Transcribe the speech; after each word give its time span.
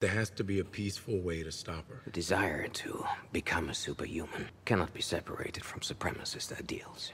There 0.00 0.08
has 0.08 0.30
to 0.30 0.44
be 0.44 0.60
a 0.60 0.64
peaceful 0.64 1.20
way 1.20 1.42
to 1.42 1.52
stop 1.52 1.86
her. 1.90 2.00
The 2.06 2.10
desire 2.10 2.66
to 2.68 3.04
become 3.32 3.68
a 3.68 3.74
superhuman 3.74 4.48
cannot 4.64 4.94
be 4.94 5.02
separated 5.02 5.62
from 5.62 5.80
supremacist 5.80 6.58
ideals. 6.58 7.12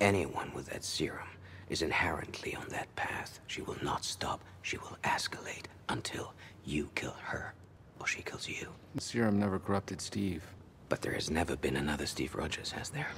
Anyone 0.00 0.52
with 0.52 0.66
that 0.66 0.82
serum 0.82 1.28
is 1.68 1.80
inherently 1.80 2.56
on 2.56 2.66
that 2.70 2.92
path. 2.96 3.38
She 3.46 3.62
will 3.62 3.76
not 3.84 4.04
stop. 4.04 4.40
She 4.62 4.78
will 4.78 4.98
escalate 5.04 5.66
until 5.88 6.34
you 6.64 6.90
kill 6.96 7.14
her 7.22 7.54
or 8.00 8.08
she 8.08 8.22
kills 8.22 8.48
you. 8.48 8.66
The 8.96 9.00
serum 9.00 9.38
never 9.38 9.60
corrupted 9.60 10.00
Steve. 10.00 10.42
But 10.88 11.02
there 11.02 11.14
has 11.14 11.30
never 11.30 11.54
been 11.54 11.76
another 11.76 12.06
Steve 12.06 12.34
Rogers, 12.34 12.72
has 12.72 12.90
there? 12.90 13.10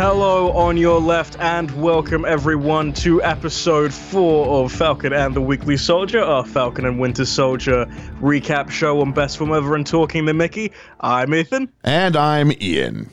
Hello 0.00 0.50
on 0.52 0.78
your 0.78 0.98
left, 0.98 1.38
and 1.40 1.70
welcome 1.72 2.24
everyone 2.24 2.94
to 2.94 3.22
episode 3.22 3.92
four 3.92 4.64
of 4.64 4.72
Falcon 4.72 5.12
and 5.12 5.36
the 5.36 5.42
Weekly 5.42 5.76
Soldier, 5.76 6.22
our 6.22 6.42
Falcon 6.42 6.86
and 6.86 6.98
Winter 6.98 7.26
Soldier 7.26 7.84
recap 8.18 8.70
show 8.70 9.02
on 9.02 9.12
Best 9.12 9.36
Film 9.36 9.52
Ever 9.52 9.76
and 9.76 9.86
Talking 9.86 10.24
the 10.24 10.32
Mickey. 10.32 10.72
I'm 11.00 11.34
Ethan, 11.34 11.70
And 11.84 12.16
I'm 12.16 12.50
Ian. 12.62 13.10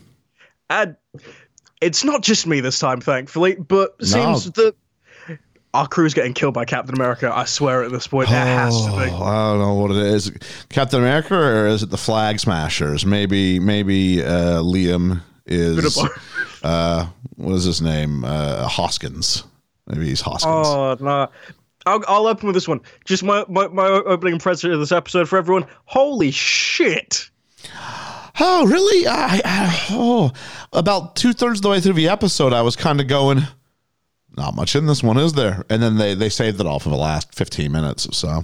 and 0.69 0.95
it's 1.81 2.05
not 2.05 2.23
just 2.23 2.47
me 2.47 2.61
this 2.61 2.79
time, 2.79 3.01
thankfully, 3.01 3.55
but 3.55 4.01
seems 4.01 4.49
that 4.51 4.73
our 5.73 5.89
crew's 5.89 6.13
getting 6.13 6.33
killed 6.33 6.53
by 6.53 6.63
Captain 6.63 6.95
America. 6.95 7.29
I 7.35 7.43
swear 7.43 7.83
at 7.83 7.91
this 7.91 8.07
point, 8.07 8.29
it 8.29 8.31
has 8.31 8.73
to 8.85 8.91
be. 8.91 9.11
Oh, 9.11 9.23
I 9.23 9.51
don't 9.51 9.59
know 9.59 9.73
what 9.73 9.91
it 9.91 9.97
is. 9.97 10.31
Captain 10.69 11.01
America 11.01 11.35
or 11.35 11.67
is 11.67 11.83
it 11.83 11.89
the 11.89 11.97
Flag 11.97 12.39
Smashers? 12.39 13.05
Maybe 13.05 13.59
maybe 13.59 14.23
uh, 14.23 14.61
Liam 14.61 15.21
is 15.47 15.97
uh, 16.63 17.07
what 17.35 17.53
is 17.55 17.63
his 17.63 17.81
name? 17.81 18.23
Uh, 18.23 18.67
Hoskins. 18.67 19.43
Maybe 19.87 20.07
he's 20.07 20.21
Hoskins. 20.21 20.67
Oh 20.67 20.97
no. 20.99 21.29
I'll, 21.85 22.03
I'll 22.09 22.27
open 22.27 22.47
with 22.47 22.53
this 22.53 22.67
one. 22.67 22.81
Just 23.05 23.23
my, 23.23 23.45
my, 23.47 23.69
my 23.69 23.87
opening 23.87 24.33
impression 24.33 24.73
of 24.73 24.79
this 24.81 24.91
episode 24.91 25.29
for 25.29 25.37
everyone. 25.37 25.65
Holy 25.85 26.31
shit! 26.31 27.29
Oh, 28.39 28.67
really? 28.67 29.07
I, 29.07 29.41
I, 29.45 29.85
oh, 29.91 30.31
about 30.73 31.15
two 31.15 31.31
thirds 31.31 31.59
of 31.59 31.63
the 31.63 31.69
way 31.69 31.79
through 31.79 31.93
the 31.93 32.09
episode, 32.09 32.51
I 32.51 32.61
was 32.61 32.75
kind 32.75 32.99
of 32.99 33.07
going, 33.07 33.43
not 34.35 34.53
much 34.53 34.75
in 34.75 34.85
this 34.85 35.01
one, 35.01 35.17
is 35.17 35.31
there? 35.31 35.63
And 35.69 35.81
then 35.81 35.97
they 35.97 36.13
they 36.13 36.27
saved 36.29 36.59
it 36.59 36.67
all 36.67 36.79
for 36.79 36.89
the 36.89 36.97
last 36.97 37.33
fifteen 37.33 37.71
minutes. 37.71 38.07
So 38.17 38.43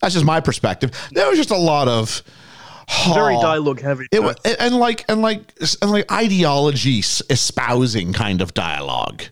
that's 0.00 0.14
just 0.14 0.26
my 0.26 0.40
perspective. 0.40 0.90
There 1.12 1.28
was 1.28 1.38
just 1.38 1.52
a 1.52 1.56
lot 1.56 1.86
of 1.86 2.22
Very 3.14 3.36
oh, 3.36 3.42
dialogue 3.42 3.80
heavy. 3.80 4.06
It 4.10 4.22
was, 4.22 4.36
and 4.44 4.76
like 4.76 5.04
and 5.08 5.22
like 5.22 5.52
and 5.80 5.90
like 5.90 6.10
ideology 6.10 6.98
espousing 6.98 8.12
kind 8.12 8.40
of 8.40 8.54
dialogue. 8.54 9.22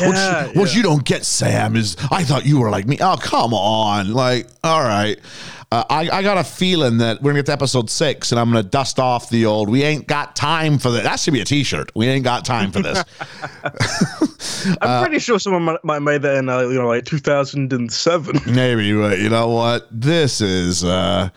Yeah, 0.00 0.08
what, 0.08 0.16
you, 0.54 0.60
what 0.60 0.70
yeah. 0.70 0.76
you 0.76 0.82
don't 0.82 1.04
get, 1.04 1.24
Sam, 1.24 1.76
is 1.76 1.96
I 2.10 2.22
thought 2.22 2.44
you 2.44 2.60
were 2.60 2.70
like 2.70 2.86
me. 2.86 2.98
Oh, 3.00 3.16
come 3.16 3.54
on! 3.54 4.12
Like, 4.12 4.48
all 4.62 4.82
right. 4.82 5.18
Uh, 5.72 5.82
I, 5.90 6.08
I 6.10 6.22
got 6.22 6.38
a 6.38 6.44
feeling 6.44 6.98
that 6.98 7.20
we're 7.20 7.32
gonna 7.32 7.40
get 7.40 7.46
to 7.46 7.52
episode 7.52 7.90
six, 7.90 8.30
and 8.30 8.38
I'm 8.38 8.48
gonna 8.50 8.62
dust 8.62 9.00
off 9.00 9.30
the 9.30 9.46
old. 9.46 9.68
We 9.68 9.82
ain't 9.82 10.06
got 10.06 10.36
time 10.36 10.78
for 10.78 10.92
this. 10.92 11.02
That 11.02 11.18
should 11.18 11.34
be 11.34 11.40
a 11.40 11.44
T-shirt. 11.44 11.90
We 11.96 12.06
ain't 12.06 12.24
got 12.24 12.44
time 12.44 12.70
for 12.70 12.80
this. 12.82 13.02
I'm 14.80 15.04
pretty 15.04 15.18
sure 15.18 15.40
someone 15.40 15.64
might, 15.64 15.84
might 15.84 15.94
have 15.94 16.02
made 16.02 16.22
that 16.22 16.36
in, 16.36 16.48
uh, 16.48 16.60
you 16.60 16.74
know, 16.74 16.86
like 16.86 17.04
2007. 17.04 18.40
Maybe, 18.46 18.92
but 18.94 19.18
you 19.18 19.28
know 19.28 19.48
what? 19.48 19.88
This 19.90 20.40
is. 20.40 20.84
uh 20.84 21.30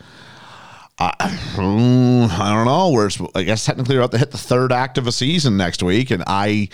I, 1.00 1.12
I 1.58 2.52
don't 2.54 2.66
know. 2.66 2.90
We're, 2.92 3.10
I 3.34 3.42
guess 3.42 3.64
technically 3.64 3.96
we're 3.96 4.02
about 4.02 4.12
to 4.12 4.18
hit 4.18 4.30
the 4.30 4.38
third 4.38 4.72
act 4.72 4.98
of 4.98 5.06
a 5.06 5.12
season 5.12 5.56
next 5.56 5.82
week, 5.82 6.10
and 6.10 6.22
I 6.26 6.68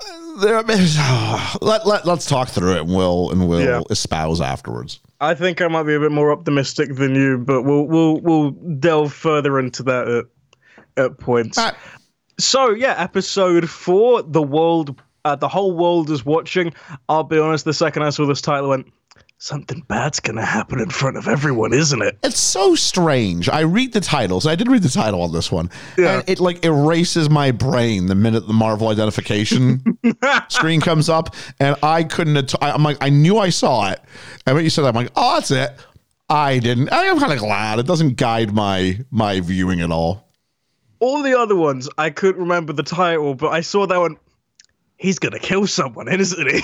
there, 0.40 0.62
let, 1.62 1.86
let 1.86 2.06
let's 2.06 2.26
talk 2.26 2.48
through 2.48 2.72
it 2.72 2.80
and 2.82 2.94
we'll 2.94 3.30
and 3.30 3.48
we'll 3.48 3.62
Yeah. 3.62 3.80
espouse 3.90 4.40
afterwards. 4.40 5.00
I 5.20 5.34
think 5.34 5.62
I 5.62 5.68
might 5.68 5.84
be 5.84 5.94
a 5.94 6.00
bit 6.00 6.12
more 6.12 6.32
optimistic 6.32 6.96
than 6.96 7.14
you, 7.14 7.38
but 7.38 7.62
we'll 7.62 7.84
we'll 7.86 8.20
we'll 8.20 8.50
delve 8.50 9.12
further 9.12 9.58
into 9.58 9.82
that 9.84 10.08
at, 10.08 10.24
at 10.96 11.18
points. 11.18 11.56
Right. 11.56 11.74
So 12.38 12.70
yeah, 12.70 12.94
episode 12.98 13.70
four, 13.70 14.22
the 14.22 14.42
world, 14.42 15.00
uh, 15.24 15.36
the 15.36 15.48
whole 15.48 15.72
world 15.72 16.10
is 16.10 16.26
watching. 16.26 16.74
I'll 17.08 17.22
be 17.22 17.38
honest, 17.38 17.64
the 17.64 17.72
second 17.72 18.02
I 18.02 18.10
saw 18.10 18.26
this 18.26 18.40
title, 18.40 18.66
I 18.66 18.68
went, 18.76 18.92
something 19.44 19.80
bad's 19.88 20.20
gonna 20.20 20.44
happen 20.44 20.80
in 20.80 20.88
front 20.88 21.18
of 21.18 21.28
everyone, 21.28 21.74
isn't 21.74 22.00
it? 22.00 22.16
It's 22.22 22.40
so 22.40 22.74
strange. 22.74 23.48
I 23.50 23.60
read 23.60 23.92
the 23.92 24.00
titles. 24.00 24.46
I 24.46 24.54
did 24.54 24.68
read 24.68 24.82
the 24.82 24.88
title 24.88 25.20
on 25.20 25.32
this 25.32 25.52
one, 25.52 25.68
Yeah. 25.98 26.14
and 26.20 26.28
it 26.30 26.40
like 26.40 26.64
erases 26.64 27.28
my 27.28 27.50
brain 27.50 28.06
the 28.06 28.14
minute 28.14 28.46
the 28.46 28.54
Marvel 28.54 28.88
identification 28.88 29.98
screen 30.48 30.80
comes 30.80 31.08
up, 31.10 31.34
and 31.60 31.76
I 31.82 32.04
couldn't. 32.04 32.36
At- 32.38 32.62
I, 32.62 32.70
I'm 32.70 32.82
like, 32.82 32.96
I 33.02 33.10
knew 33.10 33.36
I 33.38 33.50
saw 33.50 33.90
it, 33.90 34.00
and 34.46 34.54
when 34.54 34.64
you 34.64 34.70
said 34.70 34.82
that, 34.82 34.88
I'm 34.88 34.94
like, 34.94 35.12
oh, 35.14 35.34
that's 35.34 35.50
it. 35.50 35.70
I 36.30 36.58
didn't. 36.58 36.90
I 36.90 37.02
am 37.02 37.18
kind 37.20 37.32
of 37.32 37.38
glad 37.38 37.78
it 37.78 37.86
doesn't 37.86 38.16
guide 38.16 38.54
my 38.54 38.98
my 39.10 39.40
viewing 39.40 39.82
at 39.82 39.90
all. 39.90 40.26
All 41.00 41.22
the 41.22 41.38
other 41.38 41.54
ones, 41.54 41.86
I 41.98 42.08
couldn't 42.08 42.40
remember 42.40 42.72
the 42.72 42.82
title, 42.82 43.34
but 43.34 43.48
I 43.48 43.60
saw 43.60 43.86
that 43.86 43.98
one. 43.98 44.16
He's 44.96 45.18
gonna 45.18 45.38
kill 45.38 45.66
someone, 45.66 46.08
isn't 46.08 46.50
he? 46.50 46.62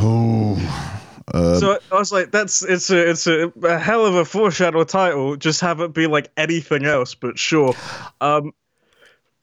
Oh, 0.00 0.97
so 1.34 1.78
I 1.92 1.94
was 1.98 2.12
like, 2.12 2.30
"That's 2.30 2.62
it's 2.64 2.90
a 2.90 3.10
it's 3.10 3.26
a, 3.26 3.52
a 3.64 3.78
hell 3.78 4.06
of 4.06 4.14
a 4.14 4.24
foreshadow 4.24 4.84
title. 4.84 5.36
Just 5.36 5.60
have 5.60 5.80
it 5.80 5.92
be 5.92 6.06
like 6.06 6.30
anything 6.36 6.84
else." 6.84 7.14
But 7.14 7.38
sure, 7.38 7.74
um, 8.20 8.52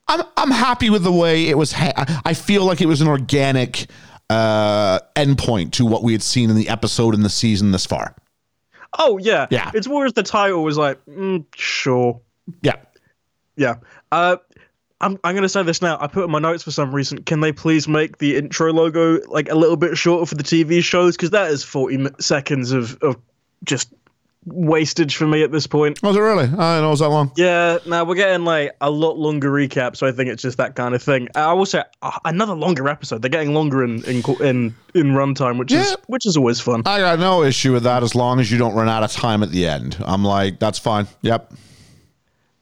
I'm 0.08 0.22
I'm 0.36 0.50
happy 0.50 0.90
with 0.90 1.02
the 1.04 1.12
way 1.12 1.48
it 1.48 1.56
was. 1.58 1.72
Ha- 1.72 1.92
I- 1.96 2.20
I 2.26 2.34
feel 2.34 2.64
like 2.64 2.80
it 2.80 2.86
was 2.86 3.00
an 3.00 3.08
organic 3.08 3.86
uh 4.30 4.98
endpoint 5.14 5.70
to 5.72 5.86
what 5.86 6.02
we 6.02 6.12
had 6.12 6.22
seen 6.22 6.50
in 6.50 6.56
the 6.56 6.68
episode 6.68 7.14
in 7.14 7.22
the 7.22 7.30
season 7.30 7.70
this 7.70 7.86
far. 7.86 8.14
oh 8.98 9.18
yeah, 9.18 9.46
Yeah. 9.50 9.70
It's 9.74 9.86
more 9.86 10.04
as 10.06 10.14
the 10.14 10.22
title 10.24 10.64
was 10.64 10.76
like, 10.76 10.98
mm, 11.06 11.44
sure, 11.54 12.20
Yeah. 12.62 12.74
yeah. 13.56 13.76
Uh, 14.10 14.36
I'm 15.00 15.18
I'm 15.24 15.34
gonna 15.34 15.48
say 15.48 15.62
this 15.62 15.82
now. 15.82 15.98
I 16.00 16.06
put 16.06 16.24
in 16.24 16.30
my 16.30 16.38
notes 16.38 16.62
for 16.62 16.70
some 16.70 16.94
reason. 16.94 17.22
Can 17.24 17.40
they 17.40 17.52
please 17.52 17.86
make 17.86 18.18
the 18.18 18.36
intro 18.36 18.72
logo 18.72 19.20
like 19.28 19.50
a 19.50 19.54
little 19.54 19.76
bit 19.76 19.96
shorter 19.98 20.24
for 20.26 20.34
the 20.36 20.42
TV 20.44 20.82
shows? 20.82 21.16
Because 21.16 21.30
that 21.30 21.50
is 21.50 21.62
40 21.62 22.08
seconds 22.18 22.72
of 22.72 22.96
of 23.02 23.16
just 23.64 23.92
wastage 24.46 25.16
for 25.16 25.26
me 25.26 25.42
at 25.42 25.50
this 25.50 25.66
point. 25.66 26.00
Was 26.04 26.14
it 26.16 26.20
really? 26.20 26.44
I 26.44 26.46
didn't 26.46 26.58
know 26.58 26.86
it 26.86 26.90
was 26.90 27.00
that 27.00 27.08
long. 27.08 27.32
Yeah, 27.36 27.78
now 27.84 28.04
we're 28.04 28.14
getting 28.14 28.44
like 28.44 28.76
a 28.80 28.90
lot 28.90 29.18
longer 29.18 29.50
recap, 29.50 29.96
so 29.96 30.06
I 30.06 30.12
think 30.12 30.30
it's 30.30 30.40
just 30.42 30.56
that 30.58 30.76
kind 30.76 30.94
of 30.94 31.02
thing. 31.02 31.28
I 31.34 31.52
will 31.52 31.66
say 31.66 31.82
uh, 32.00 32.18
another 32.24 32.54
longer 32.54 32.88
episode. 32.88 33.22
They're 33.22 33.28
getting 33.28 33.52
longer 33.54 33.82
in 33.84 34.02
in 34.04 34.22
in, 34.40 34.74
in 34.94 35.06
runtime, 35.12 35.58
which 35.58 35.72
Yeah. 35.72 35.80
is 35.82 35.96
which 36.06 36.24
is 36.26 36.36
always 36.36 36.60
fun. 36.60 36.82
I 36.86 37.00
got 37.00 37.18
no 37.18 37.42
issue 37.42 37.72
with 37.72 37.82
that 37.82 38.02
as 38.02 38.14
long 38.14 38.38
as 38.40 38.50
you 38.50 38.56
don't 38.56 38.74
run 38.74 38.88
out 38.88 39.02
of 39.02 39.12
time 39.12 39.42
at 39.42 39.50
the 39.50 39.66
end. 39.66 39.96
I'm 40.06 40.24
like, 40.24 40.58
that's 40.60 40.78
fine. 40.78 41.06
Yep. 41.22 41.52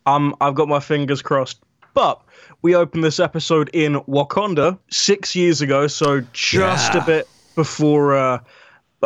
Um, 0.06 0.34
I've 0.40 0.54
got 0.54 0.68
my 0.68 0.80
fingers 0.80 1.22
crossed. 1.22 1.58
But 1.94 2.20
we 2.64 2.74
opened 2.74 3.04
this 3.04 3.20
episode 3.20 3.68
in 3.74 3.96
Wakanda 4.08 4.78
six 4.90 5.36
years 5.36 5.60
ago, 5.60 5.86
so 5.86 6.22
just 6.32 6.94
Yeah. 6.94 7.02
a 7.02 7.06
bit 7.06 7.28
before 7.54 8.16
uh, 8.16 8.38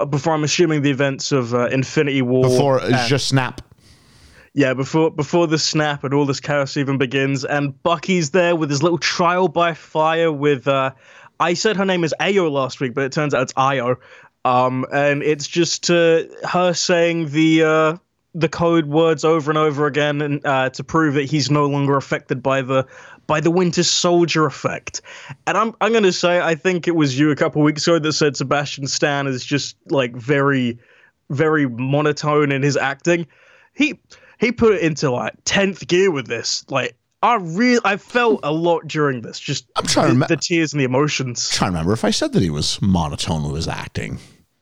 before 0.09 0.33
I'm 0.33 0.45
assuming 0.45 0.83
the 0.83 0.91
events 0.91 1.33
of 1.33 1.53
uh, 1.53 1.67
Infinity 1.67 2.23
War. 2.23 2.45
Before 2.45 2.79
and- 2.79 2.95
just 3.09 3.27
snap. 3.27 3.61
Yeah, 4.55 4.75
before 4.75 5.11
before 5.11 5.49
the 5.49 5.59
snap 5.59 6.05
and 6.05 6.15
all 6.15 6.25
this 6.25 6.39
chaos 6.41 6.77
even 6.77 6.99
begins, 6.99 7.45
and 7.45 7.81
Bucky's 7.83 8.31
there 8.31 8.55
with 8.55 8.71
his 8.71 8.81
little 8.83 8.97
trial 8.99 9.49
by 9.49 9.75
fire 9.75 10.31
with 10.33 10.67
uh 10.69 10.93
I 11.41 11.55
said 11.55 11.77
her 11.77 11.85
name 11.85 12.05
is 12.05 12.15
Ayo 12.21 12.51
last 12.51 12.81
week, 12.81 12.95
but 12.95 13.03
it 13.05 13.13
turns 13.13 13.35
out 13.35 13.43
it's 13.43 13.53
Io. 13.57 13.97
Um 14.45 14.87
and 14.93 15.23
it's 15.25 15.49
just 15.49 15.91
uh, 15.91 16.23
her 16.49 16.73
saying 16.75 17.31
the 17.31 17.65
uh 17.65 17.97
the 18.35 18.49
code 18.49 18.87
words 18.87 19.25
over 19.25 19.51
and 19.51 19.59
over 19.59 19.87
again 19.87 20.21
and 20.21 20.45
uh, 20.47 20.71
to 20.71 20.85
prove 20.85 21.15
that 21.15 21.25
he's 21.25 21.51
no 21.51 21.67
longer 21.67 21.97
affected 21.97 22.41
by 22.43 22.63
the 22.63 22.87
by 23.29 23.39
the 23.39 23.51
Winter 23.53 23.85
Soldier 23.85 24.47
effect. 24.47 25.01
And 25.47 25.57
I'm 25.57 25.77
I'm 25.81 25.93
gonna 25.93 26.11
say 26.11 26.41
I 26.41 26.57
think 26.57 26.89
it 26.89 26.97
was 26.97 27.17
you 27.17 27.31
a 27.31 27.37
couple 27.37 27.63
weeks 27.63 27.87
ago 27.87 28.01
that 28.01 28.13
said 28.15 28.37
Sebastian 28.37 28.89
Stan 28.89 29.29
is 29.29 29.45
just 29.45 29.77
like 29.91 30.17
very 30.17 30.81
very 31.31 31.69
monotone 31.69 32.51
in 32.51 32.63
his 32.63 32.77
acting. 32.77 33.29
He 33.75 34.01
he 34.41 34.51
put 34.51 34.75
it 34.75 34.81
into 34.81 35.13
like 35.13 35.35
tenth 35.45 35.87
gear 35.87 36.11
with 36.11 36.27
this. 36.27 36.65
Like 36.69 36.97
I 37.23 37.37
really 37.37 37.81
I 37.85 37.99
felt 37.99 38.41
a 38.43 38.53
lot 38.53 38.89
during 38.89 39.21
this. 39.21 39.39
Just 39.39 39.67
I'm 39.77 39.87
trying 39.87 40.09
to 40.09 40.15
the, 40.15 40.25
remem- 40.25 40.29
the 40.29 40.37
tears 40.37 40.73
and 40.73 40.81
the 40.81 40.85
emotions. 40.85 41.49
trying 41.51 41.73
to 41.73 41.77
remember 41.77 41.93
if 41.93 42.05
I 42.05 42.11
said 42.11 42.33
that 42.33 42.43
he 42.43 42.51
was 42.51 42.81
monotone 42.83 43.45
with 43.45 43.57
his 43.57 43.69
acting. 43.69 44.19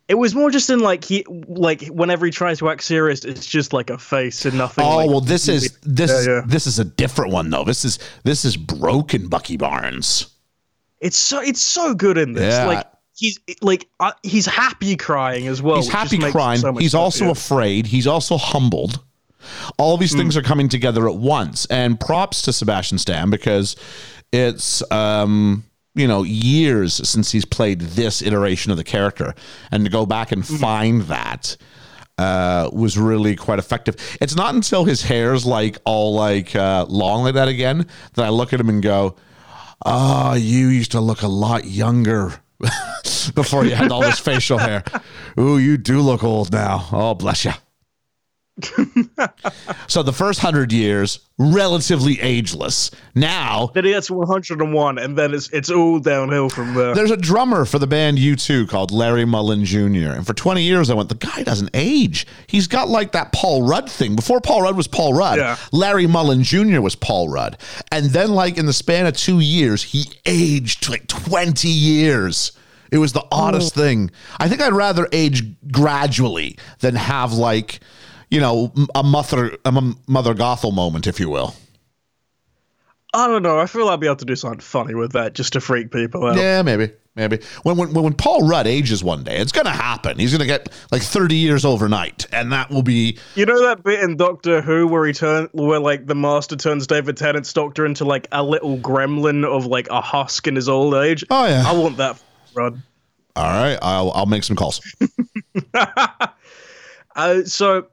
It 0.08 0.14
was 0.14 0.34
more 0.36 0.50
just 0.50 0.70
in 0.70 0.78
like 0.80 1.04
he 1.04 1.24
like 1.48 1.82
whenever 1.88 2.26
he 2.26 2.30
tries 2.32 2.58
to 2.60 2.68
act 2.68 2.84
serious, 2.84 3.24
it's 3.24 3.44
just 3.46 3.72
like 3.72 3.90
a 3.90 3.98
face 3.98 4.44
and 4.46 4.56
nothing. 4.56 4.84
Oh 4.84 4.98
like- 4.98 5.08
well, 5.10 5.20
this 5.20 5.48
is 5.48 5.76
this 5.82 6.26
Yeah, 6.26 6.34
yeah. 6.34 6.42
this 6.46 6.66
is 6.68 6.78
a 6.78 6.84
different 6.84 7.32
one 7.32 7.50
though. 7.50 7.64
This 7.64 7.84
is 7.84 7.98
this 8.22 8.44
is 8.44 8.56
broken 8.56 9.28
Bucky 9.28 9.56
Barnes. 9.56 10.28
It's 11.00 11.18
so 11.18 11.40
it's 11.40 11.60
so 11.60 11.92
good 11.92 12.18
in 12.18 12.34
this. 12.34 12.54
Yeah. 12.54 12.66
Like 12.66 12.86
he's 13.16 13.40
like 13.62 13.88
uh, 13.98 14.12
he's 14.22 14.46
happy 14.46 14.94
crying 14.96 15.48
as 15.48 15.60
well. 15.60 15.76
He's 15.76 15.88
happy 15.88 16.18
crying. 16.18 16.60
so 16.60 16.72
He's 16.74 16.94
also 16.94 17.30
afraid. 17.30 17.86
He's 17.86 18.06
also 18.06 18.36
humbled. 18.36 19.00
All 19.76 19.96
these 19.96 20.12
Hmm. 20.12 20.18
things 20.18 20.36
are 20.36 20.42
coming 20.42 20.68
together 20.68 21.08
at 21.08 21.16
once. 21.16 21.66
And 21.66 21.98
props 22.00 22.42
to 22.42 22.52
Sebastian 22.52 22.98
Stan 22.98 23.28
because 23.28 23.74
it's 24.32 24.88
um 24.92 25.64
you 25.96 26.06
know 26.06 26.22
years 26.22 26.94
since 27.08 27.32
he's 27.32 27.44
played 27.44 27.80
this 27.80 28.22
iteration 28.22 28.70
of 28.70 28.76
the 28.78 28.84
character, 28.84 29.34
and 29.70 29.84
to 29.84 29.90
go 29.90 30.06
back 30.06 30.30
and 30.30 30.46
find 30.46 31.02
that 31.02 31.56
uh, 32.18 32.70
was 32.72 32.96
really 32.96 33.36
quite 33.36 33.58
effective. 33.58 33.96
It's 34.20 34.36
not 34.36 34.54
until 34.54 34.84
his 34.84 35.02
hair's 35.02 35.44
like 35.44 35.78
all 35.84 36.14
like 36.14 36.54
uh, 36.54 36.86
long 36.88 37.24
like 37.24 37.34
that 37.34 37.48
again 37.48 37.86
that 38.14 38.24
I 38.24 38.28
look 38.28 38.52
at 38.52 38.60
him 38.60 38.68
and 38.68 38.82
go, 38.82 39.16
"Oh, 39.84 40.34
you 40.34 40.68
used 40.68 40.92
to 40.92 41.00
look 41.00 41.22
a 41.22 41.28
lot 41.28 41.64
younger." 41.64 42.40
Before 43.34 43.64
you 43.66 43.74
had 43.74 43.90
all 43.90 44.00
this 44.00 44.18
facial 44.30 44.56
hair. 44.56 44.82
Ooh, 45.38 45.58
you 45.58 45.76
do 45.76 46.00
look 46.00 46.24
old 46.24 46.52
now. 46.52 46.88
Oh, 46.92 47.14
bless 47.14 47.44
you. 47.44 47.52
so 49.86 50.02
the 50.02 50.12
first 50.12 50.40
hundred 50.40 50.72
years, 50.72 51.20
relatively 51.38 52.18
ageless. 52.20 52.90
Now 53.14 53.70
Then 53.74 53.84
he 53.84 53.90
gets 53.90 54.10
101, 54.10 54.98
and 54.98 55.18
then 55.18 55.34
it's 55.34 55.50
it's 55.50 55.70
all 55.70 55.98
downhill 55.98 56.48
from 56.48 56.72
there. 56.72 56.94
there's 56.94 57.10
a 57.10 57.18
drummer 57.18 57.66
for 57.66 57.78
the 57.78 57.86
band 57.86 58.16
U2 58.16 58.68
called 58.68 58.90
Larry 58.92 59.26
Mullen 59.26 59.64
Jr. 59.64 60.12
And 60.12 60.26
for 60.26 60.32
20 60.32 60.62
years, 60.62 60.88
I 60.88 60.94
went, 60.94 61.10
the 61.10 61.16
guy 61.16 61.42
doesn't 61.42 61.70
age. 61.74 62.26
He's 62.46 62.66
got 62.66 62.88
like 62.88 63.12
that 63.12 63.32
Paul 63.32 63.62
Rudd 63.66 63.90
thing. 63.90 64.16
Before 64.16 64.40
Paul 64.40 64.62
Rudd 64.62 64.76
was 64.76 64.88
Paul 64.88 65.12
Rudd, 65.12 65.36
Yeah. 65.38 65.56
Larry 65.72 66.06
Mullen 66.06 66.42
Jr. 66.42 66.80
was 66.80 66.96
Paul 66.96 67.28
Rudd. 67.28 67.58
And 67.92 68.06
then, 68.06 68.30
like, 68.30 68.56
in 68.56 68.64
the 68.64 68.72
span 68.72 69.06
of 69.06 69.14
two 69.16 69.40
years, 69.40 69.82
he 69.82 70.04
aged 70.24 70.88
like 70.88 71.06
20 71.08 71.68
years. 71.68 72.52
It 72.90 72.98
was 72.98 73.12
the 73.12 73.24
oddest 73.30 73.76
oh. 73.76 73.80
thing. 73.82 74.10
I 74.38 74.48
think 74.48 74.62
I'd 74.62 74.72
rather 74.72 75.08
age 75.12 75.44
gradually 75.70 76.56
than 76.80 76.94
have 76.94 77.32
like, 77.32 77.80
you 78.30 78.40
know, 78.40 78.72
a 78.94 79.02
mother 79.02 79.56
a 79.64 79.72
mother 80.06 80.34
Gothel 80.34 80.74
moment, 80.74 81.06
if 81.06 81.20
you 81.20 81.30
will. 81.30 81.54
I 83.14 83.28
don't 83.28 83.42
know. 83.42 83.58
I 83.58 83.66
feel 83.66 83.88
I'll 83.88 83.96
be 83.96 84.06
able 84.06 84.16
to 84.16 84.24
do 84.26 84.36
something 84.36 84.60
funny 84.60 84.94
with 84.94 85.12
that 85.12 85.34
just 85.34 85.54
to 85.54 85.60
freak 85.60 85.90
people 85.90 86.26
out. 86.26 86.36
Yeah, 86.36 86.60
maybe, 86.60 86.90
maybe. 87.14 87.38
When 87.62 87.76
when 87.78 87.94
when 87.94 88.12
Paul 88.12 88.46
Rudd 88.46 88.66
ages 88.66 89.02
one 89.02 89.24
day, 89.24 89.38
it's 89.38 89.52
gonna 89.52 89.70
happen. 89.70 90.18
He's 90.18 90.32
gonna 90.32 90.44
get 90.44 90.68
like 90.90 91.00
thirty 91.02 91.36
years 91.36 91.64
overnight, 91.64 92.26
and 92.30 92.52
that 92.52 92.68
will 92.68 92.82
be 92.82 93.16
You 93.34 93.46
know 93.46 93.62
that 93.68 93.82
bit 93.82 94.00
in 94.00 94.16
Doctor 94.16 94.60
Who 94.60 94.86
where 94.86 95.06
he 95.06 95.14
turn 95.14 95.48
where 95.52 95.80
like 95.80 96.06
the 96.06 96.14
Master 96.14 96.56
turns 96.56 96.86
David 96.86 97.16
Tennant's 97.16 97.52
Doctor 97.54 97.86
into 97.86 98.04
like 98.04 98.28
a 98.32 98.42
little 98.42 98.76
gremlin 98.76 99.46
of 99.46 99.64
like 99.64 99.88
a 99.88 100.02
husk 100.02 100.46
in 100.46 100.54
his 100.56 100.68
old 100.68 100.92
age? 100.94 101.24
Oh, 101.30 101.46
yeah. 101.46 101.62
I 101.66 101.72
want 101.72 101.96
that, 101.96 102.20
Rod. 102.54 102.82
all 103.34 103.44
right. 103.44 103.78
I'll 103.80 104.10
I'll 104.10 104.26
make 104.26 104.44
some 104.44 104.56
calls. 104.56 104.80
Uh, 107.16 107.42
so 107.44 107.86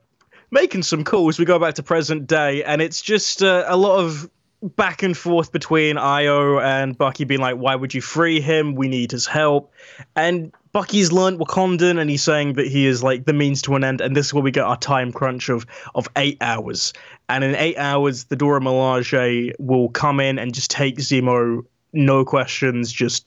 making 0.54 0.84
some 0.84 1.04
calls, 1.04 1.38
we 1.38 1.44
go 1.44 1.58
back 1.58 1.74
to 1.74 1.82
present 1.82 2.26
day, 2.26 2.64
and 2.64 2.80
it's 2.80 3.02
just 3.02 3.42
uh, 3.42 3.64
a 3.66 3.76
lot 3.76 3.98
of 3.98 4.30
back 4.62 5.02
and 5.02 5.14
forth 5.14 5.52
between 5.52 5.98
Io 5.98 6.58
and 6.60 6.96
Bucky 6.96 7.24
being 7.24 7.40
like, 7.40 7.56
"Why 7.56 7.74
would 7.74 7.92
you 7.92 8.00
free 8.00 8.40
him? 8.40 8.74
We 8.74 8.88
need 8.88 9.10
his 9.10 9.26
help." 9.26 9.72
And 10.16 10.54
Bucky's 10.72 11.12
learned 11.12 11.38
Wakandan, 11.38 12.00
and 12.00 12.08
he's 12.08 12.22
saying 12.22 12.54
that 12.54 12.66
he 12.66 12.86
is 12.86 13.02
like 13.02 13.26
the 13.26 13.34
means 13.34 13.60
to 13.62 13.74
an 13.74 13.84
end, 13.84 14.00
and 14.00 14.16
this 14.16 14.26
is 14.26 14.34
where 14.34 14.42
we 14.42 14.50
get 14.50 14.64
our 14.64 14.78
time 14.78 15.12
crunch 15.12 15.50
of 15.50 15.66
of 15.94 16.08
eight 16.16 16.38
hours. 16.40 16.94
And 17.28 17.44
in 17.44 17.54
eight 17.56 17.76
hours, 17.76 18.24
the 18.24 18.36
Dora 18.36 18.60
Milaje 18.60 19.52
will 19.58 19.88
come 19.90 20.20
in 20.20 20.38
and 20.38 20.54
just 20.54 20.70
take 20.70 20.98
Zemo, 20.98 21.64
no 21.92 22.24
questions, 22.24 22.92
just 22.92 23.26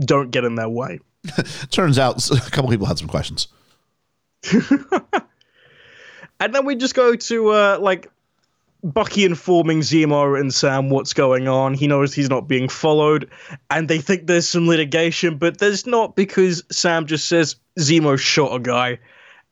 don't 0.00 0.30
get 0.30 0.44
in 0.44 0.54
their 0.54 0.68
way. 0.68 1.00
Turns 1.70 1.98
out 1.98 2.30
a 2.30 2.50
couple 2.50 2.70
people 2.70 2.86
had 2.86 2.98
some 2.98 3.08
questions. 3.08 3.48
And 6.40 6.54
then 6.54 6.64
we 6.64 6.76
just 6.76 6.94
go 6.94 7.14
to 7.14 7.48
uh, 7.50 7.78
like 7.80 8.10
Bucky 8.84 9.24
informing 9.24 9.80
Zemo 9.80 10.38
and 10.38 10.52
Sam 10.52 10.90
what's 10.90 11.14
going 11.14 11.48
on. 11.48 11.72
He 11.72 11.86
knows 11.86 12.12
he's 12.12 12.28
not 12.28 12.46
being 12.46 12.68
followed, 12.68 13.30
and 13.70 13.88
they 13.88 13.98
think 13.98 14.26
there's 14.26 14.46
some 14.46 14.68
litigation, 14.68 15.38
but 15.38 15.58
there's 15.58 15.86
not 15.86 16.16
because 16.16 16.62
Sam 16.70 17.06
just 17.06 17.26
says 17.26 17.56
Zemo 17.78 18.18
shot 18.18 18.54
a 18.54 18.60
guy. 18.60 18.98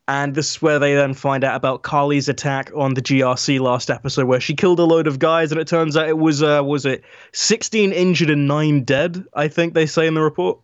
And 0.08 0.34
this 0.34 0.50
is 0.50 0.60
where 0.60 0.78
they 0.78 0.94
then 0.94 1.14
find 1.14 1.44
out 1.44 1.54
about 1.54 1.82
Karli's 1.82 2.28
attack 2.28 2.72
on 2.76 2.94
the 2.94 3.00
GRC 3.00 3.60
last 3.60 3.88
episode, 3.88 4.26
where 4.26 4.40
she 4.40 4.54
killed 4.54 4.80
a 4.80 4.84
load 4.84 5.06
of 5.06 5.18
guys, 5.18 5.52
and 5.52 5.60
it 5.60 5.68
turns 5.68 5.96
out 5.96 6.08
it 6.08 6.18
was 6.18 6.42
uh, 6.42 6.60
was 6.62 6.84
it 6.84 7.02
16 7.32 7.92
injured 7.92 8.28
and 8.28 8.46
nine 8.46 8.82
dead? 8.82 9.24
I 9.32 9.48
think 9.48 9.72
they 9.72 9.86
say 9.86 10.06
in 10.06 10.14
the 10.14 10.20
report. 10.20 10.58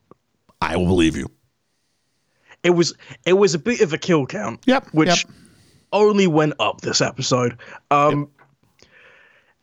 I 0.61 0.77
will 0.77 0.87
believe 0.87 1.17
you. 1.17 1.31
It 2.63 2.71
was 2.71 2.95
it 3.25 3.35
was 3.35 3.55
a 3.55 3.59
bit 3.59 3.81
of 3.81 3.93
a 3.93 3.99
kill 3.99 4.27
count. 4.27 4.61
Yep, 4.67 4.89
Which 4.93 5.25
yep. 5.25 5.35
Only 5.93 6.27
went 6.27 6.55
up 6.59 6.81
this 6.81 7.01
episode. 7.01 7.59
Um 7.91 8.31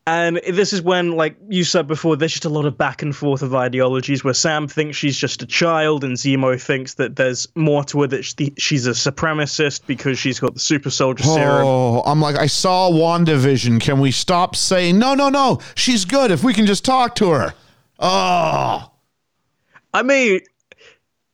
and 0.08 0.40
this 0.48 0.72
is 0.72 0.84
when, 0.84 1.14
like 1.14 1.36
you 1.50 1.64
said 1.64 1.88
before, 1.88 2.16
there's 2.16 2.34
just 2.34 2.46
a 2.46 2.50
lot 2.50 2.66
of 2.66 2.78
back 2.78 3.02
and 3.02 3.16
forth 3.16 3.42
of 3.42 3.56
ideologies 3.56 4.24
where 4.24 4.36
Sam 4.36 4.68
thinks 4.68 4.96
she's 4.96 5.18
just 5.18 5.42
a 5.42 5.48
child 5.48 6.04
and 6.04 6.16
Zemo 6.16 6.62
thinks 6.62 6.94
that 6.96 7.16
there's 7.16 7.48
more 7.56 7.84
to 7.86 8.02
her, 8.02 8.08
that 8.08 8.24
she's 8.24 8.86
a 8.86 8.92
supremacist 8.92 9.88
because 9.88 10.20
she's 10.20 10.40
got 10.40 10.54
the 10.54 10.60
super 10.60 10.92
soldier 10.92 11.24
serum. 11.24 11.66
Oh, 11.66 12.04
I'm 12.06 12.22
like, 12.22 12.36
I 12.36 12.46
saw 12.46 12.92
WandaVision. 12.92 13.82
Can 13.82 14.00
we 14.00 14.12
stop 14.12 14.56
saying 14.56 15.00
no, 15.00 15.16
no, 15.16 15.30
no? 15.30 15.60
She's 15.74 16.06
good 16.06 16.30
if 16.30 16.44
we 16.44 16.54
can 16.54 16.68
just 16.68 16.86
talk 16.86 17.16
to 17.16 17.32
her. 17.32 17.56
Oh, 17.98 18.92
I 19.92 20.04
mean, 20.04 20.42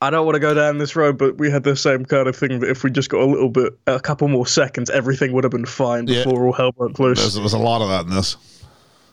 I 0.02 0.10
don't 0.10 0.26
want 0.26 0.36
to 0.36 0.40
go 0.40 0.54
down 0.56 0.80
this 0.80 0.96
road, 0.96 1.18
but 1.20 1.38
we 1.38 1.52
had 1.52 1.64
the 1.64 1.76
same 1.76 2.06
kind 2.06 2.28
of 2.28 2.36
thing 2.36 2.60
that 2.60 2.70
if 2.70 2.84
we 2.84 2.90
just 2.90 3.10
got 3.10 3.22
a 3.22 3.26
little 3.26 3.50
bit, 3.50 3.74
a 3.86 4.00
couple 4.00 4.28
more 4.28 4.48
seconds, 4.48 4.90
everything 4.90 5.32
would 5.34 5.44
have 5.44 5.52
been 5.52 5.66
fine 5.66 6.08
Yeah. 6.08 6.24
before 6.24 6.46
all 6.48 6.54
hell 6.54 6.72
broke 6.72 6.98
loose. 7.00 7.20
there's, 7.20 7.36
there's 7.36 7.54
a 7.54 7.60
lot 7.60 7.82
of 7.84 7.90
that 7.90 8.06
in 8.06 8.16
this. 8.16 8.36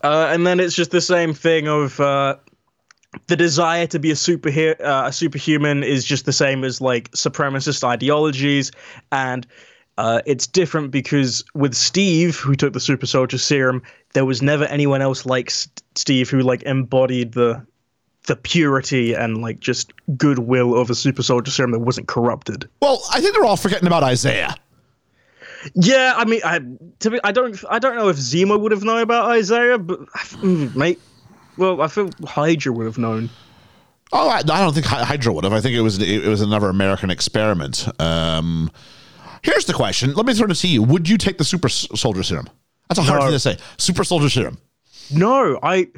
Uh, 0.03 0.29
and 0.33 0.47
then 0.47 0.61
it's 0.61 0.75
just 0.75 0.91
the 0.91 1.01
same 1.01 1.35
thing 1.35 1.69
of 1.69 2.01
uh, 2.01 2.37
the 3.27 3.37
desire 3.37 3.87
to 3.89 3.99
be 3.99 4.11
a 4.11 4.15
superhero, 4.15 4.81
uh, 4.81 5.05
a 5.09 5.13
superhuman 5.13 5.83
is 5.83 6.05
just 6.05 6.25
the 6.25 6.33
same 6.33 6.65
as 6.65 6.81
like 6.81 7.11
supremacist 7.11 7.85
ideologies, 7.85 8.71
and 9.13 9.47
uh, 9.99 10.23
it's 10.25 10.47
different 10.47 10.91
because 10.91 11.45
with 11.55 11.75
Steve, 11.75 12.37
who 12.37 12.55
took 12.55 12.73
the 12.73 12.81
super 12.81 13.07
soldier 13.07 13.37
serum, 13.39 13.83
there 14.15 14.25
was 14.25 14.41
never 14.41 14.65
anyone 14.67 15.03
else 15.03 15.27
like 15.27 15.49
S- 15.51 15.69
Steve 15.97 16.31
who 16.31 16.41
like 16.41 16.63
embodied 16.63 17.33
the 17.33 17.61
the 18.29 18.37
purity 18.37 19.13
and 19.15 19.43
like 19.43 19.59
just 19.59 19.93
goodwill 20.17 20.75
of 20.81 20.89
a 20.91 20.95
super 20.95 21.23
soldier 21.23 21.51
serum 21.51 21.73
that 21.73 21.81
wasn't 21.81 22.07
corrupted. 22.07 22.69
Well, 22.81 23.03
I 23.13 23.21
think 23.21 23.35
they're 23.35 23.45
all 23.45 23.57
forgetting 23.57 23.87
about 23.89 24.05
Isaiah. 24.05 24.55
Yeah, 25.75 26.15
I 26.17 26.25
mean, 26.25 26.41
I 26.45 26.61
to 27.01 27.11
be, 27.11 27.21
I 27.25 27.33
don't, 27.33 27.63
I 27.69 27.79
don't 27.81 27.97
know 27.97 28.09
if 28.09 28.17
Zemo 28.17 28.59
would 28.61 28.71
have 28.71 28.85
known 28.85 29.01
about 29.03 29.29
Isaiah, 29.31 29.77
but 29.79 29.99
mm, 30.07 30.75
mate, 30.77 31.01
well, 31.57 31.83
I 31.83 31.89
feel 31.89 32.11
Hydra 32.25 32.73
would 32.73 32.87
have 32.87 32.99
known. 32.99 33.29
Oh, 34.13 34.29
I, 34.29 34.39
I 34.39 34.43
don't 34.43 34.73
think 34.73 34.87
Hydra 34.87 35.33
would 35.33 35.45
have. 35.45 35.53
I 35.53 35.61
think 35.61 35.75
it 35.75 35.81
was 35.81 36.01
it 36.01 36.25
was 36.27 36.41
another 36.41 36.69
American 36.69 37.11
experiment. 37.11 37.89
Um, 38.01 38.71
here's 39.43 39.65
the 39.65 39.75
question. 39.75 40.15
Let 40.15 40.27
me 40.27 40.33
throw 40.35 40.47
it 40.47 40.55
to 40.55 40.69
you. 40.69 40.83
Would 40.83 41.09
you 41.09 41.19
take 41.19 41.39
the 41.39 41.45
super 41.45 41.69
soldier 41.69 42.23
serum? 42.23 42.49
That's 42.89 43.01
a 43.01 43.03
hard 43.03 43.21
No. 43.21 43.27
thing 43.27 43.33
to 43.35 43.41
say. 43.41 43.59
Super 43.79 44.05
soldier 44.05 44.31
serum. 44.31 44.59
No, 45.11 45.59
I 45.63 45.89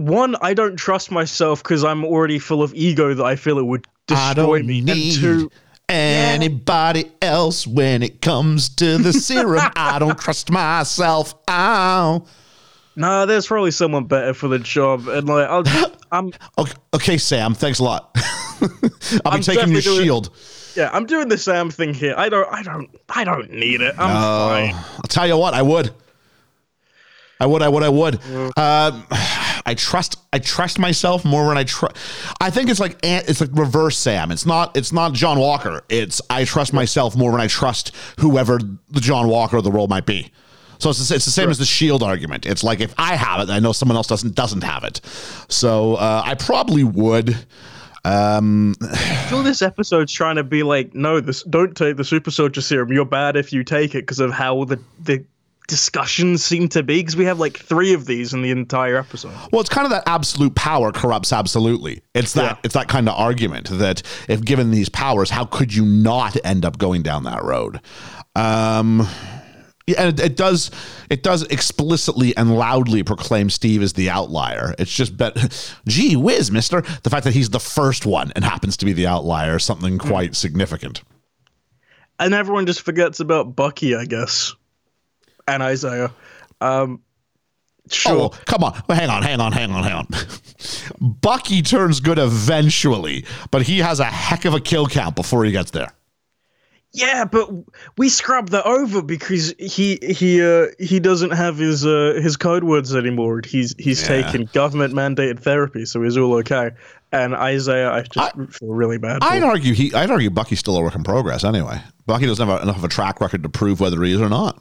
one, 0.00 0.36
I 0.40 0.54
don't 0.54 0.76
trust 0.76 1.10
myself 1.10 1.62
because 1.62 1.84
I'm 1.84 2.04
already 2.04 2.38
full 2.38 2.62
of 2.62 2.74
ego 2.74 3.14
that 3.14 3.24
I 3.24 3.36
feel 3.36 3.58
it 3.58 3.64
would 3.66 3.86
destroy 4.06 4.62
me. 4.62 4.78
and 4.80 4.88
two, 5.14 5.50
anybody 5.88 7.10
else 7.22 7.66
when 7.66 8.02
it 8.02 8.20
comes 8.22 8.68
to 8.76 8.98
the 8.98 9.12
serum. 9.12 9.62
I 9.76 9.98
don't 9.98 10.18
trust 10.18 10.50
myself. 10.50 11.34
Ow. 11.48 12.24
nah, 12.96 13.26
there's 13.26 13.46
probably 13.46 13.70
someone 13.70 14.04
better 14.04 14.34
for 14.34 14.48
the 14.48 14.58
job, 14.58 15.08
and 15.08 15.28
like, 15.28 15.48
I'll, 15.48 15.64
I'm, 16.12 16.32
Okay, 16.58 16.72
okay, 16.94 17.18
Sam. 17.18 17.54
Thanks 17.54 17.78
a 17.78 17.84
lot. 17.84 18.10
I'll 18.62 18.68
be 18.68 19.20
I'm 19.24 19.40
taking 19.42 19.72
your 19.72 19.80
doing- 19.80 20.02
shield. 20.04 20.30
yeah, 20.76 20.90
I'm 20.92 21.06
doing 21.06 21.28
the 21.28 21.38
Sam 21.38 21.70
thing 21.70 21.94
here. 21.94 22.14
I 22.16 22.28
don't, 22.28 22.48
I 22.52 22.62
don't, 22.62 22.90
I 23.08 23.24
don't 23.24 23.50
need 23.50 23.80
it. 23.80 23.94
I'm 23.98 24.10
fine. 24.10 24.74
I'll 24.74 25.00
tell 25.08 25.26
you 25.26 25.36
what, 25.36 25.54
I 25.54 25.62
would. 25.62 25.92
I 27.42 27.46
would, 27.46 27.62
I 27.62 27.68
would, 27.70 27.82
I 27.82 27.88
would. 27.88 28.14
Um, 28.58 29.06
I 29.70 29.74
trust, 29.74 30.18
I 30.32 30.40
trust 30.40 30.80
myself 30.80 31.24
more 31.24 31.46
when 31.46 31.56
I 31.56 31.62
trust. 31.62 31.96
I 32.40 32.50
think 32.50 32.70
it's 32.70 32.80
like 32.80 32.98
it's 33.04 33.40
like 33.40 33.50
reverse 33.52 33.96
Sam. 33.96 34.32
It's 34.32 34.44
not, 34.44 34.76
it's 34.76 34.92
not 34.92 35.12
John 35.12 35.38
Walker. 35.38 35.84
It's 35.88 36.20
I 36.28 36.44
trust 36.44 36.72
myself 36.72 37.14
more 37.14 37.30
when 37.30 37.40
I 37.40 37.46
trust 37.46 37.94
whoever 38.18 38.58
the 38.58 39.00
John 39.00 39.28
Walker 39.28 39.58
of 39.58 39.62
the 39.62 39.70
role 39.70 39.86
might 39.86 40.06
be. 40.06 40.32
So 40.80 40.90
it's 40.90 41.08
the, 41.08 41.14
it's 41.14 41.24
the 41.24 41.30
same 41.30 41.50
as 41.50 41.58
the 41.58 41.64
shield 41.64 42.02
argument. 42.02 42.46
It's 42.46 42.64
like 42.64 42.80
if 42.80 42.92
I 42.98 43.14
have 43.14 43.48
it, 43.48 43.52
I 43.52 43.60
know 43.60 43.70
someone 43.70 43.94
else 43.94 44.08
doesn't 44.08 44.34
doesn't 44.34 44.64
have 44.64 44.82
it. 44.82 45.00
So 45.48 45.94
uh, 45.94 46.22
I 46.24 46.34
probably 46.34 46.82
would. 46.82 47.36
Um, 48.04 48.74
All 49.32 49.44
this 49.44 49.62
episode's 49.62 50.12
trying 50.12 50.34
to 50.34 50.42
be 50.42 50.64
like, 50.64 50.96
no, 50.96 51.20
this 51.20 51.44
don't 51.44 51.76
take 51.76 51.96
the 51.96 52.04
super 52.04 52.32
soldier 52.32 52.60
serum. 52.60 52.92
You're 52.92 53.04
bad 53.04 53.36
if 53.36 53.52
you 53.52 53.62
take 53.62 53.94
it 53.94 54.02
because 54.02 54.18
of 54.18 54.32
how 54.32 54.64
the 54.64 54.80
the 54.98 55.24
discussions 55.70 56.44
seem 56.44 56.68
to 56.68 56.82
be. 56.82 56.98
Because 56.98 57.16
we 57.16 57.24
have 57.24 57.38
like 57.40 57.56
three 57.56 57.94
of 57.94 58.04
these 58.04 58.34
in 58.34 58.42
the 58.42 58.50
entire 58.50 58.96
episode. 58.98 59.32
Well, 59.50 59.62
it's 59.62 59.70
kind 59.70 59.86
of 59.86 59.90
that 59.92 60.02
absolute 60.06 60.54
power 60.54 60.92
corrupts 60.92 61.32
absolutely. 61.32 62.02
It's 62.14 62.34
that 62.34 62.42
Yeah. 62.42 62.56
it's 62.64 62.74
that 62.74 62.88
kind 62.88 63.08
of 63.08 63.14
argument 63.18 63.70
that 63.70 64.02
if 64.28 64.44
given 64.44 64.70
these 64.70 64.90
powers, 64.90 65.30
how 65.30 65.46
could 65.46 65.72
you 65.74 65.86
not 65.86 66.36
end 66.44 66.66
up 66.66 66.76
going 66.76 67.02
down 67.02 67.22
that 67.24 67.42
road? 67.42 67.80
Um, 68.36 69.08
Yeah, 69.86 70.02
and 70.04 70.20
it, 70.20 70.24
it 70.24 70.36
does 70.36 70.70
it 71.08 71.22
does 71.24 71.42
explicitly 71.44 72.36
and 72.36 72.54
loudly 72.56 73.02
proclaim 73.02 73.48
Steve 73.50 73.82
as 73.82 73.94
the 73.94 74.10
outlier. 74.10 74.74
It's 74.78 74.92
just 74.94 75.16
bet 75.16 75.34
gee 75.88 76.14
whiz, 76.16 76.50
mister. 76.52 76.82
The 77.02 77.10
fact 77.10 77.24
that 77.24 77.32
he's 77.34 77.50
the 77.50 77.58
first 77.60 78.06
one 78.06 78.30
and 78.36 78.44
happens 78.44 78.76
to 78.76 78.84
be 78.84 78.92
the 78.92 79.06
outlier 79.06 79.56
is 79.56 79.64
something 79.64 79.98
Hmm. 79.98 80.08
quite 80.08 80.36
significant. 80.36 81.02
and 82.20 82.34
everyone 82.34 82.66
just 82.66 82.82
forgets 82.82 83.18
about 83.18 83.56
Bucky, 83.56 83.96
I 83.96 84.04
guess, 84.04 84.54
and 85.54 85.62
Isaiah. 85.62 86.12
Um, 86.60 87.00
sure. 87.90 88.12
Oh, 88.12 88.28
come 88.46 88.64
on. 88.64 88.74
Hang 88.88 89.08
on, 89.10 89.22
hang 89.22 89.40
on, 89.40 89.52
hang 89.52 89.70
on, 89.70 89.82
hang 89.84 89.92
on. 89.94 90.06
Bucky 91.00 91.62
turns 91.62 92.00
good 92.00 92.18
eventually, 92.18 93.24
but 93.50 93.62
he 93.62 93.78
has 93.78 94.00
a 94.00 94.04
heck 94.04 94.44
of 94.44 94.54
a 94.54 94.60
kill 94.60 94.86
count 94.86 95.16
before 95.16 95.44
he 95.44 95.52
gets 95.52 95.70
there. 95.70 95.92
Yeah, 96.92 97.24
but 97.24 97.48
we 97.96 98.08
scrub 98.08 98.48
that 98.48 98.66
over 98.66 99.00
because 99.00 99.54
he 99.60 99.96
he 100.02 100.42
uh, 100.42 100.66
he 100.80 100.98
doesn't 100.98 101.30
have 101.30 101.56
his 101.56 101.86
uh, 101.86 102.18
his 102.20 102.36
code 102.36 102.64
words 102.64 102.96
anymore. 102.96 103.42
He's 103.46 103.76
he's 103.78 104.02
Yeah. 104.02 104.22
taken 104.22 104.46
government 104.52 104.92
mandated 104.92 105.38
therapy, 105.38 105.84
so 105.86 106.02
he's 106.02 106.16
all 106.16 106.34
okay. 106.38 106.70
And 107.12 107.32
Isaiah, 107.36 107.92
I 107.92 108.02
just 108.02 108.34
feel 108.58 108.70
really 108.70 108.98
bad. 108.98 109.18
I'd 109.22 109.44
argue 109.44 109.72
he 109.72 109.94
I'd 109.94 110.10
argue 110.10 110.30
Bucky's 110.30 110.58
still 110.58 110.76
a 110.76 110.82
work 110.82 110.96
in 110.96 111.04
progress 111.04 111.44
anyway. 111.44 111.80
Bucky 112.06 112.26
doesn't 112.26 112.46
have 112.48 112.60
enough 112.60 112.78
of 112.78 112.82
a 112.84 112.88
track 112.88 113.20
record 113.20 113.44
to 113.44 113.48
prove 113.48 113.78
whether 113.78 114.02
he 114.02 114.12
is 114.12 114.20
or 114.20 114.28
not. 114.28 114.60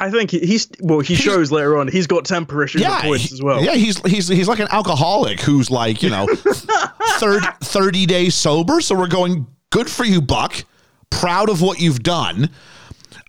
I 0.00 0.10
think 0.10 0.30
he, 0.30 0.40
he's 0.40 0.66
well. 0.80 1.00
He 1.00 1.14
shows 1.14 1.52
later 1.52 1.76
on 1.78 1.86
he's 1.86 2.06
got 2.06 2.24
temper 2.24 2.64
issues 2.64 2.82
at 2.82 3.02
points 3.02 3.32
as 3.32 3.42
well. 3.42 3.62
Yeah, 3.62 3.74
he's 3.74 4.00
he's 4.06 4.28
he's 4.28 4.48
like 4.48 4.58
an 4.58 4.68
alcoholic 4.70 5.40
who's 5.40 5.70
like, 5.70 6.02
you 6.02 6.08
know, 6.08 6.26
third 7.18 7.42
30 7.60 8.06
days 8.06 8.34
sober. 8.34 8.80
So 8.80 8.98
we're 8.98 9.08
going, 9.08 9.46
good 9.68 9.90
for 9.90 10.04
you, 10.04 10.22
Buck. 10.22 10.64
Proud 11.10 11.50
of 11.50 11.60
what 11.60 11.80
you've 11.80 12.02
done. 12.02 12.48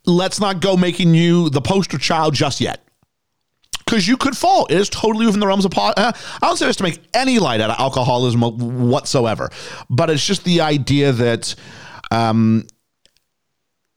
Let's 0.06 0.40
not 0.40 0.62
go 0.62 0.78
making 0.78 1.14
you 1.14 1.50
the 1.50 1.62
poster 1.62 1.98
child 1.98 2.34
just 2.36 2.62
yet. 2.62 2.88
Because 3.86 4.08
you 4.08 4.16
could 4.16 4.38
fall. 4.38 4.66
It 4.68 4.78
is 4.78 4.88
totally 4.88 5.26
within 5.26 5.42
the 5.42 5.48
realms 5.48 5.66
of. 5.66 5.72
Po- 5.72 5.94
uh, 5.98 6.14
I 6.16 6.48
don't 6.48 6.56
say 6.56 6.68
this 6.68 6.78
to 6.78 6.84
make 6.84 7.02
any 7.14 7.40
light 7.40 7.60
out 7.60 7.72
of 7.72 7.80
alcoholism 7.80 8.42
whatsoever, 8.90 9.50
but 9.90 10.10
it's 10.10 10.26
just 10.26 10.46
the 10.46 10.62
idea 10.62 11.12
that 11.12 11.54
um, 12.12 12.66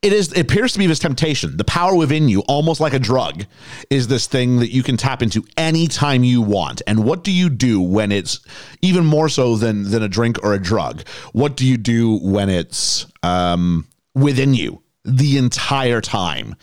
it 0.05 0.13
is 0.13 0.33
it 0.33 0.41
appears 0.41 0.75
to 0.75 0.79
be 0.79 0.87
this 0.87 0.99
temptation. 0.99 1.57
The 1.57 1.65
power 1.65 1.95
within 1.95 2.29
you 2.29 2.41
almost 2.43 2.79
like 2.79 2.93
a 2.93 2.99
drug 2.99 3.47
is 3.89 4.07
this 4.09 4.27
thing 4.27 4.59
that 4.59 4.71
you 4.71 4.83
can 4.83 4.99
tap 4.99 5.23
into 5.23 5.43
anytime 5.57 6.23
you 6.23 6.43
want. 6.43 6.83
And 6.87 7.05
what 7.05 7.25
do 7.25 7.33
you 7.33 7.49
do 7.49 7.81
when 7.81 8.13
it's 8.13 8.41
even 8.83 9.07
more 9.07 9.31
so 9.31 9.57
than 9.57 9.91
than 9.91 10.03
a 10.03 10.09
drink 10.09 10.39
or 10.45 10.53
a 10.53 10.63
drug? 10.63 11.09
What 11.33 11.57
do 11.57 11.67
you 11.67 11.79
do 11.79 12.19
when 12.19 12.51
it's 12.51 13.07
um 13.23 13.89
within 14.15 14.53
you 14.53 14.83
the 15.07 15.39
entire 15.39 16.03
time 16.03 16.55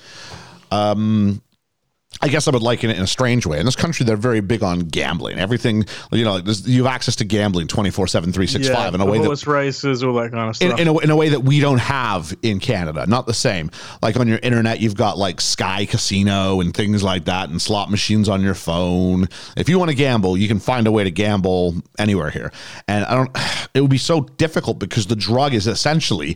I 2.20 2.28
guess 2.28 2.48
I 2.48 2.52
would 2.52 2.62
liken 2.62 2.90
it 2.90 2.98
in 2.98 3.04
a 3.04 3.08
strange 3.08 3.46
way. 3.46 3.60
In 3.60 3.66
this 3.66 3.76
country, 3.76 4.06
they're 4.06 4.18
very 4.18 4.42
big 4.42 4.62
on 4.64 4.82
gambling. 4.82 5.40
Everything, 5.40 5.86
you 6.12 6.26
know, 6.26 6.42
you 6.66 6.84
have 6.84 6.94
access 6.94 7.16
to 7.18 7.26
gambling 7.26 7.68
24 7.68 8.08
7, 8.08 8.34
365 8.34 8.96
in 8.96 9.02
a 9.02 9.06
way 9.06 9.20
that 9.20 9.26
horse 9.26 9.48
races, 9.48 10.04
all 10.04 10.14
that 10.16 10.32
kind 10.32 10.44
of 10.44 10.62
in, 10.62 10.70
stuff. 10.70 10.80
in, 10.80 10.88
a, 10.88 10.98
in 11.00 11.10
a 11.10 11.16
way 11.16 11.30
that 11.30 11.40
we 11.40 11.60
don't 11.60 11.80
have 11.80 12.36
in 12.44 12.60
Canada. 12.60 13.06
Not 13.08 13.28
the 13.28 13.34
same. 13.34 13.72
Like 14.02 14.18
on 14.18 14.28
your 14.28 14.40
internet, 14.44 14.82
you've 14.82 14.96
got 14.96 15.18
like 15.18 15.40
Sky 15.40 15.86
Casino 15.86 16.60
and 16.60 16.76
things 16.76 17.02
like 17.02 17.26
that, 17.26 17.50
and 17.50 17.62
slot 17.62 17.90
machines 17.90 18.28
on 18.28 18.42
your 18.42 18.56
phone. 18.56 19.28
If 19.56 19.70
you 19.70 19.80
want 19.80 19.90
to 19.90 19.96
gamble, 19.96 20.38
you 20.38 20.48
can 20.48 20.60
find 20.60 20.88
a 20.88 20.92
way 20.92 21.06
to 21.06 21.12
gamble 21.12 21.76
anywhere 21.98 22.30
here. 22.30 22.52
And 22.88 23.06
I 23.06 23.16
don't. 23.16 23.38
It 23.74 23.80
would 23.80 23.90
be 23.90 23.98
so 23.98 24.20
difficult 24.20 24.80
because 24.80 25.08
the 25.08 25.16
drug 25.16 25.54
is 25.54 25.66
essentially 25.66 26.36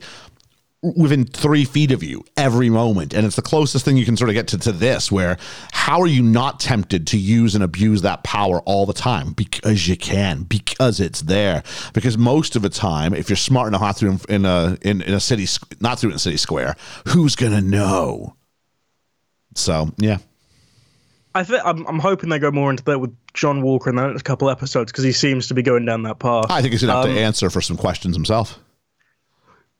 within 0.95 1.25
three 1.25 1.65
feet 1.65 1.91
of 1.91 2.03
you 2.03 2.23
every 2.37 2.69
moment. 2.69 3.13
And 3.13 3.25
it's 3.25 3.35
the 3.35 3.41
closest 3.41 3.85
thing 3.85 3.97
you 3.97 4.05
can 4.05 4.17
sort 4.17 4.29
of 4.29 4.33
get 4.33 4.47
to, 4.49 4.57
to 4.59 4.71
this, 4.71 5.11
where 5.11 5.37
how 5.71 6.01
are 6.01 6.07
you 6.07 6.21
not 6.21 6.59
tempted 6.59 7.07
to 7.07 7.17
use 7.17 7.55
and 7.55 7.63
abuse 7.63 8.01
that 8.03 8.23
power 8.23 8.61
all 8.61 8.85
the 8.85 8.93
time? 8.93 9.33
Because 9.33 9.87
you 9.87 9.97
can, 9.97 10.43
because 10.43 10.99
it's 10.99 11.21
there. 11.21 11.63
Because 11.93 12.17
most 12.17 12.55
of 12.55 12.61
the 12.61 12.69
time, 12.69 13.13
if 13.13 13.29
you're 13.29 13.37
smart 13.37 13.67
enough 13.67 13.81
not 13.81 13.97
through 13.97 14.19
in 14.29 14.45
a 14.45 14.77
in, 14.81 15.01
in 15.01 15.13
a 15.13 15.19
city 15.19 15.47
not 15.79 15.99
through 15.99 16.09
in 16.09 16.15
a 16.15 16.19
city 16.19 16.37
square, 16.37 16.75
who's 17.07 17.35
gonna 17.35 17.61
know? 17.61 18.35
So 19.55 19.91
yeah. 19.97 20.17
I 21.33 21.43
think 21.43 21.61
I'm, 21.65 21.85
I'm 21.85 21.99
hoping 21.99 22.29
they 22.29 22.39
go 22.39 22.49
more 22.49 22.69
into 22.71 22.83
that 22.85 22.99
with 22.99 23.15
John 23.33 23.61
Walker 23.61 23.89
in 23.89 23.97
the 23.97 24.07
next 24.07 24.23
couple 24.23 24.49
episodes 24.49 24.91
because 24.91 25.03
he 25.03 25.11
seems 25.11 25.47
to 25.49 25.53
be 25.53 25.61
going 25.61 25.85
down 25.85 26.03
that 26.03 26.19
path. 26.19 26.45
I 26.49 26.61
think 26.61 26.71
he's 26.71 26.81
gonna 26.81 26.93
have 26.93 27.05
Um, 27.05 27.15
to 27.15 27.19
answer 27.19 27.49
for 27.49 27.61
some 27.61 27.75
questions 27.77 28.15
himself. 28.15 28.59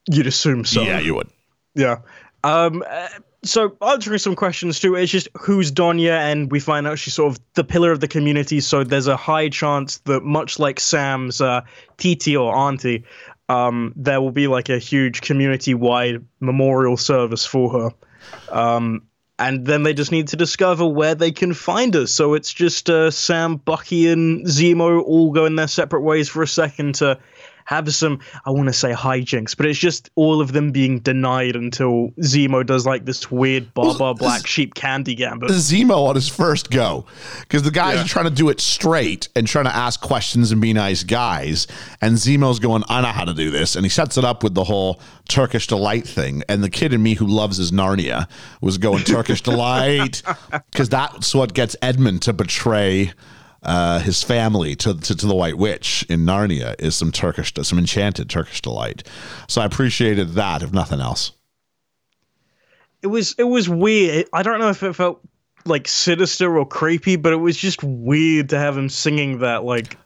You'd 0.09 0.27
assume 0.27 0.65
so. 0.65 0.81
yeah, 0.81 0.99
you 0.99 1.15
would. 1.15 1.29
Yeah. 1.73 1.99
Um. 2.43 2.83
uh, 2.87 3.07
So 3.43 3.77
answering 3.79 4.17
some 4.17 4.35
questions 4.35 4.79
too. 4.79 4.95
It's 4.95 5.11
just 5.11 5.27
who's 5.37 5.71
Donya, 5.71 6.17
and 6.17 6.51
we 6.51 6.59
find 6.59 6.87
out 6.87 6.97
she's 6.97 7.13
sort 7.13 7.31
of 7.31 7.39
the 7.53 7.63
pillar 7.63 7.91
of 7.91 7.99
the 7.99 8.07
community. 8.07 8.59
So 8.59 8.83
there's 8.83 9.05
a 9.07 9.15
high 9.17 9.49
chance 9.49 9.99
that, 10.05 10.23
much 10.23 10.57
like 10.57 10.79
Sam's 10.79 11.41
uh, 11.41 11.61
Titi 11.97 12.35
or 12.35 12.55
auntie, 12.55 13.03
um, 13.47 13.93
there 13.95 14.19
will 14.19 14.31
be 14.31 14.47
like 14.47 14.69
a 14.69 14.79
huge 14.79 15.21
community-wide 15.21 16.25
memorial 16.39 16.97
service 16.97 17.45
for 17.45 17.69
her. 17.69 17.89
Um, 18.49 19.03
and 19.37 19.67
then 19.67 19.83
they 19.83 19.93
just 19.93 20.11
need 20.11 20.29
to 20.29 20.37
discover 20.37 20.87
where 20.87 21.13
they 21.13 21.31
can 21.31 21.53
find 21.53 21.93
her. 21.93 22.07
So 22.07 22.33
it's 22.33 22.51
just 22.51 22.89
uh, 22.89 23.11
Sam, 23.11 23.57
Bucky, 23.57 24.07
and 24.07 24.47
Zemo 24.47 25.03
all 25.03 25.31
going 25.31 25.55
their 25.55 25.67
separate 25.67 26.01
ways 26.01 26.29
for 26.29 26.41
a 26.41 26.47
second 26.47 26.95
to 26.95 27.19
have 27.65 27.93
some, 27.93 28.19
I 28.45 28.51
want 28.51 28.67
to 28.67 28.73
say 28.73 28.91
hijinks, 28.91 29.57
but 29.57 29.65
it's 29.65 29.79
just 29.79 30.09
all 30.15 30.39
of 30.39 30.53
them 30.53 30.71
being 30.71 30.99
denied 30.99 31.55
until 31.55 32.11
Zemo 32.21 32.65
does 32.65 32.85
like 32.85 33.05
this 33.05 33.29
weird 33.29 33.73
Baba 33.73 34.13
Black 34.13 34.47
Sheep 34.47 34.75
candy 34.75 35.15
gambit. 35.15 35.49
Zemo 35.49 36.07
on 36.07 36.15
his 36.15 36.29
first 36.29 36.71
go 36.71 37.05
because 37.41 37.63
the 37.63 37.71
guys 37.71 37.99
are 37.99 38.07
trying 38.07 38.25
to 38.25 38.31
do 38.31 38.49
it 38.49 38.61
straight 38.61 39.27
and 39.35 39.47
trying 39.47 39.65
to 39.65 39.75
ask 39.75 39.99
questions 39.99 40.51
and 40.51 40.61
be 40.61 40.73
nice 40.73 41.03
guys. 41.03 41.67
And 42.01 42.15
Zemo's 42.15 42.59
going, 42.59 42.83
I 42.87 43.01
know 43.01 43.07
how 43.07 43.25
to 43.25 43.33
do 43.33 43.49
this. 43.51 43.75
And 43.75 43.83
he 43.83 43.89
sets 43.89 44.17
it 44.17 44.23
up 44.23 44.43
with 44.43 44.53
the 44.53 44.63
whole 44.63 45.01
Turkish 45.27 45.67
delight 45.67 46.07
thing. 46.07 46.43
And 46.47 46.63
the 46.63 46.69
kid 46.69 46.93
in 46.93 47.01
me 47.01 47.15
who 47.15 47.25
loves 47.25 47.57
his 47.57 47.71
Narnia 47.71 48.29
was 48.61 48.77
going 48.77 49.03
Turkish 49.03 49.41
delight 49.41 50.21
because 50.71 50.89
that's 50.89 51.33
what 51.33 51.53
gets 51.53 51.75
Edmund 51.81 52.21
to 52.23 52.33
betray. 52.33 53.11
Uh, 53.65 53.99
his 53.99 54.21
family 54.23 54.75
to, 54.75 54.93
to 54.93 55.15
to 55.15 55.25
the 55.25 55.35
White 55.35 55.57
Witch 55.57 56.05
in 56.07 56.21
Narnia 56.25 56.75
is 56.79 56.95
some 56.95 57.11
Turkish, 57.11 57.51
some 57.63 57.79
enchanted 57.79 58.29
Turkish 58.29 58.61
delight. 58.61 59.03
So 59.47 59.61
I 59.61 59.65
appreciated 59.65 60.29
that, 60.33 60.61
if 60.63 60.71
nothing 60.71 60.99
else. 61.01 61.31
It 63.01 63.07
was 63.07 63.35
it 63.37 63.43
was 63.43 63.67
weird. 63.69 64.27
I 64.33 64.43
don't 64.43 64.59
know 64.59 64.69
if 64.69 64.81
it 64.83 64.93
felt 64.93 65.21
like 65.65 65.87
sinister 65.87 66.57
or 66.57 66.65
creepy, 66.67 67.15
but 67.15 67.33
it 67.33 67.37
was 67.37 67.57
just 67.57 67.83
weird 67.83 68.49
to 68.49 68.57
have 68.59 68.77
him 68.77 68.89
singing 68.89 69.39
that 69.39 69.63
like 69.63 69.97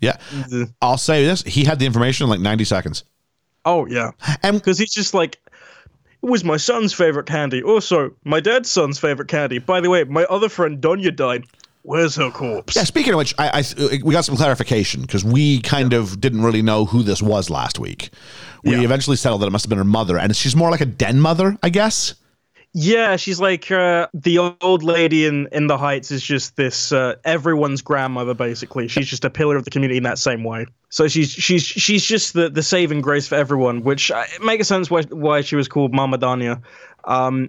Yeah, 0.00 0.16
the- 0.30 0.72
I'll 0.80 0.98
say 0.98 1.24
this: 1.24 1.42
he 1.42 1.64
had 1.64 1.78
the 1.78 1.86
information 1.86 2.24
in 2.24 2.30
like 2.30 2.40
ninety 2.40 2.64
seconds. 2.64 3.04
oh 3.64 3.86
yeah. 3.86 4.10
And 4.42 4.56
because 4.56 4.78
he's 4.78 4.92
just 4.92 5.14
like 5.14 5.38
it 6.22 6.26
was 6.28 6.42
my 6.44 6.56
son's 6.56 6.92
favorite 6.92 7.26
candy 7.26 7.62
also 7.62 8.10
my 8.24 8.40
dad's 8.40 8.70
son's 8.70 8.98
favorite 8.98 9.28
candy 9.28 9.58
by 9.58 9.80
the 9.80 9.88
way 9.88 10.02
my 10.04 10.24
other 10.24 10.48
friend 10.48 10.80
donya 10.82 11.14
died 11.14 11.44
where's 11.88 12.14
her 12.16 12.30
corpse 12.30 12.76
Yeah, 12.76 12.84
speaking 12.84 13.12
of 13.14 13.18
which, 13.18 13.34
I, 13.38 13.46
I 13.60 13.98
we 14.04 14.12
got 14.12 14.24
some 14.24 14.36
clarification 14.36 15.02
because 15.02 15.24
we 15.24 15.60
kind 15.62 15.92
of 15.92 16.20
didn't 16.20 16.42
really 16.42 16.62
know 16.62 16.84
who 16.84 17.02
this 17.02 17.20
was 17.22 17.48
last 17.50 17.78
week. 17.78 18.10
We 18.64 18.72
Yeah. 18.76 18.82
eventually 18.82 19.16
settled 19.16 19.40
that 19.42 19.46
it 19.46 19.50
must 19.52 19.64
have 19.64 19.70
been 19.70 19.78
her 19.78 19.84
mother, 19.98 20.18
and 20.18 20.34
she's 20.36 20.54
more 20.56 20.70
like 20.70 20.80
a 20.82 20.86
den 21.04 21.20
mother, 21.20 21.56
I 21.62 21.70
guess. 21.70 22.14
yeah 22.74 23.16
she's 23.16 23.40
like 23.40 23.70
uh, 23.70 24.06
the 24.12 24.36
old 24.60 24.82
lady 24.82 25.24
in 25.24 25.48
in 25.52 25.66
the 25.68 25.78
heights 25.78 26.10
is 26.10 26.22
just 26.22 26.56
this 26.56 26.92
uh, 26.92 27.14
everyone's 27.24 27.80
grandmother 27.80 28.34
basically 28.34 28.86
she's 28.88 29.08
just 29.08 29.24
a 29.24 29.30
pillar 29.30 29.56
of 29.56 29.64
the 29.64 29.70
community 29.70 29.96
in 29.96 30.02
that 30.04 30.18
same 30.18 30.44
way 30.44 30.66
so 30.90 31.08
she's 31.08 31.30
she's 31.30 31.62
she's 31.62 32.04
just 32.04 32.34
the 32.34 32.50
the 32.50 32.62
saving 32.62 33.00
grace 33.00 33.26
for 33.26 33.36
everyone 33.36 33.82
which 33.84 34.10
uh, 34.10 34.22
makes 34.42 34.68
sense 34.68 34.90
why 34.90 35.00
why 35.26 35.40
she 35.40 35.56
was 35.56 35.66
called 35.66 35.94
mama 35.94 36.18
danya 36.18 36.60
um 37.04 37.48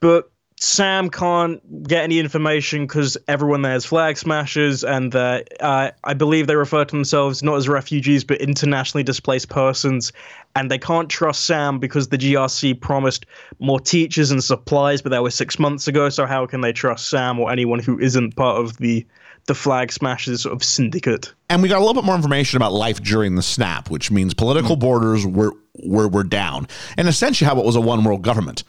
but 0.00 0.30
Sam 0.62 1.08
can't 1.08 1.88
get 1.88 2.04
any 2.04 2.18
information 2.18 2.86
because 2.86 3.16
everyone 3.26 3.62
there 3.62 3.74
is 3.74 3.86
flag 3.86 4.18
smashers, 4.18 4.84
and 4.84 5.16
uh, 5.16 5.40
I 5.62 6.14
believe 6.14 6.48
they 6.48 6.54
refer 6.54 6.84
to 6.84 6.94
themselves 6.94 7.42
not 7.42 7.56
as 7.56 7.66
refugees 7.66 8.24
but 8.24 8.42
internationally 8.42 9.02
displaced 9.02 9.48
persons. 9.48 10.12
And 10.54 10.70
they 10.70 10.76
can't 10.76 11.08
trust 11.08 11.44
Sam 11.44 11.78
because 11.78 12.08
the 12.08 12.18
GRC 12.18 12.78
promised 12.78 13.24
more 13.58 13.80
teachers 13.80 14.30
and 14.30 14.44
supplies, 14.44 15.00
but 15.00 15.08
that 15.10 15.22
was 15.22 15.34
six 15.34 15.58
months 15.58 15.88
ago. 15.88 16.10
So 16.10 16.26
how 16.26 16.44
can 16.44 16.60
they 16.60 16.74
trust 16.74 17.08
Sam 17.08 17.40
or 17.40 17.50
anyone 17.50 17.78
who 17.78 17.98
isn't 17.98 18.36
part 18.36 18.60
of 18.60 18.76
the 18.76 19.06
the 19.46 19.54
flag 19.54 19.90
smashers 19.90 20.42
sort 20.42 20.54
of 20.54 20.62
syndicate? 20.62 21.32
And 21.48 21.62
we 21.62 21.70
got 21.70 21.78
a 21.78 21.80
little 21.80 21.94
bit 21.94 22.04
more 22.04 22.16
information 22.16 22.58
about 22.58 22.74
life 22.74 23.02
during 23.02 23.36
the 23.36 23.42
snap, 23.42 23.88
which 23.88 24.10
means 24.10 24.34
political 24.34 24.76
borders 24.76 25.24
were 25.24 25.54
were 25.82 26.08
were 26.08 26.24
down, 26.24 26.68
and 26.98 27.08
essentially 27.08 27.48
how 27.48 27.58
it 27.58 27.64
was 27.64 27.76
a 27.76 27.80
one 27.80 28.04
world 28.04 28.20
government. 28.20 28.62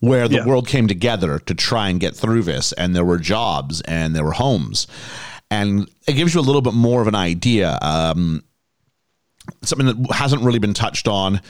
Where 0.00 0.28
the 0.28 0.36
Yeah. 0.36 0.46
world 0.46 0.68
came 0.68 0.86
together 0.86 1.38
to 1.40 1.54
try 1.54 1.88
and 1.88 1.98
get 1.98 2.14
through 2.14 2.42
this, 2.42 2.72
and 2.72 2.94
there 2.94 3.04
were 3.04 3.18
jobs 3.18 3.80
and 3.82 4.14
there 4.14 4.24
were 4.24 4.32
homes, 4.32 4.86
and 5.50 5.88
it 6.06 6.12
gives 6.14 6.34
you 6.34 6.40
a 6.40 6.42
little 6.42 6.60
bit 6.62 6.74
more 6.74 7.00
of 7.00 7.08
an 7.08 7.14
idea. 7.14 7.78
Um, 7.80 8.42
something 9.62 9.86
that 9.86 10.14
hasn't 10.14 10.42
really 10.42 10.58
been 10.58 10.74
touched 10.74 11.06
on 11.08 11.40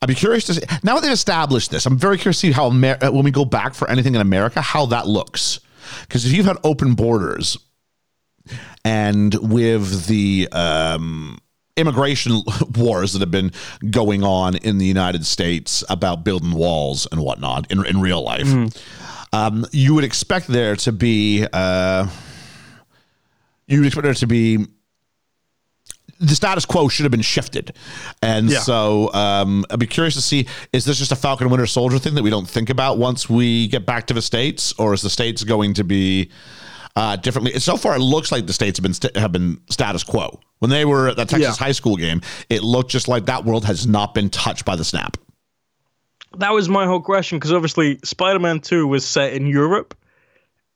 I'd 0.00 0.06
be 0.06 0.14
curious 0.14 0.44
to 0.44 0.54
see 0.54 0.60
now 0.84 0.94
that 0.94 1.02
they've 1.02 1.10
established 1.10 1.72
this. 1.72 1.84
I'm 1.84 1.98
very 1.98 2.18
curious 2.18 2.40
to 2.42 2.46
see 2.46 2.52
how 2.52 2.68
Amer- 2.68 2.98
uh, 3.02 3.10
when 3.10 3.24
we 3.24 3.32
go 3.32 3.44
back 3.44 3.74
for 3.74 3.90
anything 3.90 4.14
in 4.14 4.20
America, 4.20 4.60
how 4.60 4.86
that 4.86 5.08
looks. 5.08 5.58
Because 6.02 6.24
if 6.24 6.32
you've 6.32 6.46
had 6.46 6.56
open 6.62 6.94
borders, 6.94 7.58
and 8.84 9.34
with 9.34 10.06
the 10.06 10.48
um, 10.52 11.38
immigration 11.78 12.42
wars 12.76 13.12
that 13.14 13.20
have 13.20 13.30
been 13.30 13.52
going 13.90 14.22
on 14.24 14.56
in 14.56 14.78
the 14.78 14.86
United 14.86 15.24
States 15.24 15.82
about 15.88 16.24
building 16.24 16.52
walls 16.52 17.06
and 17.12 17.20
whatnot 17.22 17.70
in 17.72 17.84
in 17.86 18.00
real 18.00 18.22
life, 18.22 18.48
um, 19.32 19.64
you 19.72 19.94
would 19.94 20.04
expect 20.04 20.46
there 20.48 20.76
to 20.76 20.92
be 20.92 21.46
uh, 21.52 22.06
you 23.66 23.78
would 23.78 23.86
expect 23.86 24.04
there 24.04 24.14
to 24.14 24.26
be 24.26 24.66
the 26.20 26.34
status 26.34 26.64
quo 26.64 26.88
should 26.88 27.04
have 27.04 27.12
been 27.12 27.22
shifted. 27.22 27.76
And 28.22 28.50
Yeah. 28.50 28.58
so 28.60 29.12
um, 29.14 29.64
I'd 29.70 29.78
be 29.78 29.86
curious 29.86 30.14
to 30.14 30.20
see 30.22 30.48
is 30.72 30.84
this 30.84 30.98
just 30.98 31.12
a 31.12 31.16
Falcon 31.16 31.48
Winter 31.48 31.66
Soldier 31.66 31.98
thing 32.00 32.14
that 32.16 32.24
we 32.24 32.30
don't 32.30 32.48
think 32.48 32.70
about 32.70 32.98
once 32.98 33.30
we 33.30 33.68
get 33.68 33.86
back 33.86 34.08
to 34.08 34.14
the 34.14 34.22
States? 34.22 34.72
Or 34.78 34.94
is 34.94 35.02
the 35.02 35.10
States 35.10 35.44
going 35.44 35.74
to 35.74 35.84
be 35.84 36.30
uh, 36.96 37.14
differently? 37.16 37.60
So 37.60 37.76
far, 37.76 37.94
it 37.94 38.00
looks 38.00 38.32
like 38.32 38.46
the 38.48 38.52
States 38.52 38.78
have 38.78 38.82
been, 38.82 38.94
st- 38.94 39.16
have 39.16 39.30
been 39.30 39.60
status 39.70 40.02
quo. 40.02 40.40
When 40.60 40.70
they 40.70 40.84
were 40.84 41.08
at 41.08 41.16
the 41.16 41.24
Texas 41.24 41.56
Yeah. 41.58 41.64
high 41.66 41.72
school 41.72 41.96
game, 41.96 42.20
it 42.50 42.62
looked 42.62 42.90
just 42.90 43.06
like 43.08 43.26
that 43.26 43.44
world 43.44 43.64
has 43.64 43.86
not 43.86 44.14
been 44.14 44.28
touched 44.30 44.64
by 44.64 44.74
the 44.76 44.84
snap. 44.84 45.16
That 46.38 46.52
was 46.52 46.68
my 46.68 46.84
whole 46.86 47.00
question 47.00 47.38
because 47.38 47.52
obviously 47.52 47.98
Spider-Man 48.04 48.60
Two 48.60 48.86
was 48.86 49.06
set 49.06 49.32
in 49.32 49.46
Europe. 49.46 49.94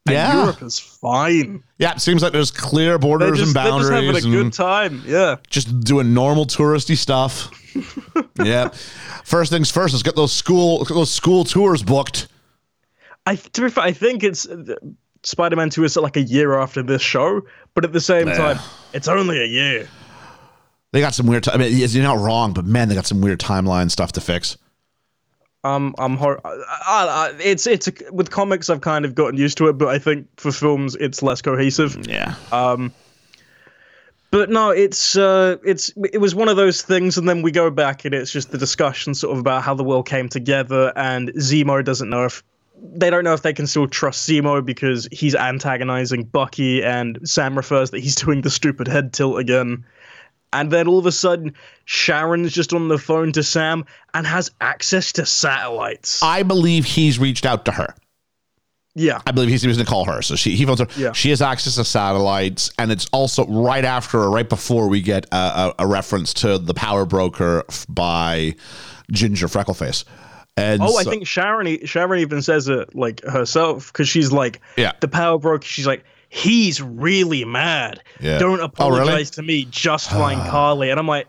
And 0.07 0.15
Yeah. 0.15 0.41
Europe 0.43 0.63
is 0.63 0.79
fine. 0.79 1.63
Yeah, 1.79 1.93
it 1.93 2.01
seems 2.01 2.23
like 2.23 2.33
there's 2.33 2.51
clear 2.51 2.99
borders 2.99 3.39
just, 3.39 3.49
and 3.49 3.55
they're 3.57 3.65
just 3.65 3.91
boundaries. 3.91 4.25
having 4.25 4.35
a 4.35 4.43
good 4.45 4.53
time. 4.53 5.03
Yeah. 5.07 5.37
just 5.49 5.81
doing 5.81 6.13
normal 6.15 6.47
touristy 6.47 6.97
stuff. 6.97 7.51
yeah. 8.45 8.71
First 9.25 9.53
things 9.53 9.71
first, 9.71 9.95
let's 9.95 10.03
get 10.03 10.17
those 10.17 10.33
school 10.33 10.85
get 10.85 10.95
those 10.95 11.11
school 11.11 11.45
tours 11.45 11.83
booked. 11.83 12.29
I 13.27 13.37
to 13.37 13.61
be 13.63 13.69
fair, 13.71 13.85
I 13.85 13.93
think 13.93 14.25
it's 14.25 14.49
uh, 14.49 14.75
Spider-Man 15.23 15.71
Two 15.71 15.85
is 15.85 15.97
like 15.97 16.17
a 16.17 16.23
year 16.23 16.59
after 16.59 16.83
this 16.83 17.01
show, 17.03 17.43
but 17.75 17.85
at 17.85 17.93
the 17.93 18.01
same 18.01 18.27
time, 18.37 18.59
it's 18.93 19.09
only 19.09 19.41
a 19.43 19.47
year. 19.47 19.89
They 20.93 21.01
got 21.01 21.15
some 21.15 21.27
weird. 21.27 21.45
T- 21.45 21.51
I 21.53 21.57
mean, 21.57 21.73
you're 21.77 22.03
not 22.03 22.19
wrong, 22.19 22.53
but 22.53 22.65
man, 22.67 22.89
they 22.89 22.95
got 22.95 23.07
some 23.07 23.21
weird 23.21 23.41
timeline 23.41 23.91
stuff 23.91 24.13
to 24.13 24.21
fix. 24.21 24.59
Um, 25.65 25.95
I'm 25.99 26.17
hor- 26.17 26.41
I, 26.45 26.51
I, 26.87 27.07
I- 27.07 27.37
it's 27.41 27.67
it's 27.67 27.89
a, 27.89 27.93
with 28.11 28.31
comics 28.31 28.69
I've 28.69 28.81
kind 28.81 29.05
of 29.05 29.15
gotten 29.15 29.39
used 29.39 29.57
to 29.59 29.69
it, 29.69 29.75
but 29.79 29.89
I 29.89 29.99
think 29.99 30.27
for 30.37 30.53
films 30.53 30.95
it's 30.97 31.23
less 31.23 31.41
cohesive. 31.41 32.07
Yeah. 32.07 32.35
Um, 32.51 32.93
but 34.31 34.51
no, 34.51 34.71
it's 34.71 35.17
uh, 35.17 35.57
it's 35.65 35.93
it 36.13 36.19
was 36.21 36.35
one 36.35 36.49
of 36.49 36.57
those 36.57 36.83
things, 36.83 37.17
and 37.17 37.29
then 37.29 37.43
we 37.43 37.53
go 37.53 37.71
back, 37.71 38.05
and 38.05 38.15
it's 38.15 38.33
just 38.33 38.51
the 38.51 38.59
discussion 38.59 39.15
sort 39.15 39.33
of 39.35 39.39
about 39.39 39.63
how 39.63 39.75
the 39.75 39.85
world 39.85 40.07
came 40.09 40.29
together, 40.29 40.93
and 40.97 41.29
Zemo 41.35 41.85
doesn't 41.85 42.09
know 42.11 42.25
if 42.25 42.43
they 42.81 43.11
don't 43.11 43.25
know 43.25 43.33
if 43.35 43.43
they 43.43 43.53
can 43.53 43.67
still 43.67 43.87
trust 43.87 44.29
Zemo 44.29 44.65
because 44.65 45.09
he's 45.13 45.35
antagonizing 45.35 46.25
Bucky, 46.25 46.83
and 46.83 47.19
Sam 47.29 47.57
refers 47.57 47.91
that 47.91 48.01
he's 48.01 48.17
doing 48.17 48.41
the 48.43 48.51
stupid 48.51 48.89
head 48.89 49.13
tilt 49.13 49.39
again. 49.39 49.85
And 50.55 50.71
then 50.71 50.87
all 50.87 50.99
of 50.99 51.07
a 51.07 51.13
sudden, 51.13 51.55
Sharon's 51.87 52.53
just 52.53 52.75
on 52.75 52.89
the 52.89 52.99
phone 52.99 53.33
to 53.33 53.43
Sam 53.43 53.87
and 54.13 54.27
has 54.27 54.51
access 54.61 55.13
to 55.13 55.25
satellites. 55.25 56.23
I 56.23 56.43
believe 56.43 56.85
he's 56.85 57.19
reached 57.19 57.47
out 57.47 57.65
to 57.65 57.73
her. 57.73 57.95
yeah. 58.95 59.23
I 59.27 59.31
believe 59.33 59.49
he's 59.49 59.65
going 59.65 59.77
to 59.79 59.85
call 59.87 60.05
her. 60.05 60.21
So 60.21 60.37
she 60.37 60.55
he 60.55 60.67
phones 60.67 60.81
her. 60.81 60.89
Yeah. 60.99 61.13
She 61.13 61.31
has 61.31 61.41
access 61.41 61.77
to 61.77 61.85
satellites, 61.85 62.71
and 62.79 62.93
it's 62.93 63.07
also 63.13 63.47
right 63.47 63.85
after 63.85 64.19
or 64.19 64.31
right 64.31 64.47
before 64.49 64.89
we 64.89 65.01
get 65.01 65.25
a, 65.33 65.37
a, 65.37 65.75
a 65.79 65.87
reference 65.87 66.35
to 66.35 66.59
the 66.59 66.75
Power 66.75 67.07
Broker 67.07 67.65
by 67.89 68.55
Ginger 69.11 69.47
Freckleface. 69.47 70.05
And 70.57 70.83
Oh, 70.83 70.97
I 70.97 71.03
so- 71.05 71.11
think 71.11 71.27
Sharon 71.27 71.85
Sharon 71.87 72.21
even 72.21 72.43
says 72.43 72.69
it 72.69 72.95
like 72.95 73.23
herself 73.25 73.93
because 73.93 74.09
she's 74.09 74.33
like, 74.33 74.61
Yeah. 74.77 74.93
the 75.01 75.09
power 75.09 75.39
broker. 75.39 75.65
She's 75.67 75.87
like, 75.87 76.05
he's 76.29 76.81
really 76.83 77.45
mad. 77.45 78.03
Yeah. 78.21 78.39
Don't 78.39 78.53
Oh, 78.53 78.57
really? 78.57 78.65
apologize 78.65 79.31
to 79.33 79.43
me. 79.43 79.65
Just 79.71 80.11
find 80.11 80.41
Karli. 80.51 80.91
And 80.91 81.01
I'm 81.01 81.07
like, 81.09 81.29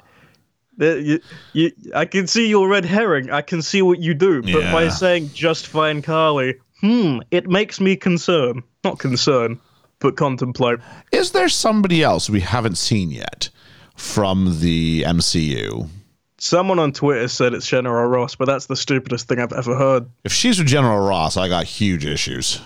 you, 0.78 1.20
you, 1.54 1.72
I 1.96 2.06
can 2.06 2.28
see 2.28 2.48
your 2.48 2.68
red 2.68 2.84
herring. 2.86 3.30
I 3.32 3.42
can 3.42 3.62
see 3.62 3.82
what 3.82 4.00
you 4.00 4.14
do. 4.14 4.42
But 4.42 4.72
by 4.74 4.84
Yeah. 4.84 4.90
saying 4.90 5.30
just 5.34 5.68
find 5.68 6.04
Karli, 6.04 6.56
hmm, 6.82 7.20
it 7.32 7.48
makes 7.48 7.80
me 7.80 7.96
concern. 7.96 8.62
Not 8.84 9.00
concern, 9.00 9.60
but 10.00 10.18
contemplate. 10.18 10.80
Is 11.14 11.32
there 11.32 11.48
somebody 11.48 12.04
else 12.04 12.30
we 12.30 12.42
haven't 12.42 12.78
seen 12.78 13.10
yet 13.12 13.50
from 13.96 14.60
the 14.60 15.04
MCU? 15.04 15.88
Someone 16.44 16.78
on 16.78 16.92
Twitter 16.92 17.30
said 17.30 17.54
it's 17.54 17.66
General 17.66 18.06
Ross, 18.06 18.36
but 18.36 18.44
that's 18.48 18.66
the 18.66 18.76
stupidest 18.76 19.30
thing 19.30 19.40
I've 19.40 19.54
ever 19.54 19.78
heard. 19.78 20.10
If 20.26 20.34
she's 20.34 20.60
with 20.60 20.68
General 20.68 21.00
Ross, 21.00 21.38
I 21.38 21.48
got 21.48 21.64
huge 21.64 22.06
issues. 22.06 22.60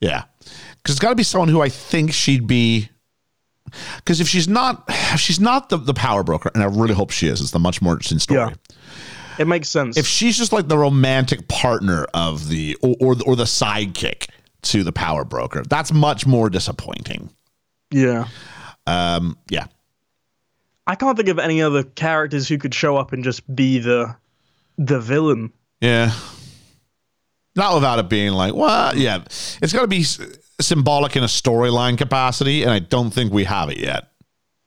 Yeah. 0.00 0.24
Because 0.40 0.96
it's 0.96 0.98
got 0.98 1.10
to 1.10 1.14
be 1.14 1.22
someone 1.22 1.48
who 1.48 1.60
I 1.60 1.68
think 1.68 2.12
she'd 2.12 2.48
be. 2.48 2.88
Because 3.98 4.20
if 4.20 4.26
she's 4.26 4.48
not, 4.48 4.82
if 4.88 5.20
she's 5.20 5.38
not 5.38 5.68
the, 5.68 5.76
the 5.76 5.94
power 5.94 6.24
broker, 6.24 6.50
and 6.52 6.64
I 6.64 6.66
really 6.66 6.92
hope 6.92 7.12
she 7.12 7.28
is, 7.28 7.40
it's 7.40 7.52
the 7.52 7.60
much 7.60 7.80
more 7.80 7.92
interesting 7.92 8.18
story. 8.18 8.40
Yeah. 8.40 8.54
It 9.38 9.46
makes 9.46 9.68
sense. 9.68 9.96
If 9.96 10.08
she's 10.08 10.36
just 10.36 10.52
like 10.52 10.66
the 10.66 10.76
romantic 10.76 11.46
partner 11.46 12.04
of 12.14 12.48
the, 12.48 12.76
or, 12.82 12.96
or, 13.00 13.16
or 13.26 13.36
the 13.36 13.44
sidekick 13.44 14.28
to 14.62 14.82
the 14.82 14.90
power 14.90 15.24
broker, 15.24 15.62
that's 15.62 15.92
much 15.92 16.26
more 16.26 16.50
disappointing. 16.50 17.30
yeah. 17.92 18.26
Um, 18.88 19.38
yeah. 19.48 19.66
I 20.86 20.94
can't 20.94 21.16
think 21.16 21.28
of 21.28 21.38
any 21.38 21.62
other 21.62 21.82
characters 21.84 22.48
who 22.48 22.58
could 22.58 22.74
show 22.74 22.96
up 22.96 23.12
and 23.12 23.22
just 23.24 23.54
be 23.54 23.78
the 23.78 24.16
the 24.78 25.00
villain. 25.00 25.52
Yeah. 25.80 26.12
Not 27.56 27.74
without 27.74 27.98
it 27.98 28.08
being 28.08 28.32
like, 28.32 28.54
well, 28.54 28.96
yeah, 28.96 29.22
it's 29.24 29.72
got 29.72 29.82
to 29.82 29.88
be 29.88 30.00
s- 30.00 30.20
symbolic 30.60 31.16
in 31.16 31.22
a 31.24 31.26
storyline 31.26 31.98
capacity, 31.98 32.62
and 32.62 32.70
I 32.70 32.78
don't 32.78 33.10
think 33.10 33.32
we 33.32 33.44
have 33.44 33.68
it 33.70 33.78
yet. 33.78 34.12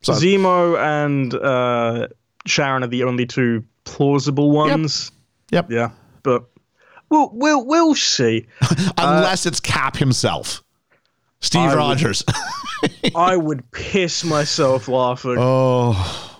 So, 0.02 0.12
Zemo 0.14 0.78
and 0.78 1.34
uh, 1.34 2.08
Sharon 2.46 2.84
are 2.84 2.88
the 2.88 3.04
only 3.06 3.26
two 3.26 3.64
plausible 3.86 4.52
ones. 4.52 5.12
Yep. 5.52 5.72
Yeah, 5.72 5.92
but 6.24 6.44
we'll 7.10 7.30
we'll 7.34 7.66
we'll 7.66 7.96
see. 7.96 8.48
unless 8.98 9.46
it's 9.46 9.62
Cap 9.62 9.96
himself, 9.96 10.62
Steve 11.40 11.62
I 11.62 11.68
would- 11.70 11.78
Rogers. 11.78 12.24
I 13.16 13.36
would 13.36 13.70
piss 13.72 14.24
myself 14.24 14.88
laughing. 14.88 15.36
oh, 15.38 16.40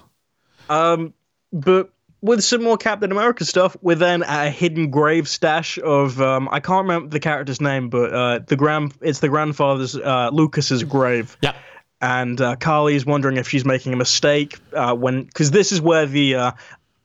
Um, 0.70 1.14
but 1.52 1.92
with 2.24 2.42
some 2.42 2.64
more 2.64 2.78
Captain 2.78 3.12
America 3.12 3.44
stuff, 3.44 3.76
we're 3.82 3.96
then 3.96 4.24
at 4.24 4.48
a 4.48 4.50
hidden 4.50 4.90
grave 4.90 5.28
stash 5.28 5.78
of 5.80 6.22
um, 6.22 6.48
I 6.52 6.62
can't 6.62 6.88
remember 6.88 7.10
the 7.10 7.20
character's 7.20 7.60
name, 7.60 7.90
but 7.90 8.14
uh, 8.14 8.40
the 8.48 8.56
grand 8.56 8.94
it's 9.02 9.20
the 9.20 9.28
grandfather's 9.28 9.96
uh, 9.98 10.30
Lucas's 10.32 10.84
grave. 10.84 11.38
yep. 11.42 11.56
and 12.02 12.40
uh, 12.40 12.56
is 12.88 13.06
wondering 13.06 13.36
if 13.38 13.50
she's 13.50 13.66
making 13.66 13.92
a 13.92 13.98
mistake 13.98 14.58
uh, 14.74 14.96
when 14.96 15.24
because 15.24 15.52
this 15.52 15.74
is 15.74 15.82
where 15.82 16.06
the 16.06 16.36
uh, 16.36 16.52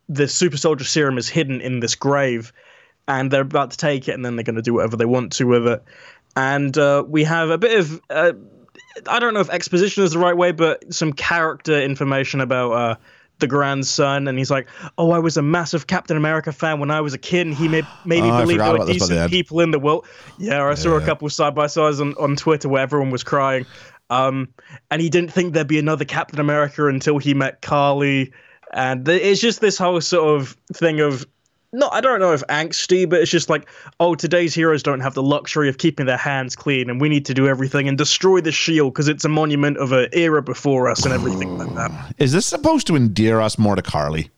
the 0.08 0.28
super 0.28 0.56
soldier 0.56 0.84
serum 0.84 1.18
is 1.18 1.28
hidden 1.28 1.60
in 1.60 1.80
this 1.80 1.96
grave, 1.96 2.52
and 3.08 3.32
they're 3.32 3.42
about 3.42 3.72
to 3.72 3.76
take 3.76 4.06
it, 4.06 4.12
and 4.12 4.24
then 4.24 4.36
they're 4.36 4.44
going 4.44 4.54
to 4.54 4.62
do 4.62 4.74
whatever 4.74 4.96
they 4.96 5.04
want 5.04 5.32
to 5.32 5.44
with 5.44 5.66
it, 5.66 5.82
and 6.36 6.78
uh, 6.78 7.02
we 7.06 7.24
have 7.24 7.50
a 7.50 7.58
bit 7.58 7.80
of 7.80 8.00
uh, 8.08 8.32
I 9.06 9.18
don't 9.18 9.34
know 9.34 9.40
if 9.40 9.50
exposition 9.50 10.04
is 10.04 10.12
the 10.12 10.18
right 10.18 10.36
way, 10.36 10.52
but 10.52 10.92
some 10.92 11.12
character 11.12 11.80
information 11.80 12.40
about. 12.40 12.72
Uh, 12.72 12.94
the 13.40 13.46
grandson, 13.46 14.26
and 14.26 14.36
he's 14.36 14.50
like, 14.50 14.68
"Oh, 14.98 15.12
I 15.12 15.20
was 15.20 15.36
a 15.36 15.42
massive 15.42 15.86
Captain 15.86 16.16
America 16.16 16.50
fan 16.50 16.80
when 16.80 16.90
I 16.90 17.00
was 17.00 17.14
a 17.14 17.18
kid, 17.18 17.46
and 17.46 17.54
he 17.54 17.68
made 17.68 17.86
made 18.04 18.24
me 18.24 18.30
Oh, 18.30 18.40
believe 18.40 18.58
there 18.58 18.76
were 18.76 18.84
decent 18.84 19.30
people 19.30 19.60
in 19.60 19.70
the 19.70 19.78
world." 19.78 20.06
Yeah, 20.38 20.66
I 20.66 20.74
saw 20.74 20.96
a 20.96 21.00
couple 21.00 21.28
side 21.30 21.54
by 21.54 21.68
sides 21.68 22.00
on, 22.00 22.14
on 22.14 22.34
Twitter 22.34 22.68
where 22.68 22.82
everyone 22.82 23.10
was 23.10 23.22
crying. 23.22 23.64
Um, 24.10 24.48
and 24.90 25.02
he 25.02 25.08
didn't 25.10 25.32
think 25.32 25.54
there'd 25.54 25.66
be 25.66 25.78
another 25.78 26.04
Captain 26.04 26.40
America 26.40 26.86
until 26.86 27.18
he 27.18 27.34
met 27.34 27.60
Karli. 27.60 28.32
And 28.72 29.08
it's 29.08 29.40
just 29.40 29.60
this 29.60 29.78
whole 29.78 30.00
sort 30.00 30.40
of 30.40 30.56
thing 30.72 31.00
of, 31.00 31.26
no, 31.72 31.88
I 31.90 32.00
don't 32.00 32.18
know 32.20 32.32
if 32.32 32.42
angsty, 32.48 33.08
but 33.08 33.20
it's 33.20 33.30
just 33.30 33.50
like, 33.50 33.68
oh, 34.00 34.14
today's 34.14 34.54
heroes 34.54 34.82
don't 34.82 35.00
have 35.00 35.14
the 35.14 35.22
luxury 35.22 35.68
of 35.68 35.78
keeping 35.78 36.06
their 36.06 36.16
hands 36.16 36.56
clean, 36.56 36.88
and 36.88 37.00
we 37.00 37.08
need 37.08 37.26
to 37.26 37.34
do 37.34 37.46
everything 37.46 37.88
and 37.88 37.98
destroy 37.98 38.40
the 38.40 38.52
shield 38.52 38.94
because 38.94 39.08
it's 39.08 39.24
a 39.24 39.28
monument 39.28 39.76
of 39.76 39.92
an 39.92 40.08
era 40.12 40.42
before 40.42 40.88
us 40.88 41.04
and 41.04 41.12
everything 41.12 41.58
like 41.58 41.74
that. 41.74 42.14
Is 42.18 42.32
this 42.32 42.46
supposed 42.46 42.86
to 42.86 42.96
endear 42.96 43.40
us 43.40 43.58
more 43.58 43.76
to 43.76 43.82
Karli? 43.82 44.30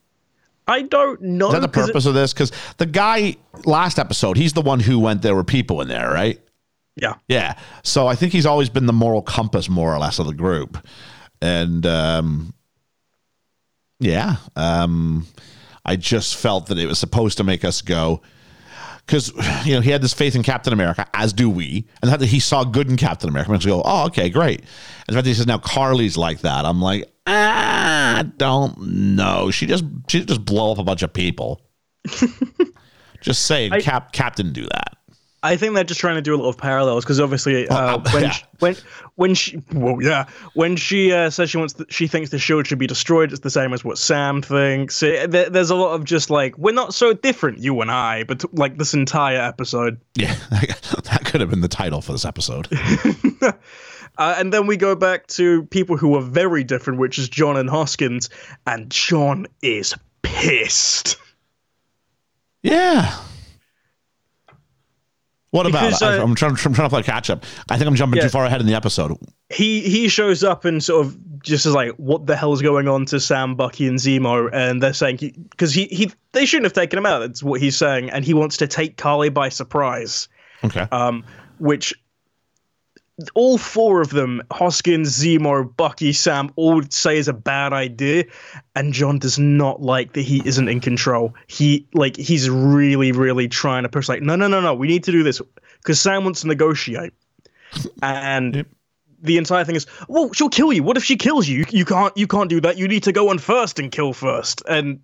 I 0.66 0.82
don't 0.82 1.20
know. 1.22 1.48
Is 1.48 1.52
that 1.54 1.60
the 1.62 1.68
'cause 1.68 1.84
it- 1.88 1.92
purpose 1.92 2.06
of 2.06 2.14
this? 2.14 2.32
Because 2.32 2.52
the 2.78 2.86
guy 2.86 3.36
last 3.64 3.98
episode, 3.98 4.36
he's 4.36 4.52
the 4.52 4.60
one 4.62 4.80
who 4.80 4.98
went. 4.98 5.22
There 5.22 5.34
were 5.34 5.44
people 5.44 5.80
in 5.80 5.88
there, 5.88 6.10
right? 6.10 6.40
yeah. 6.96 7.14
Yeah. 7.28 7.54
So 7.82 8.06
I 8.08 8.14
think 8.14 8.32
he's 8.32 8.44
always 8.46 8.68
been 8.68 8.86
the 8.86 8.92
moral 8.92 9.22
compass, 9.22 9.68
more 9.68 9.94
or 9.94 9.98
less, 9.98 10.18
of 10.18 10.26
the 10.26 10.34
group. 10.34 10.78
And 11.40 11.86
um, 11.86 12.52
yeah, 14.00 14.36
um, 14.56 15.26
I 15.84 15.96
just 15.96 16.36
felt 16.36 16.66
that 16.66 16.78
it 16.78 16.86
was 16.86 16.98
supposed 16.98 17.38
to 17.38 17.44
make 17.44 17.64
us 17.64 17.80
go 17.82 18.22
because 19.06 19.32
you 19.66 19.74
know 19.74 19.80
he 19.80 19.90
had 19.90 20.02
this 20.02 20.14
faith 20.14 20.34
in 20.36 20.42
Captain 20.42 20.72
America, 20.72 21.06
as 21.14 21.32
do 21.32 21.50
we, 21.50 21.86
and 22.00 22.08
the 22.08 22.12
fact 22.12 22.20
that 22.20 22.26
he 22.26 22.38
saw 22.40 22.64
good 22.64 22.88
in 22.88 22.96
Captain 22.96 23.28
America 23.28 23.50
makes 23.50 23.66
go, 23.66 23.82
oh, 23.84 24.06
okay, 24.06 24.28
great. 24.30 24.60
And 24.60 24.68
the 25.08 25.14
fact 25.14 25.24
that 25.24 25.30
he 25.30 25.34
says 25.34 25.46
now 25.46 25.58
Karli's 25.58 26.16
like 26.16 26.40
that, 26.40 26.64
I'm 26.64 26.80
like, 26.80 27.10
ah, 27.26 28.18
I 28.18 28.22
don't 28.22 28.78
know. 29.16 29.50
She 29.50 29.66
just 29.66 29.84
she 30.08 30.24
just 30.24 30.44
blow 30.44 30.72
up 30.72 30.78
a 30.78 30.84
bunch 30.84 31.02
of 31.02 31.12
people. 31.12 31.60
just 33.20 33.46
saying, 33.46 33.72
I- 33.72 33.80
Cap 33.80 34.12
Cap 34.12 34.36
didn't 34.36 34.52
do 34.52 34.62
that. 34.66 34.96
I 35.42 35.56
think 35.56 35.74
they're 35.74 35.84
just 35.84 36.00
trying 36.00 36.16
to 36.16 36.20
do 36.22 36.34
a 36.34 36.36
lot 36.36 36.50
of 36.50 36.58
parallels 36.58 37.02
because 37.04 37.18
obviously 37.18 37.66
uh, 37.66 37.96
uh, 37.96 38.02
when 38.12 38.22
yeah. 38.24 38.30
she, 38.30 38.44
when 38.58 38.76
when 39.14 39.34
she 39.34 39.62
well 39.72 39.96
yeah 40.02 40.26
when 40.52 40.76
she 40.76 41.12
uh, 41.12 41.30
says 41.30 41.48
she 41.48 41.56
wants 41.56 41.74
she 41.88 42.08
thinks 42.08 42.28
the 42.30 42.38
shield 42.38 42.66
should 42.66 42.78
be 42.78 42.86
destroyed 42.86 43.32
it's 43.32 43.40
the 43.40 43.48
same 43.50 43.72
as 43.72 43.82
what 43.82 43.96
Sam 43.96 44.42
thinks 44.42 45.02
It- 45.02 45.30
there, 45.30 45.48
there's 45.48 45.70
a 45.70 45.74
lot 45.76 45.94
of 45.94 46.04
just 46.04 46.28
like 46.28 46.58
we're 46.58 46.74
not 46.74 46.92
so 46.92 47.14
different 47.14 47.58
you 47.58 47.80
and 47.80 47.90
I 47.90 48.24
but 48.24 48.44
like 48.54 48.76
this 48.76 48.92
entire 48.92 49.40
episode 49.40 49.98
Yeah, 50.14 50.34
that 50.50 51.22
could 51.24 51.40
have 51.40 51.48
been 51.48 51.62
the 51.62 51.68
title 51.68 52.02
for 52.02 52.12
this 52.12 52.26
episode. 52.26 52.68
uh, 53.42 53.52
and 54.18 54.52
then 54.52 54.66
we 54.66 54.76
go 54.76 54.94
back 54.94 55.26
to 55.28 55.62
people 55.66 55.96
who 55.96 56.14
are 56.16 56.22
very 56.22 56.64
different 56.64 56.98
which 56.98 57.18
is 57.18 57.30
John 57.30 57.56
and 57.56 57.70
Hoskins 57.70 58.28
and 58.66 58.90
John 58.90 59.46
is 59.62 59.94
pissed 60.22 61.16
Yeah. 62.62 63.16
What 65.50 65.66
about? 65.66 65.82
Because, 65.86 66.02
I, 66.02 66.18
uh, 66.18 66.22
I'm 66.22 66.34
trying. 66.34 66.52
I'm 66.52 66.56
trying 66.74 66.74
to 66.74 66.88
play 66.88 67.02
catch 67.02 67.28
up. 67.30 67.44
I 67.68 67.76
think 67.76 67.88
I'm 67.88 67.96
jumping 67.96 68.18
Yeah. 68.18 68.24
too 68.24 68.28
far 68.30 68.44
ahead 68.44 68.60
in 68.60 68.66
the 68.66 68.74
episode. 68.74 69.16
he 69.48 69.80
he 69.80 70.08
shows 70.08 70.44
up 70.44 70.64
and 70.64 70.82
sort 70.82 71.06
of 71.06 71.16
just 71.42 71.66
is 71.66 71.74
like, 71.74 71.90
"What 71.96 72.26
the 72.26 72.36
hell 72.36 72.52
is 72.52 72.62
going 72.62 72.86
on?" 72.86 73.04
to 73.06 73.18
Sam, 73.18 73.56
Bucky, 73.56 73.88
and 73.88 73.98
Zemo, 73.98 74.48
and 74.52 74.80
they're 74.82 74.92
saying 74.92 75.48
because 75.50 75.72
he, 75.72 75.86
he 75.86 76.12
they 76.32 76.46
shouldn't 76.46 76.66
have 76.66 76.72
taken 76.72 76.98
him 76.98 77.06
out. 77.06 77.18
That's 77.20 77.42
what 77.42 77.60
he's 77.60 77.76
saying, 77.76 78.10
and 78.10 78.24
he 78.24 78.32
wants 78.34 78.58
to 78.58 78.68
take 78.68 78.96
Karli 78.96 79.28
by 79.28 79.48
surprise. 79.48 80.28
Okay. 80.62 80.86
Um, 80.92 81.24
which 81.58 81.94
all 83.34 83.58
four 83.58 84.00
of 84.00 84.10
them, 84.10 84.42
Hoskins, 84.50 85.18
Zemo, 85.18 85.76
Bucky, 85.76 86.12
Sam, 86.12 86.50
all 86.56 86.82
say 86.90 87.18
is 87.18 87.28
a 87.28 87.32
bad 87.32 87.72
idea, 87.72 88.24
and 88.74 88.92
John 88.92 89.18
does 89.18 89.38
not 89.38 89.82
like 89.82 90.12
that 90.14 90.22
he 90.22 90.42
isn't 90.44 90.68
in 90.68 90.80
control. 90.80 91.34
He 91.46 91.86
like 91.94 92.16
he's 92.16 92.48
really, 92.48 93.12
really 93.12 93.48
trying 93.48 93.82
to 93.82 93.88
push 93.88 94.08
like, 94.08 94.22
no, 94.22 94.36
no, 94.36 94.48
no, 94.48 94.60
no, 94.60 94.74
we 94.74 94.88
need 94.88 95.04
to 95.04 95.12
do 95.12 95.22
this 95.22 95.40
because 95.78 96.00
Sam 96.00 96.24
wants 96.24 96.42
to 96.42 96.46
negotiate, 96.46 97.12
and. 98.02 98.56
Yep. 98.56 98.66
The 99.22 99.36
entire 99.36 99.66
thing 99.66 99.76
is, 99.76 99.84
well, 100.08 100.32
she'll 100.32 100.48
kill 100.48 100.72
you. 100.72 100.82
What 100.82 100.96
if 100.96 101.04
she 101.04 101.14
kills 101.14 101.46
you? 101.46 101.58
you? 101.58 101.64
You 101.68 101.84
can't, 101.84 102.16
you 102.16 102.26
can't 102.26 102.48
do 102.48 102.58
that. 102.62 102.78
You 102.78 102.88
need 102.88 103.02
to 103.02 103.12
go 103.12 103.28
on 103.28 103.36
first 103.36 103.78
and 103.78 103.92
kill 103.92 104.14
first. 104.14 104.62
And 104.66 104.98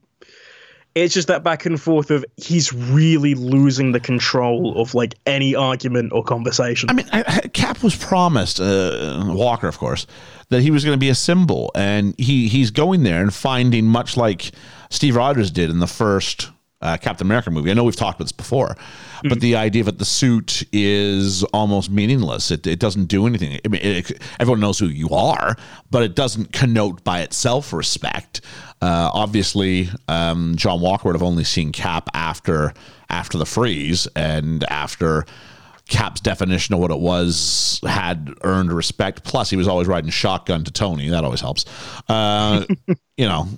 it's 0.97 1.13
just 1.13 1.29
that 1.29 1.45
back 1.45 1.67
and 1.67 1.81
forth 1.81 2.11
of 2.11 2.25
he's 2.37 2.73
really 2.73 3.35
losing 3.35 3.93
the 3.93 4.01
control 4.01 4.81
of 4.81 4.95
like 4.95 5.15
any 5.27 5.55
argument 5.55 6.11
or 6.13 6.25
conversation. 6.25 6.89
I 6.89 6.95
mean, 6.95 7.07
I, 7.13 7.23
Cap 7.53 7.83
was 7.83 7.95
promised 7.95 8.61
uh, 8.61 9.23
Walker, 9.27 9.69
of 9.69 9.77
course, 9.77 10.07
that 10.49 10.63
he 10.63 10.71
was 10.71 10.85
going 10.85 10.97
to 10.97 11.01
be 11.01 11.11
a 11.11 11.15
symbol, 11.15 11.71
and 11.75 12.15
he 12.19 12.49
he's 12.49 12.71
going 12.71 13.03
there 13.03 13.21
and 13.21 13.33
finding 13.33 13.85
much 13.85 14.17
like 14.17 14.53
Steve 14.89 15.17
Rogers 15.17 15.51
did 15.51 15.69
in 15.69 15.81
the 15.81 15.87
first 15.87 16.51
uh, 16.83 16.97
Captain 16.99 17.27
America 17.27 17.51
movie. 17.51 17.71
I 17.71 17.75
know 17.75 17.85
we've 17.85 17.97
talked 17.97 18.19
about 18.19 18.27
this 18.27 18.33
before, 18.33 18.77
but 19.23 19.41
the 19.41 19.57
idea 19.57 19.85
that 19.85 19.99
the 19.99 20.05
suit 20.05 20.63
is 20.73 21.43
almost 21.45 21.91
meaningless. 21.91 22.51
It, 22.51 22.67
it 22.67 22.79
doesn't 22.79 23.07
do 23.07 23.27
anything. 23.27 23.59
I 23.65 23.69
mean, 23.69 23.81
it, 23.83 24.23
everyone 24.39 24.61
knows 24.61 24.79
who 24.79 24.87
you 24.87 25.09
are, 25.11 25.57
but 25.91 26.03
it 26.03 26.15
doesn't 26.15 26.53
connote 26.53 27.03
by 27.03 27.23
itself 27.23 27.73
respect. 27.73 28.43
Uh, 28.83 29.11
obviously, 29.13 29.89
um, 30.09 30.55
John 30.57 30.81
Walker 30.81 31.09
would 31.09 31.15
have 31.15 31.23
only 31.23 31.45
seen 31.45 31.73
Cap 31.73 32.11
after 32.13 32.75
after 33.09 33.39
the 33.39 33.47
freeze 33.47 34.07
and 34.17 34.65
after 34.65 35.25
Cap's 35.89 36.21
definition 36.21 36.75
of 36.75 36.81
what 36.81 36.91
it 36.91 36.99
was 36.99 37.81
had 37.85 38.35
earned 38.43 38.73
respect. 38.73 39.25
Plus, 39.25 39.49
he 39.49 39.57
was 39.57 39.69
always 39.69 39.89
riding 39.89 40.11
shotgun 40.11 40.65
to 40.65 40.71
Tony. 40.71 41.09
That 41.09 41.25
always 41.25 41.41
helps. 41.41 41.65
Uh, 42.09 42.65
you 43.17 43.27
know. 43.27 43.49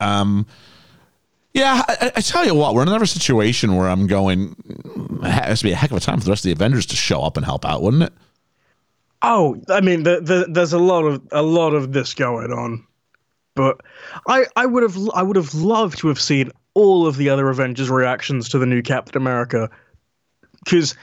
Um. 0.00 0.46
Yeah, 1.56 1.82
I, 1.88 2.12
I 2.16 2.20
tell 2.20 2.44
you 2.44 2.54
what, 2.54 2.74
we're 2.74 2.82
in 2.82 2.88
another 2.88 3.06
situation 3.06 3.76
where 3.76 3.88
I'm 3.88 4.06
going. 4.06 4.54
It 5.22 5.30
has 5.30 5.60
to 5.60 5.64
be 5.64 5.72
a 5.72 5.74
heck 5.74 5.90
of 5.90 5.96
a 5.96 6.00
time 6.00 6.18
for 6.18 6.26
the 6.26 6.30
rest 6.30 6.44
of 6.44 6.50
the 6.50 6.52
Avengers 6.52 6.84
to 6.84 6.96
show 6.96 7.22
up 7.22 7.38
and 7.38 7.46
help 7.46 7.64
out, 7.64 7.80
wouldn't 7.80 8.02
it? 8.02 8.12
Oh, 9.22 9.58
I 9.70 9.80
mean, 9.80 10.02
the, 10.02 10.20
the, 10.20 10.46
there's 10.50 10.74
a 10.74 10.78
lot 10.78 11.04
of 11.04 11.26
a 11.32 11.40
lot 11.40 11.72
of 11.72 11.94
this 11.94 12.12
going 12.12 12.52
on, 12.52 12.86
but 13.54 13.80
I 14.28 14.44
I 14.54 14.66
would 14.66 14.82
have 14.82 14.98
I 15.14 15.22
would 15.22 15.36
have 15.36 15.54
loved 15.54 15.96
to 16.00 16.08
have 16.08 16.20
seen 16.20 16.50
all 16.74 17.06
of 17.06 17.16
the 17.16 17.30
other 17.30 17.48
Avengers 17.48 17.88
reactions 17.88 18.50
to 18.50 18.58
the 18.58 18.66
new 18.66 18.82
Captain 18.82 19.16
America, 19.16 19.70
because 20.62 20.94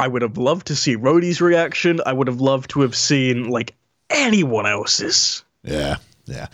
I 0.00 0.08
would 0.08 0.22
have 0.22 0.38
loved 0.38 0.68
to 0.68 0.74
see 0.74 0.96
Rhodey's 0.96 1.42
reaction. 1.42 2.00
I 2.06 2.14
would 2.14 2.28
have 2.28 2.40
loved 2.40 2.70
to 2.70 2.80
have 2.80 2.96
seen 2.96 3.50
like 3.50 3.74
anyone 4.08 4.64
else's. 4.64 5.44
Yeah, 5.64 5.96
yeah. 6.24 6.46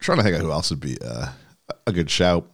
trying 0.00 0.18
to 0.18 0.22
think 0.22 0.36
of 0.36 0.42
who 0.42 0.52
else 0.52 0.68
would 0.68 0.80
be 0.80 0.98
uh, 1.00 1.30
a 1.86 1.92
good 1.92 2.10
shout. 2.10 2.46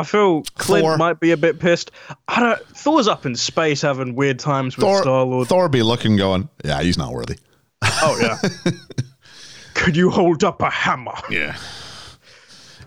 I 0.00 0.04
feel 0.04 0.42
Clint 0.56 0.84
Thor. 0.84 0.96
might 0.96 1.20
be 1.20 1.30
a 1.32 1.36
bit 1.36 1.60
pissed. 1.60 1.90
I 2.26 2.40
don't. 2.40 2.66
Thor's 2.68 3.06
up 3.06 3.26
in 3.26 3.36
space 3.36 3.82
having 3.82 4.14
weird 4.14 4.38
times 4.38 4.76
with 4.76 4.86
Star 4.86 5.04
Thor, 5.04 5.24
Lord. 5.24 5.48
Thor 5.48 5.68
be 5.68 5.82
looking, 5.82 6.16
going, 6.16 6.48
yeah, 6.64 6.80
he's 6.82 6.96
not 6.96 7.12
worthy. 7.12 7.36
Oh 7.82 8.18
yeah. 8.20 8.72
Could 9.74 9.96
you 9.96 10.10
hold 10.10 10.42
up 10.42 10.62
a 10.62 10.70
hammer? 10.70 11.14
Yeah. 11.28 11.56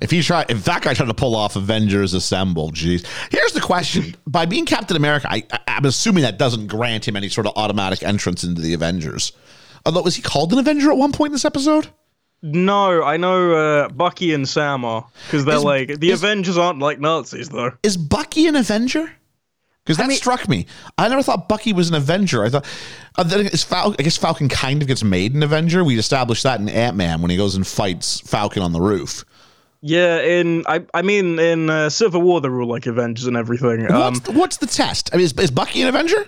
If 0.01 0.11
he 0.11 0.21
try, 0.21 0.45
if 0.49 0.65
that 0.65 0.81
guy 0.81 0.93
tried 0.93 1.05
to 1.05 1.13
pull 1.13 1.35
off 1.35 1.55
Avengers 1.55 2.13
Assemble, 2.13 2.71
geez. 2.71 3.05
Here's 3.31 3.53
the 3.53 3.61
question: 3.61 4.15
By 4.27 4.45
being 4.45 4.65
Captain 4.65 4.97
America, 4.97 5.27
I, 5.29 5.43
I, 5.51 5.59
I'm 5.67 5.85
assuming 5.85 6.23
that 6.23 6.37
doesn't 6.39 6.67
grant 6.67 7.07
him 7.07 7.15
any 7.15 7.29
sort 7.29 7.47
of 7.47 7.53
automatic 7.55 8.03
entrance 8.03 8.43
into 8.43 8.61
the 8.61 8.73
Avengers. 8.73 9.31
Although, 9.85 10.01
was 10.01 10.15
he 10.15 10.21
called 10.21 10.51
an 10.51 10.59
Avenger 10.59 10.91
at 10.91 10.97
one 10.97 11.11
point 11.11 11.29
in 11.29 11.33
this 11.33 11.45
episode? 11.45 11.87
No, 12.43 13.01
I 13.03 13.15
know 13.17 13.53
uh, 13.53 13.87
Bucky 13.89 14.33
and 14.33 14.47
Sam 14.47 14.83
are 14.83 15.07
because 15.25 15.45
they're 15.45 15.55
Is- 15.55 15.63
like 15.63 15.99
the 15.99 16.11
is- 16.11 16.21
Avengers 16.21 16.57
aren't 16.57 16.79
like 16.79 16.99
Nazis 16.99 17.49
though. 17.49 17.71
Is 17.83 17.95
Bucky 17.97 18.45
an 18.47 18.55
Avenger? 18.55 19.11
Because 19.85 19.97
that 19.97 20.09
struck 20.13 20.47
me. 20.47 20.65
I 20.97 21.09
never 21.09 21.21
thought 21.23 21.49
Bucky 21.49 21.73
was 21.73 21.89
an 21.89 21.95
Avenger. 21.95 22.45
I 22.45 22.49
thought, 22.49 22.65
uh, 23.17 23.23
is 23.51 23.63
Fal- 23.65 23.93
I 23.99 24.03
guess 24.03 24.15
Falcon 24.15 24.47
kind 24.47 24.81
of 24.81 24.87
gets 24.87 25.03
made 25.03 25.35
an 25.35 25.43
Avenger. 25.43 25.83
We 25.83 25.97
established 25.99 26.43
that 26.43 26.61
in 26.61 26.69
Ant 26.69 26.95
Man 26.95 27.21
when 27.21 27.29
he 27.31 27.35
goes 27.35 27.55
and 27.55 27.67
fights 27.67 28.21
Falcon 28.21 28.61
on 28.63 28.71
the 28.71 28.79
roof. 28.79 29.25
Yeah, 29.81 30.21
in 30.21 30.63
I 30.67 30.85
I 30.93 31.01
mean 31.01 31.37
in 31.39 31.69
uh, 31.69 31.89
Civil 31.89 32.21
War 32.21 32.39
they're 32.39 32.61
all 32.61 32.67
like 32.69 32.85
Avengers 32.85 33.25
and 33.25 33.35
everything. 33.35 33.91
Um, 33.91 34.13
what's, 34.13 34.19
the, 34.21 34.31
what's 34.31 34.57
the 34.57 34.67
test? 34.67 35.09
I 35.13 35.17
mean, 35.17 35.25
is, 35.25 35.33
is 35.33 35.51
Bucky 35.51 35.81
an 35.81 35.89
Avenger? 35.89 36.25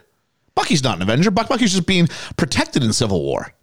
Bucky's 0.55 0.83
not 0.83 0.97
an 0.97 1.01
Avenger. 1.03 1.31
Buck 1.31 1.47
Bucky's 1.47 1.71
just 1.71 1.87
being 1.87 2.07
protected 2.37 2.83
in 2.83 2.91
Civil 2.91 3.21
War. 3.21 3.53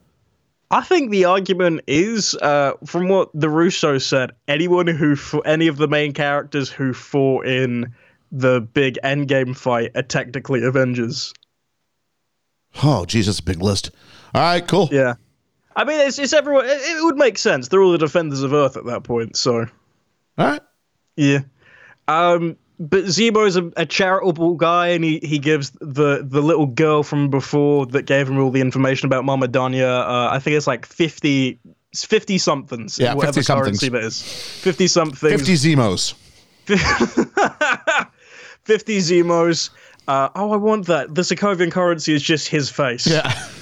I 0.72 0.80
think 0.80 1.10
the 1.10 1.26
argument 1.26 1.82
is, 1.86 2.34
uh, 2.34 2.72
from 2.86 3.08
what 3.08 3.28
the 3.34 3.50
Russo 3.50 3.98
said, 3.98 4.32
anyone 4.48 4.86
who 4.86 5.16
fought, 5.16 5.46
any 5.46 5.66
of 5.68 5.76
the 5.76 5.86
main 5.86 6.12
characters 6.14 6.70
who 6.70 6.94
fought 6.94 7.46
in 7.46 7.94
the 8.32 8.62
big 8.62 8.98
Endgame 9.04 9.54
fight 9.54 9.90
are 9.94 10.02
technically 10.02 10.64
Avengers. 10.64 11.34
Oh, 12.82 13.04
Jesus, 13.04 13.42
big 13.42 13.60
list. 13.60 13.90
All 14.34 14.40
right, 14.40 14.66
cool. 14.66 14.88
Yeah, 14.90 15.14
I 15.76 15.84
mean 15.84 16.00
it's 16.00 16.18
it's 16.18 16.32
everyone. 16.32 16.64
It, 16.64 16.70
it 16.70 17.04
would 17.04 17.16
make 17.16 17.36
sense. 17.36 17.68
They're 17.68 17.82
all 17.82 17.92
the 17.92 17.98
defenders 17.98 18.42
of 18.42 18.54
Earth 18.54 18.78
at 18.78 18.86
that 18.86 19.02
point. 19.02 19.36
So 19.36 19.58
All 19.58 19.66
right. 20.38 20.62
yeah. 21.16 21.40
Um, 22.08 22.56
but 22.78 23.04
Zemo 23.04 23.46
is 23.46 23.56
a, 23.56 23.70
a 23.76 23.86
charitable 23.86 24.54
guy, 24.54 24.88
and 24.88 25.04
he, 25.04 25.20
he 25.22 25.38
gives 25.38 25.70
the 25.80 26.22
the 26.24 26.40
little 26.40 26.66
girl 26.66 27.02
from 27.02 27.30
before 27.30 27.86
that 27.86 28.06
gave 28.06 28.28
him 28.28 28.38
all 28.38 28.50
the 28.50 28.60
information 28.60 29.06
about 29.06 29.24
Mama 29.24 29.48
Donya. 29.48 30.00
Uh, 30.00 30.28
I 30.32 30.38
think 30.38 30.56
it's 30.56 30.66
like 30.66 30.86
50, 30.86 31.58
50 31.94 32.38
somethings. 32.38 32.98
Yeah, 32.98 33.14
whatever 33.14 33.34
50 33.34 33.42
somethings. 33.42 33.80
currency 33.80 33.88
that 33.90 34.02
is. 34.04 34.22
Fifty 34.22 34.86
somethings. 34.86 35.32
50 35.32 35.52
Zemos. 35.54 36.14
50 38.64 38.98
Zemos. 38.98 39.70
Uh, 40.08 40.28
oh, 40.34 40.52
I 40.52 40.56
want 40.56 40.86
that. 40.86 41.14
The 41.14 41.22
Sokovian 41.22 41.70
currency 41.70 42.14
is 42.14 42.22
just 42.22 42.48
his 42.48 42.70
face. 42.70 43.06
Yeah. 43.06 43.32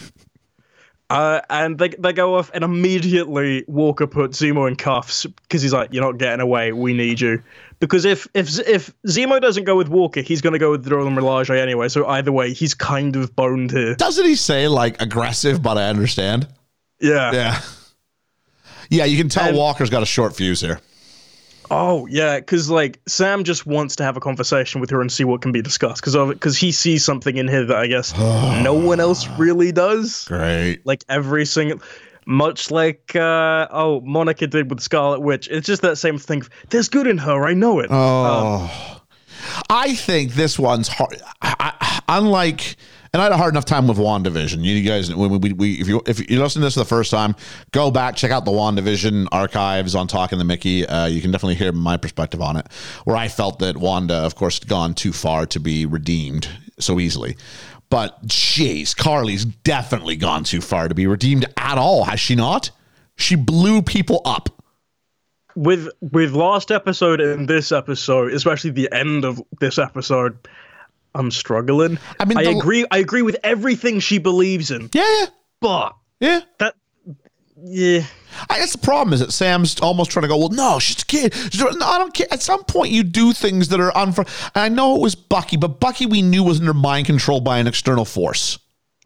Uh, 1.11 1.41
and 1.51 1.77
they, 1.77 1.89
they 1.89 2.13
go 2.13 2.37
off, 2.37 2.51
and 2.55 2.63
immediately 2.63 3.65
Walker 3.67 4.07
puts 4.07 4.41
Zemo 4.41 4.69
in 4.69 4.77
cuffs 4.77 5.27
because 5.27 5.61
he's 5.61 5.73
like, 5.73 5.93
"You're 5.93 6.05
not 6.05 6.19
getting 6.19 6.41
away. 6.41 6.73
We 6.73 6.95
need 6.95 7.21
you." 7.21 7.43
Because 7.81 8.05
if 8.05 8.29
if 8.33 8.59
if 8.61 8.93
Zemo 9.09 9.41
doesn't 9.41 9.65
go 9.65 9.75
with 9.77 9.89
Walker, 9.89 10.21
he's 10.21 10.41
going 10.41 10.53
to 10.53 10.59
go 10.61 10.71
with 10.71 10.89
Dora 10.89 11.05
Milaje 11.07 11.59
anyway. 11.59 11.89
So 11.89 12.07
either 12.07 12.31
way, 12.31 12.53
he's 12.53 12.75
kind 12.75 13.17
of 13.17 13.35
boned 13.35 13.73
here. 13.73 13.97
Doesn't 13.97 14.25
he 14.25 14.37
say, 14.37 14.69
like, 14.69 15.03
aggressive, 15.03 15.61
but 15.63 15.77
I 15.79 15.89
understand? 15.89 16.47
Yeah. 17.01 17.33
Yeah. 17.33 17.61
Yeah, 18.89 19.05
you 19.07 19.17
can 19.17 19.29
tell 19.29 19.49
And- 19.49 19.57
Walker's 19.57 19.91
got 19.91 20.03
a 20.03 20.07
short 20.07 20.37
fuse 20.37 20.61
here. 20.61 20.81
Oh 21.71 22.07
yeah, 22.07 22.39
because 22.41 22.69
like 22.69 23.01
Sam 23.07 23.45
just 23.45 23.67
wants 23.67 23.97
to 23.97 24.05
have 24.05 24.17
a 24.17 24.21
conversation 24.21 24.81
with 24.81 24.91
her 24.91 25.01
and 25.01 25.11
see 25.11 25.25
what 25.25 25.41
can 25.43 25.53
be 25.53 25.63
discussed. 25.63 26.03
Because 26.03 26.17
because 26.35 26.57
he 26.57 26.73
sees 26.73 27.05
something 27.05 27.37
in 27.37 27.47
here 27.49 27.65
that 27.65 27.77
I 27.77 27.87
guess 27.87 28.17
no 28.19 28.75
one 28.75 29.01
else 29.01 29.29
really 29.39 29.73
does. 29.73 30.25
Great. 30.27 30.85
like 30.85 31.05
every 31.09 31.45
single 31.47 31.81
much 32.27 32.71
like 32.71 33.17
uh 33.17 33.67
oh 33.71 34.01
monica 34.03 34.47
did 34.47 34.71
with 34.71 34.79
scarlet 34.81 35.21
witch 35.21 35.49
it's 35.51 35.67
just 35.67 35.83
that 35.83 35.97
same 35.97 36.19
thing 36.19 36.43
there's 36.69 36.89
good 36.89 37.07
in 37.07 37.17
her 37.19 37.45
i 37.47 37.55
know 37.55 37.81
it 37.81 37.89
Oh. 37.91 39.01
I 39.71 39.95
think 39.95 40.35
this 40.35 40.59
one's 40.59 40.87
hard. 40.87 41.21
I, 41.41 41.55
I, 41.81 42.01
unlike 42.09 42.77
And 43.13 43.21
I 43.21 43.25
had 43.25 43.33
a 43.33 43.37
hard 43.37 43.53
enough 43.53 43.65
time 43.65 43.89
with 43.89 43.99
WandaVision. 43.99 44.63
You 44.63 44.89
guys, 44.89 45.13
when 45.13 45.41
we, 45.41 45.53
we, 45.53 45.73
if 45.75 45.89
you 45.89 46.01
if 46.07 46.31
you 46.31 46.41
listen 46.41 46.61
to 46.61 46.67
this 46.67 46.75
for 46.75 46.81
the 46.81 46.87
first 46.87 47.11
time, 47.11 47.35
go 47.73 47.91
back 47.91 48.15
check 48.15 48.31
out 48.31 48.45
the 48.45 48.53
WandaVision 48.53 49.27
archives 49.33 49.97
on 49.97 50.07
Talking 50.07 50.39
the 50.39 50.45
Mickey. 50.45 50.87
Uh, 50.87 51.07
you 51.07 51.21
can 51.21 51.33
definitely 51.33 51.57
hear 51.57 51.73
my 51.73 51.97
perspective 51.97 52.41
on 52.41 52.57
it, 52.57 52.69
where 53.05 53.17
I 53.17 53.27
felt 53.27 53.59
that 53.59 53.77
Wanda, 53.77 54.15
of 54.15 54.37
course, 54.37 54.61
had 54.61 54.69
gone 54.69 54.95
too 54.95 55.13
far 55.13 55.45
to 55.47 55.59
be 55.59 55.87
redeemed 55.87 56.49
so 56.79 57.01
easily. 57.01 57.37
But 57.89 58.25
jeez, 58.29 58.95
Karli's 58.95 59.45
definitely 59.45 60.15
gone 60.15 60.45
too 60.45 60.61
far 60.61 60.87
to 60.87 60.95
be 60.95 61.09
redeemed 61.09 61.47
at 61.57 61.79
all, 61.79 62.05
has 62.05 62.21
she 62.21 62.37
not? 62.37 62.71
She 63.17 63.35
blew 63.35 63.83
people 63.83 64.23
up. 64.25 64.51
with 65.57 65.89
with 66.01 66.33
last 66.33 66.71
episode 66.71 67.21
and 67.21 67.49
this 67.49 67.73
episode, 67.73 68.33
especially 68.33 68.71
the 68.71 68.89
end 68.93 69.25
of 69.25 69.43
this 69.59 69.79
episode, 69.79 70.39
I'm 71.15 71.31
struggling. 71.31 71.99
I 72.19 72.25
mean, 72.25 72.39
I 72.39 72.45
the- 72.45 72.51
agree. 72.59 72.87
I 72.91 72.99
agree 72.99 73.23
with 73.23 73.37
everything 73.43 74.01
she 74.01 74.19
believes 74.19 74.71
in, 74.71 74.91
Yeah, 74.93 75.03
yeah. 75.21 75.27
but 75.61 75.97
yeah. 76.21 76.41
that, 76.59 76.75
yeah, 77.63 78.05
I 78.49 78.59
guess 78.59 78.73
the 78.73 78.79
problem 78.79 79.13
is 79.13 79.21
that 79.21 79.33
Sam's 79.33 79.79
almost 79.81 80.11
trying 80.11 80.23
to 80.23 80.29
go, 80.29 80.39
well, 80.39 80.49
no, 80.49 80.79
she's 80.79 81.03
a 81.03 81.05
kid. 81.05 81.35
She's, 81.35 81.61
no, 81.61 81.87
I 81.87 81.99
don't 81.99 82.15
care. 82.15 82.27
At 82.31 82.41
some 82.43 82.65
point, 82.65 82.91
you 82.93 83.03
do 83.03 83.33
things 83.33 83.69
that 83.69 83.81
are 83.81 83.95
unfair. 83.97 84.25
And 84.55 84.63
I 84.65 84.69
know 84.69 84.95
it 84.97 85.01
was 85.03 85.15
Bucky, 85.15 85.57
but 85.59 85.79
Bucky 85.81 86.07
we 86.07 86.23
knew 86.23 86.43
was 86.43 86.61
under 86.61 86.73
mind 86.73 87.07
control 87.07 87.41
by 87.41 87.59
an 87.59 87.67
external 87.67 88.05
force. 88.05 88.59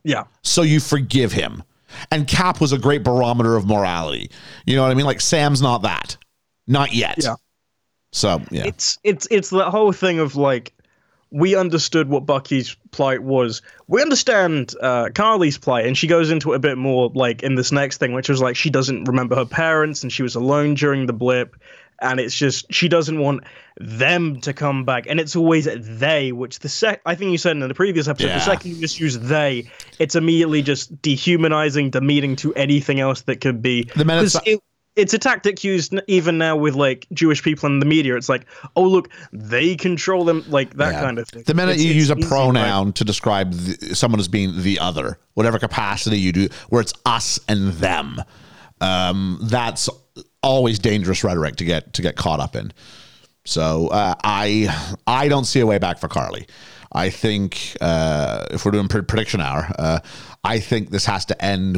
yeah. 0.05 0.25
So 0.43 0.63
you 0.63 0.79
forgive 0.79 1.33
him. 1.33 1.63
And 2.11 2.29
Cap 2.29 2.61
was 2.61 2.73
a 2.73 2.79
great 2.79 3.03
barometer 3.03 3.57
of 3.57 3.67
morality. 3.67 4.31
You 4.67 4.77
know 4.77 4.83
what 4.83 4.91
I 4.91 4.95
mean? 4.95 5.07
Like 5.07 5.21
Sam's 5.21 5.63
not 5.63 5.83
that. 5.83 6.17
Not 6.67 6.93
yet. 6.93 7.17
Yeah. 7.23 7.37
So, 8.13 8.41
yeah. 8.51 8.67
It's 8.67 8.99
it's 9.05 9.27
it's 9.31 9.51
that 9.51 9.71
whole 9.71 9.91
thing 9.93 10.19
of 10.21 10.37
like 10.37 10.74
we 11.37 11.57
understood 11.57 12.09
what 12.09 12.25
Bucky's 12.27 12.77
plight 12.93 13.21
was. 13.25 13.61
We 13.89 14.01
understand 14.01 14.73
uh, 14.81 15.07
Karli's 15.13 15.59
plight, 15.59 15.85
and 15.87 15.99
she 15.99 16.07
goes 16.07 16.31
into 16.31 16.53
it 16.53 16.57
a 16.57 16.61
bit 16.61 16.79
more 16.79 17.11
like 17.13 17.43
in 17.43 17.57
this 17.57 17.73
next 17.73 17.99
thing, 17.99 18.13
which 18.13 18.29
was 18.29 18.41
like 18.41 18.55
she 18.55 18.71
doesn't 18.71 19.05
remember 19.05 19.35
her 19.35 19.45
parents 19.45 20.05
and 20.05 20.13
she 20.13 20.23
was 20.23 20.37
alone 20.37 20.75
during 20.75 21.07
the 21.07 21.13
blip, 21.13 21.57
and 22.01 22.21
it's 22.21 22.37
just 22.37 22.73
she 22.73 22.89
doesn't 22.89 23.19
want 23.19 23.43
them 23.79 24.41
to 24.43 24.53
come 24.53 24.85
back, 24.85 25.07
and 25.09 25.19
it's 25.19 25.35
always 25.35 25.67
they. 25.99 26.31
Which 26.31 26.61
the 26.61 26.69
sec 26.69 27.01
I 27.05 27.17
think 27.17 27.33
you 27.33 27.39
said 27.39 27.57
in 27.57 27.67
the 27.67 27.75
previous 27.75 28.07
episode, 28.07 28.29
Yeah. 28.29 28.35
the 28.39 28.45
second 28.45 28.71
you 28.71 28.81
just 28.81 29.01
use 29.01 29.19
they, 29.19 29.69
it's 29.99 30.15
immediately 30.15 30.63
just 30.63 31.03
dehumanizing, 31.03 31.91
demeaning 31.91 32.37
to 32.37 32.55
anything 32.55 33.01
else 33.01 33.23
that 33.23 33.41
could 33.41 33.61
be. 33.61 33.91
The 33.97 34.05
minute 34.05 34.21
'Cause 34.23 34.33
so- 34.35 34.41
it- 34.47 34.61
it's 34.97 35.13
a 35.13 35.19
tactic 35.19 35.65
used 35.65 35.95
even 36.07 36.39
now 36.39 36.57
with 36.57 36.75
like 36.75 37.07
Jewish 37.13 37.43
people 37.43 37.67
in 37.69 37.81
the 37.81 37.87
media. 37.87 38.17
It's 38.17 38.29
like, 38.29 38.47
oh 38.77 38.85
look, 38.85 39.09
they 39.33 39.75
control 39.77 40.25
them, 40.25 40.45
like 40.49 40.75
that 40.75 40.93
Yeah. 40.95 41.01
kind 41.01 41.19
of 41.19 41.29
thing. 41.29 41.43
The 41.47 41.55
minute 41.55 41.73
It's- 41.73 41.85
you 41.85 41.91
it's 41.91 41.97
use 41.97 42.11
a 42.11 42.17
pronoun 42.17 42.93
to 42.95 43.05
describe 43.05 43.53
the, 43.53 43.95
someone 43.95 44.21
as 44.21 44.29
being 44.29 44.63
the 44.63 44.79
other, 44.79 45.19
whatever 45.35 45.59
capacity 45.59 46.19
you 46.19 46.33
do, 46.33 46.49
where 46.69 46.81
it's 46.81 46.93
us 47.05 47.41
and 47.49 47.73
them, 47.75 48.23
um, 48.81 49.39
that's 49.43 49.89
always 50.43 50.79
dangerous 50.79 51.25
rhetoric 51.25 51.57
to 51.57 51.65
get 51.65 51.93
to 51.95 52.03
get 52.03 52.17
caught 52.17 52.39
up 52.41 52.55
in. 52.55 52.73
So 53.45 53.89
uh, 53.89 54.15
I 54.23 54.69
I 55.07 55.29
don't 55.29 55.45
see 55.45 55.61
a 55.61 55.67
way 55.67 55.79
back 55.79 55.99
for 55.99 56.09
Karli. 56.09 56.47
I 56.93 57.11
think 57.11 57.77
uh, 57.81 58.47
if 58.53 58.65
we're 58.65 58.71
doing 58.71 58.87
pred- 58.89 59.09
prediction 59.09 59.41
hour, 59.41 59.69
uh, 59.79 59.99
I 60.45 60.61
think 60.61 60.91
this 60.91 61.07
has 61.07 61.25
to 61.27 61.45
end. 61.45 61.77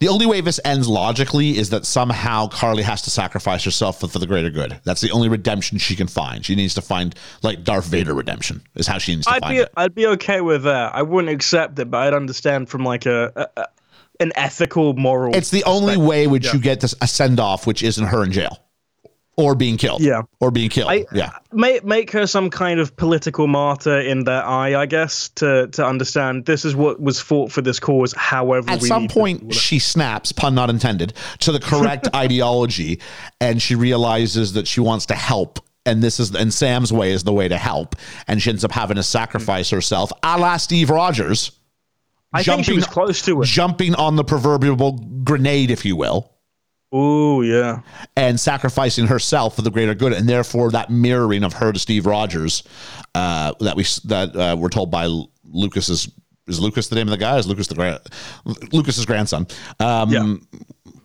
The 0.00 0.08
only 0.08 0.26
way 0.26 0.40
this 0.40 0.58
ends 0.64 0.88
logically 0.88 1.56
is 1.56 1.70
that 1.70 1.86
somehow 1.86 2.48
Karli 2.48 2.82
has 2.82 3.02
to 3.02 3.10
sacrifice 3.10 3.64
herself 3.64 4.00
for, 4.00 4.08
for 4.08 4.18
the 4.18 4.26
greater 4.26 4.50
good. 4.50 4.80
That's 4.84 5.00
the 5.00 5.12
only 5.12 5.28
redemption 5.28 5.78
she 5.78 5.94
can 5.94 6.08
find. 6.08 6.44
She 6.44 6.56
needs 6.56 6.74
to 6.74 6.82
find 6.82 7.14
like 7.42 7.62
Darth 7.62 7.86
Vader 7.86 8.14
redemption 8.14 8.62
is 8.74 8.86
how 8.86 8.98
she 8.98 9.14
needs 9.14 9.26
to 9.26 9.34
I'd 9.34 9.42
find 9.42 9.56
be 9.56 9.62
it. 9.62 9.68
I'd 9.76 9.94
be 9.94 10.06
okay 10.08 10.40
with 10.40 10.64
that. 10.64 10.94
I 10.94 11.02
wouldn't 11.02 11.32
accept 11.32 11.78
it, 11.78 11.90
but 11.90 11.98
I'd 11.98 12.14
understand 12.14 12.68
from 12.68 12.84
like 12.84 13.06
a, 13.06 13.32
a, 13.36 13.60
a 13.60 13.66
an 14.20 14.32
ethical, 14.34 14.94
moral. 14.94 15.34
It's 15.36 15.50
the 15.50 15.62
only 15.62 15.96
way 15.96 16.26
which 16.26 16.52
you 16.52 16.58
get 16.58 16.80
this, 16.80 16.92
a 17.00 17.06
send 17.06 17.38
off, 17.38 17.68
which 17.68 17.84
isn't 17.84 18.06
her 18.06 18.24
in 18.24 18.32
jail 18.32 18.58
or 19.38 19.54
being 19.54 19.76
killed. 19.76 20.02
Yeah. 20.02 20.22
or 20.40 20.50
being 20.50 20.68
killed. 20.68 20.90
I, 20.90 21.06
yeah. 21.12 21.30
make 21.52 21.84
make 21.84 22.10
her 22.10 22.26
some 22.26 22.50
kind 22.50 22.80
of 22.80 22.94
political 22.96 23.46
martyr 23.46 24.00
in 24.00 24.24
their 24.24 24.44
eye, 24.44 24.74
I 24.74 24.84
guess, 24.86 25.28
to 25.36 25.68
to 25.68 25.86
understand 25.86 26.44
this 26.44 26.64
is 26.64 26.74
what 26.74 27.00
was 27.00 27.20
fought 27.20 27.52
for 27.52 27.62
this 27.62 27.78
cause. 27.78 28.12
However, 28.14 28.68
At 28.68 28.82
some 28.82 29.06
point, 29.06 29.54
she 29.54 29.78
snaps, 29.78 30.32
pun 30.32 30.54
not 30.54 30.68
intended, 30.68 31.14
to 31.38 31.52
the 31.52 31.60
correct 31.60 32.08
ideology, 32.14 33.00
and 33.40 33.62
she 33.62 33.76
realizes 33.76 34.54
that 34.54 34.66
she 34.66 34.80
wants 34.80 35.06
to 35.06 35.14
help. 35.14 35.60
And 35.86 36.02
this 36.02 36.20
is, 36.20 36.34
and 36.34 36.52
Sam's 36.52 36.92
way 36.92 37.12
is 37.12 37.24
the 37.24 37.32
way 37.32 37.48
to 37.48 37.56
help. 37.56 37.96
And 38.26 38.42
she 38.42 38.50
ends 38.50 38.62
up 38.62 38.72
having 38.72 38.96
to 38.96 39.02
sacrifice 39.02 39.70
herself, 39.70 40.12
a 40.22 40.36
la 40.36 40.58
Steve 40.58 40.90
Rogers, 40.90 41.52
I 42.32 42.42
think 42.42 42.64
she 42.64 42.74
was 42.74 42.86
close 42.86 43.22
to 43.22 43.40
it. 43.40 43.46
jumping 43.46 43.94
on 43.94 44.16
the 44.16 44.24
proverbial 44.24 44.92
grenade, 45.24 45.70
if 45.70 45.86
you 45.86 45.96
will, 45.96 46.30
Ooh, 46.94 47.42
yeah. 47.42 47.80
and 48.16 48.40
sacrificing 48.40 49.06
herself 49.06 49.56
for 49.56 49.62
the 49.62 49.70
greater 49.70 49.94
good. 49.94 50.12
And 50.14 50.28
therefore, 50.28 50.70
that 50.70 50.88
mirroring 50.90 51.44
of 51.44 51.52
her 51.54 51.72
to 51.72 51.78
Steve 51.78 52.06
Rogers 52.06 52.62
uh, 53.14 53.52
that 53.60 53.76
we 53.76 53.84
that 54.04 54.34
uh, 54.34 54.56
we're 54.58 54.68
told 54.70 54.90
by 54.90 55.06
Lucas's 55.44 56.10
is 56.46 56.60
Lucas 56.60 56.88
the 56.88 56.96
name 56.96 57.06
of 57.08 57.10
the 57.10 57.18
guy? 57.18 57.36
Is 57.36 57.46
Lucas 57.46 57.66
the 57.66 57.74
grand 57.74 57.98
Lucas's 58.72 59.04
grandson? 59.04 59.46
Um, 59.80 60.10
Yeah. 60.10 60.34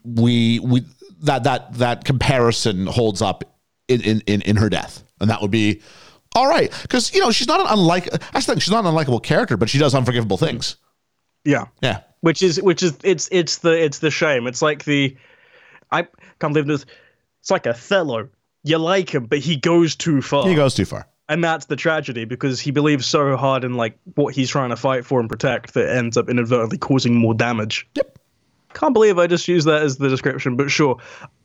we 0.06 0.60
we 0.60 0.84
that 1.24 1.43
that 1.43 1.74
that 1.76 2.06
comparison 2.06 2.88
holds 2.88 3.22
up 3.22 3.43
in 3.89 4.02
in 4.02 4.22
in, 4.26 4.41
in 4.43 4.56
her 4.56 4.69
death, 4.69 5.04
and 5.19 5.30
that 5.30 5.41
would 5.41 5.52
be 5.52 5.82
all 6.36 6.48
right 6.48 6.72
because 6.82 7.13
you 7.13 7.19
know 7.19 7.32
she's 7.32 7.48
not 7.48 7.60
an 7.60 7.67
unlike. 7.69 8.08
I 8.34 8.39
think 8.39 8.62
she's 8.62 8.72
not 8.72 8.86
an 8.86 8.93
unlikable 8.93 9.22
character, 9.22 9.58
but 9.58 9.69
she 9.69 9.80
does 9.80 9.93
unforgivable 9.93 10.38
things. 10.38 10.78
Yeah. 11.43 11.65
Yeah, 11.82 12.00
which 12.22 12.41
is 12.41 12.62
which 12.62 12.82
is 12.84 12.93
it's 13.04 13.28
it's 13.32 13.58
the 13.58 13.72
it's 13.84 14.00
the 14.00 14.12
shame. 14.12 14.48
It's 14.48 14.62
like 14.62 14.86
the 14.86 15.15
I 15.93 16.03
can't 16.39 16.53
believe 16.53 16.67
this. 16.67 16.86
It's 17.41 17.51
like 17.51 17.65
Othello. 17.67 18.29
You 18.63 18.77
like 18.77 19.13
him, 19.13 19.25
but 19.25 19.39
he 19.39 19.56
goes 19.58 19.95
too 19.95 20.21
far, 20.21 20.47
he 20.47 20.56
goes 20.56 20.73
too 20.73 20.86
far. 20.86 21.06
and 21.29 21.43
that's 21.43 21.65
the 21.65 21.75
tragedy 21.75 22.23
because 22.25 22.60
he 22.62 22.71
believes 22.71 23.06
so 23.06 23.36
hard 23.36 23.63
in 23.65 23.73
like 23.75 23.97
what 24.15 24.34
he's 24.34 24.49
trying 24.49 24.69
to 24.69 24.75
fight 24.77 25.06
for 25.06 25.19
and 25.19 25.27
protect 25.29 25.73
that 25.73 25.89
ends 25.95 26.15
up 26.17 26.29
inadvertently 26.29 26.77
causing 26.77 27.15
more 27.15 27.34
damage. 27.34 27.88
Yep. 27.95 28.19
Can't 28.73 28.93
believe 28.93 29.19
I 29.19 29.27
just 29.27 29.47
used 29.47 29.67
that 29.67 29.82
as 29.84 29.97
the 29.97 30.10
description, 30.10 30.56
but 30.56 30.71
sure. 30.71 30.97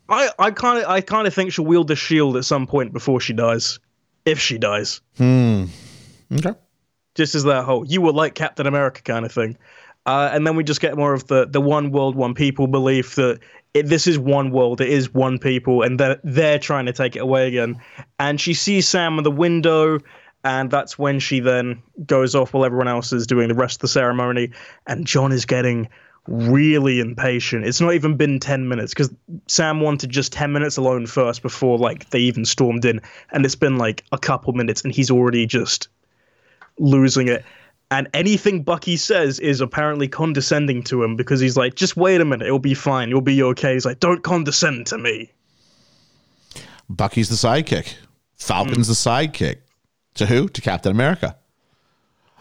I 0.08 0.30
I 0.38 0.50
kind 0.52 0.78
of 0.82 0.88
I 0.88 1.00
kind 1.00 1.26
of 1.26 1.34
think 1.34 1.52
she'll 1.52 1.66
wield 1.66 1.88
the 1.88 1.96
shield 1.96 2.37
at 2.37 2.44
some 2.44 2.66
point 2.66 2.92
before 2.92 3.20
she 3.20 3.32
dies, 3.34 3.78
if 4.24 4.38
she 4.40 4.56
dies. 4.58 5.00
Hmm. 5.16 5.64
Okay. 6.32 6.54
just 7.14 7.34
as 7.34 7.44
that 7.44 7.64
whole 7.64 7.84
you 7.87 8.00
were 8.00 8.12
like 8.12 8.34
Captain 8.34 8.66
America 8.66 9.02
kind 9.02 9.26
of 9.26 9.32
thing. 9.32 9.58
Uh, 10.08 10.30
and 10.32 10.46
then 10.46 10.56
we 10.56 10.64
just 10.64 10.80
get 10.80 10.96
more 10.96 11.12
of 11.12 11.26
the 11.26 11.44
the 11.44 11.60
one 11.60 11.90
world, 11.90 12.16
one 12.16 12.32
people 12.32 12.66
belief 12.66 13.16
that 13.16 13.40
it, 13.74 13.88
this 13.88 14.06
is 14.06 14.18
one 14.18 14.50
world, 14.50 14.80
it 14.80 14.88
is 14.88 15.12
one 15.12 15.38
people, 15.38 15.82
and 15.82 16.00
they're, 16.00 16.18
they're 16.24 16.58
trying 16.58 16.86
to 16.86 16.94
take 16.94 17.14
it 17.14 17.18
away 17.18 17.46
again. 17.46 17.78
And 18.18 18.40
she 18.40 18.54
sees 18.54 18.88
Sam 18.88 19.18
in 19.18 19.24
the 19.24 19.30
window, 19.30 19.98
and 20.44 20.70
that's 20.70 20.98
when 20.98 21.20
she 21.20 21.40
then 21.40 21.82
goes 22.06 22.34
off 22.34 22.54
while 22.54 22.64
everyone 22.64 22.88
else 22.88 23.12
is 23.12 23.26
doing 23.26 23.48
the 23.48 23.54
rest 23.54 23.76
of 23.76 23.80
the 23.82 23.88
ceremony. 23.88 24.50
And 24.86 25.06
John 25.06 25.30
is 25.30 25.44
getting 25.44 25.90
really 26.26 27.00
impatient. 27.00 27.66
It's 27.66 27.82
not 27.82 27.92
even 27.92 28.16
been 28.16 28.40
10 28.40 28.66
minutes 28.66 28.94
because 28.94 29.10
Sam 29.46 29.82
wanted 29.82 30.08
just 30.08 30.32
10 30.32 30.52
minutes 30.52 30.78
alone 30.78 31.06
first 31.06 31.42
before 31.42 31.76
like 31.76 32.08
they 32.08 32.20
even 32.20 32.46
stormed 32.46 32.86
in. 32.86 33.02
And 33.32 33.44
it's 33.44 33.56
been 33.56 33.76
like 33.76 34.04
a 34.10 34.18
couple 34.18 34.54
minutes, 34.54 34.80
and 34.80 34.94
he's 34.94 35.10
already 35.10 35.44
just 35.44 35.88
losing 36.78 37.28
it. 37.28 37.44
And 37.90 38.07
anything 38.12 38.62
Bucky 38.62 38.96
says 38.98 39.38
is 39.38 39.61
apparently 39.62 40.09
condescending 40.09 40.83
to 40.85 41.03
him 41.03 41.16
because 41.16 41.40
he's 41.40 41.57
like, 41.57 41.74
just 41.74 41.96
wait 41.96 42.20
a 42.20 42.24
minute, 42.24 42.46
it'll 42.46 42.59
be 42.59 42.74
fine, 42.74 43.09
you'll 43.09 43.22
be 43.22 43.42
okay. 43.42 43.72
He's 43.72 43.87
like, 43.87 43.98
don't 44.01 44.22
condescend 44.22 44.87
to 44.88 44.98
me. 44.98 45.33
Bucky's 46.90 47.29
the 47.29 47.35
sidekick. 47.37 47.94
Falcon's 48.37 48.88
the 48.88 48.94
sidekick. 48.94 49.57
To 50.14 50.27
who? 50.27 50.48
To 50.48 50.61
Captain 50.61 50.92
America. 50.92 51.37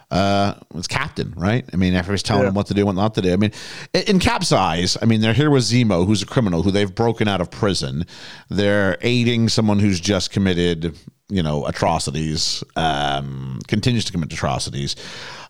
Uh, 0.09 0.53
it's 0.75 0.87
Captain, 0.87 1.33
right? 1.35 1.65
I 1.73 1.75
mean, 1.75 1.93
everybody's 1.93 2.23
telling 2.23 2.43
Yeah. 2.43 2.49
him 2.49 2.53
what 2.55 2.67
to 2.67 2.73
do, 2.73 2.85
what 2.85 2.95
not 2.95 3.13
to 3.15 3.21
do. 3.21 3.33
I 3.33 3.35
mean, 3.35 3.51
in- 3.93 4.03
in 4.03 4.19
Cap's 4.19 4.53
eyes, 4.53 4.97
I 5.01 5.05
mean, 5.05 5.19
they're 5.19 5.33
here 5.33 5.49
with 5.49 5.63
Zemo, 5.63 6.05
who's 6.05 6.21
a 6.21 6.25
criminal, 6.25 6.63
who 6.63 6.71
they've 6.71 6.93
broken 6.93 7.27
out 7.27 7.41
of 7.41 7.51
prison. 7.51 8.05
They're 8.49 8.97
aiding 9.01 9.49
someone 9.49 9.79
who's 9.79 9.99
just 9.99 10.31
committed, 10.31 10.97
you 11.27 11.43
know, 11.43 11.65
atrocities, 11.65 12.63
um, 12.77 13.59
continues 13.67 14.05
to 14.05 14.13
commit 14.13 14.31
atrocities. 14.31 14.95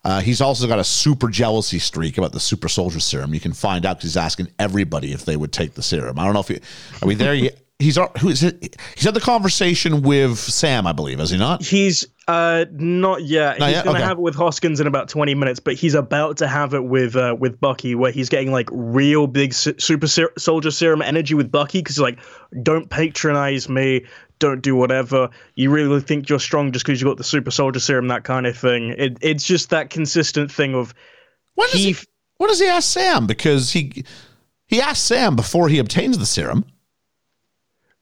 Uh, 0.07 0.21
he's 0.21 0.39
also 0.39 0.69
got 0.69 0.79
a 0.79 0.85
super 0.85 1.27
jealousy 1.27 1.79
streak 1.79 2.17
about 2.17 2.31
the 2.31 2.39
super 2.39 2.69
soldier 2.69 3.01
serum. 3.01 3.33
You 3.33 3.41
can 3.41 3.51
find 3.51 3.85
out 3.85 3.97
because 3.97 4.11
he's 4.11 4.17
asking 4.17 4.47
everybody 4.57 5.11
if 5.11 5.25
they 5.25 5.35
would 5.35 5.51
take 5.51 5.73
the 5.73 5.83
serum. 5.83 6.17
I 6.17 6.23
don't 6.23 6.33
know 6.33 6.39
if 6.39 6.49
you, 6.49 6.61
are 7.01 7.07
we 7.09 7.13
there 7.13 7.33
yet? 7.33 7.59
He's 7.79 7.95
who 8.19 8.29
is 8.29 8.41
it? 8.41 8.75
He's 8.95 9.03
had 9.03 9.13
the 9.13 9.19
conversation 9.19 10.01
with 10.01 10.39
Sam, 10.39 10.87
I 10.87 10.93
believe, 10.93 11.19
has 11.19 11.29
he 11.29 11.37
not? 11.37 11.61
He's 11.63 12.07
uh 12.27 12.65
not 12.71 13.23
yet. 13.23 13.59
Not 13.59 13.67
he's 13.67 13.75
yet? 13.75 13.85
gonna 13.85 13.99
Okay. 13.99 14.07
have 14.07 14.17
it 14.17 14.21
with 14.21 14.33
Hoskins 14.33 14.79
in 14.79 14.87
about 14.87 15.09
twenty 15.09 15.35
minutes, 15.35 15.59
but 15.59 15.75
he's 15.75 15.93
about 15.93 16.37
to 16.37 16.47
have 16.47 16.73
it 16.73 16.83
with 16.85 17.15
uh 17.15 17.35
with 17.39 17.59
Bucky, 17.59 17.93
where 17.93 18.11
he's 18.11 18.29
getting 18.29 18.51
like 18.51 18.67
real 18.71 19.27
big 19.27 19.53
su- 19.53 19.75
super 19.77 20.07
ser- 20.07 20.33
soldier 20.39 20.71
serum 20.71 21.03
energy 21.03 21.35
with 21.35 21.51
Bucky 21.51 21.79
because 21.79 21.97
he's 21.97 22.01
like, 22.01 22.17
don't 22.63 22.89
patronize 22.89 23.69
me, 23.69 24.05
don't 24.39 24.63
do 24.63 24.75
whatever. 24.75 25.29
You 25.53 25.69
really 25.69 26.01
think 26.01 26.29
you're 26.29 26.39
strong 26.39 26.71
just 26.71 26.83
because 26.83 26.99
you 26.99 27.05
got 27.07 27.17
the 27.17 27.23
super 27.23 27.51
soldier 27.51 27.79
serum, 27.79 28.07
that 28.07 28.23
kind 28.23 28.47
of 28.47 28.57
thing. 28.57 28.95
It, 28.97 29.19
it's 29.21 29.43
just 29.45 29.69
that 29.69 29.91
consistent 29.91 30.51
thing 30.51 30.73
of 30.73 30.95
what 31.53 31.69
does 31.71 31.81
he, 31.83 31.91
he, 31.91 32.05
when 32.37 32.49
does 32.49 32.59
he 32.59 32.65
ask 32.67 32.89
Sam? 32.91 33.27
Because 33.27 33.71
he 33.71 34.03
he 34.65 34.81
asked 34.81 35.05
Sam 35.05 35.35
before 35.35 35.69
he 35.69 35.77
obtains 35.77 36.17
the 36.17 36.25
serum. 36.25 36.65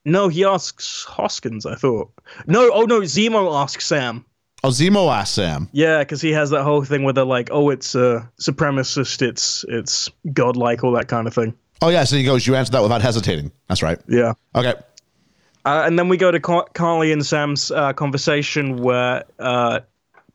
No, 0.05 0.27
he 0.27 0.45
asks 0.45 1.03
Hoskins. 1.03 1.65
I 1.65 1.75
thought 1.75 2.11
no. 2.45 2.71
Oh 2.73 2.83
no, 2.83 3.01
Zemo 3.01 3.61
asks 3.61 3.85
Sam. 3.87 4.23
Oh, 4.63 4.69
Zemo 4.69 5.11
asked 5.13 5.33
Sam. 5.35 5.67
Yeah, 5.73 5.99
because 5.99 6.21
he 6.21 6.31
has 6.31 6.51
that 6.51 6.63
whole 6.63 6.83
thing 6.83 7.03
where 7.03 7.13
they're 7.13 7.25
like, 7.25 7.49
"Oh, 7.51 7.69
it's 7.71 7.95
uh, 7.95 8.25
supremacist. 8.39 9.21
It's 9.21 9.65
it's 9.67 10.09
godlike, 10.31 10.83
all 10.83 10.91
that 10.93 11.07
kind 11.07 11.27
of 11.27 11.33
thing." 11.33 11.55
Oh 11.81 11.89
yeah, 11.89 12.03
so 12.03 12.15
he 12.15 12.23
goes, 12.23 12.47
you 12.47 12.55
answered 12.55 12.71
that 12.71 12.81
without 12.83 13.01
hesitating. 13.01 13.51
That's 13.67 13.83
right. 13.83 13.99
Yeah. 14.07 14.33
Okay. 14.55 14.73
Uh, 15.65 15.83
and 15.85 15.99
then 15.99 16.07
we 16.07 16.17
go 16.17 16.31
to 16.31 16.39
Car- 16.39 16.67
Karli 16.73 17.11
and 17.11 17.25
Sam's 17.25 17.69
uh, 17.71 17.91
conversation 17.93 18.77
where 18.77 19.25
uh, 19.39 19.79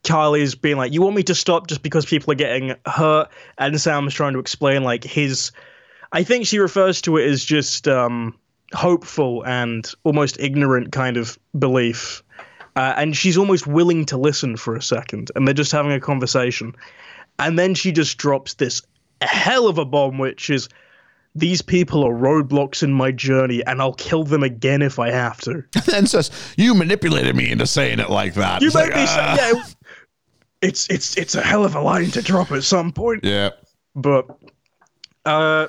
Karli's 0.05 0.55
being 0.55 0.77
like, 0.77 0.93
"You 0.93 1.03
want 1.03 1.17
me 1.17 1.23
to 1.25 1.35
stop 1.35 1.69
just 1.69 1.83
because 1.83 2.05
people 2.05 2.33
are 2.33 2.37
getting 2.37 2.75
hurt?" 2.87 3.29
And 3.59 3.81
Sam's 3.81 4.15
trying 4.15 4.33
to 4.35 4.39
explain 4.39 4.83
like 4.83 5.05
his. 5.05 5.53
I 6.13 6.25
think 6.25 6.47
she 6.47 6.59
refers 6.59 7.01
to 7.03 7.17
it 7.19 7.27
as 7.29 7.45
just 7.45 7.87
um, 7.87 8.37
hopeful 8.73 9.45
and 9.47 9.91
almost 10.05 10.39
ignorant 10.41 10.93
kind 10.93 11.17
of 11.17 11.39
belief, 11.59 12.23
uh, 12.77 12.95
and 12.97 13.17
she's 13.17 13.37
almost 13.37 13.67
willing 13.67 14.05
to 14.07 14.17
listen 14.17 14.57
for 14.57 14.77
a 14.77 14.83
second, 14.83 15.31
and 15.35 15.47
they're 15.47 15.55
just 15.55 15.73
having 15.73 15.93
a 15.93 16.01
conversation, 16.01 16.75
and 17.39 17.59
then 17.59 17.75
she 17.75 17.93
just 17.93 18.19
drops 18.19 18.55
this 18.55 18.83
hell 19.23 19.67
of 19.69 19.79
a 19.79 19.85
bomb, 19.85 20.19
which 20.19 20.51
is. 20.51 20.69
These 21.37 21.63
people 21.63 22.03
are 22.05 22.13
roadblocks 22.13 22.83
in 22.83 22.93
my 22.93 23.13
journey, 23.13 23.65
and 23.65 23.81
I'll 23.81 23.93
kill 23.93 24.25
them 24.25 24.43
again 24.43 24.83
if 24.83 24.99
I 24.99 25.13
have 25.13 25.41
to. 25.43 25.63
and 25.95 26.11
says, 26.11 26.29
"You 26.57 26.75
manipulated 26.75 27.37
me 27.37 27.49
into 27.53 27.69
saying 27.69 28.01
it 28.01 28.11
like 28.11 28.35
that." 28.35 28.61
You 28.61 28.67
It's 28.67 28.75
made 28.75 28.89
like, 28.91 28.97
me 28.97 29.07
say, 29.07 29.15
ah. 29.21 29.37
yeah. 29.37 29.63
It's 30.61 30.89
it's 30.91 31.17
it's 31.17 31.37
a 31.37 31.41
hell 31.41 31.65
of 31.65 31.77
a 31.77 31.81
line 31.81 32.11
to 32.11 32.21
drop 32.21 32.51
at 32.51 32.65
some 32.65 32.91
point, 32.91 33.25
Yeah. 33.25 33.51
but 33.95 34.27
uh, 35.25 35.69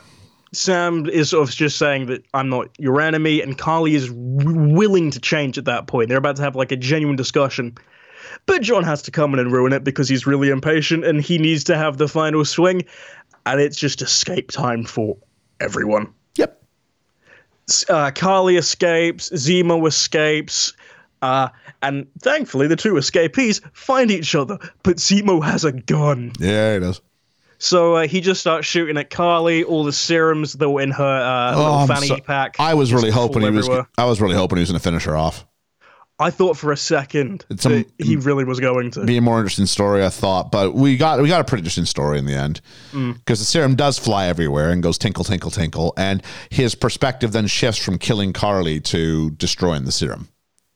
Sam 0.54 1.08
is 1.08 1.30
sort 1.30 1.48
of 1.48 1.56
just 1.56 1.78
saying 1.78 2.08
that 2.08 2.26
I'm 2.34 2.50
not 2.50 2.68
your 2.78 3.00
enemy, 3.00 3.42
and 3.42 3.58
Karli 3.58 3.96
is 3.96 4.08
w- 4.10 4.74
willing 4.76 5.12
to 5.12 5.20
change 5.20 5.58
at 5.58 5.66
that 5.66 5.88
point. 5.88 6.10
They're 6.10 6.18
about 6.18 6.36
to 6.38 6.42
have 6.42 6.56
like 6.56 6.72
a 6.72 6.76
genuine 6.78 7.16
discussion, 7.16 7.76
but 8.46 8.62
John 8.62 8.84
has 8.84 9.02
to 9.04 9.12
come 9.12 9.34
in 9.34 9.40
and 9.40 9.52
ruin 9.52 9.72
it 9.72 9.84
because 9.84 10.10
he's 10.10 10.28
really 10.28 10.50
impatient 10.50 11.06
and 11.06 11.22
he 11.22 11.38
needs 11.38 11.64
to 11.66 11.78
have 11.78 11.98
the 11.98 12.08
final 12.08 12.44
swing, 12.44 12.84
and 13.46 13.62
it's 13.62 13.78
just 13.78 14.02
escape 14.02 14.52
time 14.52 14.84
for 14.84 15.18
everyone 15.62 16.12
Yep. 16.36 16.62
uh, 17.90 18.12
Karli 18.12 18.58
escapes, 18.58 19.30
Zemo 19.30 19.88
escapes, 19.88 20.74
uh, 21.22 21.48
and 21.82 22.08
thankfully 22.20 22.68
the 22.68 22.76
two 22.76 22.98
escapees 22.98 23.62
find 23.74 24.12
each 24.12 24.36
other. 24.36 24.58
But 24.84 24.98
Zemo 24.98 25.42
has 25.44 25.64
a 25.64 25.72
gun, 25.72 26.34
Yeah, 26.40 26.76
it 26.76 26.84
is. 26.84 27.00
So 27.62 27.95
uh, 27.97 28.08
he 28.08 28.21
just 28.21 28.41
starts 28.41 28.65
shooting 28.65 28.97
at 28.97 29.10
Karli. 29.12 29.63
All 29.63 29.84
the 29.84 29.93
serums 29.93 30.54
that 30.54 30.67
were 30.69 30.82
in 30.82 30.89
her 30.91 31.04
uh, 31.04 31.56
little 31.56 31.71
Oh, 31.74 31.78
I'm 31.80 31.88
fanny 31.88 32.08
so- 32.08 32.17
pack. 32.19 32.56
I 32.60 32.74
was 32.74 32.91
really 32.91 33.12
hoping 33.12 33.43
he 33.43 33.50
was. 33.52 33.69
I 33.97 34.06
was 34.06 34.19
really 34.19 34.36
hoping 34.36 34.58
he 34.58 34.62
was 34.62 34.69
going 34.69 34.80
to 34.80 34.84
finish 34.84 35.04
her 35.06 35.15
off. 35.15 35.45
I 36.19 36.30
thought 36.30 36.56
for 36.56 36.71
a 36.71 36.78
second 36.78 37.45
a- 37.50 37.54
that 37.56 37.86
he 37.97 38.15
really 38.15 38.43
was 38.45 38.60
going 38.60 38.91
to. 38.91 39.06
Be 39.06 39.17
a 39.17 39.21
more 39.21 39.38
interesting 39.39 39.65
story, 39.67 40.04
I 40.06 40.10
thought, 40.10 40.52
but 40.52 40.74
we 40.74 40.97
got 40.97 41.21
we 41.21 41.28
got 41.28 41.41
a 41.41 41.43
pretty 41.43 41.62
interesting 41.62 41.86
story 41.86 42.17
in 42.19 42.26
the 42.26 42.34
end 42.36 42.62
Mm. 42.93 43.15
because 43.15 43.39
the 43.39 43.45
serum 43.45 43.76
does 43.76 43.97
fly 44.00 44.26
everywhere 44.28 44.69
and 44.71 44.82
goes 44.84 44.97
tinkle 44.97 45.24
tinkle 45.24 45.50
tinkle, 45.52 45.93
and 45.97 46.21
his 46.50 46.74
perspective 46.76 47.32
then 47.32 47.47
shifts 47.47 47.84
from 47.84 47.97
killing 47.97 48.34
Karli 48.34 48.80
to 48.82 49.32
destroying 49.32 49.86
the 49.86 49.91
serum. 49.91 50.30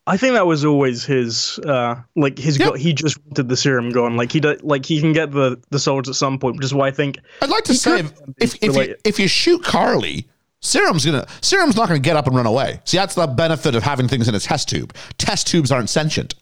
I 0.07 0.17
think 0.17 0.33
that 0.33 0.45
was 0.45 0.63
always 0.63 1.03
his, 1.03 1.57
uh, 1.65 1.95
like 2.15 2.37
his. 2.37 2.59
Yeah. 2.59 2.67
Go- 2.67 2.73
he 2.73 2.93
just 2.93 3.17
wanted 3.25 3.49
the 3.49 3.57
serum 3.57 3.89
gone. 3.89 4.15
Like 4.17 4.31
he, 4.31 4.39
do- 4.39 4.57
like 4.61 4.85
he 4.85 5.01
can 5.01 5.13
get 5.13 5.31
the 5.31 5.59
the 5.71 5.79
souls 5.79 6.07
at 6.07 6.15
some 6.15 6.37
point, 6.37 6.57
which 6.57 6.65
is 6.65 6.73
why 6.73 6.87
I 6.87 6.91
think 6.91 7.17
I'd 7.41 7.49
like 7.49 7.63
to 7.65 7.73
say 7.73 7.99
if 8.01 8.13
if, 8.37 8.55
if 8.61 8.75
you, 8.75 8.95
if 9.03 9.19
you 9.19 9.27
shoot 9.27 9.63
Karli, 9.63 10.27
serum's 10.61 11.05
gonna 11.05 11.25
serum's 11.41 11.75
not 11.75 11.87
gonna 11.87 11.99
get 11.99 12.15
up 12.15 12.27
and 12.27 12.35
run 12.35 12.45
away. 12.45 12.81
See, 12.85 12.97
that's 12.97 13.15
the 13.15 13.25
benefit 13.25 13.73
of 13.73 13.81
having 13.81 14.07
things 14.07 14.27
in 14.27 14.35
a 14.35 14.39
test 14.39 14.69
tube. 14.69 14.93
Test 15.17 15.47
tubes 15.47 15.71
aren't 15.71 15.89
sentient. 15.89 16.35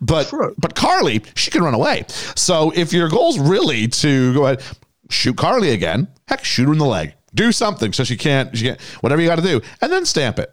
But 0.00 0.28
True. 0.28 0.54
but 0.58 0.74
Karli, 0.74 1.22
she 1.34 1.50
can 1.50 1.62
run 1.62 1.74
away. 1.74 2.04
So 2.34 2.72
if 2.74 2.92
your 2.92 3.08
goal's 3.08 3.38
really 3.38 3.88
to 3.88 4.34
go 4.34 4.46
ahead, 4.46 4.62
shoot 5.10 5.36
Karli 5.36 5.70
again, 5.70 6.08
heck, 6.28 6.44
shoot 6.44 6.66
her 6.66 6.72
in 6.72 6.78
the 6.78 6.84
leg. 6.86 7.14
Do 7.34 7.52
something 7.52 7.92
so 7.92 8.02
she 8.02 8.16
can't 8.16 8.56
she 8.56 8.64
can't 8.64 8.80
whatever 9.00 9.22
you 9.22 9.28
got 9.28 9.36
to 9.36 9.42
do, 9.42 9.60
and 9.80 9.92
then 9.92 10.06
stamp 10.06 10.38
it. 10.40 10.52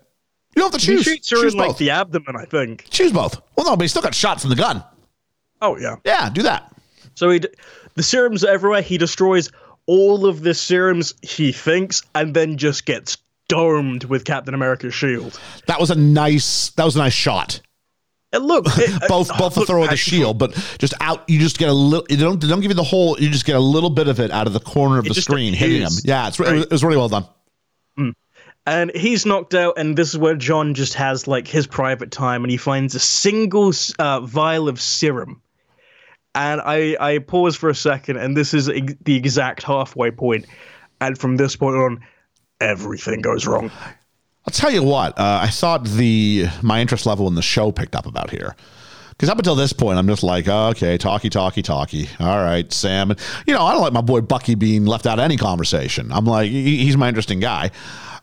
You 0.55 0.61
don't 0.61 0.71
have 0.71 0.81
to 0.81 0.85
he 0.85 0.97
choose. 0.97 1.03
shoots 1.03 1.29
her 1.31 1.37
choose 1.37 1.53
in 1.53 1.59
like 1.59 1.69
both. 1.69 1.77
the 1.77 1.89
abdomen. 1.89 2.35
I 2.35 2.45
think. 2.45 2.85
choose 2.89 3.11
both. 3.11 3.41
Well, 3.55 3.65
no, 3.65 3.75
but 3.75 3.83
he 3.83 3.87
still 3.87 4.01
got 4.01 4.13
shot 4.15 4.39
from 4.41 4.49
the 4.49 4.55
gun. 4.55 4.83
Oh 5.61 5.77
yeah. 5.77 5.95
Yeah, 6.05 6.29
do 6.29 6.43
that. 6.43 6.73
So 7.15 7.29
he, 7.29 7.39
d- 7.39 7.49
the 7.95 8.03
serums 8.03 8.43
are 8.43 8.51
everywhere. 8.51 8.81
He 8.81 8.97
destroys 8.97 9.49
all 9.85 10.25
of 10.25 10.41
the 10.41 10.53
serums 10.53 11.13
he 11.21 11.51
thinks, 11.51 12.03
and 12.15 12.33
then 12.33 12.57
just 12.57 12.85
gets 12.85 13.17
domed 13.49 14.05
with 14.05 14.25
Captain 14.25 14.53
America's 14.53 14.93
shield. 14.93 15.39
That 15.67 15.79
was 15.79 15.91
a 15.91 15.95
nice. 15.95 16.69
That 16.71 16.85
was 16.85 16.95
a 16.95 16.99
nice 16.99 17.13
shot. 17.13 17.61
And 18.31 18.45
look, 18.45 18.65
it, 18.67 19.07
both 19.07 19.29
uh, 19.31 19.37
both 19.37 19.53
the 19.53 19.59
look, 19.61 19.67
throw 19.67 19.83
of 19.83 19.89
the 19.89 19.97
shield, 19.97 20.39
but 20.39 20.53
just 20.79 20.93
out. 20.99 21.23
You 21.29 21.39
just 21.39 21.59
get 21.59 21.69
a 21.69 21.73
little. 21.73 22.05
You 22.09 22.17
don't 22.17 22.41
they 22.41 22.47
don't 22.47 22.61
give 22.61 22.71
you 22.71 22.75
the 22.75 22.83
whole. 22.83 23.19
You 23.19 23.29
just 23.29 23.45
get 23.45 23.55
a 23.55 23.59
little 23.59 23.89
bit 23.91 24.07
of 24.07 24.19
it 24.19 24.31
out 24.31 24.47
of 24.47 24.53
the 24.53 24.59
corner 24.59 24.97
of 24.97 25.05
the 25.05 25.13
screen, 25.13 25.53
hitting 25.53 25.81
him. 25.81 25.91
Yeah, 26.03 26.27
it's 26.27 26.39
re- 26.39 26.47
it, 26.47 26.51
was, 26.51 26.59
right? 26.59 26.65
it 26.65 26.71
was 26.71 26.83
really 26.83 26.97
well 26.97 27.09
done. 27.09 27.25
And 28.65 28.91
he's 28.95 29.26
knocked 29.26 29.54
out. 29.54 29.78
And 29.78 29.97
this 29.97 30.10
is 30.10 30.17
where 30.17 30.36
John 30.36 30.73
just 30.73 30.93
has 30.95 31.28
like 31.28 31.47
his 31.47 31.67
private 31.67 32.12
time, 32.12 32.43
and 32.43 32.52
he 32.52 32.58
finds 32.58 32.95
a 32.95 32.99
single 32.99 33.71
uh, 33.99 34.21
vial 34.21 34.67
of 34.69 34.80
serum. 34.82 35.41
And 36.36 36.62
I 36.63 36.95
I 36.99 37.17
pause 37.19 37.56
for 37.56 37.69
a 37.69 37.76
second, 37.76 38.17
and 38.17 38.36
this 38.36 38.54
is 38.54 38.67
ex- 38.69 38.93
the 39.04 39.15
exact 39.15 39.63
halfway 39.63 40.12
point. 40.12 40.45
And 40.99 41.17
from 41.17 41.38
this 41.38 41.56
point 41.56 41.76
on, 41.76 41.99
everything 42.62 43.21
goes 43.21 43.45
wrong. 43.45 43.69
I'll 44.45 44.52
tell 44.52 44.71
you 44.71 44.84
what. 44.84 45.17
Uh, 45.19 45.39
I 45.43 45.47
thought 45.47 45.86
the 45.86 46.47
my 46.62 46.82
interest 46.82 47.06
level 47.06 47.28
in 47.28 47.36
the 47.36 47.41
show 47.41 47.71
picked 47.71 47.95
up 47.95 48.06
about 48.06 48.30
here. 48.30 48.56
Because 49.12 49.30
up 49.30 49.38
until 49.38 49.54
this 49.56 49.73
point, 49.73 49.99
I'm 49.99 50.08
just 50.08 50.23
like, 50.23 50.47
okay, 50.47 50.97
talkie, 50.97 51.30
talkie, 51.30 51.62
talkie. 51.62 52.10
All 52.19 52.39
right, 52.43 52.71
Sam. 52.73 53.12
And, 53.12 53.19
you 53.45 53.54
know, 53.54 53.63
I 53.63 53.71
don't 53.71 53.82
like 53.82 53.93
my 53.93 54.02
boy 54.02 54.21
Bucky 54.21 54.56
being 54.56 54.86
left 54.86 55.06
out 55.06 55.19
of 55.19 55.23
any 55.23 55.38
conversation. 55.38 56.12
I'm 56.12 56.26
like, 56.26 56.49
he- 56.49 56.84
he's 56.84 56.97
my 56.97 57.10
interesting 57.10 57.39
guy. 57.39 57.69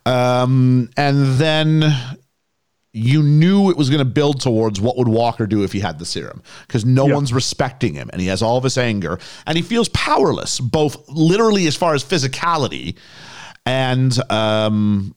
Um, 0.07 0.91
and 0.97 1.39
then 1.39 1.93
you 2.93 3.23
knew 3.23 3.71
it 3.71 3.77
was 3.77 3.89
going 3.89 4.01
to 4.01 4.05
build 4.05 4.41
towards 4.41 4.81
what 4.81 4.97
would 4.97 5.07
Walker 5.09 5.47
do 5.47 5.63
if 5.63 5.73
he 5.73 5.79
had 5.81 5.99
the 5.99 6.05
serum 6.05 6.43
because 6.67 6.85
no 6.85 7.05
one's 7.15 7.33
respecting 7.33 7.95
him 7.95 8.11
and 8.13 8.21
he 8.21 8.27
has 8.27 8.43
all 8.43 8.57
of 8.57 8.65
his 8.65 8.77
anger 8.77 9.19
and 9.47 9.57
he 9.57 9.63
feels 9.63 9.89
powerless, 9.91 10.59
both 10.59 11.09
literally 11.09 11.67
as 11.69 11.77
far 11.77 11.95
as 11.95 12.03
physicality 12.03 12.97
and 13.65 14.19
um, 14.33 15.15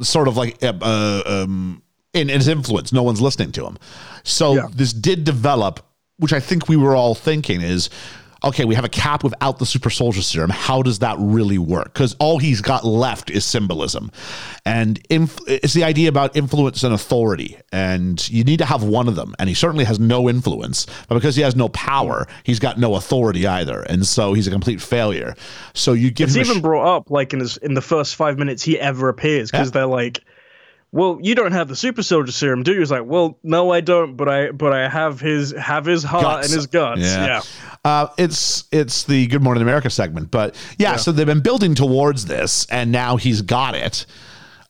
sort 0.00 0.26
of 0.28 0.36
like 0.38 0.62
uh, 0.62 0.72
uh, 0.80 1.22
um, 1.26 1.82
in, 2.14 2.30
in 2.30 2.36
his 2.36 2.48
influence. 2.48 2.92
No 2.92 3.02
one's 3.02 3.20
listening 3.20 3.52
to 3.52 3.66
him. 3.66 3.76
So 4.22 4.54
Yeah. 4.54 4.68
this 4.74 4.92
did 4.92 5.24
develop, 5.24 5.80
which 6.16 6.32
I 6.32 6.40
think 6.40 6.68
we 6.68 6.76
were 6.76 6.96
all 6.96 7.14
thinking 7.14 7.60
is. 7.60 7.90
Okay, 8.44 8.64
we 8.66 8.74
have 8.74 8.84
a 8.84 8.90
cap 8.90 9.24
without 9.24 9.58
the 9.58 9.64
super 9.66 9.88
soldier 9.88 10.20
serum. 10.20 10.50
How 10.50 10.82
does 10.82 10.98
that 10.98 11.16
really 11.18 11.56
work? 11.58 11.94
Because 11.94 12.14
all 12.18 12.38
he's 12.38 12.60
got 12.60 12.84
left 12.84 13.30
is 13.30 13.44
symbolism, 13.44 14.10
and 14.66 15.00
inf- 15.08 15.38
it's 15.46 15.72
the 15.72 15.82
idea 15.84 16.10
about 16.10 16.36
influence 16.36 16.84
and 16.84 16.92
authority. 16.92 17.56
And 17.72 18.28
you 18.28 18.44
need 18.44 18.58
to 18.58 18.66
have 18.66 18.82
one 18.82 19.08
of 19.08 19.16
them. 19.16 19.34
And 19.38 19.48
he 19.48 19.54
certainly 19.54 19.84
has 19.84 19.98
no 19.98 20.28
influence, 20.28 20.86
but 21.08 21.14
because 21.14 21.36
he 21.36 21.42
has 21.42 21.56
no 21.56 21.70
power, 21.70 22.26
he's 22.44 22.58
got 22.60 22.78
no 22.78 22.94
authority 22.96 23.46
either. 23.46 23.80
And 23.82 24.06
so 24.06 24.34
he's 24.34 24.46
a 24.46 24.50
complete 24.50 24.80
failure. 24.82 25.34
So 25.72 25.94
you 25.94 26.10
give 26.10 26.28
It's 26.28 26.36
even 26.36 26.58
sh- 26.58 26.60
brought 26.62 26.96
up 26.96 27.10
like 27.10 27.32
in 27.32 27.40
his 27.40 27.56
in 27.56 27.72
the 27.74 27.80
first 27.82 28.14
five 28.14 28.38
minutes 28.38 28.62
he 28.62 28.78
ever 28.78 29.08
appears 29.08 29.50
because 29.50 29.68
Yeah. 29.68 29.72
they're 29.72 29.86
like, 29.86 30.22
"Well, 30.94 31.18
you 31.20 31.34
don't 31.34 31.52
have 31.52 31.66
the 31.68 31.74
super 31.76 32.02
soldier 32.02 32.30
serum, 32.32 32.62
do 32.62 32.72
you?" 32.72 32.78
He's 32.78 32.90
like, 32.90 33.04
"Well, 33.04 33.36
no, 33.42 33.72
I 33.72 33.80
don't, 33.80 34.16
but 34.16 34.28
I 34.28 34.50
but 34.52 34.72
I 34.72 34.88
have 34.88 35.20
his 35.20 35.50
have 35.52 35.84
his 35.84 36.02
heart 36.04 36.22
Guts. 36.22 36.46
and 36.46 36.54
his 36.54 36.66
guts." 36.68 37.00
Yeah. 37.02 37.42
Uh, 37.84 38.06
it's 38.16 38.64
it's 38.72 39.02
the 39.04 39.26
Good 39.26 39.42
Morning 39.42 39.62
America 39.62 39.90
segment, 39.90 40.30
but 40.30 40.54
yeah, 40.78 40.96
so 40.96 41.10
they've 41.12 41.26
been 41.26 41.40
building 41.42 41.74
towards 41.74 42.26
this, 42.26 42.66
and 42.70 42.92
now 42.92 43.16
he's 43.16 43.42
got 43.42 43.74
it. 43.74 44.06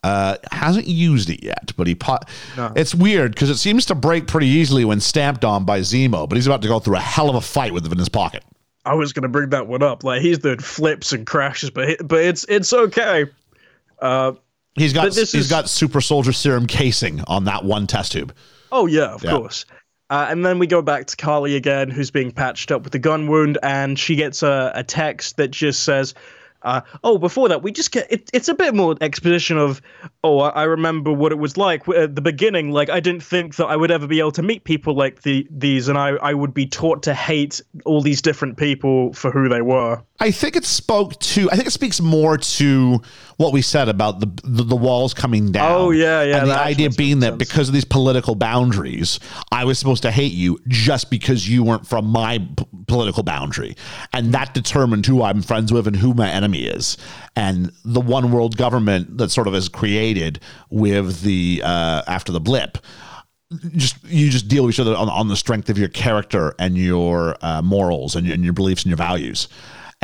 Uh, 0.03 0.37
hasn't 0.51 0.87
used 0.87 1.31
it 1.31 1.43
yet, 1.45 1.73
but 1.77 1.87
he 1.87 1.95
po- 1.95 2.19
it's 2.77 2.95
weird 2.95 3.33
because 3.35 3.49
it 3.51 3.57
seems 3.57 3.87
to 3.87 3.95
break 3.95 4.27
pretty 4.27 4.49
easily 4.49 4.85
when 4.85 5.01
stamped 5.01 5.45
on 5.45 5.65
by 5.65 5.81
Zemo, 5.81 6.29
but 6.29 6.37
he's 6.37 6.47
about 6.47 6.61
to 6.63 6.69
go 6.69 6.79
through 6.79 6.97
a 6.97 7.01
hell 7.01 7.31
of 7.31 7.37
a 7.37 7.41
fight 7.41 7.73
with 7.73 7.87
it 7.87 7.93
in 7.93 7.99
his 7.99 8.09
pocket. 8.11 8.43
I 8.85 8.95
was 8.95 9.13
gonna 9.15 9.29
bring 9.29 9.51
that 9.51 9.67
one 9.67 9.83
up. 9.83 10.05
Like 10.05 10.21
he's 10.21 10.39
doing 10.41 10.59
flips 10.59 11.13
and 11.13 11.27
crashes, 11.27 11.71
but 11.71 11.89
he- 11.89 11.97
but 12.05 12.21
it's 12.21 12.44
it's 12.48 12.73
okay. 12.73 13.27
Uh, 13.98 14.33
He's 14.77 14.92
got 14.92 15.04
he's 15.14 15.35
is- 15.35 15.48
got 15.50 15.68
super 15.68 16.00
soldier 16.00 16.33
serum 16.33 16.66
casing 16.66 17.20
on 17.27 17.44
that 17.44 17.64
one 17.64 17.87
test 17.87 18.12
tube. 18.12 18.35
oh 18.72 18.87
yeah, 18.87 19.14
of 19.14 19.22
Yeah. 19.25 19.31
course. 19.31 19.66
Uh, 20.10 20.27
and 20.29 20.44
then 20.44 20.58
we 20.58 20.66
go 20.66 20.83
back 20.83 21.06
to 21.06 21.16
Karli 21.16 21.56
again, 21.56 21.90
who's 21.90 22.10
being 22.10 22.31
patched 22.31 22.70
up 22.70 22.85
with 22.85 22.94
a 22.94 22.98
gun 22.98 23.27
wound, 23.27 23.56
and 23.62 23.98
she 23.98 24.16
gets 24.16 24.42
a, 24.42 24.70
a 24.75 24.85
text 24.85 25.38
that 25.38 25.48
just 25.50 25.83
says, 25.83 26.12
Uh, 26.62 26.81
oh, 27.02 27.18
before 27.18 27.46
that, 27.50 27.62
we 27.62 27.70
just 27.70 27.90
get 27.92 28.10
it, 28.10 28.31
it's 28.33 28.48
a 28.48 28.54
bit 28.54 28.75
more 28.75 28.96
exposition 29.02 29.58
of, 29.58 29.83
oh, 30.22 30.38
I, 30.40 30.48
I 30.48 30.62
remember 30.62 31.12
what 31.12 31.31
it 31.31 31.38
was 31.38 31.58
like 31.58 31.87
at 31.90 32.14
the 32.14 32.22
beginning. 32.22 32.70
Like, 32.70 32.88
I 32.88 33.00
didn't 33.00 33.22
think 33.22 33.56
that 33.56 33.66
I 33.66 33.77
would 33.77 33.90
ever 33.90 34.06
be 34.06 34.18
able 34.18 34.33
to 34.33 34.42
meet 34.42 34.64
people 34.64 34.94
like 34.94 35.22
the 35.22 35.46
these, 35.50 35.88
and 35.88 35.98
I, 35.98 36.10
I 36.22 36.33
would 36.33 36.54
be 36.54 36.66
taught 36.66 37.02
to 37.02 37.12
hate 37.12 37.60
all 37.85 38.00
these 38.00 38.22
different 38.22 38.56
people 38.56 39.12
for 39.12 39.31
who 39.31 39.46
they 39.50 39.60
were. 39.60 40.02
I 40.20 40.31
think 40.31 40.56
it 40.56 40.64
spoke 40.64 41.18
to. 41.20 41.50
I 41.50 41.56
think 41.56 41.66
it 41.66 41.72
speaks 41.72 42.00
more 42.00 42.38
to 42.38 43.02
what 43.37 43.53
we 43.53 43.63
said 43.63 43.89
about 43.89 44.21
the 44.21 44.27
the, 44.45 44.63
the 44.63 44.77
walls 44.77 45.15
coming 45.15 45.53
down. 45.53 45.71
Oh, 45.71 45.91
yeah, 45.91 46.23
yeah, 46.23 46.41
And 46.41 46.51
the 46.51 46.59
idea 46.59 46.91
being 46.91 47.21
that 47.21 47.33
sense. 47.33 47.39
because 47.39 47.69
of 47.69 47.75
these 47.75 47.85
political 47.85 48.35
boundaries, 48.35 49.19
I 49.51 49.65
was 49.65 49.79
supposed 49.79 50.03
to 50.03 50.11
hate 50.11 50.33
you 50.33 50.59
just 50.69 51.11
because 51.11 51.49
you 51.49 51.65
weren't 51.65 51.87
from 51.87 52.07
my 52.07 52.39
p- 52.39 52.67
political 52.87 53.23
boundary, 53.23 53.77
and 54.13 54.33
that 54.35 54.55
determined 54.55 55.07
who 55.07 55.23
I'm 55.23 55.43
friends 55.43 55.73
with 55.73 55.87
and 55.87 55.97
who 55.97 56.15
my 56.15 56.31
enemy 56.31 56.67
is. 56.67 56.97
And 57.37 57.73
the 57.85 58.01
one 58.01 58.31
world 58.31 58.57
government 58.57 59.19
that 59.19 59.31
sort 59.31 59.49
of 59.49 59.55
is 59.55 59.69
created 59.69 60.41
with 60.71 61.23
the 61.23 61.63
uh, 61.65 62.03
after 62.07 62.33
the 62.33 62.41
blip 62.41 62.79
just 63.77 64.03
you 64.05 64.31
just 64.31 64.49
deal 64.49 64.65
with 64.65 64.75
each 64.75 64.81
other 64.81 64.97
on, 64.97 65.09
on 65.09 65.29
the 65.29 65.37
strength 65.37 65.69
of 65.71 65.79
your 65.79 65.89
character 65.89 66.55
and 66.59 66.77
your 66.77 67.37
uh, 67.43 67.63
morals 67.63 68.17
and, 68.17 68.29
and 68.29 68.43
your 68.45 68.53
beliefs 68.53 68.83
and 68.83 68.91
your 68.91 68.97
values. 68.97 69.49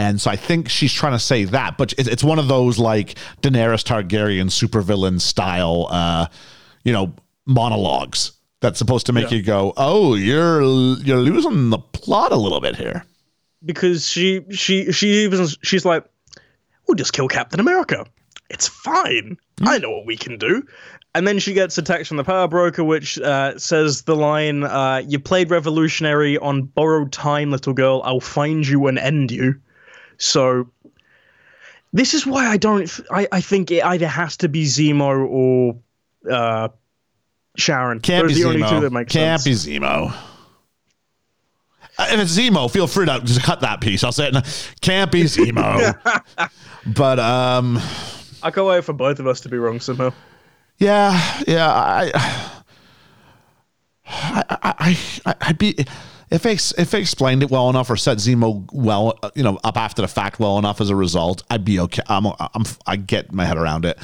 And 0.01 0.21
so 0.21 0.31
I 0.31 0.37
think 0.37 0.69
she's 0.69 0.93
trying 0.93 1.13
to 1.13 1.19
say 1.19 1.45
that, 1.45 1.77
but 1.77 1.93
it's, 1.99 2.09
it's 2.09 2.25
one 2.25 2.39
of 2.39 2.49
those 2.49 2.79
like 2.79 3.17
Daenerys 3.43 3.85
Targaryen 3.85 4.47
supervillain 4.47 5.21
style, 5.21 5.89
uh, 5.91 6.27
you 6.85 6.93
know, 6.93 7.13
monologues 7.47 8.33
that's 8.61 8.79
supposed 8.79 9.07
to 9.07 9.13
make 9.13 9.31
you 9.31 9.43
go, 9.43 9.73
"Oh, 9.77 10.15
you're 10.15 10.63
you're 10.63 11.19
losing 11.19 11.71
the 11.71 11.79
plot 11.79 12.33
a 12.33 12.37
little 12.37 12.61
bit 12.61 12.77
here." 12.77 13.05
because 13.65 14.09
she 14.09 14.43
she 14.51 14.93
she 14.93 15.25
even 15.25 15.47
she's 15.63 15.85
like, 15.85 16.05
we'll 16.87 16.95
just 16.95 17.13
kill 17.13 17.29
Captain 17.29 17.61
America. 17.61 18.07
It's 18.49 18.67
fine. 18.67 19.37
I 19.63 19.79
know 19.79 19.91
what 19.91 20.07
we 20.07 20.17
can 20.17 20.39
do. 20.39 20.67
And 21.15 21.27
then 21.27 21.39
she 21.39 21.53
gets 21.53 21.77
a 21.77 21.83
text 21.83 22.09
from 22.09 22.17
the 22.17 22.25
power 22.25 22.49
broker, 22.49 22.85
which 22.85 23.19
uh, 23.19 23.59
says 23.59 24.03
the 24.03 24.17
line, 24.17 24.65
uh, 24.65 25.03
"You 25.07 25.19
played 25.19 25.51
revolutionary 25.51 26.39
on 26.39 26.63
borrowed 26.63 27.13
time, 27.13 27.51
little 27.51 27.75
girl. 27.75 28.01
I'll 28.05 28.21
find 28.21 28.67
you 28.67 28.87
and 28.87 28.99
end 28.99 29.31
you." 29.31 29.61
So 30.21 30.69
this 31.93 32.15
is 32.15 32.25
why 32.27 32.47
I 32.47 32.57
don't. 32.57 32.89
I 33.11 33.27
I 33.33 33.41
think 33.41 33.71
it 33.71 33.83
either 33.85 34.07
has 34.07 34.37
to 34.39 34.49
be 34.49 34.65
Zemo 34.65 35.27
or 35.29 35.77
uh, 36.31 36.69
Sharon. 37.57 38.01
Can't 38.01 38.29
Those 38.29 38.37
be 38.37 38.43
the 38.43 38.49
Zemo. 38.49 38.55
only 38.63 38.69
two 38.69 38.81
that 38.81 38.91
make 38.93 39.09
Can't 39.09 39.41
sense. 39.41 39.65
be 39.67 39.79
Zemo. 39.79 40.15
Uh, 41.99 42.07
If 42.11 42.21
it's 42.21 42.39
Zemo, 42.39 42.71
feel 42.71 42.87
free 42.87 43.07
to 43.07 43.21
just 43.25 43.43
cut 43.43 43.61
that 43.63 43.81
piece. 43.81 44.05
I'll 44.05 44.13
say 44.13 44.29
it. 44.33 44.73
Can't 44.81 45.11
be 45.11 45.23
Zemo. 45.25 45.99
but 46.95 47.19
um, 47.19 47.79
I 48.43 48.51
can't 48.51 48.67
wait 48.67 48.85
for 48.85 48.93
both 48.93 49.19
of 49.19 49.27
us 49.27 49.41
to 49.41 49.49
be 49.49 49.57
wrong 49.59 49.81
somehow. 49.81 50.13
Yeah, 50.79 51.19
yeah. 51.47 51.67
I, 51.71 52.11
I, 54.07 54.45
I, 54.63 54.99
I 55.27 55.35
I'd 55.43 55.59
be 55.59 55.77
if 56.31 56.43
they 56.43 56.53
if 56.53 56.91
they 56.91 57.01
explained 57.01 57.43
it 57.43 57.51
well 57.51 57.69
enough 57.71 57.91
or 57.91 57.97
set 57.97 58.19
Zemo 58.19 58.69
well, 58.73 59.19
uh, 59.23 59.31
you 59.35 59.43
know, 59.43 59.59
up 59.65 59.77
after 59.77 60.01
the 60.03 60.09
fact 60.09 60.39
well 60.39 60.59
enough 60.59 60.81
as 60.81 60.91
a 60.91 60.97
result, 60.97 61.43
I'd 61.51 61.65
be 61.65 61.81
okay. 61.81 62.03
I'm, 62.09 62.27
I'm 62.27 62.65
I 62.87 62.97
get 62.97 63.33
my 63.33 63.45
head 63.45 63.57
around 63.57 63.85
it. 63.85 63.99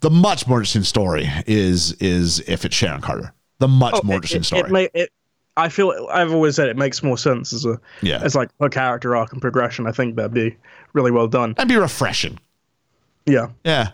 The 0.00 0.10
much 0.10 0.46
more 0.46 0.58
interesting 0.58 0.84
story 0.84 1.28
is 1.46 1.92
is 1.94 2.40
if 2.48 2.64
it's 2.64 2.74
Sharon 2.74 3.00
Carter. 3.00 3.32
The 3.58 3.68
much 3.68 4.02
more 4.04 4.16
interesting 4.16 4.38
Oh, 4.38 4.42
it, 4.42 4.44
story. 4.46 4.62
It, 4.62 4.72
may, 4.72 4.88
it, 4.94 5.10
I 5.56 5.68
feel 5.68 6.08
I've 6.12 6.32
always 6.32 6.54
said 6.54 6.68
it 6.68 6.76
makes 6.76 7.02
more 7.02 7.18
sense 7.18 7.52
as 7.52 7.64
a 7.66 7.80
Yeah. 8.02 8.20
as 8.22 8.36
like 8.36 8.48
a 8.60 8.68
character 8.70 9.16
arc 9.16 9.32
and 9.32 9.40
progression. 9.42 9.86
I 9.88 9.92
think 9.92 10.14
that'd 10.14 10.32
be 10.32 10.56
really 10.92 11.10
well 11.10 11.26
done. 11.26 11.54
That'd 11.54 11.68
be 11.68 11.76
refreshing. 11.76 12.38
Yeah, 13.26 13.48
Yeah. 13.64 13.90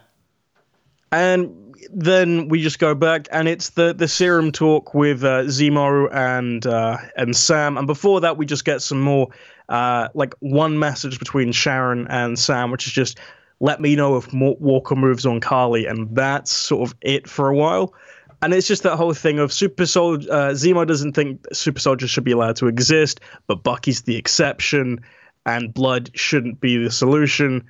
and 1.11 1.51
then 1.93 2.49
we 2.49 2.63
just 2.63 2.79
go 2.79 2.95
back 2.95 3.29
and 3.31 3.49
it's 3.49 3.71
the 3.71 3.95
the 3.95 4.09
serum 4.09 4.53
talk 4.53 4.95
with 4.95 5.25
uh, 5.25 5.43
Zemo 5.45 6.13
and 6.13 6.67
uh, 6.67 6.99
and 7.17 7.37
Sam. 7.37 7.77
And 7.77 7.87
before 7.87 8.21
that, 8.21 8.37
we 8.37 8.47
just 8.47 8.65
get 8.65 8.83
some 8.83 9.01
more 9.01 9.29
uh, 9.69 10.09
like 10.15 10.35
one 10.41 10.79
message 10.79 11.19
between 11.19 11.53
Sharon 11.53 12.07
and 12.09 12.39
Sam, 12.39 12.71
which 12.71 12.87
is 12.87 12.93
just 12.93 13.19
let 13.61 13.81
me 13.81 13.97
know 13.97 14.17
if 14.17 14.33
Walker 14.33 14.97
moves 14.97 15.25
on 15.25 15.41
Karli, 15.41 15.87
and 15.87 16.15
that's 16.15 16.53
sort 16.53 16.89
of 16.89 16.97
it 17.01 17.29
for 17.29 17.49
a 17.49 17.57
while. 17.57 17.95
And 18.43 18.53
it's 18.53 18.67
just 18.67 18.83
that 18.83 18.97
whole 18.97 19.15
thing 19.15 19.39
of 19.39 19.53
super 19.53 19.87
soldier. 19.87 20.31
Uh, 20.31 20.51
Zemo 20.51 20.87
doesn't 20.87 21.15
think 21.15 21.41
super 21.53 21.81
soldiers 21.81 22.11
should 22.11 22.25
be 22.25 22.33
allowed 22.33 22.57
to 22.57 22.67
exist, 22.67 23.21
but 23.47 23.63
Bucky's 23.63 24.03
the 24.03 24.17
exception, 24.17 25.01
and 25.47 25.73
blood 25.73 26.11
shouldn't 26.15 26.61
be 26.61 26.77
the 26.77 26.91
solution. 26.91 27.65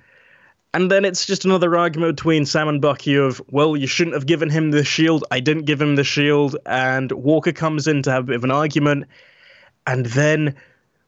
And 0.75 0.91
then 0.91 1.05
it's 1.05 1.25
just 1.25 1.45
another 1.45 1.77
argument 1.77 2.17
between 2.17 2.45
Sam 2.45 2.67
and 2.69 2.83
Bucky 2.83 3.15
of, 3.15 3.41
well, 3.49 3.77
you 3.77 3.87
shouldn't 3.87 4.15
have 4.15 4.27
given 4.27 4.51
him 4.51 4.73
the 4.73 4.85
shield. 4.85 5.25
I 5.31 5.39
didn't 5.39 5.65
give 5.65 5.81
him 5.81 5.95
the 5.95 6.03
shield. 6.03 6.57
And 6.67 7.13
Walker 7.13 7.53
comes 7.53 7.87
in 7.87 8.03
to 8.03 8.11
have 8.11 8.25
a 8.25 8.27
bit 8.27 8.37
of 8.37 8.43
an 8.45 8.51
argument. 8.51 9.07
And 9.87 10.07
then, 10.07 10.57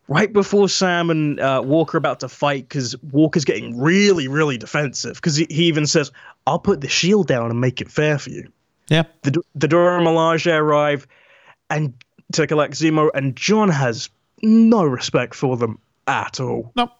right 0.07 0.33
before 0.33 0.69
Sam 0.69 1.11
and 1.11 1.41
uh, 1.41 1.63
Walker 1.65 1.97
are 1.97 1.99
about 1.99 2.21
to 2.21 2.29
fight, 2.29 2.69
because 2.69 2.95
Walker's 3.11 3.45
getting 3.45 3.77
really, 3.77 4.29
really 4.29 4.57
defensive, 4.57 5.17
because 5.17 5.35
he, 5.35 5.47
he 5.51 5.65
even 5.65 5.87
says, 5.87 6.13
I'll 6.47 6.61
put 6.61 6.81
the 6.81 6.89
shield 6.89 7.27
down 7.27 7.51
and 7.51 7.61
make 7.61 7.81
it 7.81 7.91
fair 7.91 8.19
for 8.19 8.31
you. 8.31 8.49
Yeah. 8.89 9.03
The, 9.23 9.43
the 9.57 9.67
Dora 9.67 10.01
Milaje 10.01 10.57
arrive 10.57 11.09
and 11.71 11.93
to 12.33 12.47
collect 12.47 12.75
Zemo, 12.75 13.11
and 13.15 13.35
John 13.35 13.69
has 13.69 14.11
no 14.43 14.85
respect 14.85 15.35
for 15.35 15.57
them 15.57 15.81
at 16.07 16.39
all. 16.39 16.71
No. 16.77 16.91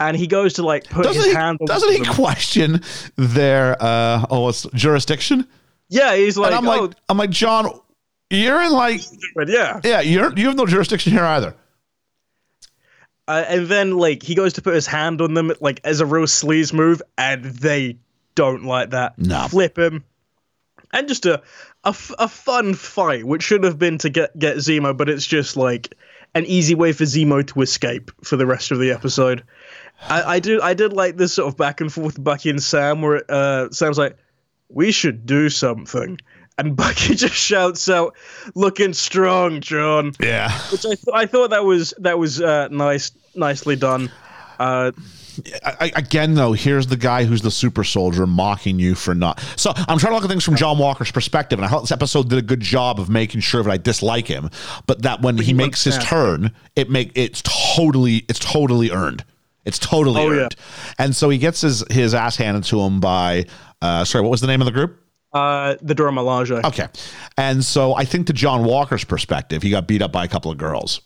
And 0.00 0.16
he 0.16 0.26
goes 0.26 0.54
to 0.54 0.62
like 0.62 0.84
put 0.88 1.04
Doesn't 1.04 1.22
his 1.22 1.32
he? 1.32 1.36
hand 1.36 1.58
Doesn't 1.64 1.90
he 1.92 1.98
them. 2.02 2.14
question 2.14 2.80
their 3.16 3.76
uh 3.80 4.24
oh 4.30 4.48
it's 4.48 4.66
jurisdiction? 4.74 5.46
Yeah, 5.88 6.14
he's 6.14 6.36
like, 6.36 6.52
and 6.52 6.56
I'm 6.56 6.68
oh, 6.68 6.84
like, 6.84 6.96
I'm 7.08 7.18
like, 7.18 7.30
John, 7.30 7.80
you're 8.30 8.60
in 8.62 8.72
like, 8.72 9.00
but 9.34 9.48
yeah. 9.48 9.80
yeah, 9.82 10.00
you're 10.00 10.32
you 10.38 10.46
have 10.46 10.56
no 10.56 10.66
jurisdiction 10.66 11.12
here 11.12 11.24
either. 11.24 11.54
Uh, 13.26 13.44
and 13.48 13.66
then 13.66 13.96
like 13.96 14.22
he 14.22 14.34
goes 14.34 14.54
to 14.54 14.62
put 14.62 14.74
his 14.74 14.86
hand 14.86 15.20
on 15.20 15.34
them 15.34 15.52
like 15.60 15.80
as 15.84 16.00
a 16.00 16.06
real 16.06 16.24
sleaze 16.24 16.72
move, 16.72 17.02
and 17.18 17.44
they 17.44 17.98
don't 18.34 18.64
like 18.64 18.90
that. 18.90 19.18
No. 19.18 19.48
flip 19.48 19.78
him, 19.78 20.04
and 20.92 21.08
just 21.08 21.26
a, 21.26 21.42
a 21.84 21.88
f- 21.88 22.14
a 22.18 22.28
fun 22.28 22.72
fight, 22.72 23.26
which 23.26 23.42
should 23.42 23.64
have 23.64 23.78
been 23.78 23.98
to 23.98 24.08
get 24.08 24.38
get 24.38 24.56
Zemo, 24.56 24.96
but 24.96 25.10
it's 25.10 25.26
just 25.26 25.56
like 25.58 25.94
an 26.34 26.44
easy 26.46 26.74
way 26.74 26.92
for 26.92 27.04
Zemo 27.04 27.46
to 27.46 27.62
escape 27.62 28.10
for 28.22 28.36
the 28.36 28.46
rest 28.46 28.70
of 28.70 28.78
the 28.78 28.92
episode. 28.92 29.42
I, 30.02 30.34
I 30.34 30.40
do 30.40 30.60
I 30.62 30.74
did 30.74 30.92
like 30.92 31.16
this 31.16 31.32
sort 31.34 31.48
of 31.48 31.56
back 31.56 31.80
and 31.80 31.92
forth 31.92 32.22
Bucky 32.22 32.50
and 32.50 32.62
Sam, 32.62 33.02
where 33.02 33.22
uh, 33.28 33.70
Sam's 33.70 33.98
like, 33.98 34.16
"We 34.68 34.92
should 34.92 35.26
do 35.26 35.48
something." 35.48 36.18
And 36.56 36.76
Bucky 36.76 37.14
just 37.14 37.34
shouts 37.34 37.88
out, 37.88 38.16
"Looking 38.54 38.92
strong, 38.92 39.60
John." 39.60 40.12
Yeah. 40.20 40.50
which 40.70 40.84
I, 40.84 40.94
th- 40.94 41.04
I 41.12 41.26
thought 41.26 41.50
that 41.50 41.64
was 41.64 41.94
that 41.98 42.18
was 42.18 42.40
uh, 42.40 42.68
nice, 42.68 43.10
nicely 43.34 43.76
done. 43.76 44.10
Uh, 44.58 44.92
I, 45.64 45.92
again, 45.96 46.34
though, 46.34 46.52
here's 46.52 46.86
the 46.86 46.96
guy 46.96 47.24
who's 47.24 47.42
the 47.42 47.50
super 47.50 47.84
soldier 47.84 48.26
mocking 48.26 48.78
you 48.78 48.94
for 48.94 49.14
not. 49.14 49.40
So 49.56 49.72
I'm 49.76 49.98
trying 49.98 50.12
to 50.12 50.14
look 50.14 50.24
at 50.24 50.30
things 50.30 50.44
from 50.44 50.56
John 50.56 50.78
Walker's 50.78 51.10
perspective, 51.12 51.58
and 51.58 51.66
I 51.66 51.68
thought 51.68 51.80
this 51.82 51.92
episode 51.92 52.28
did 52.28 52.38
a 52.38 52.42
good 52.42 52.60
job 52.60 52.98
of 53.00 53.08
making 53.08 53.40
sure 53.40 53.62
that 53.62 53.70
I 53.70 53.76
dislike 53.76 54.26
him, 54.26 54.50
but 54.86 55.02
that 55.02 55.22
when 55.22 55.36
he, 55.38 55.44
he 55.44 55.52
makes 55.52 55.84
his 55.84 55.98
turn, 55.98 56.52
it 56.76 56.90
make 56.90 57.12
it's 57.14 57.42
totally 57.44 58.24
it's 58.28 58.38
totally 58.38 58.90
earned. 58.90 59.24
It's 59.64 59.78
totally 59.78 60.20
Oh, 60.22 60.30
yeah. 60.32 60.40
earned. 60.42 60.56
And 60.98 61.14
so 61.14 61.28
he 61.28 61.38
gets 61.38 61.60
his 61.60 61.84
his 61.90 62.14
ass 62.14 62.36
handed 62.36 62.64
to 62.64 62.80
him 62.80 63.00
by. 63.00 63.44
Uh, 63.82 64.04
sorry, 64.04 64.22
what 64.22 64.30
was 64.30 64.40
the 64.40 64.46
name 64.46 64.60
of 64.60 64.64
the 64.66 64.72
group? 64.72 64.98
uh, 65.34 65.76
the 65.82 65.94
Dora 65.94 66.10
Milaje. 66.10 66.64
Okay. 66.64 66.86
And 67.36 67.62
so 67.62 67.94
I 67.94 68.04
think 68.06 68.28
to 68.28 68.32
John 68.32 68.64
Walker's 68.64 69.04
perspective, 69.04 69.62
he 69.62 69.68
got 69.70 69.86
beat 69.86 70.00
up 70.00 70.10
by 70.10 70.24
a 70.24 70.28
couple 70.28 70.50
of 70.50 70.56
girls. 70.56 71.02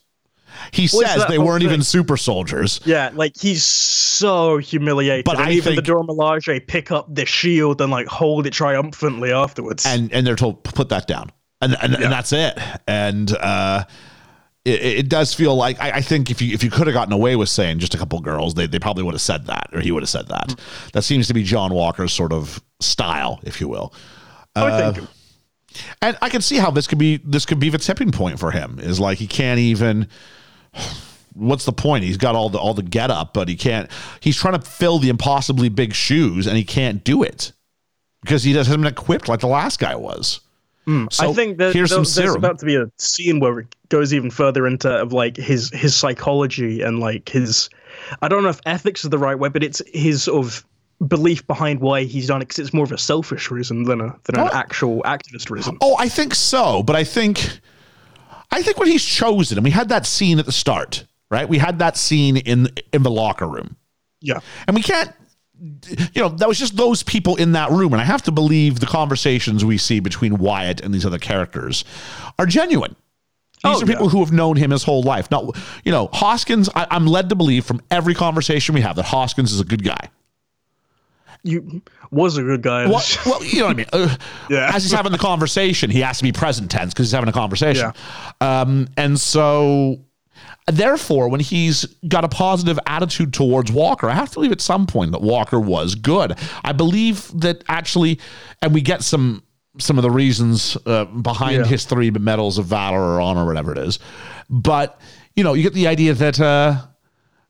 He 0.72 0.88
Well, 0.92 1.06
says 1.06 1.26
they 1.28 1.38
weren't 1.38 1.62
even 1.64 1.82
super 1.82 2.16
soldiers. 2.16 2.80
Yeah, 2.84 3.10
like 3.14 3.32
he's 3.38 3.64
so 3.64 4.58
humiliated. 4.58 5.24
But 5.24 5.38
and 5.38 5.48
I 5.48 5.52
even 5.52 5.74
the 5.74 5.82
think- 5.82 5.86
Dora 5.86 6.04
Milaje 6.04 6.66
pick 6.66 6.90
up 6.90 7.12
the 7.14 7.26
shield 7.26 7.80
and 7.80 7.90
like 7.90 8.06
hold 8.06 8.46
it 8.46 8.52
triumphantly 8.52 9.32
afterwards. 9.32 9.84
and 9.86 10.12
and 10.12 10.26
they're 10.26 10.36
told 10.36 10.62
put 10.64 10.88
that 10.90 11.06
down 11.06 11.30
and 11.60 11.76
and, 11.82 11.94
and 11.94 12.12
that's 12.12 12.32
it 12.32 12.58
and 12.88 13.36
uh 13.36 13.84
it, 14.64 14.80
it 14.82 15.08
does 15.08 15.34
feel 15.34 15.56
like 15.56 15.80
I, 15.80 15.90
I 15.96 16.00
think 16.02 16.30
if 16.30 16.40
you 16.40 16.54
if 16.54 16.62
you 16.62 16.70
could 16.70 16.86
have 16.86 16.94
gotten 16.94 17.12
away 17.12 17.34
with 17.36 17.48
saying 17.48 17.80
just 17.80 17.94
a 17.94 17.98
couple 17.98 18.20
girls, 18.20 18.54
they, 18.54 18.66
they 18.68 18.78
probably 18.78 19.02
would 19.02 19.14
have 19.14 19.20
said 19.20 19.46
that, 19.46 19.68
or 19.72 19.80
he 19.80 19.90
would 19.90 20.02
have 20.04 20.10
said 20.10 20.28
that. 20.28 20.54
That 20.92 21.02
seems 21.02 21.26
to 21.26 21.34
be 21.34 21.42
John 21.42 21.74
Walker's 21.74 22.12
sort 22.12 22.32
of 22.32 22.62
style, 22.80 23.40
if 23.42 23.60
you 23.60 23.66
will. 23.66 23.92
I 24.54 24.92
think 24.92 25.08
And 26.00 26.16
I 26.22 26.28
can 26.28 26.42
see 26.42 26.58
how 26.58 26.70
this 26.70 26.86
could 26.86 26.98
be 26.98 27.16
this 27.24 27.44
could 27.44 27.58
be 27.58 27.70
the 27.70 27.78
tipping 27.78 28.12
point 28.12 28.38
for 28.38 28.52
him. 28.52 28.78
Is 28.78 29.00
like 29.00 29.18
he 29.18 29.26
can't 29.26 29.58
even. 29.58 30.06
What's 31.34 31.64
the 31.64 31.72
point? 31.72 32.04
He's 32.04 32.18
got 32.18 32.34
all 32.34 32.50
the 32.50 32.58
all 32.58 32.74
the 32.74 32.82
get 32.82 33.10
up, 33.10 33.32
but 33.32 33.48
he 33.48 33.56
can't. 33.56 33.90
He's 34.20 34.36
trying 34.36 34.58
to 34.60 34.60
fill 34.60 34.98
the 34.98 35.08
impossibly 35.08 35.68
big 35.68 35.94
shoes, 35.94 36.46
and 36.46 36.56
he 36.56 36.64
can't 36.64 37.02
do 37.04 37.22
it 37.22 37.52
because 38.20 38.42
he 38.42 38.52
doesn't 38.52 38.84
equipped 38.86 39.28
like 39.28 39.40
the 39.40 39.46
last 39.46 39.78
guy 39.78 39.94
was. 39.94 40.40
Hmm. 40.84 41.06
So 41.10 41.30
I 41.30 41.32
think 41.32 41.58
that 41.58 41.72
here's 41.74 41.90
there- 41.90 42.04
some 42.04 42.22
there's 42.22 42.34
about 42.34 42.58
to 42.58 42.66
be 42.66 42.76
a 42.76 42.90
scene 42.98 43.40
where 43.40 43.60
it 43.60 43.74
goes 43.88 44.12
even 44.12 44.30
further 44.30 44.66
into 44.66 44.90
of 44.90 45.12
like 45.12 45.36
his 45.36 45.70
his 45.70 45.94
psychology 45.94 46.82
and 46.82 47.00
like 47.00 47.28
his 47.28 47.70
I 48.20 48.28
don't 48.28 48.42
know 48.42 48.48
if 48.50 48.60
ethics 48.66 49.04
is 49.04 49.10
the 49.10 49.18
right 49.18 49.38
way, 49.38 49.48
but 49.48 49.62
it's 49.62 49.80
his 49.92 50.24
sort 50.24 50.44
of 50.44 50.66
belief 51.08 51.46
behind 51.46 51.80
why 51.80 52.04
he's 52.04 52.28
done 52.28 52.42
it 52.42 52.48
because 52.48 52.58
it's 52.58 52.74
more 52.74 52.84
of 52.84 52.92
a 52.92 52.98
selfish 52.98 53.50
reason 53.50 53.84
than 53.84 54.00
a 54.00 54.14
than 54.24 54.38
an 54.38 54.50
actual 54.52 55.02
activist 55.04 55.50
reason. 55.50 55.78
Oh, 55.80 55.96
I 55.98 56.08
think 56.08 56.34
so, 56.34 56.82
but 56.82 56.94
I 56.96 57.04
think 57.04 57.60
I 58.52 58.62
think 58.62 58.78
when 58.78 58.88
he's 58.88 59.04
chosen, 59.04 59.58
and 59.58 59.64
we 59.64 59.70
had 59.70 59.88
that 59.88 60.06
scene 60.06 60.38
at 60.38 60.46
the 60.46 60.52
start, 60.52 61.04
right? 61.30 61.48
We 61.48 61.58
had 61.58 61.78
that 61.80 61.96
scene 61.96 62.36
in 62.36 62.68
in 62.92 63.02
the 63.02 63.10
locker 63.10 63.48
room, 63.48 63.76
Yeah. 64.20 64.38
and 64.66 64.76
we 64.76 64.82
can't. 64.82 65.10
You 66.14 66.22
know, 66.22 66.28
that 66.28 66.48
was 66.48 66.58
just 66.58 66.76
those 66.76 67.04
people 67.04 67.36
in 67.36 67.52
that 67.52 67.70
room, 67.70 67.92
and 67.92 68.02
I 68.02 68.04
have 68.04 68.22
to 68.22 68.32
believe 68.32 68.80
the 68.80 68.86
conversations 68.86 69.64
we 69.64 69.78
see 69.78 70.00
between 70.00 70.38
Wyatt 70.38 70.80
and 70.80 70.92
these 70.92 71.06
other 71.06 71.18
characters 71.20 71.84
are 72.38 72.46
genuine. 72.46 72.96
These 73.62 73.76
Oh, 73.76 73.82
are 73.82 73.86
people 73.86 74.06
yeah. 74.06 74.10
who 74.10 74.18
have 74.24 74.32
known 74.32 74.56
him 74.56 74.72
his 74.72 74.82
whole 74.82 75.04
life. 75.04 75.30
Now, 75.30 75.52
you 75.84 75.92
know, 75.92 76.08
Hoskins. 76.12 76.68
I, 76.74 76.88
I'm 76.90 77.06
led 77.06 77.28
to 77.28 77.36
believe 77.36 77.64
from 77.64 77.80
every 77.92 78.12
conversation 78.12 78.74
we 78.74 78.80
have 78.80 78.96
that 78.96 79.04
Hoskins 79.04 79.52
is 79.52 79.60
a 79.60 79.64
good 79.64 79.84
guy. 79.84 80.08
You 81.44 81.82
was 82.10 82.36
a 82.36 82.42
good 82.42 82.62
guy. 82.62 82.86
Well, 82.86 83.02
well, 83.26 83.44
you 83.44 83.60
know 83.60 83.66
what 83.66 83.72
I 83.72 83.74
mean. 83.76 83.86
Uh, 83.92 84.16
Yeah. 84.48 84.70
As 84.74 84.82
he's 84.84 84.92
having 84.92 85.12
the 85.12 85.18
conversation, 85.18 85.90
he 85.90 86.00
has 86.00 86.18
to 86.18 86.22
be 86.24 86.30
present 86.32 86.70
tense 86.70 86.92
because 86.94 87.06
he's 87.08 87.12
having 87.12 87.28
a 87.28 87.32
conversation. 87.32 87.92
Yeah. 88.40 88.60
Um, 88.60 88.88
and 88.96 89.18
so, 89.18 89.96
therefore, 90.66 91.28
when 91.28 91.40
he's 91.40 91.84
got 92.08 92.24
a 92.24 92.28
positive 92.28 92.78
attitude 92.86 93.32
towards 93.32 93.72
Walker, 93.72 94.08
I 94.08 94.14
have 94.14 94.28
to 94.30 94.34
believe 94.34 94.52
at 94.52 94.60
some 94.60 94.86
point 94.86 95.10
that 95.12 95.20
Walker 95.22 95.58
was 95.58 95.94
good. 95.94 96.38
I 96.64 96.72
believe 96.72 97.28
that 97.40 97.64
actually, 97.68 98.20
and 98.60 98.72
we 98.72 98.80
get 98.80 99.02
some 99.02 99.42
some 99.78 99.98
of 99.98 100.02
the 100.02 100.10
reasons 100.10 100.76
uh, 100.86 101.06
behind 101.06 101.56
Yeah. 101.62 101.64
his 101.66 101.84
three 101.86 102.10
medals 102.10 102.58
of 102.58 102.66
valor 102.66 103.00
or 103.00 103.20
honor, 103.20 103.42
or 103.44 103.46
whatever 103.46 103.72
it 103.72 103.78
is. 103.78 103.98
But 104.50 105.00
you 105.34 105.42
know, 105.42 105.54
you 105.54 105.62
get 105.62 105.74
the 105.74 105.88
idea 105.88 106.14
that. 106.14 106.38
Uh, 106.40 106.76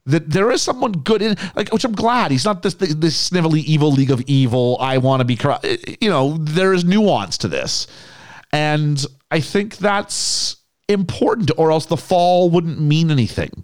that 0.05 0.29
there 0.29 0.51
is 0.51 0.61
someone 0.61 0.91
good 0.91 1.21
in 1.21 1.35
like 1.55 1.71
which 1.71 1.85
I'm 1.85 1.93
glad. 1.93 2.31
He's 2.31 2.45
not 2.45 2.61
this 2.61 2.73
this 2.75 3.29
snivelly 3.29 3.63
evil 3.63 3.91
league 3.91 4.11
of 4.11 4.21
evil 4.21 4.77
I 4.79 4.97
want 4.97 5.21
to 5.21 5.25
be 5.25 5.35
corrupt 5.35 5.65
you 6.01 6.09
know 6.09 6.37
there 6.37 6.73
is 6.73 6.83
nuance 6.83 7.37
to 7.39 7.47
this. 7.47 7.87
And 8.51 9.03
I 9.31 9.39
think 9.39 9.77
that's 9.77 10.57
important 10.89 11.51
or 11.57 11.71
else 11.71 11.87
the 11.87 11.97
fall 11.97 12.49
wouldn't 12.49 12.79
mean 12.79 13.09
anything. 13.11 13.63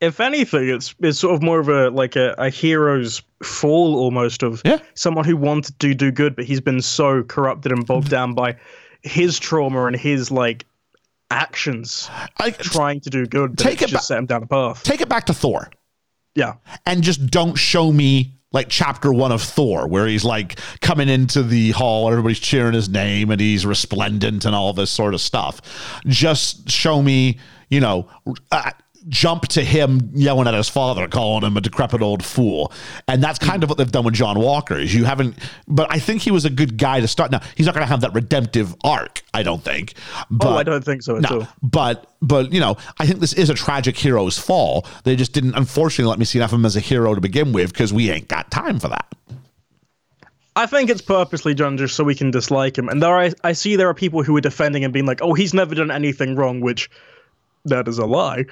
If 0.00 0.20
anything, 0.20 0.68
it's 0.68 0.94
it's 1.00 1.18
sort 1.18 1.34
of 1.34 1.42
more 1.42 1.58
of 1.58 1.68
a 1.68 1.90
like 1.90 2.16
a, 2.16 2.34
a 2.38 2.50
hero's 2.50 3.22
fall 3.42 3.96
almost 3.96 4.42
of 4.42 4.60
Yeah. 4.64 4.78
someone 4.94 5.24
who 5.24 5.36
wanted 5.36 5.78
to 5.80 5.94
do 5.94 6.10
good, 6.10 6.36
but 6.36 6.44
he's 6.44 6.60
been 6.60 6.82
so 6.82 7.22
corrupted 7.22 7.72
and 7.72 7.86
bogged 7.86 8.06
mm-hmm. 8.06 8.10
down 8.10 8.34
by 8.34 8.56
his 9.02 9.38
trauma 9.38 9.86
and 9.86 9.96
his 9.96 10.30
like 10.30 10.66
actions 11.30 12.08
I 12.38 12.50
trying 12.50 13.00
to 13.00 13.10
do 13.10 13.26
good 13.26 13.58
Take 13.58 13.82
it 13.82 13.88
just 13.88 13.92
ba- 13.94 14.00
set 14.02 14.18
him 14.18 14.26
down 14.26 14.42
a 14.42 14.46
path. 14.46 14.82
take 14.82 15.00
it 15.00 15.08
back 15.08 15.26
to 15.26 15.34
Thor 15.34 15.70
Yeah. 16.34 16.54
and 16.84 17.02
just 17.02 17.26
don't 17.28 17.56
show 17.56 17.92
me 17.92 18.32
like 18.52 18.68
chapter 18.68 19.12
one 19.12 19.32
of 19.32 19.42
Thor, 19.42 19.86
where 19.88 20.06
he's 20.06 20.24
like 20.24 20.58
coming 20.80 21.08
into 21.10 21.42
the 21.42 21.72
hall, 21.72 22.06
and 22.06 22.12
everybody's 22.12 22.38
cheering 22.38 22.72
his 22.74 22.88
name, 22.88 23.30
and 23.30 23.38
he's 23.40 23.66
resplendent 23.66 24.44
and 24.46 24.54
all 24.54 24.72
this 24.72 24.90
sort 24.90 25.12
of 25.14 25.20
stuff. 25.20 25.60
Just 26.06 26.70
show 26.70 27.02
me, 27.02 27.38
you 27.68 27.80
know, 27.80 28.08
uh, 28.52 28.70
jump 29.08 29.48
to 29.48 29.62
him 29.62 30.10
yelling 30.14 30.48
at 30.48 30.54
his 30.54 30.68
father, 30.68 31.06
calling 31.08 31.44
him 31.44 31.56
a 31.56 31.60
decrepit 31.60 32.02
old 32.02 32.24
fool, 32.24 32.72
and 33.08 33.22
that's 33.22 33.38
kind 33.38 33.62
of 33.62 33.68
what 33.68 33.78
they've 33.78 33.90
done 33.90 34.04
with 34.04 34.14
John 34.14 34.38
Walker. 34.38 34.76
Is 34.76 34.94
you 34.94 35.04
haven't, 35.04 35.38
but 35.68 35.86
I 35.90 35.98
think 35.98 36.22
he 36.22 36.30
was 36.30 36.44
a 36.44 36.50
good 36.50 36.76
guy 36.76 37.00
to 37.00 37.08
start. 37.08 37.30
Now 37.30 37.40
he's 37.54 37.66
not 37.66 37.74
going 37.74 37.84
to 37.84 37.88
have 37.88 38.00
that 38.00 38.14
redemptive 38.14 38.74
arc, 38.84 39.22
I 39.32 39.42
don't 39.42 39.62
think. 39.62 39.94
But, 40.30 40.48
oh, 40.48 40.56
I 40.56 40.62
don't 40.62 40.84
think 40.84 41.02
so 41.02 41.16
at 41.16 41.22
no, 41.22 41.40
all. 41.40 41.48
but 41.62 42.12
but 42.20 42.52
you 42.52 42.60
know, 42.60 42.76
I 42.98 43.06
think 43.06 43.20
this 43.20 43.32
is 43.32 43.50
a 43.50 43.54
tragic 43.54 43.96
hero's 43.96 44.38
fall. 44.38 44.86
They 45.04 45.16
just 45.16 45.32
didn't, 45.32 45.54
unfortunately, 45.54 46.10
let 46.10 46.18
me 46.18 46.24
see 46.24 46.38
enough 46.38 46.52
of 46.52 46.58
him 46.58 46.66
as 46.66 46.76
a 46.76 46.80
hero 46.80 47.14
to 47.14 47.20
begin 47.20 47.52
with 47.52 47.72
because 47.72 47.92
we 47.92 48.10
ain't 48.10 48.28
got 48.28 48.50
time 48.50 48.78
for 48.78 48.88
that. 48.88 49.06
I 50.56 50.64
think 50.64 50.88
it's 50.88 51.02
purposely 51.02 51.52
done 51.52 51.76
just 51.76 51.94
so 51.94 52.02
we 52.02 52.14
can 52.14 52.30
dislike 52.30 52.78
him. 52.78 52.88
And 52.88 53.02
there, 53.02 53.14
I, 53.14 53.32
I 53.44 53.52
see 53.52 53.76
there 53.76 53.90
are 53.90 53.94
people 53.94 54.22
who 54.22 54.34
are 54.38 54.40
defending 54.40 54.82
him, 54.82 54.90
being 54.90 55.04
like, 55.04 55.20
"Oh, 55.22 55.34
he's 55.34 55.52
never 55.52 55.74
done 55.74 55.90
anything 55.90 56.34
wrong," 56.34 56.60
which 56.60 56.90
that 57.66 57.86
is 57.88 57.98
a 57.98 58.06
lie. 58.06 58.46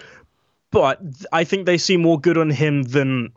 But 0.75 1.01
I 1.33 1.45
think 1.45 1.67
they 1.67 1.79
see 1.79 1.97
more 1.97 2.19
good 2.19 2.37
on 2.37 2.51
him 2.51 2.83
than 2.83 3.31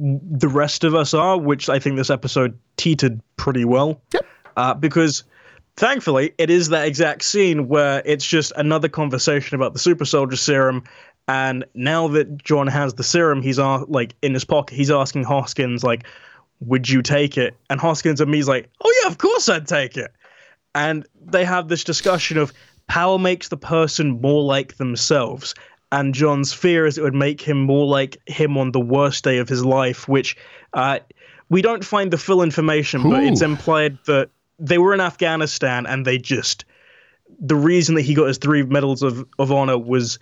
the 0.00 0.48
rest 0.48 0.82
of 0.82 0.92
us 0.92 1.14
are, 1.14 1.38
which 1.38 1.68
I 1.68 1.78
think 1.78 1.96
this 1.96 2.10
episode 2.10 2.58
teetered 2.76 3.20
pretty 3.36 3.64
well. 3.64 4.02
Yep. 4.12 4.26
Uh, 4.56 4.74
because 4.74 5.22
thankfully, 5.76 6.34
it 6.36 6.50
is 6.50 6.70
that 6.70 6.88
exact 6.88 7.22
scene 7.22 7.68
where 7.68 8.02
it's 8.04 8.26
just 8.26 8.52
another 8.56 8.88
conversation 8.88 9.54
about 9.54 9.72
the 9.72 9.78
super 9.78 10.04
soldier 10.04 10.34
serum. 10.34 10.82
And 11.28 11.64
now 11.74 12.08
that 12.08 12.42
John 12.42 12.66
has 12.66 12.94
the 12.94 13.04
serum, 13.04 13.40
he's 13.40 13.60
uh, 13.60 13.84
like 13.86 14.16
in 14.20 14.34
his 14.34 14.44
pocket. 14.44 14.74
He's 14.74 14.90
asking 14.90 15.22
Hoskins, 15.22 15.84
like, 15.84 16.08
"Would 16.58 16.88
you 16.88 17.02
take 17.02 17.38
it?" 17.38 17.54
And 17.70 17.78
Hoskins 17.78 18.20
and 18.20 18.32
me's 18.32 18.48
like, 18.48 18.68
"Oh 18.82 19.00
yeah, 19.02 19.08
of 19.08 19.18
course 19.18 19.48
I'd 19.48 19.68
take 19.68 19.96
it." 19.96 20.12
And 20.74 21.06
they 21.24 21.44
have 21.44 21.68
this 21.68 21.84
discussion 21.84 22.36
of 22.36 22.52
power 22.88 23.16
makes 23.16 23.48
the 23.48 23.56
person 23.56 24.20
more 24.20 24.42
like 24.42 24.76
themselves. 24.76 25.54
And 25.92 26.14
John's 26.14 26.52
fear 26.52 26.86
is 26.86 26.98
it 26.98 27.02
would 27.02 27.14
make 27.14 27.40
him 27.40 27.60
more 27.62 27.86
like 27.86 28.16
him 28.26 28.56
on 28.56 28.70
the 28.72 28.80
worst 28.80 29.24
day 29.24 29.38
of 29.38 29.48
his 29.48 29.64
life, 29.64 30.06
which 30.06 30.36
uh, 30.72 31.00
we 31.48 31.62
don't 31.62 31.84
find 31.84 32.12
the 32.12 32.18
full 32.18 32.42
information, 32.42 33.02
but 33.10 33.24
it's 33.24 33.42
implied 33.42 33.98
that 34.06 34.30
they 34.58 34.78
were 34.78 34.94
in 34.94 35.00
Afghanistan 35.00 35.86
and 35.86 36.06
they 36.06 36.16
just 36.18 36.64
the 37.40 37.56
reason 37.56 37.94
that 37.94 38.02
he 38.02 38.14
got 38.14 38.26
his 38.26 38.38
three 38.38 38.62
medals 38.62 39.02
of, 39.02 39.26
of 39.38 39.50
honor 39.50 39.78
was 39.78 40.18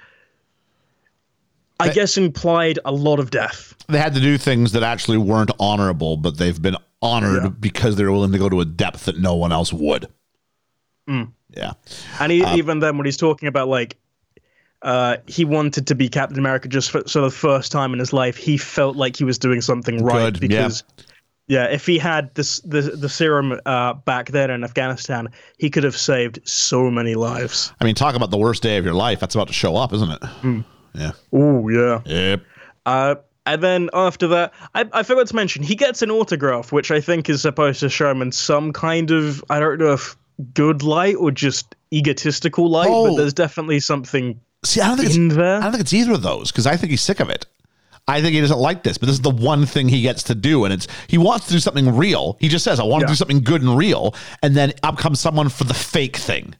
I 1.80 1.90
guess 1.90 2.16
implied 2.16 2.78
a 2.84 2.92
lot 2.92 3.20
of 3.20 3.30
death. 3.30 3.74
They 3.88 3.98
had 3.98 4.14
to 4.14 4.20
do 4.20 4.36
things 4.36 4.72
that 4.72 4.82
actually 4.82 5.18
weren't 5.18 5.50
honorable, 5.60 6.16
but 6.16 6.36
they've 6.36 6.60
been 6.60 6.76
honored 7.00 7.42
Yeah. 7.44 7.48
because 7.50 7.96
they're 7.96 8.10
willing 8.10 8.32
to 8.32 8.38
go 8.38 8.48
to 8.48 8.60
a 8.60 8.64
depth 8.64 9.04
that 9.04 9.18
no 9.18 9.34
one 9.36 9.52
else 9.52 9.72
would. 9.72 10.08
Mm. 11.08 11.32
Yeah. 11.50 11.74
And 12.20 12.32
he, 12.32 12.44
even 12.56 12.80
then, 12.80 12.98
when 12.98 13.04
he's 13.04 13.16
talking 13.16 13.48
about 13.48 13.68
like, 13.68 13.96
uh, 14.82 15.16
he 15.26 15.44
wanted 15.44 15.86
to 15.88 15.94
be 15.94 16.08
Captain 16.08 16.38
America 16.38 16.68
just 16.68 16.90
for 16.90 17.02
so 17.06 17.22
the 17.22 17.30
first 17.30 17.72
time 17.72 17.92
in 17.92 17.98
his 17.98 18.12
life, 18.12 18.36
he 18.36 18.56
felt 18.56 18.96
like 18.96 19.16
he 19.16 19.24
was 19.24 19.38
doing 19.38 19.60
something 19.60 20.02
right 20.04 20.32
Good, 20.32 20.40
because, 20.40 20.84
yeah. 21.48 21.64
if 21.64 21.84
he 21.86 21.98
had 21.98 22.34
this 22.34 22.60
the 22.60 22.82
the 22.82 23.08
serum 23.08 23.58
uh, 23.66 23.94
back 23.94 24.30
then 24.30 24.50
in 24.50 24.62
Afghanistan, 24.64 25.28
he 25.58 25.68
could 25.70 25.84
have 25.84 25.96
saved 25.96 26.38
so 26.48 26.90
many 26.90 27.14
lives. 27.14 27.72
I 27.80 27.84
mean, 27.84 27.94
talk 27.94 28.14
about 28.14 28.30
the 28.30 28.38
worst 28.38 28.62
day 28.62 28.76
of 28.76 28.84
your 28.84 28.94
life. 28.94 29.18
That's 29.20 29.34
about 29.34 29.48
to 29.48 29.54
show 29.54 29.74
up, 29.76 29.92
isn't 29.92 30.10
it? 30.10 30.24
Hmm. 30.24 30.60
Yeah. 30.94 31.12
Oh 31.32 31.68
yeah. 31.68 32.00
Yep. 32.06 32.42
Uh, 32.86 33.14
and 33.46 33.62
then 33.62 33.88
after 33.94 34.28
that, 34.28 34.52
I, 34.74 34.84
I 34.92 35.02
forgot 35.02 35.26
to 35.28 35.34
mention 35.36 35.62
he 35.62 35.74
gets 35.74 36.02
an 36.02 36.10
autograph, 36.10 36.70
which 36.70 36.90
I 36.90 37.00
think 37.00 37.28
is 37.30 37.42
supposed 37.42 37.80
to 37.80 37.88
show 37.88 38.10
him 38.10 38.22
in 38.22 38.30
some 38.30 38.72
kind 38.72 39.10
of 39.10 39.42
I 39.50 39.58
don't 39.58 39.78
know 39.78 39.94
if 39.94 40.16
good 40.54 40.82
light 40.82 41.16
or 41.16 41.30
just 41.30 41.74
egotistical 41.92 42.70
light, 42.70 42.88
Oh. 42.90 43.08
but 43.08 43.16
there's 43.16 43.34
definitely 43.34 43.80
something 43.80 44.38
See, 44.64 44.80
I 44.80 44.88
don't 44.88 44.96
think 44.96 45.08
it's. 45.08 45.16
I 45.38 45.60
don't 45.62 45.72
think 45.72 45.80
it's 45.82 45.92
either 45.94 46.12
of 46.12 46.22
those 46.22 46.50
because 46.50 46.66
I 46.66 46.76
think 46.76 46.90
he's 46.90 47.00
sick 47.02 47.20
of 47.20 47.30
it. 47.30 47.46
I 48.08 48.22
think 48.22 48.34
he 48.34 48.40
doesn't 48.40 48.58
like 48.58 48.82
this, 48.82 48.96
but 48.98 49.06
this 49.06 49.14
is 49.16 49.20
the 49.20 49.30
one 49.30 49.66
thing 49.66 49.88
he 49.88 50.00
gets 50.02 50.22
to 50.24 50.34
do, 50.34 50.64
and 50.64 50.72
it's 50.72 50.88
he 51.08 51.18
wants 51.18 51.46
to 51.46 51.52
do 51.52 51.58
something 51.58 51.94
real. 51.96 52.36
He 52.40 52.48
just 52.48 52.64
says, 52.64 52.80
"I 52.80 52.84
want 52.84 53.02
to 53.02 53.04
Yeah. 53.06 53.12
do 53.12 53.16
something 53.16 53.40
good 53.42 53.62
and 53.62 53.76
real," 53.76 54.14
and 54.42 54.56
then 54.56 54.72
up 54.82 54.96
comes 54.98 55.20
someone 55.20 55.48
for 55.50 55.64
the 55.64 55.74
fake 55.74 56.16
thing. 56.16 56.54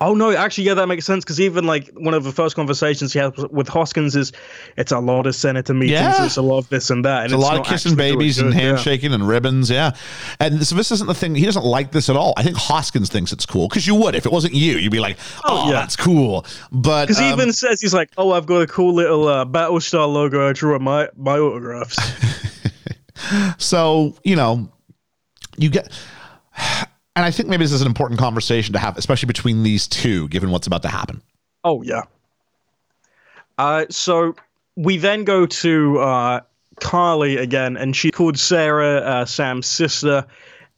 Oh 0.00 0.14
no, 0.14 0.32
actually, 0.32 0.64
yeah, 0.64 0.74
that 0.74 0.86
makes 0.88 1.04
sense 1.06 1.24
because 1.24 1.40
even 1.40 1.66
like 1.66 1.90
one 1.94 2.14
of 2.14 2.24
the 2.24 2.32
first 2.32 2.56
conversations 2.56 3.12
he 3.12 3.18
has 3.18 3.32
with 3.50 3.68
Hoskins 3.68 4.16
is, 4.16 4.32
it's 4.76 4.92
a 4.92 4.98
lot 4.98 5.26
of 5.26 5.34
senator 5.34 5.74
meetings, 5.74 5.92
Yeah. 5.92 6.24
it's 6.24 6.36
a 6.36 6.42
lot 6.42 6.58
of 6.58 6.68
this 6.68 6.90
and 6.90 7.04
that, 7.04 7.24
and 7.24 7.32
It's 7.32 7.34
a 7.34 7.38
lot 7.38 7.58
of 7.58 7.66
kissing 7.66 7.94
babies 7.96 8.38
and 8.38 8.52
good, 8.52 8.58
yeah. 8.60 8.66
handshaking 8.68 9.12
and 9.12 9.26
ribbons, 9.26 9.70
yeah. 9.70 9.92
And 10.40 10.66
so 10.66 10.74
this 10.74 10.90
isn't 10.92 11.06
the 11.06 11.14
thing. 11.14 11.34
He 11.34 11.44
doesn't 11.44 11.64
like 11.64 11.92
this 11.92 12.08
at 12.08 12.16
all. 12.16 12.34
I 12.36 12.42
think 12.42 12.56
Hoskins 12.56 13.08
thinks 13.08 13.32
it's 13.32 13.46
cool 13.46 13.68
because 13.68 13.86
you 13.86 13.94
would 13.94 14.14
if 14.14 14.26
it 14.26 14.32
wasn't 14.32 14.54
you. 14.54 14.76
You'd 14.78 14.92
be 14.92 15.00
like, 15.00 15.16
"Oh, 15.44 15.66
yeah. 15.68 15.72
that's 15.74 15.96
cool." 15.96 16.44
But 16.72 17.06
Because 17.06 17.18
he 17.18 17.26
um, 17.26 17.38
even 17.40 17.52
says 17.52 17.80
he's 17.80 17.94
like, 17.94 18.10
"Oh, 18.16 18.32
I've 18.32 18.46
got 18.46 18.62
a 18.62 18.66
cool 18.66 18.94
little 18.94 19.28
uh, 19.28 19.44
Battlestar 19.44 20.12
logo 20.12 20.48
I 20.48 20.52
drew 20.52 20.74
on 20.74 20.82
my 20.82 21.08
my 21.16 21.38
autographs." 21.38 21.98
So, 23.58 24.14
you 24.22 24.36
know, 24.36 24.70
you 25.56 25.70
get, 25.70 25.92
and 27.18 27.24
I 27.24 27.32
think 27.32 27.48
maybe 27.48 27.64
this 27.64 27.72
is 27.72 27.80
an 27.80 27.88
important 27.88 28.20
conversation 28.20 28.72
to 28.74 28.78
have, 28.78 28.96
especially 28.96 29.26
between 29.26 29.64
these 29.64 29.88
two, 29.88 30.28
given 30.28 30.52
what's 30.52 30.68
about 30.68 30.82
to 30.82 30.88
happen. 30.88 31.20
Oh 31.64 31.82
yeah. 31.82 32.02
Uh, 33.58 33.86
so 33.90 34.36
we 34.76 34.98
then 34.98 35.24
go 35.24 35.44
to 35.44 35.98
uh, 35.98 36.40
Karli 36.78 37.36
again, 37.36 37.76
and 37.76 37.96
she 37.96 38.12
called 38.12 38.38
Sarah 38.38 38.98
uh, 38.98 39.24
Sam's 39.24 39.66
sister, 39.66 40.24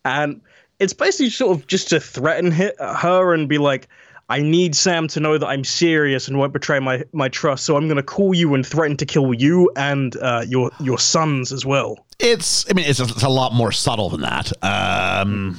and 0.07 0.41
it's 0.79 0.95
basically 0.95 1.29
sort 1.29 1.59
of 1.59 1.67
just 1.67 1.91
to 1.91 2.01
threaten 2.01 2.51
her 2.51 3.35
and 3.35 3.47
be 3.47 3.59
like, 3.59 3.87
"I 4.31 4.41
need 4.41 4.75
Sam 4.75 5.09
to 5.09 5.21
know 5.21 5.37
that 5.37 5.47
I'm 5.47 5.63
serious 5.63 6.27
and 6.27 6.39
won't 6.39 6.55
betray 6.55 6.79
my 6.79 7.05
my 7.13 7.29
trust. 7.29 7.67
So 7.67 7.77
I'm 7.77 7.87
going 7.87 7.99
to 7.99 8.03
call 8.03 8.33
you 8.33 8.55
and 8.55 8.67
threaten 8.67 8.97
to 8.97 9.05
kill 9.05 9.35
you 9.35 9.71
and 9.77 10.17
uh, 10.17 10.47
your 10.49 10.71
your 10.81 10.99
sons 10.99 11.53
as 11.53 11.67
well." 11.67 12.07
It's, 12.19 12.71
I 12.71 12.73
mean, 12.73 12.87
it's 12.87 13.01
a, 13.01 13.05
it's 13.05 13.23
a 13.23 13.29
lot 13.29 13.53
more 13.53 13.73
subtle 13.73 14.09
than 14.09 14.23
that. 14.23 14.53
Um, 14.63 15.59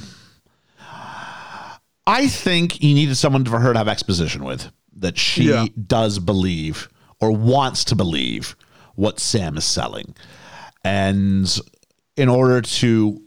I 2.06 2.26
think 2.28 2.82
you 2.82 2.94
needed 2.94 3.16
someone 3.16 3.44
for 3.44 3.58
her 3.60 3.72
to 3.72 3.78
have 3.78 3.88
exposition 3.88 4.44
with 4.44 4.70
that 4.96 5.18
she 5.18 5.44
Yeah. 5.50 5.66
does 5.86 6.18
believe 6.18 6.88
or 7.20 7.30
wants 7.30 7.84
to 7.84 7.94
believe 7.94 8.56
what 8.96 9.20
Sam 9.20 9.56
is 9.56 9.64
selling. 9.64 10.14
And 10.84 11.58
in 12.16 12.28
order 12.28 12.60
to 12.60 13.22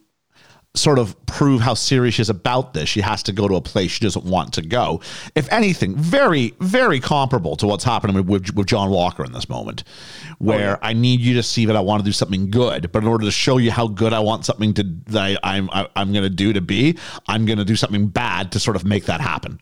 sort 0.76 1.00
of 1.00 1.16
prove 1.26 1.62
how 1.62 1.74
serious 1.74 2.16
she 2.16 2.22
is 2.22 2.30
about 2.30 2.74
this, 2.74 2.88
she 2.90 3.02
has 3.02 3.24
to 3.24 3.32
go 3.32 3.48
to 3.48 3.56
a 3.56 3.62
place 3.62 3.92
she 3.92 4.04
doesn't 4.04 4.26
want 4.26 4.54
to 4.54 4.62
go. 4.62 5.02
If 5.36 5.52
anything, 5.52 5.96
very, 5.96 6.54
very 6.60 7.00
comparable 7.00 7.56
to 7.58 7.68
what's 7.68 7.84
happening 7.84 8.16
with, 8.26 8.54
with, 8.56 8.68
John 8.68 8.90
Walker 8.90 9.24
in 9.24 9.32
this 9.32 9.48
moment, 9.50 9.84
oh, 10.30 10.36
where 10.40 10.84
I 10.84 10.94
need 10.94 11.20
you 11.22 11.34
to 11.36 11.44
see 11.44 11.66
that 11.66 11.76
I 11.76 11.80
want 11.80 12.02
to 12.02 12.06
do 12.06 12.12
something 12.12 12.50
good, 12.50 12.92
but 12.92 13.04
in 13.04 13.08
order 13.10 13.26
to 13.26 13.32
show 13.32 13.58
you 13.58 13.72
how 13.72 13.88
good 13.88 14.14
I 14.14 14.20
want 14.20 14.46
something 14.46 14.74
to 14.76 14.84
that 15.08 15.40
I, 15.44 15.56
I'm 15.56 15.70
I, 15.72 15.88
I'm 15.96 16.12
going 16.12 16.24
to 16.24 16.30
do 16.30 16.54
to 16.54 16.62
be, 16.62 16.98
I'm 17.28 17.46
going 17.46 17.58
to 17.60 17.66
do 17.66 17.76
something 17.76 18.08
bad 18.08 18.52
to 18.54 18.60
sort 18.60 18.76
of 18.76 18.86
make 18.86 19.06
that 19.06 19.22
happen. 19.22 19.60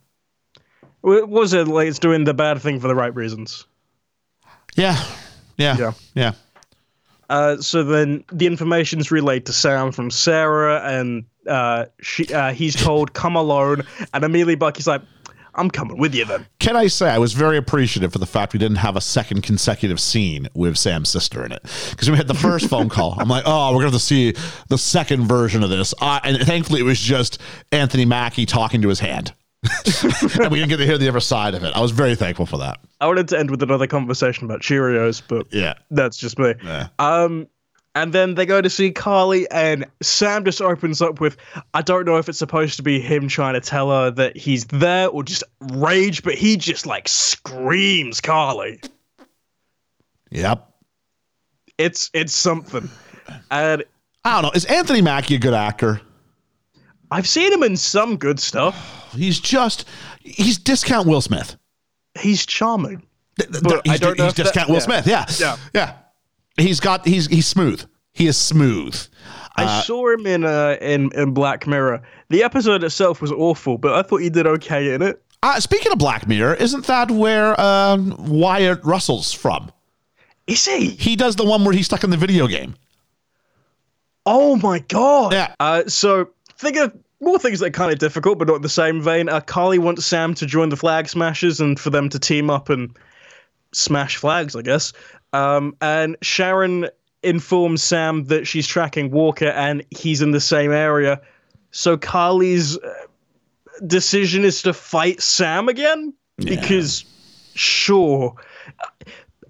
W- 1.03 1.25
Was 1.25 1.53
it 1.53 1.67
like 1.67 1.87
it's 1.87 1.99
doing 1.99 2.23
the 2.23 2.33
bad 2.33 2.61
thing 2.61 2.79
for 2.79 2.87
the 2.87 2.95
right 2.95 3.13
reasons? 3.13 3.65
Yeah, 4.75 5.01
yeah, 5.57 5.77
Yeah. 5.77 5.91
yeah. 6.15 6.31
Uh, 7.29 7.57
so 7.57 7.83
then 7.83 8.23
the 8.31 8.45
information's 8.45 9.11
relayed 9.11 9.45
to 9.45 9.53
Sam 9.53 9.91
from 9.91 10.11
Sarah, 10.11 10.81
and 10.83 11.25
uh, 11.47 11.85
she 12.01 12.31
uh, 12.33 12.53
he's 12.53 12.75
told 12.75 13.13
come 13.13 13.35
alone, 13.35 13.83
and 14.13 14.23
immediately 14.23 14.55
Bucky's 14.55 14.87
like, 14.87 15.01
"I'm 15.55 15.69
coming 15.69 15.97
with 15.97 16.13
you 16.13 16.25
then." 16.25 16.45
Can 16.59 16.75
I 16.75 16.87
say 16.87 17.09
I 17.09 17.17
was 17.17 17.33
very 17.33 17.57
appreciative 17.57 18.11
for 18.11 18.19
the 18.19 18.25
fact 18.25 18.53
we 18.53 18.59
didn't 18.59 18.77
have 18.77 18.95
a 18.95 19.01
second 19.01 19.41
consecutive 19.43 19.99
scene 19.99 20.47
with 20.53 20.77
Sam's 20.77 21.09
sister 21.09 21.45
in 21.45 21.51
it 21.51 21.63
because 21.91 22.09
we 22.09 22.17
had 22.17 22.27
the 22.27 22.33
first 22.33 22.69
phone 22.69 22.89
call. 22.89 23.15
I'm 23.17 23.29
like, 23.29 23.43
oh, 23.45 23.73
we're 23.73 23.81
going 23.81 23.93
to 23.93 23.99
see 23.99 24.33
the 24.69 24.77
second 24.77 25.25
version 25.27 25.63
of 25.63 25.69
this, 25.69 25.93
uh, 26.01 26.19
and 26.23 26.37
thankfully 26.39 26.81
it 26.81 26.83
was 26.83 26.99
just 26.99 27.39
Anthony 27.71 28.05
Mackie 28.05 28.45
talking 28.45 28.81
to 28.81 28.89
his 28.89 28.99
hand, 28.99 29.33
and 29.63 30.51
we 30.51 30.59
didn't 30.59 30.69
get 30.69 30.77
to 30.77 30.85
hear 30.85 30.97
the 30.97 31.07
other 31.07 31.19
side 31.19 31.55
of 31.55 31.63
it. 31.63 31.75
I 31.75 31.79
was 31.79 31.91
very 31.91 32.15
thankful 32.15 32.45
for 32.45 32.57
that. 32.57 32.79
I 32.99 33.07
wanted 33.07 33.27
to 33.29 33.39
end 33.39 33.51
with 33.51 33.63
another 33.63 33.87
conversation 33.87 34.45
about 34.45 34.61
Cheerios, 34.61 35.21
but 35.27 35.47
Yeah, 35.51 35.75
that's 35.91 36.17
just 36.17 36.37
me. 36.37 36.53
Yeah. 36.63 36.87
Um, 36.99 37.47
and 37.95 38.11
then 38.11 38.35
they 38.35 38.45
go 38.45 38.59
to 38.59 38.69
see 38.69 38.91
Karli, 38.91 39.49
and 39.51 39.85
Sam 40.01 40.43
just 40.43 40.61
opens 40.61 41.01
up 41.01 41.21
with, 41.21 41.37
I 41.75 41.83
don't 41.83 42.05
know 42.05 42.17
if 42.17 42.27
it's 42.27 42.39
supposed 42.39 42.75
to 42.77 42.83
be 42.83 42.99
him 42.99 43.27
trying 43.27 43.53
to 43.53 43.61
tell 43.61 43.91
her 43.91 44.09
that 44.11 44.35
he's 44.35 44.65
there 44.65 45.09
or 45.09 45.23
just 45.23 45.43
rage, 45.73 46.23
but 46.23 46.33
he 46.33 46.57
just 46.57 46.87
like 46.87 47.07
screams 47.07 48.19
Karli. 48.19 48.81
yep. 50.31 50.69
It's 51.77 52.09
it's 52.13 52.33
something. 52.33 52.89
And 53.49 53.83
I 54.25 54.33
don't 54.41 54.43
know. 54.43 54.51
Is 54.55 54.65
Anthony 54.65 55.01
Mackie 55.01 55.35
a 55.35 55.39
good 55.39 55.53
actor? 55.53 56.01
I've 57.13 57.27
seen 57.27 57.53
him 57.53 57.63
in 57.63 57.77
some 57.77 58.17
good 58.17 58.39
stuff. 58.39 59.11
He's 59.15 59.39
just 59.39 59.85
he's 60.19 60.57
discount 60.57 61.07
Will 61.07 61.21
Smith. 61.21 61.55
He's 62.19 62.45
charming. 62.45 63.03
But 63.37 63.87
I 63.87 63.91
he's, 63.91 63.99
don't 63.99 64.17
know 64.17 64.23
he's 64.25 64.31
if 64.33 64.37
that- 64.37 64.43
discount 64.45 64.69
Will 64.69 64.75
yeah. 64.77 64.81
Smith. 64.81 65.07
Yeah, 65.07 65.25
Yeah. 65.39 65.57
yeah. 65.75 65.93
He's 66.57 66.79
got 66.79 67.05
he's 67.05 67.27
he's 67.27 67.45
smooth. 67.47 67.83
He 68.13 68.25
is 68.27 68.37
smooth. 68.37 68.95
I 69.55 69.81
saw 69.81 70.09
him 70.09 70.25
in 70.25 70.43
uh 70.43 70.77
in, 70.81 71.11
in 71.13 71.31
Black 71.33 71.67
Mirror. 71.67 72.01
The 72.29 72.41
episode 72.43 72.83
itself 72.83 73.21
was 73.21 73.31
awful, 73.31 73.77
but 73.77 73.93
I 73.93 74.01
thought 74.01 74.17
he 74.17 74.29
did 74.31 74.47
okay 74.47 74.93
in 74.95 75.01
it. 75.03 75.21
Uh, 75.43 75.59
speaking 75.59 75.91
of 75.91 75.99
Black 75.99 76.27
Mirror, 76.27 76.55
isn't 76.55 76.85
that 76.87 77.11
where 77.11 77.59
um, 77.61 78.15
Wyatt 78.17 78.83
Russell's 78.83 79.31
from? 79.33 79.71
Is 80.47 80.65
he? 80.65 80.89
He 80.91 81.15
does 81.15 81.35
the 81.35 81.45
one 81.45 81.63
where 81.65 81.73
he's 81.73 81.85
stuck 81.85 82.03
in 82.03 82.09
the 82.09 82.17
video 82.17 82.47
game. 82.47 82.75
Oh 84.25 84.55
my 84.55 84.79
god. 84.79 85.33
Yeah. 85.33 85.53
Uh, 85.59 85.83
so 85.87 86.29
think 86.57 86.77
of 86.77 86.93
more 87.23 87.39
things 87.39 87.59
that 87.59 87.67
are 87.67 87.71
kind 87.71 87.91
of 87.91 87.99
difficult, 87.99 88.37
but 88.39 88.47
not 88.47 88.57
in 88.57 88.61
the 88.61 88.69
same 88.69 89.01
vein. 89.01 89.29
Uh, 89.29 89.41
Karli 89.41 89.79
wants 89.79 90.05
Sam 90.05 90.33
to 90.35 90.45
join 90.45 90.69
the 90.69 90.75
Flag 90.75 91.07
Smashers 91.09 91.59
and 91.59 91.79
for 91.79 91.89
them 91.89 92.09
to 92.09 92.19
team 92.19 92.49
up 92.49 92.69
and 92.69 92.95
smash 93.73 94.17
flags, 94.17 94.55
I 94.55 94.61
guess. 94.61 94.93
Um, 95.33 95.75
and 95.81 96.15
Sharon 96.21 96.87
informs 97.23 97.81
Sam 97.81 98.25
that 98.25 98.45
she's 98.47 98.67
tracking 98.67 99.09
Walker 99.11 99.47
and 99.47 99.83
he's 99.89 100.21
in 100.21 100.31
the 100.31 100.41
same 100.41 100.71
area. 100.71 101.21
So 101.71 101.97
Karli's 101.97 102.77
uh, 102.77 102.93
decision 103.87 104.43
is 104.45 104.61
to 104.63 104.73
fight 104.73 105.21
Sam 105.21 105.69
again 105.69 106.13
because, 106.37 107.05
sure. 107.55 108.35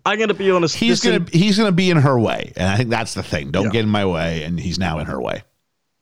I'm 0.05 0.19
gonna 0.19 0.33
be 0.33 0.51
honest. 0.51 0.75
He's 0.75 0.99
gonna 0.99 1.25
he's 1.31 1.57
gonna 1.57 1.71
be 1.71 1.89
in 1.89 1.97
her 1.97 2.19
way, 2.19 2.51
and 2.57 2.67
I 2.67 2.75
think 2.75 2.89
that's 2.89 3.13
the 3.13 3.23
thing. 3.23 3.51
Don't 3.51 3.65
Yeah. 3.65 3.71
get 3.71 3.83
in 3.83 3.89
my 3.89 4.05
way, 4.05 4.43
and 4.43 4.59
he's 4.59 4.77
now 4.77 4.99
in 4.99 5.05
her 5.05 5.21
way. 5.21 5.43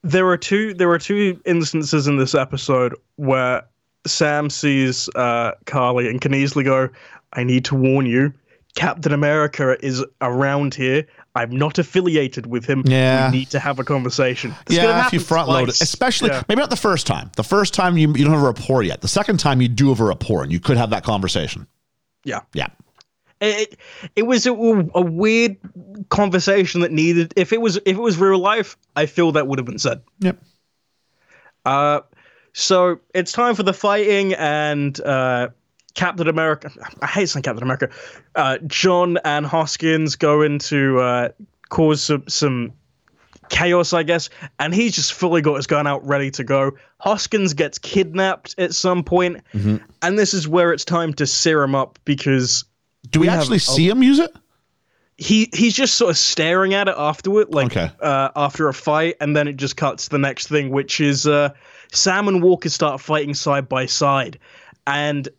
There 0.03 0.27
are 0.27 0.37
two 0.37 0.73
there 0.73 0.89
are 0.91 0.97
two 0.99 1.39
instances 1.45 2.07
in 2.07 2.17
this 2.17 2.33
episode 2.33 2.95
where 3.17 3.63
Sam 4.07 4.49
sees 4.49 5.07
uh, 5.15 5.51
Karli 5.65 6.09
and 6.09 6.19
can 6.19 6.33
easily 6.33 6.63
go, 6.63 6.89
"I 7.33 7.43
need 7.43 7.65
to 7.65 7.75
warn 7.75 8.05
you, 8.07 8.33
Captain 8.75 9.11
America 9.13 9.77
is 9.85 10.03
around 10.21 10.73
here. 10.73 11.05
I'm 11.35 11.51
not 11.55 11.77
affiliated 11.77 12.47
with 12.47 12.65
him. 12.65 12.81
Yeah. 12.85 13.29
we 13.31 13.37
need 13.37 13.49
to 13.51 13.59
have 13.59 13.77
a 13.77 13.83
conversation." 13.83 14.55
This 14.65 14.77
yeah, 14.77 15.05
if 15.05 15.13
you 15.13 15.19
front 15.19 15.47
load 15.49 15.69
it, 15.69 15.79
especially 15.81 16.29
Yeah. 16.29 16.41
maybe 16.49 16.59
not 16.61 16.71
the 16.71 16.75
first 16.77 17.05
time. 17.05 17.29
The 17.35 17.43
first 17.43 17.75
time 17.75 17.95
you 17.95 18.07
you 18.15 18.23
don't 18.25 18.33
have 18.33 18.41
a 18.43 18.45
rapport 18.47 18.81
yet. 18.81 19.01
The 19.01 19.07
second 19.07 19.37
time 19.39 19.61
you 19.61 19.67
do 19.67 19.89
have 19.89 19.99
a 19.99 20.05
rapport, 20.05 20.41
and 20.41 20.51
you 20.51 20.59
could 20.59 20.77
have 20.77 20.89
that 20.89 21.03
conversation. 21.03 21.67
yeah. 22.25 22.39
Yeah, 22.53 22.67
It, 23.41 23.77
it 24.15 24.23
was 24.23 24.45
a, 24.45 24.51
a 24.53 25.01
weird 25.01 25.57
conversation 26.09 26.81
that 26.81 26.91
needed. 26.91 27.33
If 27.35 27.51
it 27.51 27.59
was 27.59 27.77
if 27.77 27.87
it 27.87 27.99
was 27.99 28.17
real 28.17 28.37
life, 28.37 28.77
I 28.95 29.07
feel 29.07 29.31
that 29.33 29.47
would 29.47 29.57
have 29.59 29.65
been 29.65 29.79
said. 29.79 30.01
yep. 30.19 30.41
Uh, 31.65 32.01
so 32.53 32.99
it's 33.13 33.31
time 33.31 33.55
for 33.55 33.63
the 33.63 33.73
fighting, 33.73 34.33
and 34.33 34.99
uh, 35.01 35.49
Captain 35.95 36.27
America. 36.27 36.71
I 37.01 37.07
hate 37.07 37.29
saying 37.29 37.43
Captain 37.43 37.63
America. 37.63 37.89
Uh, 38.35 38.57
John 38.67 39.17
and 39.23 39.45
Hoskins 39.45 40.15
go 40.15 40.41
into 40.41 40.99
uh, 40.99 41.29
cause 41.69 42.01
some, 42.03 42.23
some 42.27 42.73
chaos, 43.49 43.93
I 43.93 44.03
guess, 44.03 44.29
and 44.59 44.73
he's 44.73 44.95
just 44.95 45.13
fully 45.13 45.41
got 45.41 45.55
his 45.55 45.67
gun 45.67 45.87
out, 45.87 46.05
ready 46.05 46.31
to 46.31 46.43
go. 46.43 46.71
Hoskins 46.99 47.53
gets 47.53 47.77
kidnapped 47.77 48.55
at 48.57 48.73
some 48.73 49.03
point, 49.03 49.41
and 50.01 50.19
this 50.19 50.33
is 50.33 50.47
where 50.47 50.73
it's 50.73 50.85
time 50.85 51.13
to 51.15 51.25
sear 51.27 51.63
him 51.63 51.75
up 51.75 51.99
because 52.05 52.65
Do 53.09 53.19
we, 53.19 53.25
We 53.25 53.29
have- 53.31 53.39
actually 53.41 53.59
see 53.59 53.87
him 53.89 54.03
use 54.03 54.19
it? 54.19 54.31
he 55.17 55.49
he's 55.53 55.75
just 55.75 55.95
sort 55.97 56.09
of 56.09 56.17
staring 56.17 56.73
at 56.73 56.87
it 56.87 56.95
afterward, 56.97 57.53
like 57.53 57.67
Okay. 57.77 57.91
uh, 58.01 58.29
after 58.35 58.67
a 58.69 58.73
fight, 58.73 59.17
and 59.21 59.35
then 59.35 59.47
it 59.47 59.55
just 59.57 59.77
cuts 59.77 60.05
to 60.05 60.09
the 60.09 60.17
next 60.17 60.47
thing, 60.47 60.71
which 60.71 60.99
is 60.99 61.27
uh, 61.27 61.49
Sam 61.91 62.27
and 62.27 62.41
Walker 62.41 62.69
start 62.69 62.99
fighting 63.01 63.33
side 63.35 63.69
by 63.69 63.85
side, 63.85 64.39
and 64.87 65.29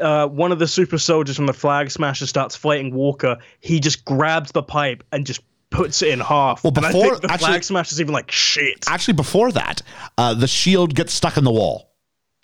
uh, 0.00 0.26
one 0.28 0.52
of 0.52 0.58
the 0.58 0.66
super 0.68 0.96
soldiers 0.96 1.36
from 1.36 1.44
the 1.46 1.52
Flag 1.52 1.90
Smasher 1.90 2.26
starts 2.26 2.56
fighting 2.56 2.94
Walker. 2.94 3.36
He 3.60 3.78
just 3.78 4.06
grabs 4.06 4.52
the 4.52 4.62
pipe 4.62 5.04
and 5.12 5.26
just 5.26 5.42
puts 5.68 6.00
it 6.00 6.08
in 6.10 6.20
half. 6.20 6.64
Well, 6.64 6.72
and 6.74 6.86
I 6.86 6.92
before- 6.92 7.10
think 7.10 7.22
the 7.22 7.32
actually- 7.32 7.46
Flag 7.48 7.64
Smasher's 7.64 8.00
even 8.00 8.14
like 8.14 8.30
shit. 8.30 8.86
Actually, 8.88 9.14
before 9.14 9.52
that, 9.52 9.82
uh, 10.16 10.32
the 10.32 10.46
shield 10.48 10.94
gets 10.94 11.12
stuck 11.12 11.36
in 11.36 11.44
the 11.44 11.52
wall, 11.52 11.90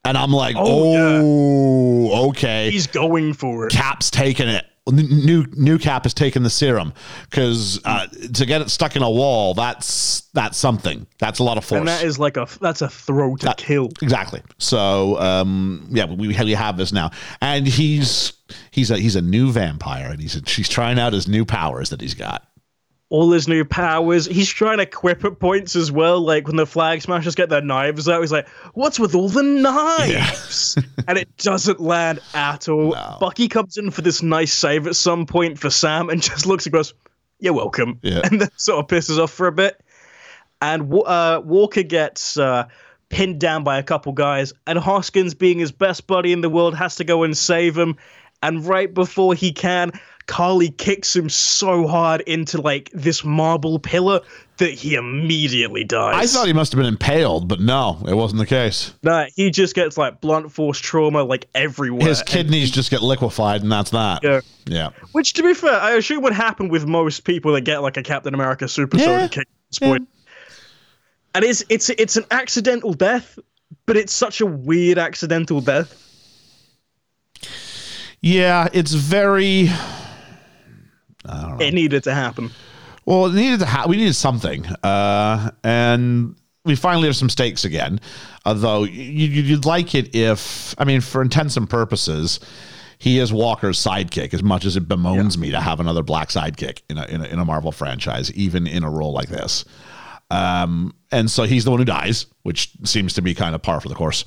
and 0.05 0.16
I'm 0.16 0.32
like, 0.32 0.57
Oh, 0.59 2.11
oh, 2.12 2.28
okay. 2.30 2.70
He's 2.70 2.86
going 2.86 3.34
for 3.34 3.66
it. 3.66 3.72
Cap's 3.72 4.11
taking 4.11 4.48
it. 4.48 4.66
New 4.90 5.46
new 5.53 5.78
Cap 5.78 6.07
is 6.07 6.14
taking 6.14 6.42
the 6.42 6.50
serum 6.50 6.92
because 7.30 7.80
uh, 7.84 8.09
to 8.34 8.44
get 8.44 8.62
it 8.62 8.68
stuck 8.68 8.96
in 8.96 9.03
a 9.03 9.11
wall, 9.11 9.55
that's 9.55 10.22
that's 10.34 10.59
something. 10.59 11.07
That's 11.20 11.38
a 11.38 11.44
lot 11.44 11.57
of 11.57 11.64
force. 11.64 11.78
And 11.78 11.86
that 11.86 12.03
is 12.03 12.18
like 12.18 12.36
a 12.36 12.48
that's 12.61 12.82
a 12.82 12.88
throw 12.88 13.36
to 13.36 13.46
that, 13.46 13.59
kill. 13.59 13.90
Exactly. 14.03 14.42
So, 14.59 15.20
um, 15.20 15.86
yeah, 15.88 16.07
we, 16.07 16.26
we 16.36 16.53
have 16.55 16.76
this 16.76 16.92
now, 16.92 17.12
and 17.40 17.64
he's 17.64 18.32
he's 18.72 18.90
a 18.90 18.98
he's 18.98 19.14
a 19.14 19.22
new 19.22 19.53
vampire, 19.53 20.11
and 20.11 20.20
he's 20.20 20.42
she's 20.46 20.68
trying 20.68 20.98
out 20.98 21.12
his 21.12 21.28
new 21.28 21.44
powers 21.44 21.90
that 21.90 22.00
he's 22.00 22.14
got. 22.14 22.44
All 23.13 23.31
his 23.31 23.47
new 23.47 23.63
powers. 23.63 24.25
He's 24.25 24.49
trying 24.49 24.79
to 24.79 24.87
quip 24.87 25.23
at 25.23 25.39
points 25.39 25.77
as 25.77 25.93
well. 25.93 26.19
Like 26.19 26.47
when 26.47 26.57
the 26.57 26.65
flag 26.65 27.03
smashers 27.03 27.35
get 27.35 27.51
their 27.51 27.61
knives 27.61 28.09
out, 28.09 28.23
he's 28.23 28.33
like, 28.33 28.49
"What's 28.73 28.99
with 28.99 29.15
all 29.15 29.29
the 29.29 29.43
knives?" 29.43 30.79
and 31.07 31.19
it 31.19 31.37
doesn't 31.37 31.79
land 31.79 32.21
at 32.33 32.71
all. 32.71 32.93
Bucky 33.21 33.49
comes 33.49 33.77
in 33.77 33.91
for 33.91 34.01
this 34.01 34.23
nice 34.23 34.55
save 34.55 34.87
at 34.87 34.97
some 34.97 35.27
point 35.27 35.59
for 35.59 35.69
Sam, 35.69 36.09
and 36.09 36.23
just 36.23 36.47
looks 36.47 36.65
and 36.65 36.73
goes, 36.73 36.95
"You're 37.39 37.53
welcome," 37.53 37.99
Yeah. 38.03 38.23
and 38.25 38.41
then 38.41 38.49
sort 38.57 38.79
of 38.79 38.87
pisses 38.87 39.19
off 39.19 39.31
for 39.31 39.47
a 39.47 39.53
bit. 39.53 39.79
And 40.63 40.93
uh, 40.95 41.43
Walker 41.45 41.83
gets. 41.83 42.37
Uh, 42.37 42.67
Pinned 43.09 43.41
down 43.41 43.63
by 43.63 43.77
a 43.77 43.83
couple 43.83 44.13
guys, 44.13 44.55
and 44.67 44.79
Hoskins, 44.79 45.35
being 45.35 45.59
his 45.59 45.71
best 45.71 46.07
buddy 46.07 46.33
in 46.33 46.41
the 46.41 46.49
world, 46.49 46.75
has 46.75 46.97
to 46.97 47.05
go 47.05 47.25
and 47.25 47.37
save 47.37 47.77
him. 47.77 47.97
And 48.43 48.65
right 48.65 48.93
before 48.95 49.35
he 49.35 49.53
can, 49.53 49.93
Karli 50.27 50.70
kicks 50.70 51.14
him 51.14 51.29
so 51.29 51.87
hard 51.87 52.20
into 52.23 52.61
like 52.61 52.91
this 52.93 53.25
marble 53.25 53.79
pillar 53.79 54.20
that 54.59 54.70
he 54.73 54.95
immediately 54.95 55.83
dies. 55.83 56.14
I 56.14 56.27
thought 56.27 56.47
he 56.47 56.53
must 56.53 56.73
have 56.73 56.79
been 56.79 56.87
impaled, 56.87 57.49
but 57.49 57.59
no, 57.61 58.01
it 58.07 58.14
wasn't 58.14 58.39
the 58.39 58.47
case. 58.47 58.95
Nah, 59.03 59.27
he 59.35 59.51
just 59.51 59.75
gets 59.75 59.99
like 59.99 60.20
blunt 60.20 60.53
force 60.53 60.79
trauma 60.79 61.25
like 61.25 61.49
everywhere. 61.55 62.07
His 62.07 62.23
kidneys 62.23 62.70
just 62.70 62.91
get 62.91 63.03
liquefied, 63.03 63.62
and 63.62 63.73
that's 63.73 63.91
that. 63.91 64.23
Yeah. 64.23 64.41
Yeah. 64.66 64.91
which, 65.12 65.33
to 65.35 65.43
be 65.43 65.55
fair, 65.55 65.75
I 65.81 65.93
assume 65.93 66.23
would 66.23 66.33
happen 66.33 66.68
with 66.68 66.87
most 66.87 67.25
people 67.25 67.53
that 67.55 67.62
get 67.62 67.83
like 67.83 67.97
a 67.97 68.03
Captain 68.03 68.33
America 68.35 68.68
super 68.68 68.97
Yeah. 68.99 69.05
soldier 69.05 69.29
kick 69.29 69.49
at 69.49 69.70
this 69.70 69.79
point. 69.81 70.09
And 71.35 71.45
it's 71.45 71.64
it's 71.68 71.89
it's 71.91 72.16
an 72.16 72.25
accidental 72.31 72.93
death, 72.93 73.39
but 73.87 73.97
it's 73.97 74.12
such 74.12 74.41
a 74.41 74.47
weird 74.47 74.99
accidental 74.99 75.61
death. 75.61 75.99
Yeah, 78.20 78.68
it's 78.73 78.93
very. 78.93 79.68
It 81.61 81.75
needed 81.75 82.05
to 82.05 82.14
happen. 82.14 82.51
Well, 83.05 83.27
it 83.27 83.35
needed 83.35 83.61
to 83.61 83.66
ha- 83.66 83.87
we 83.89 83.97
needed 83.97 84.14
something, 84.14 84.64
uh, 84.66 85.51
and 85.64 86.37
we 86.64 86.77
finally 86.77 87.07
have 87.09 87.16
some 87.16 87.29
stakes 87.29 87.64
again. 87.64 88.01
Although 88.45 88.85
you, 88.85 89.27
you'd 89.27 89.64
like 89.64 89.95
it 89.95 90.14
if, 90.14 90.75
I 90.79 90.85
mean, 90.85 91.01
for 91.01 91.20
intents 91.23 91.57
and 91.57 91.68
purposes, 91.68 92.39
he 92.99 93.18
is 93.18 93.33
Walker's 93.33 93.79
sidekick. 93.79 94.33
As 94.33 94.43
much 94.45 94.64
as 94.64 94.77
it 94.77 94.87
bemoans 94.87 95.37
me 95.37 95.51
to 95.51 95.61
have 95.61 95.81
another 95.81 96.05
black 96.05 96.29
sidekick 96.29 96.83
in 96.89 96.99
a, 96.99 97.05
in 97.07 97.20
a 97.20 97.25
in 97.25 97.39
a 97.41 97.45
Marvel 97.45 97.73
franchise, 97.73 98.33
even 98.33 98.66
in 98.68 98.85
a 98.85 98.91
role 98.91 99.12
like 99.12 99.29
this. 99.29 99.64
Um, 100.31 100.95
and 101.13 101.31
so 101.31 101.45
he's 101.45 101.65
the 101.65 101.71
one 101.71 101.79
who 101.79 101.85
dies, 101.85 102.27
which 102.43 102.71
seems 102.85 103.15
to 103.15 103.23
be 103.23 103.35
kind 103.35 103.55
of 103.55 103.63
par 103.63 103.81
for 103.81 103.89
the 103.89 103.95
course 103.95 104.25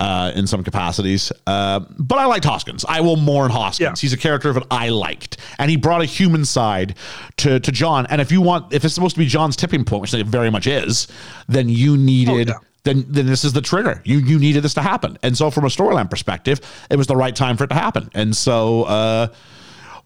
uh, 0.00 0.32
in 0.34 0.46
some 0.46 0.64
capacities. 0.64 1.32
Uh, 1.46 1.80
but 1.98 2.18
I 2.18 2.24
liked 2.24 2.44
Hoskins. 2.44 2.84
I 2.88 3.00
will 3.00 3.16
mourn 3.16 3.50
Hoskins. 3.50 3.80
Yeah. 3.80 3.94
He's 4.00 4.12
a 4.12 4.16
character 4.16 4.52
that 4.52 4.66
I 4.70 4.88
liked, 4.88 5.36
and 5.58 5.70
he 5.70 5.76
brought 5.76 6.00
a 6.00 6.06
human 6.06 6.44
side 6.44 6.94
to 7.38 7.60
to 7.60 7.72
John. 7.72 8.06
And 8.06 8.20
if 8.20 8.32
you 8.32 8.40
want, 8.40 8.72
if 8.72 8.84
it's 8.84 8.94
supposed 8.94 9.16
to 9.16 9.20
be 9.20 9.26
John's 9.26 9.56
tipping 9.56 9.84
point, 9.84 10.00
which 10.02 10.14
it 10.14 10.26
very 10.26 10.50
much 10.50 10.66
is, 10.66 11.08
then 11.48 11.68
you 11.68 11.96
needed. 11.96 12.50
Oh, 12.50 12.54
yeah. 12.54 12.58
Then, 12.82 13.04
then 13.08 13.26
this 13.26 13.44
is 13.44 13.52
the 13.52 13.60
trigger. 13.60 14.00
You 14.06 14.20
you 14.20 14.38
needed 14.38 14.62
this 14.64 14.72
to 14.74 14.80
happen, 14.82 15.18
and 15.22 15.36
so 15.36 15.50
from 15.50 15.64
a 15.64 15.68
storyline 15.68 16.08
perspective, 16.08 16.62
it 16.88 16.96
was 16.96 17.06
the 17.08 17.16
right 17.16 17.36
time 17.36 17.58
for 17.58 17.64
it 17.64 17.68
to 17.68 17.74
happen. 17.74 18.08
And 18.14 18.34
so, 18.34 18.84
uh, 18.84 19.28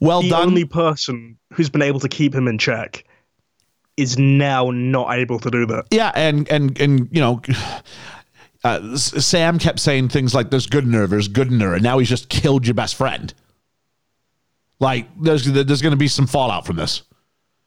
well 0.01 0.23
The 0.23 0.31
done. 0.31 0.49
only 0.49 0.65
person 0.65 1.39
who's 1.53 1.71
been 1.71 1.83
able 1.83 2.01
to 2.01 2.09
keep 2.09 2.35
him 2.35 2.49
in 2.49 2.59
check 2.59 3.05
is 3.97 4.19
now 4.19 4.71
not 4.71 5.15
able 5.17 5.39
to 5.39 5.51
do 5.51 5.67
that. 5.67 5.85
yeah 5.91 6.11
and 6.15 6.49
and 6.51 6.81
and 6.81 7.09
you 7.13 7.21
know 7.21 7.41
uh, 8.65 8.97
sam 8.97 9.59
kept 9.59 9.79
saying 9.79 10.09
things 10.09 10.35
like 10.35 10.51
there's 10.51 10.67
good 10.67 10.85
in 10.85 10.93
her 10.93 11.07
there's 11.07 11.29
good 11.29 11.53
in 11.53 11.61
her 11.61 11.75
and 11.75 11.83
now 11.83 11.99
he's 11.99 12.09
just 12.09 12.29
killed 12.29 12.67
your 12.67 12.75
best 12.75 12.95
friend 12.95 13.35
like 14.81 15.07
there's 15.23 15.45
there's 15.45 15.83
going 15.83 15.93
to 15.93 15.97
be 15.97 16.09
some 16.09 16.27
fallout 16.27 16.67
from 16.67 16.77
this 16.77 17.03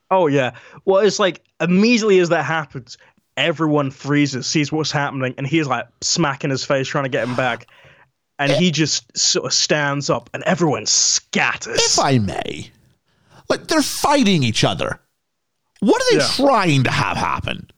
Oh 0.09 0.27
yeah. 0.27 0.51
Well, 0.85 1.01
it's 1.01 1.19
like 1.19 1.43
immediately 1.59 2.19
as 2.19 2.29
that 2.29 2.45
happens, 2.45 2.97
everyone 3.35 3.91
freezes, 3.91 4.47
sees 4.47 4.71
what's 4.71 4.91
happening, 4.91 5.33
and 5.37 5.45
he's 5.45 5.67
like 5.67 5.87
smacking 6.01 6.49
his 6.49 6.63
face, 6.63 6.87
trying 6.87 7.03
to 7.03 7.09
get 7.09 7.27
him 7.27 7.35
back. 7.37 7.67
And 8.39 8.51
he 8.51 8.69
just 8.69 9.17
sort 9.17 9.47
of 9.47 9.53
stands 9.53 10.09
up, 10.09 10.29
and 10.33 10.43
everyone 10.43 10.85
scatters. 10.85 11.79
if 11.79 11.99
i 11.99 12.19
may 12.19 12.69
like 13.49 13.67
they're 13.67 13.81
fighting 13.81 14.43
each 14.43 14.63
other 14.63 14.99
what 15.79 16.01
are 16.01 16.05
they 16.11 16.17
Yeah. 16.17 16.27
trying 16.35 16.83
to 16.83 16.91
have 16.91 17.17
happen 17.17 17.69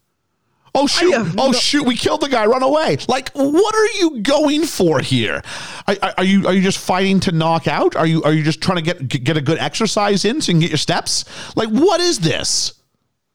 Oh 0.75 0.85
shoot! 0.85 1.11
Oh 1.15 1.23
no- 1.47 1.51
shoot! 1.51 1.83
We 1.83 1.95
killed 1.95 2.21
the 2.21 2.29
guy. 2.29 2.45
Run 2.45 2.61
away! 2.61 2.97
Like, 3.07 3.31
what 3.33 3.73
are 3.75 3.87
you 3.99 4.19
going 4.21 4.65
for 4.65 4.99
here? 4.99 5.41
Are, 5.87 5.95
are- 6.03 6.13
are 6.19 6.23
you 6.23 6.45
are 6.45 6.53
you 6.53 6.61
just 6.61 6.77
fighting 6.77 7.19
to 7.21 7.31
knock 7.31 7.67
out? 7.67 7.95
Are 7.95 8.05
you 8.05 8.21
are 8.21 8.31
you 8.31 8.43
just 8.43 8.61
trying 8.61 8.75
to 8.75 8.83
get 8.83 9.07
get 9.23 9.35
a 9.35 9.41
good 9.41 9.57
exercise 9.57 10.25
in 10.25 10.41
so 10.41 10.51
you 10.51 10.53
can 10.53 10.59
get 10.61 10.69
your 10.69 10.77
steps? 10.77 11.25
Like, 11.55 11.69
what 11.69 11.99
is 12.01 12.19
this? 12.19 12.73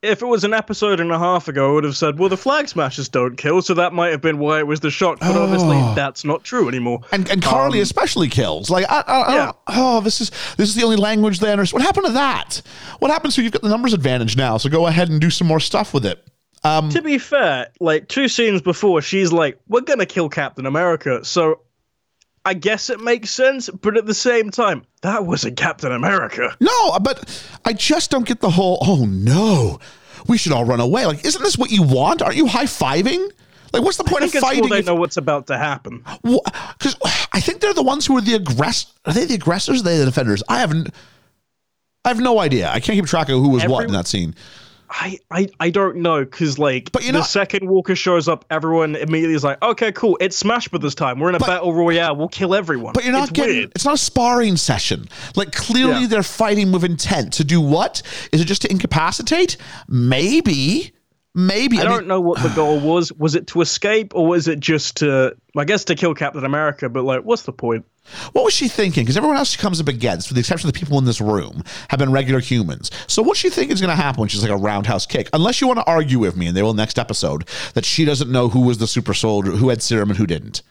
If 0.05 0.23
it 0.23 0.27
was 0.27 0.45
an 0.45 0.55
episode 0.55 1.01
and 1.01 1.11
a 1.11 1.19
half 1.19 1.49
ago, 1.49 1.71
I 1.71 1.75
would 1.75 1.85
have 1.85 1.97
said, 1.97 2.19
"Well, 2.19 2.29
the 2.29 2.37
flag 2.37 2.69
smashers 2.69 3.09
don't 3.09 3.37
kill," 3.37 3.63
so 3.63 3.75
that 3.75 3.93
might 3.93 4.11
have 4.11 4.21
been 4.21 4.39
why 4.39 4.59
it 4.59 4.67
was 4.67 4.81
the 4.81 4.91
shock. 4.91 5.21
But 5.21 5.37
obviously, 5.37 5.77
oh. 5.77 5.95
that's 5.95 6.25
not 6.25 6.45
true 6.45 6.69
anymore. 6.69 7.01
And 7.13 7.29
and 7.31 7.43
Karli 7.43 7.79
um, 7.79 7.83
especially 7.83 8.29
kills. 8.29 8.71
Like, 8.71 8.87
I, 8.91 9.03
I, 9.07 9.21
I 9.21 9.35
Yeah. 9.35 9.53
oh, 9.69 10.01
this 10.01 10.21
is 10.21 10.31
this 10.57 10.69
is 10.69 10.75
the 10.75 10.85
only 10.85 10.97
language 10.97 11.41
they 11.41 11.53
understand. 11.53 11.81
What 11.81 11.87
happened 11.87 12.07
to 12.07 12.13
that? 12.13 12.63
What 12.99 13.11
happens 13.11 13.37
when 13.37 13.45
you've 13.45 13.53
got 13.53 13.63
the 13.63 13.69
numbers 13.69 13.95
advantage 13.95 14.37
now? 14.37 14.59
So 14.59 14.69
go 14.69 14.87
ahead 14.87 15.09
and 15.09 15.21
do 15.21 15.31
some 15.31 15.47
more 15.47 15.61
stuff 15.61 15.95
with 15.95 16.07
it. 16.07 16.25
Um, 16.65 16.89
to 16.91 17.03
be 17.03 17.19
fair, 17.19 17.69
like 17.81 18.09
two 18.09 18.29
scenes 18.29 18.63
before, 18.63 19.03
she's 19.03 19.33
like, 19.33 19.59
"We're 19.69 19.83
gonna 19.83 20.07
kill 20.07 20.29
Captain 20.29 20.67
America," 20.67 21.25
so 21.25 21.61
I 22.45 22.55
guess 22.55 22.91
it 22.91 23.01
makes 23.01 23.31
sense. 23.31 23.71
But 23.71 23.97
at 23.97 24.07
the 24.07 24.15
same 24.15 24.51
time, 24.51 24.85
that 25.03 25.25
wasn't 25.27 25.57
Captain 25.57 25.93
America. 25.93 26.55
No, 26.61 26.99
but 27.01 27.43
I 27.65 27.73
just 27.73 28.11
don't 28.11 28.27
get 28.27 28.41
the 28.41 28.51
whole. 28.51 28.79
Oh 28.83 29.05
no, 29.07 29.81
we 30.29 30.37
should 30.39 30.53
all 30.53 30.65
run 30.65 30.81
away. 30.81 31.07
Like, 31.07 31.25
isn't 31.25 31.43
this 31.43 31.57
what 31.57 31.71
you 31.71 31.83
want? 31.83 32.23
Aren't 32.23 32.37
you 32.37 32.47
high 32.47 32.65
fiving? 32.65 33.31
Like, 33.73 33.83
what's 33.83 33.97
the 33.97 34.05
point 34.05 34.23
I 34.23 34.27
of 34.27 34.31
think 34.33 34.35
it's 34.37 34.45
fighting? 34.45 34.61
cool 34.63 34.71
they 34.71 34.79
if- 34.81 34.87
know 34.87 34.95
what's 34.95 35.17
about 35.17 35.49
to 35.49 35.59
happen. 35.59 36.05
Because 36.23 36.97
I 37.33 37.41
think 37.41 37.61
they're 37.61 37.75
the 37.75 37.83
ones 37.83 38.07
who 38.07 38.17
are 38.17 38.21
the 38.21 38.39
aggress. 38.39 38.87
Are 39.05 39.13
they 39.13 39.25
the 39.25 39.35
aggressors? 39.35 39.79
Or 39.79 39.81
are 39.81 39.85
they 39.91 39.99
the 39.99 40.05
defenders? 40.05 40.43
I 40.49 40.61
haven't. 40.61 40.91
I 42.05 42.09
have 42.09 42.21
no 42.21 42.39
idea. 42.39 42.69
I 42.69 42.81
can't 42.81 42.97
keep 42.97 43.07
track 43.07 43.31
of 43.31 43.41
who 43.41 43.49
was 43.49 43.67
what 43.67 43.87
in 43.87 43.93
that 43.93 44.07
scene. 44.07 44.35
I, 44.97 45.19
I, 45.31 45.49
I 45.59 45.71
don't 45.71 45.97
know 45.97 46.25
because 46.25 46.57
like 46.59 46.93
But 46.93 47.03
the 47.03 47.11
know- 47.13 47.23
second 47.23 47.69
Walker 47.69 47.97
shows 47.97 48.29
up, 48.29 48.45
everyone 48.49 48.95
immediately 48.95 49.35
is 49.35 49.43
like, 49.43 49.61
"Okay, 49.61 49.91
cool, 49.91 50.17
it's 50.21 50.39
Smash 50.39 50.69
Brothers 50.69 50.95
time. 50.95 51.19
We're 51.19 51.31
in 51.31 51.35
a 51.35 51.39
But- 51.41 51.49
battle 51.49 51.75
royale. 51.75 52.15
We'll 52.15 52.29
kill 52.29 52.55
everyone." 52.55 52.93
But 52.93 53.03
you're 53.05 53.13
not 53.13 53.25
it's 53.31 53.33
getting. 53.33 53.57
weird. 53.57 53.73
It's 53.75 53.85
not 53.85 53.95
a 53.95 53.99
sparring 53.99 54.57
session. 54.57 55.09
Like 55.35 55.51
clearly 55.53 56.03
Yeah. 56.03 56.07
they're 56.07 56.23
fighting 56.23 56.71
with 56.71 56.85
intent 56.85 57.33
to 57.35 57.45
do 57.45 57.61
what? 57.61 58.03
Is 58.33 58.41
it 58.41 58.45
just 58.45 58.63
to 58.63 58.71
incapacitate? 58.71 59.57
Maybe. 59.89 60.93
Maybe. 61.37 61.81
I 61.81 61.85
don't 61.85 62.07
know 62.07 62.21
what 62.21 62.41
the 62.43 62.49
goal 62.51 62.79
was. 62.79 63.13
Was 63.13 63.35
it 63.35 63.49
to 63.49 63.61
escape 63.61 64.15
or 64.15 64.27
was 64.27 64.47
it 64.47 64.61
just 64.61 64.99
to, 64.99 65.37
I 65.57 65.65
guess, 65.65 65.85
to 65.87 65.97
kill 65.97 66.15
Captain 66.15 66.45
America? 66.45 66.89
But 66.89 67.03
like, 67.03 67.23
what's 67.23 67.43
the 67.43 67.53
point? 67.53 67.85
What 68.33 68.45
was 68.45 68.55
she 68.55 68.69
thinking? 68.69 69.03
Because 69.05 69.17
everyone 69.17 69.37
else 69.39 69.51
she 69.51 69.59
comes 69.59 69.81
up 69.81 69.89
against, 69.89 70.29
with 70.29 70.37
the 70.37 70.41
exception 70.41 70.69
of 70.69 70.75
the 70.75 70.79
people 70.79 70.97
in 70.99 71.07
this 71.07 71.21
room, 71.21 71.65
have 71.89 71.99
been 71.99 72.13
regular 72.13 72.39
humans. 72.39 72.91
So 73.09 73.21
what 73.23 73.37
she 73.37 73.51
think 73.51 73.73
is 73.73 73.81
going 73.81 73.91
to 73.91 74.01
happen 74.01 74.21
when 74.21 74.29
she's 74.29 74.43
like 74.43 74.53
a 74.53 74.57
roundhouse 74.57 75.07
kick? 75.07 75.29
Unless 75.33 75.61
you 75.61 75.67
want 75.67 75.81
to 75.81 75.87
argue 75.87 76.21
with 76.21 76.37
me, 76.37 76.47
and 76.47 76.57
they 76.57 76.63
will 76.63 76.75
next 76.75 76.99
episode, 76.99 77.49
that 77.73 77.85
she 77.85 78.05
doesn't 78.05 78.31
know 78.31 78.49
who 78.49 78.61
was 78.61 78.79
the 78.79 78.87
super 78.87 79.15
soldier, 79.15 79.53
who 79.53 79.71
had 79.71 79.83
serum 79.83 80.11
and 80.11 80.19
who 80.19 80.27
didn't. 80.27 80.63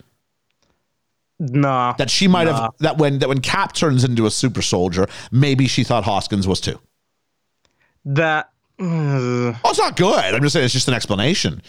Nah. 1.39 1.93
That 1.97 2.09
she 2.09 2.27
might 2.29 2.45
Nah. 2.45 2.61
have 2.61 2.71
that 2.79 2.97
when 2.99 3.19
that 3.19 3.27
when 3.27 3.41
Cap 3.41 3.73
turns 3.73 4.03
into 4.05 4.25
a 4.25 4.31
super 4.31 4.61
soldier, 4.61 5.07
maybe 5.31 5.67
she 5.67 5.83
thought 5.83 6.05
Hoskins 6.05 6.47
was 6.47 6.61
too. 6.61 6.79
That. 8.05 8.49
Uh, 8.79 9.53
Oh, 9.63 9.69
it's 9.69 9.79
not 9.79 9.95
good. 9.95 10.15
I'm 10.35 10.41
just 10.41 10.53
saying 10.53 10.65
it's 10.65 10.73
just 10.73 10.87
an 10.87 10.93
explanation. 10.93 11.61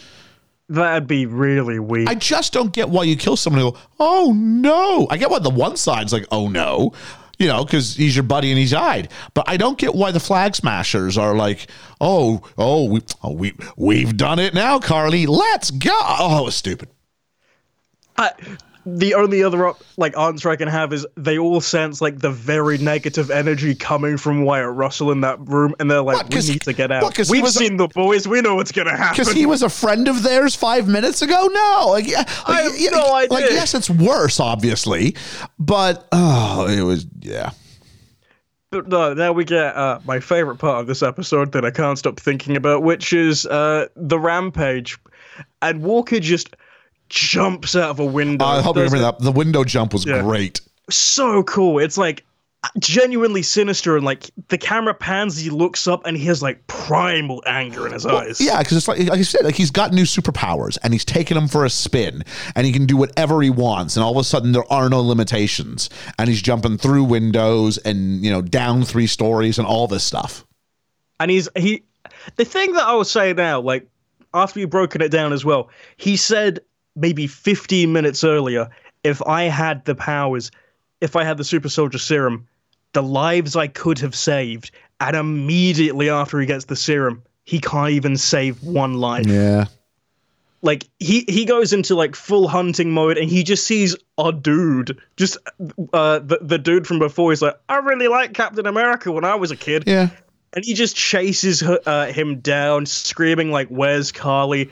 that'd 0.69 1.07
be 1.07 1.25
really 1.25 1.79
weak. 1.79 2.09
I 2.09 2.15
just 2.15 2.51
don't 2.53 2.73
get 2.73 2.89
why 2.89 3.03
you 3.03 3.15
kill 3.15 3.37
someone 3.37 3.61
and 3.61 3.73
go, 3.73 3.79
oh 3.99 4.33
no. 4.35 5.07
I 5.09 5.17
get 5.17 5.29
why 5.29 5.39
the 5.39 5.49
one 5.49 5.77
side's 5.77 6.11
like, 6.11 6.25
oh 6.31 6.47
no, 6.49 6.93
you 7.37 7.47
know, 7.47 7.63
because 7.63 7.95
he's 7.95 8.15
your 8.15 8.23
buddy 8.23 8.49
and 8.49 8.57
he's 8.57 8.71
died. 8.71 9.09
But 9.33 9.47
I 9.47 9.57
don't 9.57 9.77
get 9.77 9.93
why 9.93 10.11
the 10.11 10.19
flag 10.19 10.55
smashers 10.55 11.17
are 11.17 11.35
like, 11.35 11.67
oh, 12.01 12.41
oh, 12.57 12.85
we, 12.89 13.01
oh, 13.23 13.31
we, 13.33 13.53
we've 13.77 14.17
done 14.17 14.39
it 14.39 14.53
now, 14.53 14.79
Karli. 14.79 15.27
Let's 15.27 15.69
go. 15.69 15.91
Oh, 15.93 16.41
it 16.41 16.45
was 16.45 16.55
stupid. 16.55 16.89
I, 18.17 18.31
the 18.85 19.15
only 19.15 19.43
other 19.43 19.73
like 19.97 20.17
answer 20.17 20.49
I 20.49 20.55
can 20.55 20.67
have 20.67 20.93
is 20.93 21.05
they 21.15 21.37
all 21.37 21.59
sense 21.61 22.01
like 22.01 22.19
the 22.19 22.29
very 22.29 22.77
negative 22.77 23.31
energy 23.31 23.73
coming 23.73 24.17
from 24.17 24.43
Wyatt 24.43 24.73
Russell 24.73 25.11
in 25.11 25.21
that 25.21 25.39
room, 25.39 25.73
and 25.79 25.89
they're 25.89 26.01
like, 26.01 26.17
What, 26.17 26.33
"We 26.33 26.41
need 26.53 26.61
to 26.61 26.73
get 26.73 26.89
what, 26.91 27.03
out. 27.03 27.17
he 27.17 27.31
We've 27.31 27.43
was 27.43 27.55
seen 27.55 27.77
the 27.77 27.87
boys. 27.87 28.27
We 28.27 28.41
know 28.41 28.55
what's 28.55 28.71
gonna 28.71 28.95
happen." 28.95 29.13
Because 29.17 29.33
he 29.33 29.45
was 29.45 29.63
a 29.63 29.69
friend 29.69 30.07
of 30.07 30.23
theirs 30.23 30.55
five 30.55 30.87
minutes 30.87 31.21
ago? 31.21 31.49
No. 31.51 31.87
Like, 31.89 32.07
yeah, 32.07 32.23
I 32.45 32.51
like, 32.51 32.63
have 32.63 32.79
yeah, 32.79 32.89
no 32.91 33.27
Like, 33.29 33.49
yes, 33.49 33.73
it's 33.73 33.89
worse, 33.89 34.39
obviously. 34.39 35.15
But, 35.57 36.07
oh, 36.11 36.67
it 36.67 36.81
was, 36.81 37.07
yeah. 37.21 37.51
But 38.71 38.87
no, 38.87 39.13
now 39.13 39.31
we 39.31 39.45
get 39.45 39.75
uh, 39.75 39.99
my 40.05 40.19
favorite 40.19 40.57
part 40.57 40.81
of 40.81 40.87
this 40.87 41.01
episode 41.01 41.53
that 41.53 41.63
I 41.63 41.71
can't 41.71 41.97
stop 41.97 42.19
thinking 42.19 42.57
about, 42.57 42.83
which 42.83 43.13
is 43.13 43.45
uh, 43.45 43.87
the 43.95 44.19
rampage, 44.19 44.97
and 45.61 45.81
Walker 45.81 46.19
just 46.19 46.55
jumps 47.09 47.75
out 47.75 47.89
of 47.89 47.99
a 47.99 48.05
window. 48.05 48.45
I 48.45 48.61
hope 48.61 48.75
you 48.75 48.83
remember 48.83 48.99
that. 48.99 49.19
The 49.19 49.31
window 49.31 49.63
jump 49.63 49.93
was 49.93 50.05
Yeah. 50.05 50.21
great. 50.21 50.61
so 50.89 51.43
cool. 51.43 51.79
It's 51.79 51.97
like 51.97 52.23
uh, 52.63 52.67
genuinely 52.79 53.41
sinister, 53.43 53.95
and 53.95 54.03
like 54.05 54.29
the 54.49 54.57
camera 54.57 54.93
pans, 54.93 55.37
he 55.37 55.49
looks 55.51 55.87
up, 55.87 56.05
and 56.05 56.17
he 56.17 56.25
has 56.25 56.41
like 56.41 56.65
primal 56.67 57.43
anger 57.45 57.85
in 57.85 57.93
his 57.93 58.05
eyes. 58.05 58.39
Yeah, 58.41 58.59
because 58.59 58.77
it's 58.77 58.87
like 58.87 58.99
like 58.99 59.19
I 59.19 59.21
said, 59.23 59.45
like 59.45 59.55
he's 59.55 59.71
got 59.71 59.93
new 59.93 60.03
superpowers 60.03 60.77
and 60.83 60.93
he's 60.93 61.05
taking 61.05 61.35
them 61.35 61.47
for 61.47 61.63
a 61.65 61.69
spin 61.69 62.23
and 62.55 62.65
he 62.65 62.71
can 62.73 62.85
do 62.87 62.97
whatever 62.97 63.41
he 63.41 63.49
wants, 63.51 63.95
and 63.95 64.03
all 64.03 64.11
of 64.11 64.17
a 64.17 64.23
sudden 64.23 64.51
there 64.51 64.71
are 64.73 64.89
no 64.89 65.01
limitations, 65.01 65.89
and 66.17 66.27
he's 66.29 66.41
jumping 66.41 66.77
through 66.77 67.03
windows 67.03 67.77
and 67.79 68.23
you 68.25 68.31
know 68.31 68.41
down 68.41 68.83
three 68.83 69.07
stories 69.07 69.57
and 69.59 69.67
all 69.67 69.87
this 69.87 70.03
stuff. 70.03 70.43
and 71.19 71.29
he's 71.31 71.47
he. 71.55 71.83
The 72.37 72.45
thing 72.45 72.73
that 72.73 72.83
I 72.83 72.93
will 72.95 73.03
say 73.05 73.33
now, 73.33 73.59
like 73.61 73.87
after 74.33 74.59
you've 74.59 74.69
broken 74.71 75.01
it 75.01 75.09
down 75.09 75.33
as 75.33 75.45
well, 75.45 75.69
he 75.97 76.15
said 76.17 76.59
maybe 76.95 77.27
15 77.27 77.91
minutes 77.91 78.23
earlier, 78.23 78.69
if 79.03 79.21
I 79.21 79.43
had 79.43 79.85
the 79.85 79.95
powers, 79.95 80.51
if 81.01 81.15
I 81.15 81.23
had 81.23 81.37
the 81.37 81.43
super 81.43 81.69
soldier 81.69 81.99
serum, 81.99 82.47
the 82.93 83.03
lives 83.03 83.55
I 83.55 83.67
could 83.67 83.99
have 83.99 84.15
saved, 84.15 84.71
and 84.99 85.15
immediately 85.15 86.09
after 86.09 86.39
he 86.39 86.45
gets 86.45 86.65
the 86.65 86.75
serum, 86.75 87.23
he 87.43 87.59
can't 87.59 87.91
even 87.91 88.17
save 88.17 88.63
one 88.63 88.95
life. 88.95 89.27
Yeah, 89.27 89.65
Like 90.61 90.87
he 90.99 91.25
he 91.27 91.45
goes 91.45 91.73
into 91.73 91.93
like 91.93 92.15
full 92.15 92.47
hunting 92.47 92.91
mode, 92.91 93.17
and 93.17 93.29
he 93.29 93.43
just 93.43 93.67
sees 93.67 93.95
a 94.17 94.31
dude, 94.31 94.97
just 95.17 95.37
uh 95.93 96.19
the 96.19 96.39
the 96.41 96.57
dude 96.57 96.87
from 96.87 96.99
before. 96.99 97.31
He's 97.31 97.41
like, 97.41 97.59
I 97.69 97.77
really 97.77 98.07
liked 98.07 98.33
Captain 98.33 98.65
America 98.65 99.11
when 99.11 99.25
I 99.25 99.35
was 99.35 99.51
a 99.51 99.55
kid 99.55 99.83
yeah. 99.85 100.09
and 100.53 100.65
he 100.65 100.73
just 100.73 100.95
chases 100.95 101.61
uh, 101.61 102.07
him 102.07 102.39
down, 102.39 102.87
screaming 102.87 103.51
like, 103.51 103.67
"Where's 103.67 104.11
Karli?" 104.11 104.71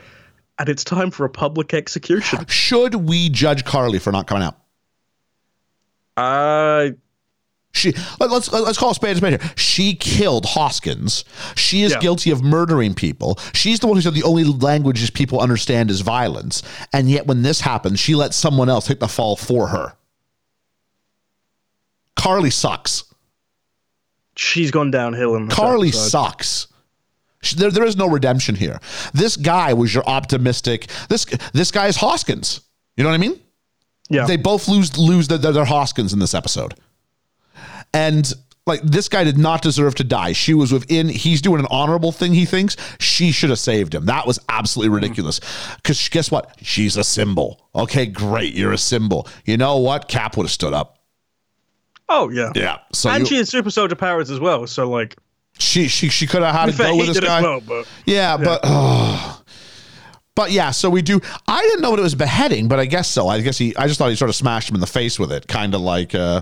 And 0.60 0.70
it's 0.70 0.84
time 0.84 1.10
for 1.12 1.26
a 1.26 1.30
public 1.30 1.74
execution. 1.74 2.45
Should 2.47 2.95
we 2.95 3.30
judge 3.30 3.66
Karli 3.66 3.99
for 3.99 4.12
not 4.12 4.28
coming 4.28 4.43
out? 4.43 4.58
Uh, 6.16 6.91
She 7.72 7.91
let, 8.20 8.30
let's 8.30 8.51
let's 8.51 8.78
call 8.78 8.91
a 8.91 8.95
spade 8.95 9.16
a 9.16 9.18
spade 9.18 9.41
here. 9.41 9.51
She 9.56 9.95
killed 9.95 10.45
Hoskins. 10.45 11.26
She 11.56 11.82
is 11.82 11.93
Yeah. 11.93 11.99
guilty 11.99 12.30
of 12.30 12.43
murdering 12.43 12.93
people. 12.93 13.39
She's 13.56 13.80
the 13.80 13.88
one 13.88 13.95
who 13.97 14.01
said 14.01 14.14
the 14.14 14.22
only 14.22 14.43
languages 14.43 15.10
people 15.10 15.39
understand 15.41 15.89
is 15.89 16.01
violence. 16.01 16.62
And 16.93 17.10
yet, 17.10 17.26
when 17.26 17.41
this 17.41 17.62
happens, 17.62 17.99
she 17.99 18.14
lets 18.14 18.38
someone 18.38 18.70
else 18.70 18.86
take 18.86 18.99
the 18.99 19.08
fall 19.08 19.36
for 19.36 19.70
her. 19.70 19.93
Karli 22.16 22.51
sucks. 22.51 23.06
she's 24.36 24.70
gone 24.72 24.91
downhill 24.91 25.36
in 25.36 25.47
Karli 25.49 25.91
sucks. 25.91 26.68
There, 27.52 27.72
there 27.72 27.86
is 27.86 27.98
no 27.98 28.08
redemption 28.08 28.56
here. 28.56 28.80
This 29.14 29.38
guy 29.38 29.74
was 29.74 29.94
your 29.94 30.06
optimistic. 30.06 30.89
This 31.10 31.26
this 31.54 31.72
guy 31.72 31.88
is 31.88 31.98
Hoskins. 31.98 32.62
You 32.96 33.04
know 33.04 33.10
what 33.10 33.16
I 33.16 33.20
mean? 33.20 33.39
Yeah, 34.10 34.26
They 34.26 34.38
both 34.38 34.68
lose 34.68 34.98
lose 34.98 35.28
their, 35.28 35.38
their, 35.38 35.66
Hoskins 35.66 36.14
in 36.14 36.20
this 36.20 36.34
episode. 36.34 36.76
And 37.94 38.32
like 38.66 38.82
this 38.82 39.10
guy 39.10 39.24
did 39.24 39.38
not 39.38 39.62
deserve 39.62 39.96
to 39.96 40.04
die. 40.04 40.34
She 40.34 40.54
was 40.54 40.72
within. 40.72 41.10
He's 41.10 41.41
doing 41.41 41.60
an 41.60 41.68
honorable 41.70 42.12
thing. 42.12 42.34
He 42.34 42.46
thinks 42.46 42.76
she 43.00 43.32
should 43.32 43.50
have 43.50 43.60
saved 43.60 43.96
him. 43.96 44.06
That 44.06 44.28
was 44.28 44.39
absolutely 44.50 44.89
mm-hmm. 44.89 45.04
ridiculous. 45.06 45.39
Because 45.78 46.08
guess 46.10 46.32
what? 46.32 46.56
She's 46.62 46.98
a 46.98 47.04
symbol. 47.04 47.70
Okay, 47.76 48.06
great. 48.06 48.54
You're 48.54 48.74
a 48.74 48.78
symbol. 48.78 49.28
You 49.46 49.58
know 49.58 49.78
what? 49.78 50.08
Cap 50.08 50.38
would 50.38 50.44
have 50.44 50.52
stood 50.52 50.74
up. 50.74 51.00
oh 52.10 52.30
yeah, 52.30 52.52
Yeah. 52.56 52.80
So 52.94 53.10
and 53.10 53.22
you- 53.22 53.26
she 53.28 53.36
has 53.38 53.50
super 53.50 53.70
soldier 53.70 53.96
powers 53.96 54.30
as 54.30 54.39
well. 54.39 54.68
So 54.68 54.89
like, 54.89 55.18
she 55.60 55.88
she 55.88 56.10
she 56.10 56.28
could 56.28 56.41
have 56.43 56.54
had 56.54 56.72
to 56.72 56.78
go 56.78 56.95
with 56.95 57.08
this 57.08 57.20
guy. 57.20 57.41
well, 57.41 57.62
but 57.62 57.88
Yeah, 58.06 58.38
but 58.38 58.62
oh. 58.64 59.41
but 60.36 60.51
yeah, 60.51 60.72
so 60.72 60.89
we 60.89 61.01
do. 61.01 61.22
I 61.47 61.62
didn't 61.62 61.82
know 61.82 61.91
what 61.91 61.99
it 61.99 62.04
was 62.04 62.16
beheading, 62.16 62.68
but 62.68 62.80
I 62.80 62.86
guess 62.86 63.08
so. 63.08 63.28
I 63.28 63.41
guess 63.41 63.58
he. 63.58 63.76
I 63.76 63.88
just 63.88 63.97
thought 63.99 64.10
he 64.10 64.16
sort 64.16 64.30
of 64.30 64.36
smashed 64.36 64.70
him 64.70 64.76
in 64.76 64.82
the 64.82 64.88
face 64.88 65.20
with 65.20 65.32
it, 65.32 65.47
kind 65.47 65.74
of 65.76 65.82
like. 65.82 66.16
uh 66.16 66.41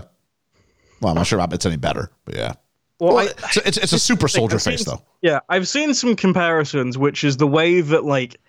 Well, 1.00 1.10
I'm 1.10 1.16
not 1.16 1.26
sure 1.26 1.40
if 1.40 1.52
it's 1.52 1.66
any 1.66 1.76
better, 1.76 2.10
but 2.24 2.34
yeah. 2.36 2.52
well, 2.98 3.14
Well, 3.16 3.28
I, 3.28 3.30
it's, 3.30 3.56
it's, 3.58 3.76
it's 3.78 3.92
a 3.92 3.98
super 3.98 4.28
soldier 4.28 4.58
seen- 4.58 4.72
face 4.72 4.84
though. 4.84 5.02
Yeah, 5.20 5.40
I've 5.48 5.68
seen 5.68 5.94
some 5.94 6.16
comparisons, 6.16 6.96
which 6.98 7.22
is 7.24 7.36
the 7.36 7.46
way 7.46 7.80
that 7.80 8.04
like 8.04 8.40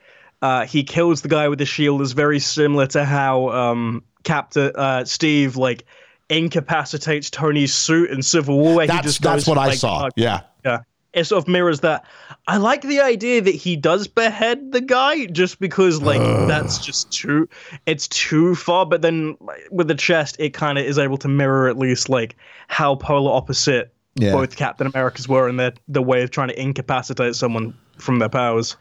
uh, 0.41 0.66
he 0.66 0.84
kills 0.84 1.22
the 1.22 1.30
guy 1.30 1.47
with 1.49 1.59
the 1.59 1.66
shield 1.66 2.01
is 2.01 2.14
very 2.14 2.39
similar 2.39 2.88
to 2.88 3.05
how 3.05 3.49
um, 3.49 4.03
Captain 4.24 4.72
uh, 4.76 5.05
Steve 5.05 5.55
like 5.57 5.86
incapacitates 6.30 7.30
Tony's 7.30 7.74
suit 7.74 8.09
in 8.09 8.21
Civil 8.21 8.57
War. 8.57 8.76
Where 8.76 8.84
he 8.84 8.88
That's 8.88 9.03
just 9.03 9.21
that's 9.21 9.47
what 9.47 9.57
I 9.57 9.67
like, 9.67 9.78
saw. 9.78 10.09
Yeah, 10.15 10.41
yeah, 10.65 10.80
it 11.13 11.26
sort 11.26 11.43
of 11.43 11.47
mirrors 11.47 11.82
that. 11.82 12.05
I 12.47 12.57
like 12.57 12.82
the 12.82 12.99
idea 12.99 13.41
that 13.41 13.55
he 13.55 13.76
does 13.76 14.07
behead 14.07 14.71
the 14.71 14.82
guy 14.82 15.26
just 15.28 15.59
because 15.59 16.01
like 16.01 16.19
that's 16.47 16.84
just 16.84 17.11
too 17.11 17.47
it's 17.86 18.07
too 18.07 18.55
far. 18.55 18.86
But 18.86 19.01
then 19.01 19.38
like, 19.39 19.61
with 19.71 19.88
the 19.88 19.95
chest, 19.95 20.36
it 20.39 20.53
kind 20.53 20.78
of 20.78 20.86
is 20.86 20.97
able 20.97 21.17
to 21.17 21.28
mirror 21.28 21.67
at 21.69 21.78
least 21.78 22.09
like 22.09 22.36
how 22.67 22.95
polar 22.95 23.32
opposite 23.32 23.93
Yeah. 24.15 24.34
both 24.34 24.55
Captain 24.55 24.88
Americas 24.88 25.28
were 25.28 25.47
in 25.47 25.57
their 25.57 25.74
the 25.88 26.01
way 26.01 26.24
of 26.24 26.32
trying 26.32 26.49
to 26.49 26.61
incapacitate 26.61 27.36
someone 27.36 27.74
from 27.97 28.19
their 28.19 28.30
powers. 28.30 28.76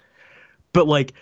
But 0.72 0.88
like 0.88 1.12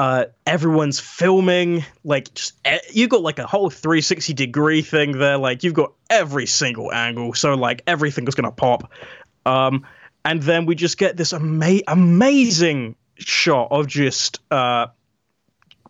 uh, 0.00 0.24
everyone's 0.46 0.98
filming 0.98 1.84
like 2.04 2.32
just 2.32 2.54
e- 2.66 2.78
you 2.92 3.06
got 3.06 3.20
like 3.20 3.38
a 3.38 3.46
whole 3.46 3.68
360 3.68 4.32
degree 4.32 4.80
thing 4.80 5.12
there 5.18 5.36
like 5.36 5.62
you've 5.62 5.74
got 5.74 5.92
every 6.08 6.46
single 6.46 6.90
angle 6.90 7.34
so 7.34 7.52
like 7.54 7.82
everything 7.86 8.26
is 8.26 8.34
gonna 8.34 8.50
pop 8.50 8.90
um 9.44 9.84
and 10.24 10.42
then 10.42 10.64
we 10.64 10.74
just 10.74 10.96
get 10.96 11.18
this 11.18 11.34
ama- 11.34 11.82
amazing 11.86 12.94
shot 13.18 13.68
of 13.70 13.86
just 13.88 14.40
uh 14.50 14.86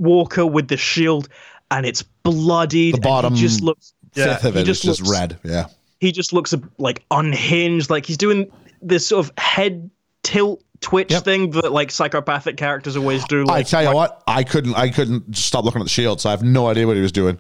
walker 0.00 0.44
with 0.44 0.66
the 0.66 0.76
shield 0.76 1.28
and 1.70 1.86
it's 1.86 2.02
bloodied 2.02 2.94
The 2.94 2.96
and 2.96 3.04
he 3.04 3.08
bottom 3.10 3.34
just 3.36 3.60
looks 3.62 3.94
yeah, 4.14 4.34
fifth 4.34 4.44
of 4.46 4.54
he 4.54 4.60
it 4.62 4.68
is 4.68 4.80
just 4.80 5.00
looks- 5.02 5.10
red. 5.12 5.38
Yeah, 5.44 5.66
he 6.00 6.10
just 6.10 6.32
looks 6.32 6.52
like 6.78 7.04
unhinged 7.12 7.90
like 7.90 8.06
he's 8.06 8.16
doing 8.16 8.50
this 8.82 9.06
sort 9.06 9.24
of 9.24 9.32
head 9.38 9.88
tilt 10.24 10.64
twitch 10.80 11.10
Yep. 11.10 11.24
thing 11.24 11.50
that 11.50 11.72
like 11.72 11.90
psychopathic 11.90 12.56
characters 12.56 12.96
always 12.96 13.24
do 13.26 13.44
I 13.48 13.62
tell 13.62 13.82
you 13.82 13.92
what, 13.94 14.22
I 14.26 14.44
couldn't 14.44 14.74
I 14.76 14.88
couldn't 14.90 15.36
stop 15.36 15.64
looking 15.64 15.80
at 15.80 15.84
the 15.84 15.90
shield, 15.90 16.20
so 16.20 16.28
I 16.28 16.32
have 16.32 16.42
no 16.42 16.68
idea 16.68 16.86
what 16.86 16.96
he 16.96 17.02
was 17.02 17.12
doing. 17.12 17.38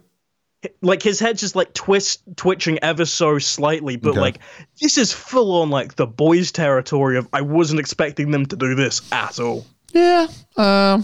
like 0.82 1.02
his 1.02 1.18
head 1.18 1.38
just 1.38 1.56
like 1.56 1.72
twist 1.72 2.20
twitching 2.36 2.78
ever 2.82 3.06
so 3.06 3.38
slightly 3.38 3.96
but 3.96 4.10
Okay. 4.10 4.20
like 4.20 4.38
this 4.80 4.98
is 4.98 5.10
full 5.10 5.62
on 5.62 5.70
like 5.70 5.96
the 5.96 6.06
boys 6.06 6.52
territory 6.52 7.16
of 7.16 7.26
i 7.32 7.40
wasn't 7.40 7.80
expecting 7.80 8.30
them 8.30 8.44
to 8.44 8.56
do 8.56 8.74
this 8.74 9.00
at 9.10 9.40
all 9.40 9.64
Yeah, 9.94 10.26
um, 10.58 11.02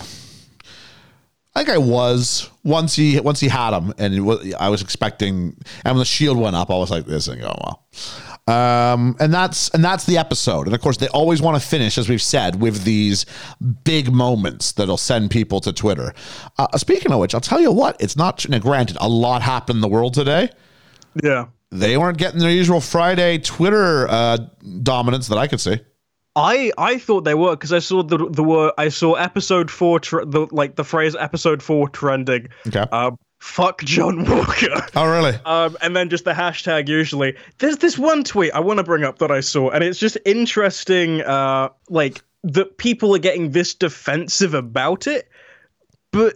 I 1.55 1.61
think 1.65 1.71
I 1.71 1.79
was 1.79 2.51
once 2.65 2.95
he 2.97 3.19
once 3.19 3.41
he 3.41 3.49
had 3.49 3.73
him, 3.75 3.95
and 3.97 4.27
was, 4.27 4.53
I 4.61 4.69
was 4.69 4.83
expecting, 4.83 5.57
and 5.87 5.95
when 5.95 5.99
the 6.01 6.05
shield 6.05 6.37
went 6.37 6.55
up, 6.55 6.71
I 6.71 6.75
was 6.77 6.91
like, 6.91 7.07
"This 7.07 7.29
ain't 7.31 7.41
going 7.41 7.59
well." 7.65 7.83
Um, 8.49 9.17
and 9.19 9.35
that's 9.35 9.69
and 9.71 9.85
that's 9.85 10.05
the 10.05 10.19
episode. 10.19 10.67
And 10.67 10.75
of 10.75 10.81
course, 10.81 10.99
they 10.99 11.09
always 11.09 11.43
want 11.43 11.61
to 11.61 11.69
finish, 11.69 11.99
as 11.99 12.09
we've 12.09 12.23
said, 12.23 12.61
with 12.61 12.85
these 12.85 13.27
big 13.85 14.13
moments 14.13 14.73
that'll 14.73 14.97
send 14.97 15.31
people 15.33 15.61
to 15.61 15.73
Twitter. 15.73 16.15
Uh, 16.57 16.69
speaking 16.79 17.11
of 17.11 17.19
which, 17.19 17.35
I'll 17.35 17.41
tell 17.41 17.61
you 17.61 17.73
what, 17.73 17.97
it's 18.01 18.17
not. 18.17 18.49
Now, 18.49 18.59
granted, 18.59 18.99
a 19.01 19.09
lot 19.09 19.43
happened 19.43 19.79
in 19.79 19.81
the 19.81 19.89
world 19.89 20.15
today. 20.15 20.51
yeah 21.23 21.47
They 21.73 21.97
weren't 21.97 22.19
getting 22.19 22.39
their 22.39 22.53
usual 22.53 22.81
Friday 22.81 23.39
Twitter 23.39 24.07
uh, 24.09 24.39
dominance 24.83 25.27
that 25.29 25.39
I 25.39 25.49
could 25.49 25.61
see. 25.61 25.81
I 26.37 26.71
I 26.79 26.99
thought 26.99 27.25
they 27.25 27.35
were 27.35 27.57
because 27.57 27.73
I 27.73 27.81
saw 27.81 28.03
the 28.03 28.29
the 28.31 28.45
word 28.45 28.73
I 28.79 28.91
saw 28.91 29.15
episode 29.15 29.71
four 29.71 29.99
tr- 29.99 30.25
the 30.25 30.47
like 30.53 30.77
the 30.77 30.85
phrase 30.85 31.17
episode 31.19 31.63
four 31.63 31.89
trending. 31.89 32.49
Okay. 32.69 32.85
Um, 32.93 33.17
fuck 33.47 33.83
John 33.85 34.25
Walker. 34.25 34.87
Oh, 34.95 35.07
really? 35.07 35.39
Um, 35.45 35.77
and 35.81 35.97
then 35.97 36.11
just 36.11 36.25
the 36.25 36.33
hashtag 36.33 36.89
usually. 36.89 37.37
There's 37.59 37.79
this 37.79 37.97
one 37.97 38.25
tweet 38.25 38.53
I 38.53 38.61
want 38.61 38.79
to 38.79 38.85
bring 38.85 39.05
up 39.05 39.19
that 39.19 39.31
I 39.31 39.41
saw, 39.41 39.71
and 39.71 39.83
it's 39.83 39.99
just 39.99 40.19
interesting, 40.27 41.23
uh, 41.23 41.71
like 41.89 42.23
that 42.43 42.77
people 42.79 43.15
are 43.15 43.21
getting 43.21 43.53
this 43.53 43.75
defensive 43.75 44.53
about 44.53 45.07
it. 45.07 45.29
But 46.11 46.35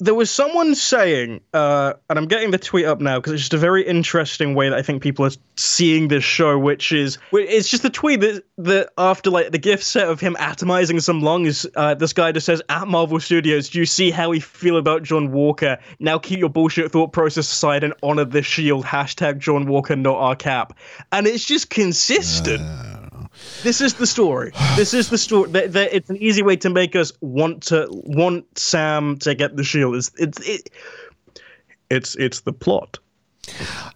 there 0.00 0.14
was 0.14 0.30
someone 0.30 0.74
saying, 0.74 1.42
uh, 1.52 1.92
and 2.08 2.18
I'm 2.18 2.26
getting 2.26 2.50
the 2.50 2.58
tweet 2.58 2.86
up 2.86 3.00
now 3.00 3.18
because 3.18 3.34
it's 3.34 3.42
just 3.42 3.54
a 3.54 3.58
very 3.58 3.86
interesting 3.86 4.54
way 4.54 4.70
that 4.70 4.78
I 4.78 4.82
think 4.82 5.02
people 5.02 5.26
are 5.26 5.30
seeing 5.56 6.08
this 6.08 6.24
show, 6.24 6.58
which 6.58 6.90
is 6.90 7.18
it's 7.32 7.68
just 7.68 7.82
the 7.82 7.90
tweet 7.90 8.20
that, 8.20 8.42
that 8.58 8.90
after 8.96 9.30
like 9.30 9.52
the 9.52 9.58
gift 9.58 9.84
set 9.84 10.08
of 10.08 10.18
him 10.18 10.36
atomizing 10.40 11.02
some 11.02 11.20
lungs, 11.20 11.66
uh, 11.76 11.94
this 11.94 12.14
guy 12.14 12.32
just 12.32 12.46
says, 12.46 12.62
"At 12.70 12.88
Marvel 12.88 13.20
Studios, 13.20 13.68
do 13.68 13.78
you 13.78 13.86
see 13.86 14.10
how 14.10 14.30
we 14.30 14.40
feel 14.40 14.78
about 14.78 15.02
John 15.02 15.32
Walker? 15.32 15.78
Now 15.98 16.18
keep 16.18 16.38
your 16.38 16.50
bullshit 16.50 16.90
thought 16.90 17.12
process 17.12 17.52
aside 17.52 17.84
and 17.84 17.92
honor 18.02 18.24
the 18.24 18.42
shield." 18.42 18.86
Hashtag 18.86 19.38
John 19.38 19.66
Walker, 19.66 19.96
not 19.96 20.16
our 20.16 20.34
cap, 20.34 20.78
and 21.12 21.26
it's 21.26 21.44
just 21.44 21.68
consistent. 21.68 22.62
This 23.62 23.80
is 23.80 23.94
the 23.94 24.06
story. 24.06 24.52
This 24.76 24.94
is 24.94 25.10
the 25.10 25.18
story. 25.18 25.50
That, 25.50 25.72
that 25.72 25.94
it's 25.94 26.08
an 26.10 26.16
easy 26.16 26.42
way 26.42 26.56
to 26.56 26.70
make 26.70 26.96
us 26.96 27.12
want 27.20 27.62
to 27.64 27.86
want 27.90 28.58
Sam 28.58 29.18
to 29.18 29.34
get 29.34 29.56
the 29.56 29.64
shield. 29.64 29.96
It's 29.96 30.10
it's 30.18 30.48
it, 30.48 30.70
it's 31.90 32.16
it's 32.16 32.40
the 32.40 32.52
plot. 32.52 32.98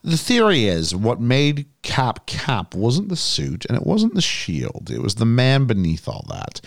The 0.03 0.17
theory 0.17 0.65
is 0.65 0.95
what 0.97 1.21
made 1.21 1.67
Cap 1.83 2.27
Cap 2.27 2.75
wasn't 2.75 3.09
the 3.09 3.17
suit 3.17 3.65
and 3.67 3.77
it 3.77 3.87
wasn't 3.87 4.15
the 4.15 4.21
shield. 4.21 4.91
It 4.91 5.01
was 5.01 5.15
the 5.15 5.25
man 5.27 5.67
beneath 5.67 6.09
all 6.09 6.25
that. 6.29 6.61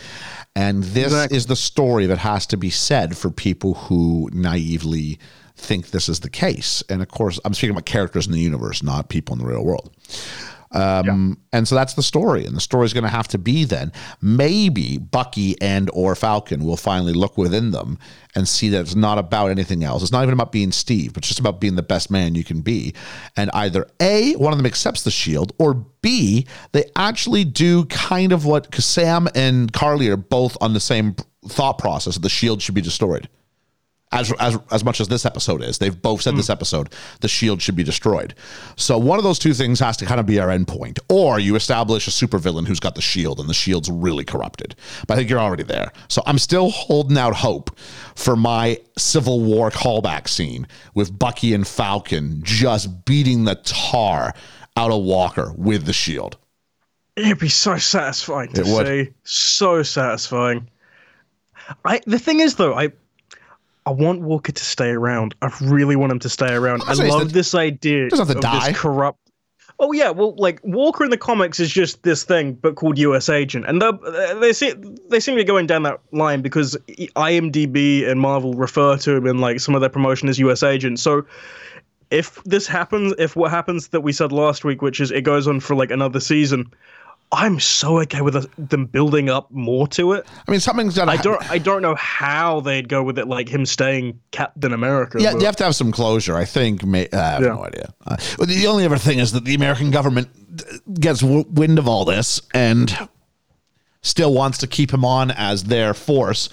And 0.56 0.84
this 0.84 1.08
Exactly. 1.08 1.38
is 1.38 1.46
the 1.48 1.56
story 1.56 2.06
that 2.06 2.20
has 2.20 2.48
to 2.48 2.58
be 2.58 2.70
said 2.70 3.18
for 3.18 3.30
people 3.30 3.74
who 3.76 4.30
naively 4.32 5.20
think 5.56 5.90
this 5.92 6.08
is 6.08 6.22
the 6.22 6.30
case. 6.30 6.82
And 6.90 7.02
of 7.02 7.10
course, 7.10 7.40
I'm 7.44 7.54
speaking 7.54 7.72
about 7.72 7.86
characters 7.86 8.26
in 8.26 8.32
the 8.34 8.40
universe, 8.40 8.82
not 8.82 9.10
people 9.10 9.34
in 9.34 9.40
the 9.40 9.48
real 9.48 9.66
world. 9.66 9.92
Um, 10.72 11.40
and 11.54 11.68
so 11.68 11.76
that's 11.76 11.94
the 11.94 12.04
story, 12.04 12.46
and 12.46 12.56
the 12.56 12.62
story 12.62 12.86
is 12.86 12.94
going 12.94 13.04
to 13.04 13.10
have 13.10 13.28
to 13.30 13.38
be 13.38 13.64
then 13.64 13.92
maybe 14.22 14.98
Bucky 14.98 15.60
and 15.62 15.90
or 15.94 16.16
Falcon 16.16 16.64
will 16.66 16.78
finally 16.78 17.14
look 17.14 17.38
within 17.38 17.72
them 17.72 17.98
and 18.36 18.48
see 18.48 18.70
that 18.70 18.82
it's 18.82 18.96
not 18.96 19.18
about 19.18 19.50
anything 19.50 19.84
else. 19.84 20.04
It's 20.04 20.12
not 20.12 20.24
even 20.24 20.34
about 20.34 20.52
being 20.52 20.72
Steve, 20.72 21.14
but 21.14 21.24
just 21.24 21.40
about 21.40 21.60
being 21.60 21.76
the 21.76 21.82
best 21.82 22.12
man 22.12 22.36
you 22.36 22.44
can 22.44 22.62
be. 22.62 22.94
And 23.36 23.50
either 23.54 23.88
a 24.00 24.34
one 24.34 24.54
of 24.54 24.60
them 24.60 24.66
accepts 24.66 25.04
the 25.04 25.12
shield, 25.12 25.54
or 25.58 25.74
b 26.02 26.46
they 26.74 26.86
actually 26.96 27.46
do 27.46 27.86
kind 27.86 28.32
of 28.32 28.46
what 28.46 28.74
Sam 28.76 29.28
and 29.36 29.72
Karli 29.72 30.10
are 30.10 30.18
both 30.18 30.58
on 30.62 30.74
the 30.74 30.80
same 30.80 31.16
thought 31.48 31.78
process 31.78 32.16
that 32.16 32.22
the 32.22 32.30
shield 32.30 32.62
should 32.62 32.76
be 32.76 32.82
destroyed 32.82 33.30
as 34.12 34.32
as 34.40 34.58
as 34.72 34.84
much 34.84 35.02
as 35.02 35.08
this 35.08 35.26
episode 35.26 35.62
is. 35.62 35.78
They've 35.78 36.02
both 36.02 36.22
said 36.22 36.36
this 36.36 36.48
hmm. 36.48 36.54
episode 36.54 36.94
the 37.22 37.28
shield 37.28 37.62
should 37.62 37.76
be 37.76 37.84
destroyed. 37.84 38.34
So 38.76 38.98
one 38.98 39.18
of 39.18 39.24
those 39.24 39.40
two 39.40 39.54
things 39.54 39.80
has 39.80 39.98
to 39.98 40.06
kind 40.06 40.20
of 40.20 40.26
be 40.26 40.40
our 40.40 40.50
end 40.50 40.68
point, 40.68 41.00
or 41.10 41.40
you 41.40 41.56
establish 41.56 42.08
a 42.08 42.12
supervillain 42.12 42.68
who's 42.68 42.80
got 42.80 42.96
the 42.96 43.02
shield 43.02 43.40
and 43.40 43.50
the 43.50 43.54
shield's 43.54 43.90
really 43.90 44.24
corrupted. 44.24 44.76
But 45.08 45.16
I 45.16 45.18
think 45.18 45.30
you're 45.30 45.40
already 45.40 45.64
there. 45.64 45.92
So 46.08 46.22
I'm 46.26 46.40
still 46.40 46.70
holding 46.70 47.18
out 47.18 47.36
hope 47.36 47.78
for 48.16 48.36
my 48.36 48.80
Civil 48.98 49.42
War 49.42 49.70
callback 49.72 50.28
scene 50.28 50.68
with 50.94 51.18
Bucky 51.18 51.54
and 51.54 51.68
Falcon 51.68 52.42
just 52.44 53.06
beating 53.06 53.44
the 53.44 53.56
tar 53.56 54.34
out 54.78 54.92
of 54.92 55.04
Walker 55.04 55.54
with 55.58 55.86
the 55.86 55.94
shield. 55.94 56.38
It'd 57.16 57.40
be 57.40 57.50
so 57.50 57.78
satisfying 57.78 58.54
to 58.54 58.62
It 58.62 58.68
would. 58.68 59.14
So 59.24 59.82
satisfying. 59.82 60.70
I 61.84 62.00
the 62.06 62.20
thing 62.20 62.40
is 62.40 62.56
though, 62.56 62.76
I 62.76 62.92
I 63.88 63.92
want 63.92 64.22
Walker 64.22 64.52
to 64.52 64.64
stay 64.66 64.90
around. 64.90 65.34
I 65.42 65.50
really 65.62 65.96
want 65.96 66.12
him 66.12 66.20
to 66.20 66.30
stay 66.30 66.54
around. 66.54 66.84
I 66.86 66.94
love 66.94 67.28
that- 67.28 67.34
this 67.34 67.56
idea 67.56 68.10
doesn't 68.10 68.28
have 68.28 68.34
to 68.36 68.48
of 68.48 68.54
die. 68.54 68.68
this 68.70 68.78
corrupt. 68.78 69.20
Oh 69.80 69.92
yeah, 69.92 70.10
well, 70.10 70.36
like 70.38 70.60
Walker 70.64 71.04
in 71.06 71.12
the 71.12 71.18
comics 71.18 71.60
is 71.60 71.70
just 71.70 72.02
this 72.04 72.24
thing, 72.24 72.54
but 72.54 72.76
called 72.76 72.98
U.S. 72.98 73.30
Agent, 73.30 73.66
and 73.68 73.80
they 73.82 73.92
they 74.42 74.52
seem 74.52 74.98
they 75.10 75.20
seem 75.20 75.36
to 75.36 75.40
be 75.42 75.46
going 75.46 75.68
down 75.68 75.84
that 75.84 76.00
line 76.12 76.42
because 76.42 76.76
IMDb 77.16 78.06
and 78.10 78.20
Marvel 78.20 78.54
refer 78.56 78.98
to 78.98 79.16
him 79.16 79.28
in 79.28 79.38
like 79.38 79.60
some 79.60 79.76
of 79.76 79.82
their 79.82 79.90
promotion 79.90 80.30
as 80.30 80.40
U.S. 80.40 80.64
Agent. 80.64 81.00
So 81.00 81.26
if 82.10 82.44
this 82.44 82.66
happens, 82.68 83.14
if 83.20 83.36
what 83.36 83.52
happens 83.52 83.90
that 83.90 84.02
we 84.02 84.12
said 84.14 84.32
last 84.32 84.66
week, 84.66 84.82
which 84.82 85.00
is 85.00 85.12
it 85.12 85.22
goes 85.22 85.48
on 85.48 85.60
for 85.60 85.76
like 85.76 85.92
another 85.92 86.20
season, 86.20 86.72
I'm 87.32 87.60
so 87.60 88.00
okay 88.02 88.22
with 88.22 88.48
them 88.70 88.86
building 88.86 89.30
up 89.30 89.52
more 89.52 89.86
to 89.90 90.14
it. 90.14 90.26
I 90.48 90.52
mean, 90.52 90.62
something's 90.62 90.96
done. 90.96 91.10
I 91.10 91.18
don't 91.18 91.52
I 91.52 91.58
don't 91.58 91.82
know 91.82 91.96
how 91.96 92.62
they'd 92.62 92.88
go 92.88 93.04
with 93.04 93.20
it, 93.20 93.28
like 93.28 93.50
him 93.50 93.66
staying 93.66 94.20
Captain 94.32 94.72
America. 94.72 95.18
Yeah, 95.22 95.34
but- 95.34 95.40
you 95.42 95.46
have 95.46 95.58
to 95.58 95.66
have 95.66 95.76
some 95.76 95.92
closure. 95.92 96.38
I 96.38 96.46
think. 96.46 96.86
May, 96.86 97.10
I 97.12 97.18
have 97.32 97.42
Yeah. 97.42 97.50
no 97.50 97.66
idea. 97.66 97.94
Uh, 98.06 98.16
the 98.46 98.68
only 98.68 98.86
other 98.86 98.98
thing 98.98 99.20
is 99.20 99.34
that 99.34 99.44
the 99.44 99.56
American 99.56 99.92
government 99.92 100.30
uh, 100.60 100.78
gets 101.00 101.22
wind 101.22 101.78
of 101.80 101.88
all 101.88 102.06
this 102.06 102.42
and 102.54 102.98
still 104.02 104.34
wants 104.34 104.58
to 104.60 104.68
keep 104.68 104.94
him 104.94 105.04
on 105.04 105.32
as 105.32 105.66
their 105.66 105.94
force, 105.94 106.48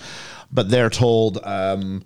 but 0.51 0.70
they're 0.70 0.91
told 0.91 1.39
um, 1.45 2.03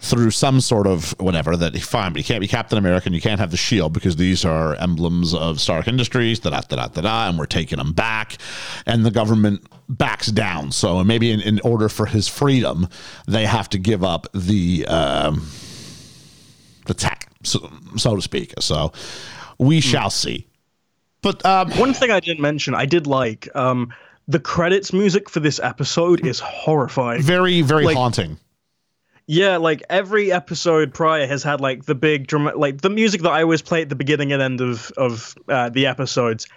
through 0.00 0.30
some 0.30 0.60
sort 0.60 0.86
of 0.86 1.10
whatever 1.18 1.56
that 1.56 1.74
he 1.74 1.80
fine, 1.80 2.12
but 2.12 2.18
you 2.18 2.24
can't 2.24 2.40
be 2.40 2.46
Captain 2.46 2.78
America 2.78 3.06
and 3.06 3.14
you 3.14 3.20
can't 3.20 3.40
have 3.40 3.50
the 3.50 3.56
shield 3.56 3.92
because 3.92 4.14
these 4.16 4.44
are 4.44 4.76
emblems 4.76 5.34
of 5.34 5.60
Stark 5.60 5.88
Industries. 5.88 6.38
Da 6.38 6.50
da 6.50 6.60
da 6.60 6.76
da 6.76 6.86
da, 6.88 7.00
da 7.00 7.28
and 7.28 7.38
we're 7.38 7.46
taking 7.46 7.78
them 7.78 7.92
back, 7.92 8.36
and 8.86 9.04
the 9.04 9.10
government 9.10 9.66
backs 9.88 10.28
down. 10.28 10.70
So 10.70 11.02
maybe 11.02 11.32
in, 11.32 11.40
in 11.40 11.60
order 11.64 11.88
for 11.88 12.06
his 12.06 12.28
freedom, 12.28 12.88
they 13.26 13.44
have 13.46 13.68
to 13.70 13.78
give 13.78 14.04
up 14.04 14.26
the. 14.32 14.86
Um, 14.86 15.48
the 16.86 16.94
tech, 16.94 17.28
so, 17.42 17.70
so 17.98 18.16
to 18.16 18.22
speak. 18.22 18.54
So 18.60 18.92
we 19.58 19.80
shall 19.82 20.08
see. 20.08 20.46
But 21.20 21.44
um, 21.44 21.70
One 21.72 21.92
thing 21.92 22.10
I 22.10 22.18
didn't 22.20 22.40
mention, 22.40 22.74
I 22.74 22.86
did 22.86 23.06
like 23.06 23.46
um, 23.54 23.92
the 24.26 24.38
credits 24.40 24.92
music 24.94 25.28
for 25.28 25.40
this 25.40 25.60
episode 25.60 26.24
is 26.26 26.40
horrifying. 26.40 27.20
very, 27.20 27.60
very 27.60 27.84
Like- 27.84 27.96
haunting. 27.96 28.38
Yeah, 29.30 29.58
like 29.58 29.82
every 29.90 30.32
episode 30.32 30.94
prior 30.94 31.26
has 31.26 31.42
had 31.42 31.60
like 31.60 31.84
the 31.84 31.94
big 31.94 32.26
drama, 32.26 32.54
like 32.56 32.80
the 32.80 32.88
music 32.88 33.20
that 33.20 33.30
I 33.30 33.42
always 33.42 33.60
play 33.60 33.82
at 33.82 33.90
the 33.90 33.94
beginning 33.94 34.32
and 34.32 34.40
end 34.40 34.62
of 34.62 34.90
of 34.96 35.34
uh, 35.48 35.68
the 35.68 35.86
episodes. 35.86 36.48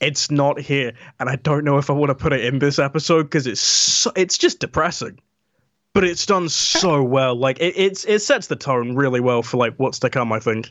It's 0.00 0.30
not 0.30 0.60
here, 0.60 0.92
and 1.18 1.28
I 1.28 1.34
don't 1.34 1.64
know 1.64 1.76
if 1.78 1.90
I 1.90 1.92
want 1.92 2.10
to 2.10 2.14
put 2.14 2.32
it 2.32 2.44
in 2.44 2.60
this 2.60 2.78
episode 2.78 3.24
because 3.24 3.48
it's 3.48 3.60
so, 3.60 4.12
it's 4.14 4.38
just 4.38 4.60
depressing. 4.60 5.18
But 5.92 6.04
it's 6.04 6.24
done 6.24 6.48
so 6.48 7.02
well. 7.02 7.34
Like 7.34 7.58
it, 7.58 7.74
it's 7.76 8.04
it 8.04 8.20
sets 8.20 8.46
the 8.46 8.54
tone 8.54 8.94
really 8.94 9.18
well 9.18 9.42
for 9.42 9.56
like 9.56 9.74
what's 9.78 9.98
to 9.98 10.08
come. 10.08 10.32
I 10.32 10.38
think. 10.38 10.70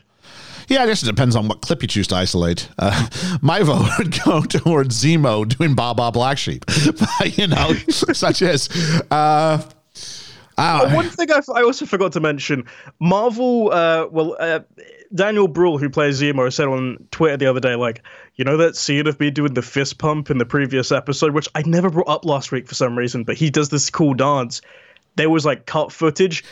Yeah, 0.68 0.82
I 0.82 0.86
guess 0.86 1.02
it 1.02 1.06
depends 1.06 1.36
on 1.36 1.46
what 1.46 1.60
clip 1.60 1.82
you 1.82 1.88
choose 1.88 2.06
to 2.06 2.14
isolate. 2.14 2.70
Uh, 2.78 3.08
my 3.42 3.62
vote 3.62 3.86
would 3.98 4.18
go 4.24 4.40
towards 4.40 5.04
Zemo 5.04 5.46
doing 5.46 5.74
Baba 5.74 6.10
Black 6.10 6.38
Sheep, 6.38 6.64
but, 6.66 7.36
you 7.36 7.48
know, 7.48 7.74
such 7.90 8.40
as. 8.40 8.70
Uh, 9.10 9.62
Know. 10.60 10.96
One 10.96 11.08
thing 11.08 11.30
I, 11.32 11.38
f- 11.38 11.48
I 11.54 11.62
also 11.62 11.86
forgot 11.86 12.12
to 12.12 12.20
mention, 12.20 12.64
Marvel. 13.00 13.70
Uh, 13.72 14.06
well, 14.10 14.36
uh, 14.38 14.60
Daniel 15.14 15.48
Bruhl, 15.48 15.78
who 15.78 15.88
plays 15.90 16.20
Zemo, 16.20 16.52
said 16.52 16.68
on 16.68 16.98
Twitter 17.10 17.36
the 17.36 17.46
other 17.46 17.60
day, 17.60 17.74
like, 17.74 18.02
you 18.36 18.44
know 18.44 18.56
that 18.58 18.76
scene 18.76 19.06
of 19.06 19.18
me 19.20 19.30
doing 19.30 19.54
the 19.54 19.62
fist 19.62 19.98
pump 19.98 20.30
in 20.30 20.38
the 20.38 20.46
previous 20.46 20.92
episode, 20.92 21.32
which 21.32 21.48
I 21.54 21.62
never 21.62 21.90
brought 21.90 22.08
up 22.08 22.24
last 22.24 22.52
week 22.52 22.68
for 22.68 22.74
some 22.74 22.96
reason, 22.96 23.24
but 23.24 23.36
he 23.36 23.50
does 23.50 23.68
this 23.70 23.90
cool 23.90 24.14
dance. 24.14 24.60
There 25.16 25.30
was 25.30 25.44
like 25.44 25.66
cut 25.66 25.92
footage. 25.92 26.44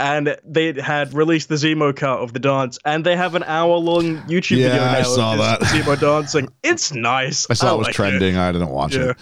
And 0.00 0.36
they 0.44 0.74
had 0.80 1.12
released 1.12 1.48
the 1.48 1.56
Zemo 1.56 1.92
cut 1.96 2.20
of 2.20 2.32
the 2.32 2.38
dance, 2.38 2.78
and 2.84 3.04
they 3.04 3.16
have 3.16 3.34
an 3.34 3.42
hour-long 3.42 4.18
YouTube 4.28 4.58
Yeah, 4.58 4.68
video 4.68 4.84
now 4.84 4.92
I 4.98 5.02
saw 5.02 5.32
of 5.32 5.38
that. 5.40 5.60
Zemo 5.62 5.98
dancing. 5.98 6.48
It's 6.62 6.94
nice. 6.94 7.48
I 7.50 7.54
saw 7.54 7.72
I 7.72 7.74
it 7.74 7.78
was 7.78 7.86
like 7.88 7.96
trending. 7.96 8.36
I 8.36 8.52
didn't 8.52 8.68
watch 8.68 8.94
Yeah. 8.94 9.10
it. 9.10 9.16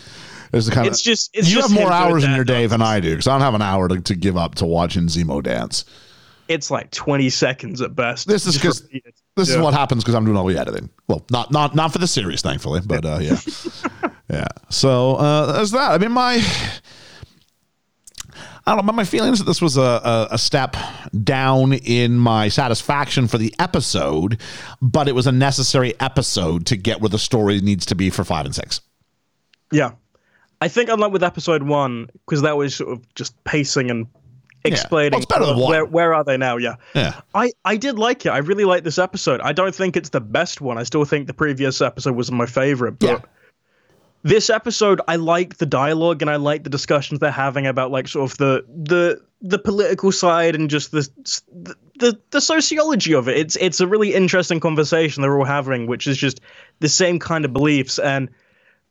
It's 0.53 0.67
the 0.67 0.73
kind 0.73 0.87
It's 0.87 1.01
of, 1.01 1.05
just- 1.05 1.31
it's 1.35 1.49
you 1.49 1.57
just 1.57 1.71
have 1.73 1.81
more 1.81 1.93
hours 1.93 2.25
in 2.25 2.35
your 2.35 2.45
day 2.45 2.61
dance. 2.63 2.71
than 2.73 2.83
I 2.83 3.01
do 3.01 3.11
because 3.11 3.27
I 3.27 3.33
don't 3.33 3.41
have 3.43 3.55
an 3.55 3.63
hour 3.63 3.89
to, 3.89 4.01
to 4.01 4.15
give 4.15 4.37
up 4.37 4.55
to 4.57 4.67
watching 4.67 5.05
Zemo 5.07 5.43
dance. 5.43 5.85
It's 6.49 6.71
like 6.71 6.91
20 6.93 7.29
seconds 7.31 7.81
at 7.81 7.97
best. 7.97 8.29
This 8.29 8.47
is 8.47 8.55
Just 8.59 8.65
'cause- 8.65 8.83
repeat 8.85 9.05
it. 9.07 9.15
This 9.37 9.51
is 9.51 9.59
what 9.59 9.75
happens 9.75 10.03
because 10.03 10.15
I'm 10.15 10.25
doing 10.25 10.37
all 10.39 10.47
the 10.47 10.57
editing. 10.59 10.89
Well, 11.09 11.23
not 11.31 11.51
not 11.53 11.75
not 11.75 11.93
for 11.93 11.99
the 11.99 12.07
series, 12.07 12.41
thankfully, 12.41 12.81
but 12.87 13.05
uh, 13.05 13.19
yeah, 13.21 13.37
yeah. 14.31 14.47
So 14.71 15.17
uh, 15.17 15.53
there's 15.53 15.73
that. 15.73 15.91
I 15.91 15.99
mean, 15.99 16.13
my 16.13 16.43
I 18.67 18.75
don't 18.75 18.85
know. 18.87 18.93
My 18.93 19.05
feelings 19.05 19.39
that 19.39 19.45
this 19.45 19.63
was 19.63 19.77
a, 19.77 19.81
a, 19.81 20.29
a 20.33 20.39
step 20.39 20.75
down 21.23 21.73
in 21.75 22.17
my 22.17 22.49
satisfaction 22.49 23.29
for 23.29 23.39
the 23.39 23.55
episode, 23.59 24.41
but 24.83 25.07
it 25.07 25.15
was 25.15 25.27
a 25.27 25.33
necessary 25.33 25.95
episode 26.01 26.67
to 26.67 26.77
get 26.77 27.01
where 27.01 27.09
the 27.11 27.19
story 27.19 27.61
needs 27.61 27.87
to 27.87 27.95
be 27.95 28.11
for 28.11 28.25
five 28.25 28.45
and 28.47 28.55
six. 28.55 28.81
Yeah. 29.71 29.93
I 30.61 30.69
think 30.69 30.89
unlike 30.89 31.13
with 31.13 31.23
episode 31.23 31.63
one, 31.65 32.09
because 32.25 32.43
that 32.43 32.57
was 32.57 32.75
sort 32.77 32.93
of 32.93 33.15
just 33.15 33.43
pacing 33.45 33.91
and 33.91 34.07
explaining 34.65 35.19
Well, 35.21 35.27
better 35.29 35.47
than 35.47 35.59
one. 35.59 35.71
where 35.71 35.85
where 35.85 36.15
are 36.15 36.25
they 36.25 36.37
now, 36.37 36.57
yeah. 36.57 36.77
Yeah. 36.95 37.21
I, 37.35 37.53
I 37.65 37.77
did 37.77 37.99
like 37.99 38.27
it. 38.27 38.31
I 38.31 38.39
really 38.39 38.65
like 38.65 38.83
this 38.85 38.99
episode. 38.99 39.41
I 39.43 39.53
don't 39.53 39.75
think 39.75 39.97
it's 39.97 40.09
the 40.09 40.21
best 40.21 40.61
one. 40.61 40.79
I 40.79 40.83
still 40.83 41.05
think 41.05 41.27
the 41.27 41.35
previous 41.35 41.81
episode 41.81 42.17
was 42.17 42.33
my 42.33 42.47
favorite. 42.47 42.99
But 42.99 43.07
Yeah. 43.07 43.19
this 44.23 44.51
episode, 44.51 45.01
I 45.07 45.17
like 45.17 45.59
the 45.59 45.67
dialogue 45.67 46.23
and 46.23 46.31
I 46.31 46.37
like 46.37 46.65
the 46.65 46.71
discussions 46.71 47.21
they're 47.21 47.31
having 47.31 47.67
about 47.67 47.91
like 47.91 48.09
sort 48.09 48.31
of 48.31 48.39
the 48.39 48.65
the 48.69 49.21
the 49.43 49.59
political 49.59 50.11
side 50.11 50.55
and 50.55 50.71
just 50.71 50.91
the 50.91 51.07
the 51.99 52.19
the 52.31 52.41
sociology 52.41 53.15
of 53.15 53.29
it. 53.29 53.37
It's 53.37 53.57
it's 53.57 53.81
a 53.81 53.87
really 53.87 54.15
interesting 54.15 54.59
conversation 54.59 55.21
they're 55.23 55.39
all 55.39 55.45
having, 55.45 55.87
which 55.87 56.07
is 56.07 56.17
just 56.17 56.41
the 56.81 56.89
same 56.89 57.19
kind 57.19 57.45
of 57.45 57.53
beliefs. 57.53 57.99
And 57.99 58.31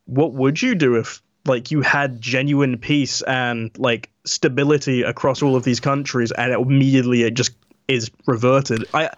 what 0.05 0.34
would 0.34 0.61
you 0.61 0.76
do 0.76 0.95
if 0.95 1.22
like 1.47 1.71
you 1.71 1.81
had 1.81 2.19
genuine 2.21 2.77
peace 2.77 3.21
and 3.23 3.71
like 3.77 4.09
stability 4.25 5.03
across 5.03 5.41
all 5.41 5.55
of 5.55 5.63
these 5.63 5.79
countries 5.79 6.31
and 6.31 6.51
it 6.51 6.59
immediately 6.59 7.23
it 7.23 7.33
just 7.35 7.51
is 7.87 8.09
reverted 8.25 8.83
i 8.95 9.09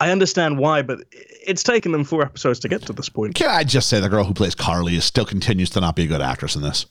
i 0.00 0.10
understand 0.10 0.58
why 0.58 0.80
but 0.82 1.00
it's 1.46 1.62
taken 1.62 1.92
them 1.92 2.04
four 2.04 2.22
episodes 2.22 2.58
to 2.60 2.68
get 2.68 2.80
to 2.82 2.92
this 2.94 3.08
point 3.10 3.34
Can 3.34 3.50
I 3.50 3.64
just 3.64 3.88
say 3.90 4.00
the 4.00 4.08
girl 4.08 4.24
who 4.24 4.32
plays 4.32 4.54
Karli 4.54 4.96
is 4.96 5.04
still 5.04 5.26
continues 5.26 5.68
to 5.70 5.80
not 5.80 5.94
be 5.94 6.04
a 6.04 6.06
good 6.06 6.22
actress 6.22 6.56
in 6.56 6.62
this? 6.62 6.86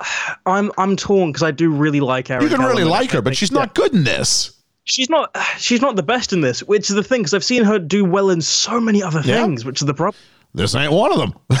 i'm 0.46 0.70
i'm 0.78 0.96
torn 0.96 1.30
because 1.30 1.42
i 1.42 1.50
do 1.50 1.70
really 1.70 2.00
like 2.00 2.30
Erin 2.30 2.42
You 2.44 2.48
can 2.50 2.60
really 2.64 2.84
like 2.84 3.10
her, 3.12 3.22
but 3.22 3.36
she's 3.36 3.52
not 3.52 3.74
good 3.74 3.92
in 3.94 4.04
this. 4.04 4.52
she's 4.84 5.08
not 5.10 5.36
she's 5.58 5.80
not 5.80 5.96
the 5.96 6.02
best 6.02 6.32
in 6.32 6.40
this 6.40 6.60
which 6.62 6.88
is 6.90 6.96
the 6.96 7.02
thing 7.02 7.20
because 7.20 7.34
i've 7.34 7.44
seen 7.44 7.64
her 7.64 7.78
do 7.78 8.04
well 8.04 8.30
in 8.30 8.40
so 8.40 8.80
many 8.80 9.02
other 9.02 9.20
Yeah. 9.24 9.42
things 9.44 9.64
which 9.64 9.80
is 9.80 9.86
the 9.86 9.94
problem 9.94 10.20
This 10.54 10.74
ain't 10.74 10.92
one 10.92 11.12
of 11.12 11.18
them. 11.18 11.34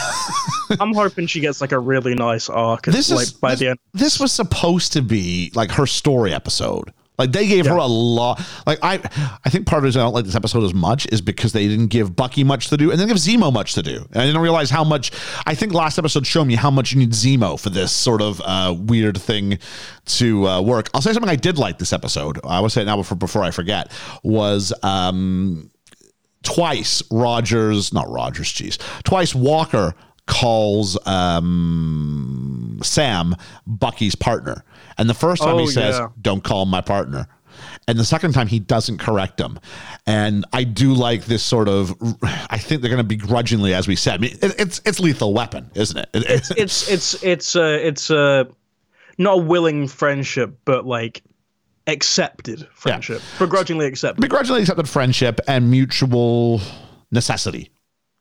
i'm 0.80 0.92
hoping 0.92 1.26
she 1.26 1.40
gets 1.40 1.62
like 1.62 1.72
a 1.72 1.78
really 1.78 2.14
nice 2.14 2.50
arc 2.50 2.84
this 2.84 3.10
like 3.10 3.22
is 3.22 3.32
by 3.32 3.50
this, 3.52 3.60
the 3.60 3.68
end 3.68 3.78
this 3.94 4.20
was 4.20 4.30
supposed 4.30 4.92
to 4.92 5.00
be 5.00 5.50
like 5.54 5.70
her 5.70 5.86
story 5.86 6.34
episode. 6.34 6.92
Like 7.18 7.32
they 7.32 7.48
gave 7.48 7.66
her 7.66 7.76
a 7.76 7.86
lot. 7.86 8.40
Like 8.64 8.78
I, 8.80 9.00
I 9.44 9.50
think 9.50 9.66
part 9.66 9.78
of 9.78 9.82
the 9.82 9.86
reason 9.88 10.00
I 10.00 10.04
don't 10.04 10.14
like 10.14 10.24
this 10.24 10.36
episode 10.36 10.62
as 10.62 10.72
much 10.72 11.04
is 11.10 11.20
because 11.20 11.52
they 11.52 11.66
didn't 11.66 11.88
give 11.88 12.14
Bucky 12.14 12.44
much 12.44 12.68
to 12.68 12.76
do, 12.76 12.92
and 12.92 13.00
then 13.00 13.08
give 13.08 13.16
Zemo 13.16 13.52
much 13.52 13.74
to 13.74 13.82
do. 13.82 14.06
And 14.12 14.22
I 14.22 14.26
didn't 14.26 14.40
realize 14.40 14.70
how 14.70 14.84
much. 14.84 15.10
I 15.44 15.54
think 15.56 15.72
last 15.72 15.98
episode 15.98 16.26
showed 16.26 16.44
me 16.44 16.54
how 16.54 16.70
much 16.70 16.92
you 16.92 16.98
need 17.00 17.10
Zemo 17.10 17.60
for 17.60 17.70
this 17.70 17.90
sort 17.90 18.22
of 18.22 18.40
uh, 18.44 18.72
weird 18.78 19.18
thing 19.18 19.58
to 20.06 20.46
uh, 20.46 20.62
work. 20.62 20.90
I'll 20.94 21.02
say 21.02 21.12
something 21.12 21.28
I 21.28 21.34
did 21.34 21.58
like 21.58 21.78
this 21.78 21.92
episode. 21.92 22.38
I 22.44 22.60
will 22.60 22.70
say 22.70 22.82
it 22.82 22.84
now 22.84 22.96
before 22.96 23.18
before 23.18 23.42
I 23.42 23.50
forget. 23.50 23.90
Was 24.22 24.72
um, 24.84 25.72
twice 26.54 27.02
Rogers, 27.10 27.92
not 27.92 28.08
Rogers, 28.10 28.50
geez, 28.52 28.78
twice 29.04 29.34
Walker 29.34 29.94
calls 30.26 30.96
um, 31.06 32.80
Sam 32.82 33.34
Bucky's 33.66 34.14
partner. 34.14 34.64
And 34.96 35.08
the 35.10 35.14
first 35.14 35.42
time 35.42 35.56
he 35.58 35.62
Oh, 35.64 35.66
says, 35.66 35.98
yeah. 35.98 36.08
Don't 36.20 36.42
call 36.42 36.62
him 36.62 36.70
my 36.70 36.80
partner. 36.80 37.26
And 37.86 37.98
the 37.98 38.04
second 38.04 38.32
time 38.32 38.46
he 38.46 38.60
doesn't 38.60 38.98
correct 38.98 39.40
him. 39.40 39.58
And 40.06 40.44
I 40.52 40.64
do 40.64 40.94
like 40.94 41.24
this 41.24 41.42
sort 41.42 41.68
of, 41.68 41.94
I 42.22 42.56
think 42.58 42.80
they're 42.82 42.90
going 42.90 42.98
to 42.98 43.04
begrudgingly, 43.04 43.74
as 43.74 43.88
we 43.88 43.96
said, 43.96 44.14
I 44.14 44.18
mean, 44.18 44.38
it, 44.40 44.54
it's 44.60 44.80
it's 44.84 45.00
lethal 45.00 45.32
weapon, 45.34 45.70
isn't 45.74 45.96
it? 45.96 46.08
It- 46.14 46.24
it's 46.30 46.50
it's 46.52 46.90
it's 46.90 47.22
it's 47.24 47.56
uh 47.56 47.78
it's 47.82 48.10
uh 48.10 48.44
not 49.18 49.34
a 49.38 49.42
willing 49.42 49.88
friendship 49.88 50.56
but 50.64 50.86
like 50.86 51.22
accepted 51.88 52.68
friendship 52.74 53.20
begrudgingly 53.38 53.86
accepted 53.86 54.20
begrudgingly 54.20 54.60
accepted 54.60 54.88
friendship 54.88 55.40
and 55.48 55.70
mutual 55.70 56.60
necessity. 57.10 57.70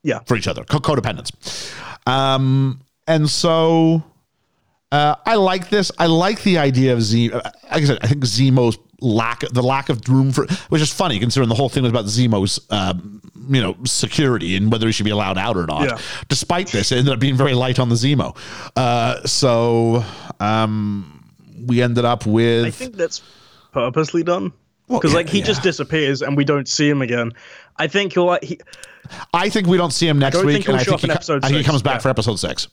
yeah 0.04 0.20
for 0.26 0.36
each 0.38 0.48
other, 0.48 0.64
co- 0.64 0.80
codependence. 0.80 1.32
Um, 2.08 2.80
and 3.08 3.30
so 3.30 4.02
uh, 4.92 5.16
I 5.26 5.36
like 5.36 5.70
this. 5.70 5.92
I 6.00 6.06
like 6.06 6.42
the 6.44 6.58
idea 6.58 6.94
of 6.94 7.02
Z. 7.02 7.32
uh, 7.34 7.42
Like 7.44 7.54
I 7.72 7.84
said, 7.84 8.00
I 8.02 8.08
think 8.08 8.24
Zemo's 8.24 8.78
lack, 9.02 9.42
the 9.52 9.62
lack 9.62 9.90
of 9.90 10.02
room 10.08 10.32
for, 10.32 10.48
which 10.70 10.82
is 10.82 10.92
funny 10.94 11.20
considering 11.20 11.50
the 11.50 11.56
whole 11.56 11.68
thing 11.70 11.84
was 11.84 11.92
about 11.92 12.06
Zemo's, 12.06 12.60
um, 12.70 13.22
you 13.50 13.62
know, 13.62 13.76
security 13.86 14.56
and 14.56 14.72
whether 14.72 14.86
he 14.88 14.94
should 14.94 15.04
be 15.06 15.12
allowed 15.12 15.38
out 15.38 15.58
or 15.58 15.66
not. 15.66 15.84
Yeah. 15.84 15.98
Despite 16.30 16.68
this, 16.70 16.92
it 16.94 16.98
ended 17.00 17.14
up 17.14 17.20
being 17.20 17.36
very 17.36 17.54
light 17.54 17.80
on 17.80 17.90
the 17.90 17.96
Zemo. 17.96 18.38
Uh, 18.78 19.26
so 19.28 20.04
um, 20.40 21.22
we 21.66 21.82
ended 21.82 22.06
up 22.06 22.26
with. 22.26 22.66
I 22.66 22.72
think 22.72 22.96
that's 22.96 23.22
purposely 23.72 24.24
done 24.24 24.52
Well, 24.88 25.00
because 25.00 25.12
yeah, 25.12 25.18
like 25.18 25.30
he 25.30 25.42
just 25.42 25.64
disappears 25.64 26.22
and 26.22 26.38
we 26.38 26.44
don't 26.44 26.68
see 26.68 26.90
him 26.90 27.02
again. 27.02 27.34
I 27.78 27.88
think 27.88 28.14
he'll 28.14 28.26
like 28.26 28.44
he, 28.44 28.60
I 29.34 29.50
think 29.50 29.68
we 29.68 29.78
don't 29.78 29.92
see 29.92 30.08
him 30.08 30.20
next 30.20 30.44
week, 30.44 30.68
and 30.68 30.78
I 30.78 30.84
think, 30.84 31.02
he, 31.02 31.12
I 31.12 31.18
think 31.18 31.58
he 31.58 31.64
comes 31.64 31.82
back 31.82 31.96
yeah. 31.96 32.00
for 32.00 32.10
episode 32.10 32.38
six. 32.38 32.68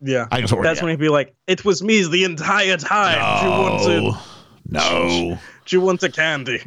yeah. 0.00 0.26
I 0.30 0.40
that's 0.40 0.80
when 0.80 0.90
he'd 0.90 0.98
be 0.98 1.08
like, 1.08 1.34
"It 1.46 1.64
was 1.64 1.82
me 1.82 2.06
the 2.08 2.24
entire 2.24 2.76
time. 2.76 3.40
Do 3.40 3.46
you 3.46 3.52
want 3.52 3.82
to? 3.84 4.18
No. 4.70 5.38
Do 5.66 5.76
you 5.76 5.80
want 5.80 6.02
a 6.02 6.10
candy?" 6.10 6.62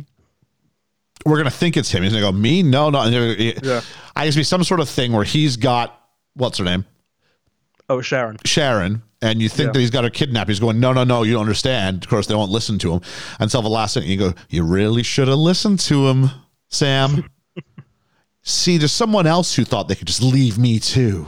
We're 1.26 1.38
gonna 1.38 1.52
think 1.52 1.78
it's 1.78 1.92
him. 1.92 2.04
He's 2.04 2.14
gonna 2.14 2.26
go, 2.26 2.32
me? 2.32 2.64
No, 2.64 2.90
no. 2.90 3.06
Yeah. 3.06 3.82
I 4.16 4.26
guess 4.26 4.36
be 4.36 4.44
some 4.44 4.64
sort 4.64 4.80
of 4.80 4.90
thing 4.90 5.14
where 5.14 5.24
he's 5.24 5.56
got 5.56 5.98
what's 6.34 6.58
her 6.58 6.66
name, 6.66 6.86
Oh, 7.90 8.02
Sharon. 8.02 8.38
Sharon, 8.46 9.04
and 9.22 9.42
you 9.42 9.50
think 9.50 9.68
Yeah. 9.68 9.72
that 9.74 9.80
he's 9.80 9.90
got 9.92 10.04
her 10.04 10.10
kidnapped. 10.10 10.50
He's 10.50 10.60
going, 10.60 10.80
no, 10.80 10.94
no, 10.94 11.04
no, 11.04 11.24
you 11.24 11.34
don't 11.34 11.42
understand. 11.42 12.04
Of 12.04 12.10
course, 12.10 12.28
they 12.28 12.36
won't 12.36 12.52
listen 12.52 12.80
to 12.80 12.94
him 12.94 13.02
until 13.40 13.62
the 13.62 13.70
last 13.70 13.94
second. 13.94 14.10
You 14.10 14.18
go, 14.18 14.34
you 14.50 14.64
really 14.64 15.04
should 15.04 15.28
have 15.28 15.38
listened 15.38 15.80
to 15.82 16.08
him, 16.08 16.30
Sam. 16.70 17.30
See, 18.44 18.78
there's 18.78 18.92
someone 18.92 19.28
else 19.28 19.54
who 19.56 19.64
thought 19.64 19.88
they 19.88 19.96
could 19.96 20.08
just 20.08 20.24
leave 20.24 20.58
me 20.58 20.80
too. 20.80 21.28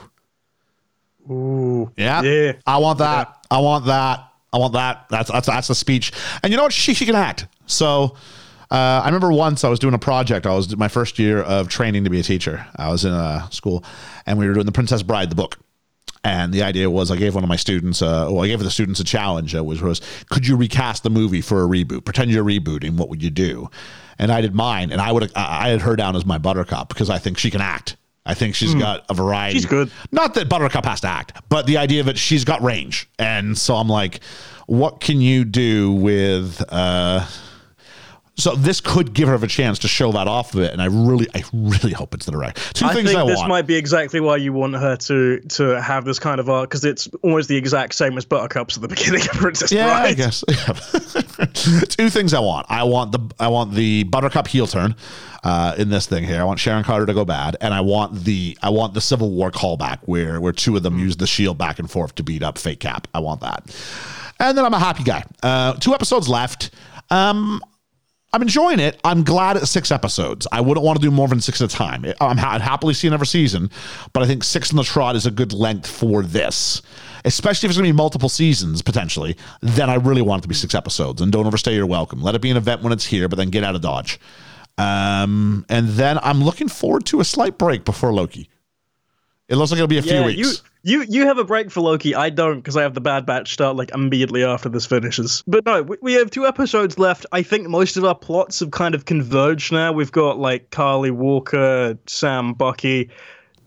Ooh. 1.29 1.91
Yeah. 1.95 2.21
Yeah. 2.23 2.53
I 2.65 2.77
want 2.77 2.99
that. 2.99 3.45
I 3.49 3.59
want 3.59 3.85
that. 3.85 4.27
I 4.51 4.57
want 4.57 4.73
that. 4.73 5.05
That's 5.09 5.31
that's 5.31 5.47
that's 5.47 5.67
the 5.67 5.75
speech. 5.75 6.11
And 6.43 6.51
you 6.51 6.57
know 6.57 6.63
what? 6.63 6.73
She 6.73 6.93
she 6.93 7.05
can 7.05 7.15
act. 7.15 7.47
So 7.65 8.15
uh, 8.69 9.01
I 9.03 9.05
remember 9.05 9.31
once 9.31 9.63
I 9.63 9.69
was 9.69 9.79
doing 9.79 9.93
a 9.93 9.99
project. 9.99 10.45
I 10.45 10.53
was 10.53 10.75
my 10.75 10.87
first 10.87 11.17
year 11.19 11.41
of 11.41 11.69
training 11.69 12.03
to 12.03 12.09
be 12.09 12.19
a 12.19 12.23
teacher. 12.23 12.65
I 12.75 12.89
was 12.89 13.05
in 13.05 13.13
a 13.13 13.47
school, 13.51 13.83
and 14.25 14.37
we 14.37 14.47
were 14.47 14.53
doing 14.53 14.65
the 14.65 14.71
Princess 14.71 15.01
Bride, 15.03 15.29
the 15.31 15.35
book. 15.35 15.59
And 16.25 16.53
the 16.53 16.63
idea 16.63 16.89
was, 16.89 17.11
I 17.11 17.17
gave 17.17 17.35
one 17.35 17.43
of 17.43 17.49
my 17.49 17.57
students, 17.57 18.01
uh, 18.01 18.27
well, 18.31 18.43
I 18.43 18.47
gave 18.47 18.59
the 18.59 18.71
students 18.71 18.99
a 19.01 19.03
challenge. 19.03 19.53
Uh, 19.55 19.63
was 19.63 19.81
was, 19.81 20.01
could 20.29 20.47
you 20.47 20.55
recast 20.55 21.03
the 21.03 21.09
movie 21.09 21.41
for 21.41 21.63
a 21.63 21.67
reboot? 21.67 22.05
Pretend 22.05 22.31
you're 22.31 22.45
rebooting. 22.45 22.95
What 22.95 23.09
would 23.09 23.21
you 23.21 23.29
do? 23.29 23.69
And 24.17 24.31
I 24.31 24.39
did 24.41 24.55
mine, 24.55 24.91
and 24.91 25.01
I 25.01 25.11
would 25.11 25.31
I 25.35 25.69
had 25.69 25.81
her 25.81 25.95
down 25.95 26.15
as 26.15 26.25
my 26.25 26.37
Buttercup 26.37 26.87
because 26.87 27.09
I 27.09 27.17
think 27.17 27.37
she 27.37 27.49
can 27.51 27.61
act. 27.61 27.97
I 28.25 28.35
think 28.35 28.55
she's 28.55 28.73
got 28.73 29.05
a 29.09 29.13
variety. 29.13 29.59
She's 29.59 29.65
good. 29.65 29.91
Not 30.13 30.33
that 30.35 30.47
Buttercup 30.47 30.85
has 30.85 31.01
to 31.01 31.07
act, 31.07 31.41
but 31.49 31.65
the 31.65 31.75
idea 31.77 31.99
of 31.99 32.07
it, 32.07 32.17
she's 32.17 32.45
got 32.45 32.61
range. 32.61 33.09
And 33.19 33.57
so 33.57 33.75
I'm 33.75 33.89
like, 33.89 34.21
what 34.65 35.01
can 35.01 35.19
you 35.19 35.43
do 35.43 35.91
with 35.91 36.63
uh 36.69 37.27
so 38.35 38.55
this 38.55 38.81
could 38.81 39.13
give 39.13 39.27
her 39.27 39.35
a 39.35 39.47
chance 39.47 39.77
to 39.79 39.87
show 39.87 40.11
that 40.13 40.27
off 40.27 40.53
a 40.53 40.57
bit, 40.57 40.73
and 40.73 40.81
I 40.81 40.85
really, 40.85 41.27
I 41.35 41.43
really 41.53 41.93
hope 41.93 42.15
it's 42.15 42.25
the 42.25 42.31
direct. 42.31 42.75
Two 42.75 42.85
I 42.85 42.93
things 42.93 43.11
think 43.11 43.21
I 43.21 43.27
this 43.27 43.37
want. 43.37 43.49
might 43.49 43.67
be 43.67 43.75
exactly 43.75 44.19
why 44.19 44.37
you 44.37 44.53
want 44.53 44.75
her 44.75 44.95
to 44.95 45.39
to 45.39 45.81
have 45.81 46.03
this 46.03 46.17
kind 46.17 46.39
of 46.39 46.49
arc 46.49 46.69
because 46.69 46.83
it's 46.83 47.07
almost 47.21 47.47
the 47.47 47.55
exact 47.55 47.93
same 47.93 48.17
as 48.17 48.25
Buttercups 48.25 48.75
at 48.75 48.81
the 48.81 48.87
beginning 48.95 49.21
of 49.21 49.37
Princess 49.37 49.71
yeah, 49.71 49.85
Bride. 49.85 50.09
I 50.09 50.13
guess. 50.13 50.43
Two 51.89 52.09
things 52.09 52.33
I 52.33 52.39
want. 52.39 52.65
I 52.69 52.83
want 52.83 53.11
the 53.11 53.19
I 53.39 53.49
want 53.49 53.73
the 53.73 54.03
Buttercup 54.05 54.47
heel 54.47 54.65
turn 54.65 54.95
uh, 55.43 55.75
in 55.77 55.89
this 55.89 56.07
thing 56.07 56.23
here. 56.23 56.41
I 56.41 56.43
want 56.43 56.59
Sharon 56.59 56.83
Carter 56.83 57.05
to 57.05 57.13
go 57.13 57.25
bad, 57.25 57.55
and 57.61 57.71
I 57.71 57.81
want 57.81 58.23
the 58.23 58.57
I 58.63 58.71
want 58.71 58.95
the 58.95 59.01
Civil 59.01 59.29
War 59.29 59.51
callback 59.51 59.99
where 60.05 60.41
where 60.41 60.53
two 60.53 60.75
of 60.75 60.81
them 60.81 60.97
use 60.97 61.17
the 61.17 61.27
shield 61.27 61.59
back 61.59 61.77
and 61.77 61.89
forth 61.89 62.15
to 62.15 62.23
beat 62.23 62.41
up 62.41 62.57
Fake 62.57 62.79
Cap. 62.79 63.07
I 63.13 63.19
want 63.19 63.41
that, 63.41 63.63
and 64.39 64.57
then 64.57 64.65
I'm 64.65 64.73
a 64.73 64.79
happy 64.79 65.03
guy. 65.03 65.23
Uh, 65.43 65.73
two 65.73 65.93
episodes 65.93 66.27
left. 66.27 66.71
Um, 67.11 67.61
I'm 68.33 68.41
enjoying 68.41 68.79
it. 68.79 68.99
I'm 69.03 69.23
glad 69.23 69.57
it's 69.57 69.69
six 69.69 69.91
episodes. 69.91 70.47
I 70.51 70.59
wouldn't 70.59 70.83
want 70.83 70.99
to 70.99 71.05
do 71.05 71.11
more 71.11 71.27
than 71.27 71.39
six 71.39 71.61
at 71.61 71.71
a 71.71 71.75
time. 71.75 72.03
I'm 72.19 72.37
ha- 72.37 72.53
I'd 72.53 72.61
happily 72.61 72.95
see 72.95 73.07
another 73.07 73.25
season, 73.25 73.69
but 74.11 74.23
I 74.23 74.25
think 74.25 74.43
six 74.43 74.71
in 74.71 74.77
the 74.77 74.83
trot 74.83 75.15
is 75.15 75.27
a 75.27 75.31
good 75.31 75.53
length 75.53 75.87
for 75.87 76.23
this, 76.23 76.81
especially 77.25 77.67
if 77.67 77.69
it's 77.69 77.77
going 77.77 77.87
to 77.87 77.93
be 77.93 77.95
multiple 77.95 78.29
seasons 78.29 78.81
potentially. 78.81 79.37
Then 79.61 79.87
I 79.87 79.95
really 79.95 80.23
want 80.23 80.41
it 80.41 80.43
to 80.43 80.47
be 80.47 80.55
six 80.55 80.73
episodes. 80.73 81.21
And 81.21 81.31
don't 81.31 81.45
overstay 81.45 81.75
your 81.75 81.85
welcome. 81.85 82.23
Let 82.23 82.33
it 82.33 82.41
be 82.41 82.49
an 82.49 82.57
event 82.57 82.81
when 82.81 82.91
it's 82.91 83.05
here, 83.05 83.29
but 83.29 83.35
then 83.35 83.51
get 83.51 83.63
out 83.63 83.75
of 83.75 83.81
Dodge. 83.81 84.19
Um, 84.79 85.65
and 85.69 85.89
then 85.89 86.17
I'm 86.23 86.43
looking 86.43 86.67
forward 86.69 87.05
to 87.07 87.19
a 87.19 87.23
slight 87.23 87.59
break 87.59 87.85
before 87.85 88.11
Loki. 88.11 88.49
It 89.47 89.57
looks 89.57 89.69
like 89.69 89.77
it'll 89.77 89.87
be 89.87 89.99
a 89.99 90.01
few 90.01 90.23
weeks. 90.23 90.39
you 90.39 90.53
you 90.83 91.05
you 91.07 91.25
have 91.25 91.37
a 91.37 91.43
break 91.43 91.71
for 91.71 91.81
Loki. 91.81 92.13
I 92.13 92.29
don't 92.29 92.57
because 92.57 92.77
I 92.77 92.83
have 92.83 92.93
the 92.93 93.01
Bad 93.01 93.25
Batch 93.25 93.53
start 93.53 93.75
like 93.75 93.91
immediately 93.91 94.43
after 94.43 94.69
this 94.69 94.85
finishes. 94.85 95.43
But 95.47 95.65
no, 95.65 95.81
we, 95.83 95.97
we 96.01 96.13
have 96.13 96.29
two 96.29 96.45
episodes 96.45 96.99
left. 96.99 97.25
I 97.31 97.41
think 97.41 97.67
most 97.67 97.97
of 97.97 98.05
our 98.05 98.15
plots 98.15 98.59
have 98.59 98.71
kind 98.71 98.93
of 98.95 99.05
converged 99.05 99.71
now. 99.71 99.91
We've 99.93 100.11
got 100.11 100.37
like 100.39 100.69
Karli 100.71 101.11
Walker, 101.11 101.97
Sam, 102.07 102.53
Bucky. 102.53 103.09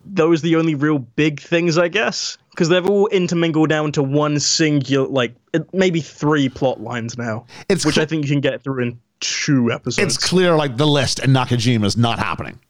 Those 0.09 0.41
are 0.41 0.43
the 0.43 0.57
only 0.57 0.77
real 0.77 0.99
big 1.01 1.41
things, 1.41 1.77
I 1.79 1.89
guess, 1.89 2.39
because 2.51 2.69
they've 2.69 2.89
all 2.89 3.09
intermingled 3.09 3.71
down 3.71 3.91
to 3.93 4.05
one 4.05 4.39
singular, 4.39 5.09
like 5.09 5.35
maybe 5.73 6.01
three 6.01 6.49
plot 6.49 6.81
lines 6.81 7.19
now, 7.19 7.45
It's 7.69 7.85
which 7.85 7.97
cl- 7.97 8.05
I 8.05 8.07
think 8.07 8.25
you 8.25 8.31
can 8.31 8.41
get 8.41 8.63
through 8.63 8.83
in 8.85 9.01
two 9.19 9.73
episodes. 9.73 9.99
it's 10.17 10.17
clear 10.29 10.55
like 10.55 10.77
the 10.77 10.87
list 10.87 11.19
and 11.19 11.35
Nakajima 11.35 11.85
is 11.87 11.97
not 11.97 12.21
happening. 12.21 12.61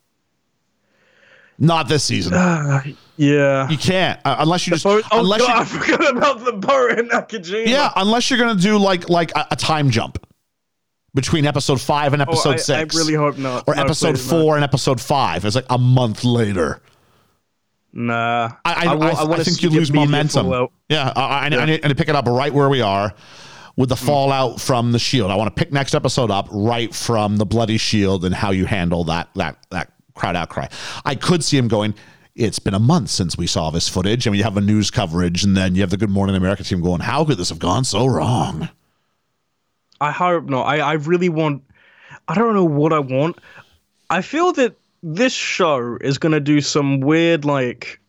Not 1.58 1.88
this 1.88 2.04
season. 2.04 2.32
yeah. 3.16 3.68
You 3.68 3.78
can't 3.78 4.20
uh, 4.24 4.36
unless 4.40 4.66
you 4.66 4.72
just 4.74 4.84
Oh, 4.86 5.00
oh 5.10 5.20
unless 5.20 5.40
God, 5.40 5.50
I 5.60 5.64
forgot 5.64 6.16
about 6.16 6.44
the 6.44 6.52
boat 6.52 6.98
in 6.98 7.08
Nakajima. 7.08 7.66
yeah 7.66 7.92
unless 7.96 8.30
you're 8.30 8.38
gonna 8.38 8.60
do 8.60 8.76
like 8.78 9.08
like 9.08 9.30
a, 9.36 9.46
a 9.52 9.56
time 9.56 9.90
jump 9.90 10.18
between 11.14 11.46
episode 11.46 11.80
five 11.80 12.12
and 12.12 12.20
Oh, 12.20 12.24
episode 12.24 12.54
I, 12.54 12.56
six, 12.56 12.94
I 12.94 12.98
really 12.98 13.14
hope 13.14 13.38
not. 13.38 13.64
or 13.66 13.74
No, 13.74 13.82
episode 13.82 14.16
please, 14.16 14.30
no. 14.30 14.38
four 14.42 14.54
and 14.56 14.62
episode 14.64 15.00
five. 15.00 15.44
It's 15.46 15.56
like 15.56 15.64
a 15.70 15.78
month 15.78 16.24
later. 16.24 16.82
Nah. 17.92 18.50
I 18.66 18.86
I, 18.86 18.94
I, 18.94 19.32
I, 19.32 19.42
think 19.42 19.62
you 19.62 19.70
lose 19.70 19.90
momentum. 19.90 20.68
Yeah, 20.90 21.10
I, 21.16 21.20
I, 21.22 21.38
I, 21.46 21.48
need, 21.48 21.58
I 21.58 21.64
need 21.64 21.82
to 21.88 21.94
pick 21.94 22.10
it 22.10 22.14
up 22.14 22.26
right 22.26 22.52
where 22.52 22.68
we 22.68 22.82
are 22.82 23.14
with 23.76 23.88
the 23.88 23.96
fallout 23.96 24.60
from 24.60 24.92
the 24.92 24.98
shield. 24.98 25.30
I 25.30 25.36
want 25.36 25.54
to 25.54 25.58
pick 25.58 25.72
next 25.72 25.94
episode 25.94 26.30
up 26.30 26.48
right 26.50 26.94
from 26.94 27.38
the 27.38 27.46
bloody 27.46 27.78
shield 27.78 28.26
and 28.26 28.34
how 28.34 28.50
you 28.50 28.66
handle 28.66 29.04
that 29.04 29.30
that 29.36 29.56
that 29.70 29.92
crowd 30.16 30.34
outcry. 30.34 30.66
I 31.04 31.14
could 31.14 31.44
see 31.44 31.56
him 31.56 31.68
going. 31.68 31.94
It's 32.34 32.58
been 32.58 32.74
a 32.74 32.78
month 32.78 33.08
since 33.10 33.38
we 33.38 33.46
saw 33.46 33.70
this 33.70 33.88
footage, 33.88 34.26
and 34.26 34.36
you 34.36 34.42
have 34.42 34.56
a 34.56 34.60
news 34.60 34.90
coverage, 34.90 35.44
and 35.44 35.56
then 35.56 35.74
you 35.74 35.80
have 35.80 35.90
the 35.90 35.96
Good 35.96 36.10
Morning 36.10 36.36
America 36.36 36.64
team 36.64 36.82
going, 36.82 37.00
"How 37.00 37.24
could 37.24 37.38
this 37.38 37.48
have 37.48 37.58
gone 37.58 37.84
so 37.84 38.06
wrong?" 38.06 38.68
I 40.00 40.10
hope 40.10 40.44
not. 40.44 40.64
I, 40.64 40.80
I 40.80 40.92
really 40.94 41.28
want. 41.28 41.62
I 42.28 42.34
don't 42.34 42.54
know 42.54 42.64
what 42.64 42.92
I 42.92 42.98
want. 42.98 43.38
I 44.10 44.20
feel 44.20 44.52
that 44.52 44.76
this 45.02 45.32
show 45.32 45.96
is 46.00 46.18
going 46.18 46.32
to 46.32 46.40
do 46.40 46.60
some 46.60 47.00
weird, 47.00 47.44
like, 47.44 48.00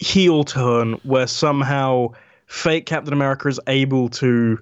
heel 0.00 0.44
turn 0.44 0.94
where 1.02 1.26
somehow 1.26 2.08
fake 2.46 2.86
Captain 2.86 3.12
America 3.12 3.48
is 3.48 3.60
able 3.66 4.08
to 4.10 4.58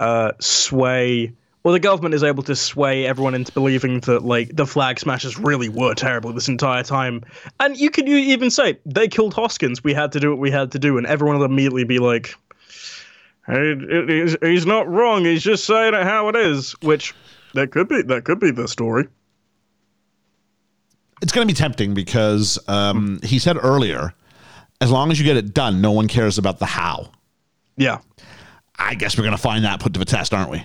uh, 0.00 0.32
sway. 0.40 1.32
Or 1.68 1.72
the 1.72 1.80
government 1.80 2.14
is 2.14 2.24
able 2.24 2.42
to 2.44 2.56
sway 2.56 3.04
everyone 3.04 3.34
into 3.34 3.52
believing 3.52 4.00
that, 4.00 4.24
like, 4.24 4.56
the 4.56 4.64
flag 4.64 4.98
smashers 4.98 5.38
really 5.38 5.68
were 5.68 5.92
terrible 5.92 6.32
this 6.32 6.48
entire 6.48 6.82
time. 6.82 7.22
And 7.60 7.76
you 7.76 7.90
could 7.90 8.08
you 8.08 8.16
even 8.16 8.48
say, 8.48 8.78
they 8.86 9.06
killed 9.06 9.34
Hoskins, 9.34 9.84
we 9.84 9.92
had 9.92 10.12
to 10.12 10.18
do 10.18 10.30
what 10.30 10.38
we 10.38 10.50
had 10.50 10.72
to 10.72 10.78
do, 10.78 10.96
and 10.96 11.06
everyone 11.06 11.36
will 11.36 11.44
immediately 11.44 11.84
be 11.84 11.98
like, 11.98 12.34
he's 13.46 14.64
not 14.64 14.88
wrong. 14.88 15.26
He's 15.26 15.42
just 15.42 15.66
saying 15.66 15.92
it 15.92 16.04
how 16.04 16.30
it 16.30 16.36
is, 16.36 16.72
which 16.80 17.14
that 17.52 17.70
could 17.70 17.86
be 17.86 18.00
that 18.00 18.24
could 18.24 18.40
be 18.40 18.50
the 18.50 18.66
story. 18.66 19.06
It's 21.20 21.32
going 21.32 21.46
to 21.46 21.52
be 21.52 21.54
tempting 21.54 21.92
because 21.92 22.58
um, 22.66 23.20
he 23.22 23.38
said 23.38 23.58
earlier, 23.62 24.14
as 24.80 24.90
long 24.90 25.10
as 25.10 25.18
you 25.18 25.26
get 25.26 25.36
it 25.36 25.52
done, 25.52 25.82
no 25.82 25.92
one 25.92 26.08
cares 26.08 26.38
about 26.38 26.60
the 26.60 26.66
how. 26.66 27.10
Yeah, 27.76 27.98
I 28.78 28.94
guess 28.94 29.18
we're 29.18 29.24
going 29.24 29.36
to 29.36 29.42
find 29.42 29.66
that 29.66 29.80
put 29.80 29.92
to 29.92 29.98
the 29.98 30.06
test, 30.06 30.32
aren't 30.32 30.50
we? 30.50 30.64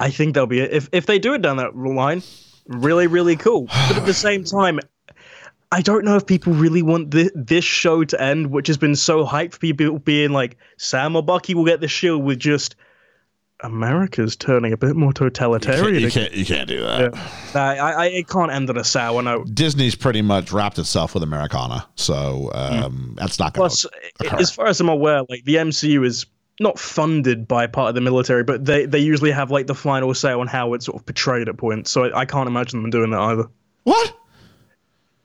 I 0.00 0.10
think 0.10 0.34
that'll 0.34 0.46
be 0.46 0.60
it. 0.60 0.72
If 0.72 0.88
if 0.92 1.06
they 1.06 1.18
do 1.18 1.34
it 1.34 1.42
down 1.42 1.58
that 1.58 1.76
line, 1.76 2.22
really 2.66 3.06
really 3.06 3.36
cool. 3.36 3.66
But 3.66 3.98
at 3.98 4.06
the 4.06 4.14
same 4.14 4.44
time, 4.44 4.80
I 5.70 5.82
don't 5.82 6.04
know 6.04 6.16
if 6.16 6.26
people 6.26 6.54
really 6.54 6.82
want 6.82 7.12
thi- 7.12 7.30
this 7.34 7.64
show 7.64 8.02
to 8.04 8.20
end, 8.20 8.50
which 8.50 8.66
has 8.66 8.78
been 8.78 8.96
so 8.96 9.24
hyped 9.24 9.52
for 9.52 9.58
people 9.58 9.98
being 9.98 10.30
like 10.30 10.56
Sam 10.78 11.14
or 11.14 11.22
Bucky 11.22 11.54
will 11.54 11.66
get 11.66 11.80
the 11.80 11.88
shield 11.88 12.24
with 12.24 12.38
just 12.38 12.74
America's 13.62 14.36
turning 14.36 14.72
a 14.72 14.76
bit 14.76 14.96
more 14.96 15.12
totalitarian. 15.12 16.00
You 16.00 16.06
again. 16.06 16.10
can't, 16.10 16.34
you 16.34 16.44
can't 16.46 16.68
do 16.68 16.80
that. 16.80 17.14
I, 17.54 17.76
I, 17.76 18.06
it 18.06 18.26
can't 18.26 18.50
end 18.50 18.70
on 18.70 18.78
a 18.78 18.84
sour 18.84 19.22
note. 19.22 19.54
Disney's 19.54 19.94
pretty 19.94 20.22
much 20.22 20.50
wrapped 20.50 20.78
itself 20.78 21.14
with 21.14 21.22
Americana, 21.22 21.86
so 21.94 22.50
um, 22.54 23.14
that's 23.18 23.38
not 23.38 23.52
going 23.52 23.70
to. 23.70 23.88
Plus, 24.18 24.30
to. 24.30 24.40
as 24.40 24.50
far 24.50 24.66
as 24.66 24.80
I'm 24.80 24.88
aware, 24.88 25.22
like 25.28 25.44
the 25.44 25.56
MCU 25.56 26.04
is 26.06 26.26
not 26.60 26.78
funded 26.78 27.48
by 27.48 27.66
part 27.66 27.88
of 27.88 27.94
the 27.96 28.00
military, 28.00 28.44
but 28.44 28.64
they, 28.64 28.86
they 28.86 28.98
usually 28.98 29.30
have 29.32 29.50
like 29.50 29.66
the 29.66 29.74
final 29.74 30.14
say 30.14 30.30
on 30.32 30.46
how 30.46 30.74
it's 30.74 30.86
sort 30.86 30.96
of 31.00 31.06
portrayed 31.06 31.48
at 31.48 31.56
points. 31.56 31.90
So 31.90 32.04
I, 32.04 32.20
I 32.20 32.24
can't 32.26 32.46
imagine 32.46 32.80
them 32.82 32.90
doing 32.90 33.10
that 33.10 33.18
either. 33.20 33.44
What? 33.84 34.16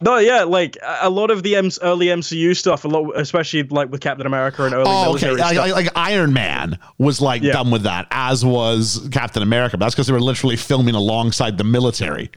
No, 0.01 0.17
yeah, 0.17 0.43
like 0.43 0.77
a 0.83 1.09
lot 1.09 1.31
of 1.31 1.43
the 1.43 1.55
M- 1.55 1.69
early 1.81 2.07
MCU 2.07 2.55
stuff, 2.55 2.83
a 2.83 2.87
lot, 2.87 3.11
especially 3.15 3.63
like 3.63 3.89
with 3.91 4.01
Captain 4.01 4.25
America 4.27 4.63
and 4.65 4.73
early 4.73 4.85
Oh, 4.87 5.03
military 5.05 5.35
Like, 5.37 5.53
stuff. 5.53 5.69
like, 5.71 5.85
like 5.85 5.97
Iron 5.97 6.33
Man 6.33 6.77
was 6.97 7.21
like 7.21 7.41
Yeah. 7.41 7.53
done 7.53 7.71
with 7.71 7.83
that, 7.83 8.07
as 8.11 8.43
was 8.45 9.07
Captain 9.11 9.41
America. 9.41 9.77
But 9.77 9.85
that's 9.85 9.95
because 9.95 10.07
they 10.07 10.13
were 10.13 10.19
literally 10.21 10.57
filming 10.57 10.95
alongside 10.95 11.57
the 11.57 11.63
military. 11.63 12.29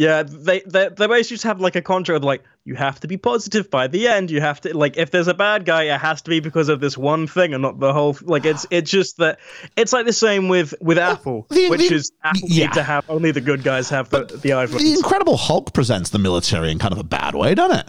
Yeah, 0.00 0.22
they 0.22 0.60
they 0.60 0.88
they 0.88 1.06
basically 1.08 1.34
just 1.34 1.44
have 1.44 1.60
like 1.60 1.76
a 1.76 1.82
contract 1.82 2.16
of 2.16 2.24
like 2.24 2.42
you 2.64 2.74
have 2.74 2.98
to 3.00 3.06
be 3.06 3.18
positive 3.18 3.68
by 3.70 3.86
the 3.86 4.08
end. 4.08 4.30
You 4.30 4.40
have 4.40 4.58
to 4.62 4.74
like 4.74 4.96
if 4.96 5.10
there's 5.10 5.28
a 5.28 5.34
bad 5.34 5.66
guy, 5.66 5.94
it 5.94 6.00
has 6.00 6.22
to 6.22 6.30
be 6.30 6.40
because 6.40 6.70
of 6.70 6.80
this 6.80 6.96
one 6.96 7.26
thing 7.26 7.52
and 7.52 7.60
not 7.60 7.80
the 7.80 7.92
whole. 7.92 8.16
Like 8.22 8.46
it's 8.46 8.64
it's 8.70 8.90
just 8.90 9.18
that 9.18 9.40
it's 9.76 9.92
like 9.92 10.06
the 10.06 10.14
same 10.14 10.48
with 10.48 10.72
with 10.80 10.96
Apple, 10.96 11.46
the- 11.50 11.68
which 11.68 11.90
the- 11.90 11.96
is 11.96 12.12
Apple 12.24 12.40
yeah. 12.48 12.64
need 12.68 12.72
to 12.72 12.82
have 12.82 13.04
only 13.10 13.30
the 13.30 13.42
good 13.42 13.62
guys 13.62 13.90
have 13.90 14.08
the 14.08 14.24
the 14.24 14.50
iPhone. 14.56 14.78
The 14.78 14.94
Incredible 14.94 15.36
Hulk 15.36 15.74
presents 15.74 16.08
the 16.08 16.18
military 16.18 16.70
in 16.72 16.78
kind 16.78 16.92
of 16.92 16.98
a 16.98 17.04
bad 17.04 17.34
way, 17.34 17.54
doesn't 17.54 17.80
it? 17.80 17.88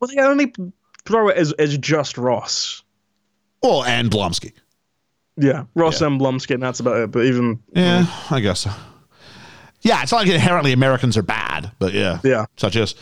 well, 0.00 0.10
they 0.12 0.20
only 0.20 0.52
throw 1.04 1.28
it 1.28 1.36
as 1.36 1.52
as 1.52 1.78
just 1.78 2.18
Ross. 2.18 2.82
Well, 3.62 3.84
and 3.84 4.10
Blonsky. 4.10 4.54
Yeah, 5.36 5.66
Ross 5.76 6.00
Yeah. 6.00 6.08
and 6.08 6.20
Blonsky, 6.20 6.54
and 6.54 6.62
that's 6.64 6.80
about 6.80 6.96
it. 6.96 7.12
But 7.12 7.26
even 7.26 7.60
Yeah, 7.72 8.06
mm. 8.06 8.32
I 8.32 8.40
guess 8.40 8.58
so. 8.62 8.70
Yeah, 9.84 10.02
it's 10.02 10.10
not 10.10 10.24
like 10.24 10.28
inherently 10.28 10.72
Americans 10.72 11.16
are 11.16 11.22
bad, 11.22 11.70
but 11.78 11.92
yeah. 11.92 12.18
Yeah. 12.24 12.46
Such 12.56 12.74
as. 12.76 12.94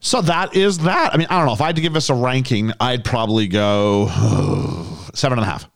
So 0.00 0.20
that 0.20 0.54
is 0.54 0.78
that. 0.78 1.14
I 1.14 1.16
mean, 1.16 1.28
I 1.30 1.38
don't 1.38 1.46
know. 1.46 1.54
If 1.54 1.60
I 1.60 1.66
had 1.66 1.76
to 1.76 1.82
give 1.82 1.94
this 1.94 2.10
a 2.10 2.14
ranking, 2.14 2.72
I'd 2.80 3.04
probably 3.04 3.46
go 3.46 4.08
seven 5.14 5.38
and 5.38 5.46
a 5.46 5.50
half. 5.50 5.70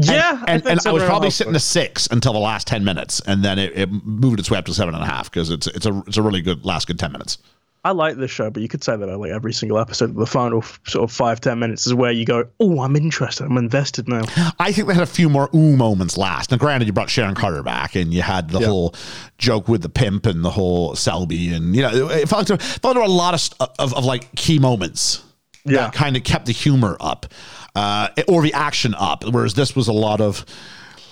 yeah, 0.00 0.44
And, 0.46 0.62
think 0.62 0.78
and 0.78 0.86
I 0.86 0.92
was 0.92 1.02
probably 1.02 1.30
sitting 1.30 1.52
to 1.52 1.60
six 1.60 2.06
until 2.06 2.32
the 2.32 2.38
last 2.38 2.68
10 2.68 2.84
minutes. 2.84 3.20
And 3.26 3.44
then 3.44 3.58
it, 3.58 3.76
it 3.76 3.90
moved 3.90 4.38
its 4.38 4.48
way 4.48 4.58
up 4.58 4.64
to 4.66 4.74
seven 4.74 4.94
and 4.94 5.02
a 5.02 5.06
half 5.06 5.28
because 5.30 5.50
it's, 5.50 5.66
it's, 5.66 5.86
a, 5.86 6.02
it's 6.06 6.16
a 6.16 6.22
really 6.22 6.40
good 6.40 6.64
last 6.64 6.86
good 6.86 7.00
10 7.00 7.10
minutes. 7.10 7.38
I 7.84 7.90
like 7.90 8.16
this 8.16 8.30
show, 8.30 8.48
but 8.48 8.62
you 8.62 8.68
could 8.68 8.84
say 8.84 8.96
that 8.96 9.10
I 9.10 9.14
like 9.16 9.32
every 9.32 9.52
single 9.52 9.76
episode. 9.78 10.14
The 10.14 10.24
final 10.26 10.58
f- 10.60 10.78
sort 10.86 11.02
of 11.02 11.14
five 11.14 11.40
ten 11.40 11.58
minutes 11.58 11.84
is 11.86 11.94
where 11.94 12.12
you 12.12 12.24
go, 12.24 12.44
"Oh, 12.60 12.80
I'm 12.80 12.94
interested. 12.94 13.44
I'm 13.44 13.56
invested 13.58 14.08
now." 14.08 14.22
I 14.60 14.70
think 14.70 14.86
they 14.86 14.94
had 14.94 15.02
a 15.02 15.06
few 15.06 15.28
more 15.28 15.50
ooh 15.52 15.76
moments 15.76 16.16
last. 16.16 16.52
Now, 16.52 16.58
granted, 16.58 16.86
you 16.86 16.92
brought 16.92 17.10
Sharon 17.10 17.34
Carter 17.34 17.62
back, 17.64 17.96
and 17.96 18.14
you 18.14 18.22
had 18.22 18.50
the 18.50 18.60
Yeah. 18.60 18.66
whole 18.68 18.94
joke 19.38 19.66
with 19.68 19.82
the 19.82 19.88
pimp 19.88 20.26
and 20.26 20.44
the 20.44 20.50
whole 20.50 20.94
Selby, 20.94 21.52
and 21.52 21.74
you 21.74 21.82
know, 21.82 22.08
it 22.08 22.28
felt 22.28 22.48
like 22.48 22.58
there, 22.58 22.58
felt 22.58 22.84
like 22.84 22.94
there 22.94 23.02
were 23.02 23.08
a 23.08 23.08
lot 23.08 23.34
of, 23.34 23.40
st- 23.40 23.60
of 23.80 23.92
of 23.94 24.04
like 24.04 24.32
key 24.36 24.60
moments 24.60 25.22
Yeah. 25.64 25.78
that 25.78 25.92
kind 25.92 26.16
of 26.16 26.22
kept 26.22 26.46
the 26.46 26.52
humor 26.52 26.96
up, 27.00 27.26
uh, 27.74 28.08
or 28.28 28.42
the 28.42 28.52
action 28.54 28.94
up. 28.94 29.24
Whereas 29.24 29.54
this 29.54 29.74
was 29.74 29.88
a 29.88 29.92
lot 29.92 30.20
of. 30.20 30.44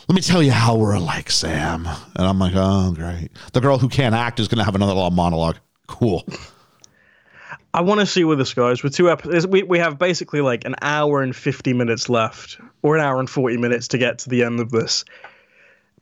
Let 0.09 0.15
me 0.15 0.23
tell 0.23 0.43
you 0.43 0.51
how 0.53 0.77
we're 0.77 0.95
alike, 0.95 1.31
Sam. 1.33 1.87
And 2.17 2.27
I'm 2.27 2.39
like, 2.39 2.53
oh, 2.57 2.93
great. 2.93 3.31
The 3.53 3.61
girl 3.61 3.79
who 3.79 3.89
can't 3.89 4.15
act 4.15 4.39
is 4.41 4.47
going 4.49 4.59
to 4.59 4.65
have 4.65 4.75
another 4.77 4.93
long 4.93 5.15
monologue. 5.15 5.57
Cool. 5.87 6.25
I 7.73 7.83
want 7.83 8.01
to 8.01 8.07
see 8.07 8.25
where 8.25 8.37
this 8.37 8.53
goes. 8.53 8.83
With 8.83 8.95
two 8.95 9.11
episodes, 9.11 9.47
we 9.47 9.63
we 9.63 9.79
have 9.79 9.99
basically 9.99 10.41
like 10.41 10.65
an 10.65 10.75
hour 10.83 11.23
and 11.23 11.35
fifty 11.35 11.73
minutes 11.73 12.09
left, 12.09 12.59
or 12.83 12.97
an 12.97 13.03
hour 13.03 13.21
and 13.21 13.31
forty 13.31 13.57
minutes 13.57 13.89
to 13.89 13.99
get 13.99 14.19
to 14.21 14.29
the 14.29 14.43
end 14.43 14.61
of 14.61 14.71
this. 14.71 15.05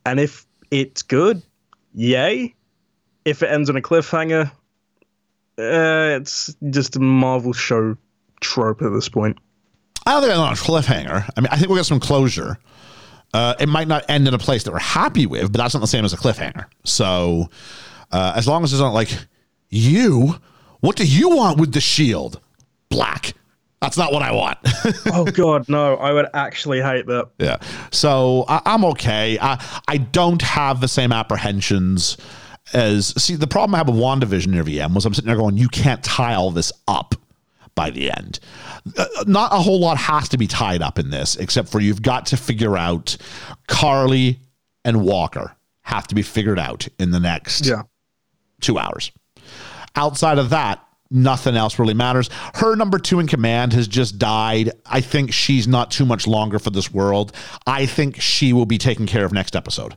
And 0.07 0.19
if 0.19 0.47
it's 0.71 1.03
good, 1.03 1.43
yay. 1.95 2.55
If 3.25 3.43
it 3.43 3.51
ends 3.51 3.69
on 3.69 3.77
a 3.77 3.83
cliffhanger, 3.83 4.51
uh, 5.59 6.17
it's 6.19 6.57
just 6.71 6.97
a 6.97 7.01
Marvel 7.01 7.53
show 7.53 7.97
trope 8.41 8.81
at 8.81 8.91
this 8.93 9.09
point. 9.09 9.37
I 10.07 10.13
don't 10.13 10.23
think 10.23 10.33
I'm 10.33 10.41
on 10.41 10.53
a 10.53 10.57
cliffhanger. 10.57 11.29
I 11.37 11.41
mean, 11.41 11.49
I 11.51 11.57
think 11.57 11.69
we'll 11.69 11.77
get 11.77 11.85
some 11.85 12.01
closure. 12.01 12.59
Uh, 13.35 13.55
it 13.61 13.69
might 13.69 13.89
not 13.89 14.07
end 14.09 14.27
in 14.27 14.33
a 14.33 14.39
place 14.39 14.63
that 14.63 14.73
we're 14.73 14.79
happy 14.79 15.27
with, 15.27 15.53
but 15.53 15.59
that's 15.59 15.75
not 15.75 15.81
the 15.81 15.87
same 15.87 16.07
as 16.07 16.15
a 16.15 16.17
cliffhanger. 16.17 16.65
So, 16.85 17.51
uh, 18.11 18.33
as 18.35 18.49
long 18.49 18.65
as 18.65 18.73
it's 18.73 18.81
not 18.81 18.95
like 18.95 19.11
you, 19.69 20.37
what 20.81 20.97
do 20.97 21.05
you 21.07 21.31
want 21.31 21.59
with 21.61 21.73
the 21.73 21.81
shield? 21.81 22.41
Black. 22.89 23.33
That's 23.81 23.97
not 23.97 24.13
what 24.13 24.23
I 24.23 24.33
want. 24.33 24.59
oh 25.13 25.25
God, 25.25 25.69
no! 25.69 25.95
I 25.97 26.13
would 26.13 26.27
actually 26.35 26.81
hate 26.83 27.07
that. 27.07 27.29
yeah. 27.39 27.59
So 27.93 28.45
I, 28.49 28.61
I'm 28.67 28.85
okay. 28.87 29.39
I 29.41 29.65
I 29.87 29.99
don't 29.99 30.43
have 30.43 30.81
the 30.81 30.89
same 30.89 31.13
apprehensions 31.13 32.17
as 32.73 33.09
see 33.23 33.35
the 33.37 33.47
problem 33.47 33.75
I 33.75 33.79
have 33.79 33.87
with 33.89 33.97
WandaVision 33.97 34.49
near 34.49 34.65
VM 34.65 34.95
was 34.95 35.07
I'm 35.07 35.15
sitting 35.15 35.29
there 35.29 35.37
going, 35.37 35.57
you 35.57 35.69
can't 35.69 36.03
tie 36.03 36.35
all 36.35 36.51
this 36.51 36.73
up 36.89 37.15
by 37.77 37.91
the 37.91 38.11
end. 38.11 38.41
Uh, 38.99 39.07
not 39.27 39.53
a 39.53 39.57
whole 39.59 39.79
lot 39.81 39.97
has 39.97 40.29
to 40.31 40.37
be 40.39 40.47
tied 40.49 40.83
up 40.83 40.99
in 40.99 41.11
this, 41.11 41.37
except 41.37 41.69
for 41.69 41.81
you've 41.81 42.03
got 42.03 42.27
to 42.27 42.37
figure 42.37 42.77
out 42.77 43.17
Karli 43.69 44.41
and 44.85 45.03
Walker 45.03 45.55
have 45.83 46.07
to 46.09 46.15
be 46.15 46.23
figured 46.23 46.59
out 46.59 46.89
in 46.99 47.11
the 47.13 47.21
next 47.21 47.65
Yeah. 47.67 47.83
two 48.61 48.79
hours. 48.79 49.13
Outside 49.99 50.39
of 50.39 50.51
that, 50.51 50.87
nothing 51.11 51.57
else 51.57 51.77
really 51.79 51.93
matters. 51.93 52.31
Her 52.55 52.77
number 52.77 53.01
two 53.01 53.19
in 53.19 53.27
command 53.27 53.73
has 53.73 53.89
just 53.89 54.17
died. 54.17 54.71
I 54.87 55.01
think 55.01 55.33
she's 55.33 55.67
not 55.67 55.91
too 55.91 56.07
much 56.07 56.29
longer 56.29 56.61
for 56.61 56.71
this 56.71 56.93
world. 56.93 57.33
I 57.67 57.85
think 57.85 58.21
she 58.21 58.53
will 58.53 58.65
be 58.65 58.79
taken 58.79 59.07
care 59.07 59.25
of 59.25 59.33
next 59.33 59.57
episode. 59.57 59.97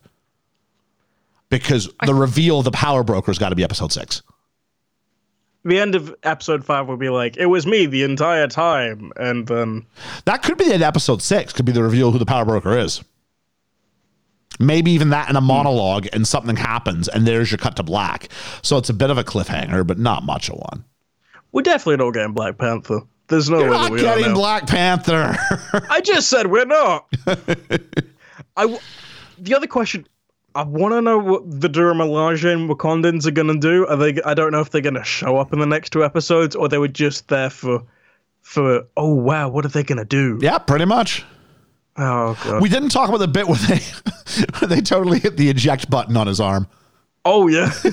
Because 1.49 1.87
the 2.03 2.15
reveal 2.15 2.57
of 2.59 2.65
the 2.65 2.71
power 2.71 3.03
broker's 3.03 3.37
got 3.37 3.49
to 3.49 3.55
be 3.55 3.63
episode 3.63 3.91
six. 3.91 4.23
The 5.63 5.77
end 5.77 5.93
of 5.93 6.15
episode 6.23 6.65
five 6.65 6.87
will 6.87 6.97
be 6.97 7.09
like, 7.09 7.37
"It 7.37 7.45
was 7.45 7.67
me 7.67 7.85
the 7.85 8.01
entire 8.01 8.47
time," 8.47 9.11
and 9.17 9.45
then 9.45 9.85
That 10.25 10.41
could 10.41 10.57
be 10.57 10.63
the 10.63 10.73
end 10.73 10.81
of 10.81 10.87
episode 10.87 11.21
six, 11.21 11.53
could 11.53 11.65
be 11.65 11.71
the 11.71 11.83
reveal 11.83 12.07
of 12.07 12.13
who 12.13 12.19
the 12.19 12.25
power 12.25 12.45
broker 12.45 12.75
is. 12.75 13.03
Maybe 14.61 14.91
even 14.91 15.09
that 15.09 15.29
in 15.29 15.35
a 15.35 15.41
hmm. 15.41 15.47
monologue 15.47 16.07
and 16.13 16.27
something 16.27 16.55
happens 16.55 17.07
and 17.07 17.27
there's 17.27 17.51
your 17.51 17.57
cut 17.57 17.75
to 17.77 17.83
black. 17.83 18.29
So 18.61 18.77
it's 18.77 18.89
a 18.89 18.93
bit 18.93 19.09
of 19.09 19.17
a 19.17 19.23
cliffhanger, 19.23 19.85
but 19.85 19.97
not 19.97 20.23
much 20.23 20.49
of 20.49 20.55
one. 20.55 20.85
we're 21.51 21.61
definitely 21.61 21.97
not 21.97 22.13
getting 22.13 22.33
Black 22.33 22.57
Panther. 22.57 23.01
There's 23.27 23.49
no 23.49 23.59
You're 23.59 23.71
way 23.71 23.77
not 23.77 23.91
we 23.91 23.99
are 23.99 24.03
getting 24.03 24.27
now. 24.27 24.33
Black 24.33 24.67
Panther. 24.67 25.37
I 25.89 26.01
just 26.01 26.27
said 26.29 26.47
we're 26.47 26.65
not. 26.65 27.07
I 28.57 28.63
w- 28.63 28.79
the 29.37 29.55
other 29.55 29.67
question. 29.67 30.05
I 30.53 30.63
want 30.63 30.93
to 30.93 31.01
know 31.01 31.17
what 31.17 31.61
the 31.61 31.69
Dora 31.69 31.93
Milaje 31.93 32.51
and 32.51 32.69
Wakandans 32.69 33.25
are 33.25 33.31
gonna 33.31 33.57
do. 33.57 33.87
Are 33.87 33.95
they? 33.95 34.21
I 34.23 34.33
don't 34.33 34.51
know 34.51 34.59
if 34.59 34.71
they're 34.71 34.81
gonna 34.81 35.03
show 35.05 35.37
up 35.37 35.53
in 35.53 35.59
the 35.59 35.65
next 35.65 35.91
two 35.91 36.03
episodes, 36.03 36.57
or 36.57 36.67
they 36.67 36.77
were 36.77 36.89
just 36.89 37.29
there 37.29 37.49
for, 37.49 37.83
for. 38.41 38.85
Oh 38.97 39.13
wow, 39.13 39.47
what 39.47 39.63
are 39.63 39.69
they 39.69 39.83
gonna 39.83 40.03
do? 40.03 40.37
yeah, 40.41 40.57
pretty 40.57 40.83
much. 40.83 41.23
Oh 41.97 42.37
god. 42.43 42.61
We 42.61 42.69
didn't 42.69 42.89
talk 42.89 43.09
about 43.09 43.19
the 43.19 43.27
bit 43.27 43.47
where 43.47 43.57
they 43.57 43.79
where 44.59 44.67
they 44.67 44.81
totally 44.81 45.19
hit 45.19 45.37
the 45.37 45.49
eject 45.49 45.89
button 45.89 46.15
on 46.17 46.27
his 46.27 46.39
arm. 46.39 46.67
oh 47.25 47.47
yeah. 47.47 47.71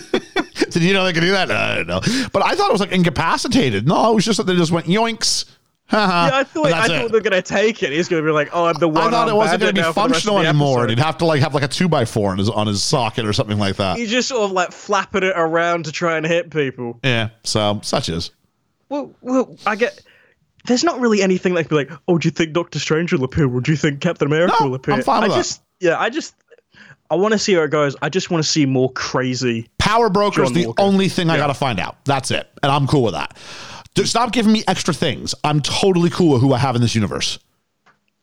Did 0.71 0.83
you 0.83 0.93
know 0.93 1.05
they 1.05 1.13
could 1.13 1.21
do 1.21 1.31
that? 1.33 1.51
I 1.51 1.77
don't 1.77 1.87
know. 1.87 2.01
But 2.33 2.45
I 2.45 2.55
thought 2.55 2.69
it 2.69 2.73
was 2.73 2.81
like 2.81 2.93
incapacitated. 2.93 3.87
No, 3.87 4.13
it 4.13 4.15
was 4.15 4.25
just 4.25 4.37
that 4.37 4.45
they 4.45 4.55
just 4.57 4.71
went 4.71 4.87
yoinks. 4.87 5.47
yeah, 5.93 6.31
I 6.35 6.45
thought 6.45 6.67
I 6.67 6.87
thought 6.87 7.11
they're 7.11 7.23
gonna 7.23 7.41
take 7.41 7.83
it. 7.83 7.91
He's 7.91 8.09
gonna 8.09 8.23
be 8.23 8.31
like, 8.31 8.51
oh, 8.53 8.67
I'm 8.67 8.75
the 8.75 8.89
one. 8.89 9.09
I 9.09 9.11
thought 9.11 9.29
it 9.29 9.35
wasn't 9.35 9.63
going 9.63 9.75
to 9.75 9.83
be 9.83 9.93
functional 9.95 10.39
anymore. 10.39 10.83
And 10.83 10.91
he'd 10.91 10.99
have 10.99 11.17
to 11.19 11.25
like 11.25 11.41
have 11.41 11.55
like 11.55 11.63
a 11.63 11.69
two 11.69 11.89
by 11.89 12.05
four 12.05 12.31
on 12.31 12.37
his 12.37 12.51
on 12.51 12.67
his 12.67 12.83
socket 12.83 13.25
or 13.25 13.33
something 13.33 13.59
like 13.59 13.77
that. 13.77 13.97
He's 13.97 14.11
just 14.11 14.29
sort 14.29 14.43
of 14.43 14.53
like 14.53 14.71
flapping 14.71 15.23
it 15.23 15.33
around 15.35 15.87
to 15.87 15.93
try 15.93 16.19
and 16.19 16.27
hit 16.27 16.51
people. 16.51 17.01
Yeah. 17.03 17.31
So 17.43 17.81
such 17.83 18.11
is. 18.11 18.33
Well, 18.91 19.15
well, 19.23 19.57
I 19.65 19.77
get. 19.77 19.99
There's 20.69 20.85
not 20.85 21.01
really 21.01 21.21
anything 21.23 21.55
that 21.55 21.65
could 21.65 21.71
be 21.71 21.75
like, 21.75 21.91
oh, 22.07 22.19
do 22.19 22.29
you 22.29 22.31
think 22.33 22.53
Doctor 22.53 22.79
Strange 22.79 23.13
will 23.13 23.25
appear, 23.25 23.49
or 23.53 23.61
do 23.61 23.73
you 23.73 23.77
think 23.77 24.01
Captain 24.01 24.27
America 24.29 24.55
No, 24.61 24.69
will 24.69 24.75
appear? 24.77 24.95
I'm 24.95 25.03
fine 25.03 25.23
with 25.23 25.33
I 25.33 25.35
that. 25.35 25.41
just, 25.41 25.63
yeah, 25.81 25.99
I 25.99 26.11
just, 26.11 26.35
I 27.11 27.17
want 27.17 27.33
to 27.33 27.39
see 27.39 27.57
where 27.57 27.65
it 27.65 27.71
goes. 27.71 27.97
I 28.03 28.09
just 28.09 28.31
want 28.31 28.45
to 28.45 28.49
see 28.49 28.67
more 28.67 28.93
crazy. 28.93 29.69
Power 29.79 30.09
broker 30.11 30.43
is 30.45 30.53
the 30.53 30.67
Walker. 30.67 30.83
only 30.83 31.09
thing 31.09 31.31
I 31.31 31.37
got 31.39 31.47
to 31.49 31.55
find 31.55 31.81
out. 31.81 31.97
That's 32.05 32.31
it. 32.31 32.49
And 32.63 32.71
I'm 32.71 32.87
cool 32.87 33.03
with 33.03 33.15
that. 33.15 33.37
Stop 34.05 34.31
giving 34.33 34.53
me 34.53 34.63
extra 34.69 34.95
things. 34.95 35.35
I'm 35.43 35.61
totally 35.61 36.11
cool 36.11 36.35
with 36.35 36.43
who 36.43 36.53
I 36.53 36.59
have 36.59 36.77
in 36.77 36.83
this 36.83 36.95
universe. 36.95 37.39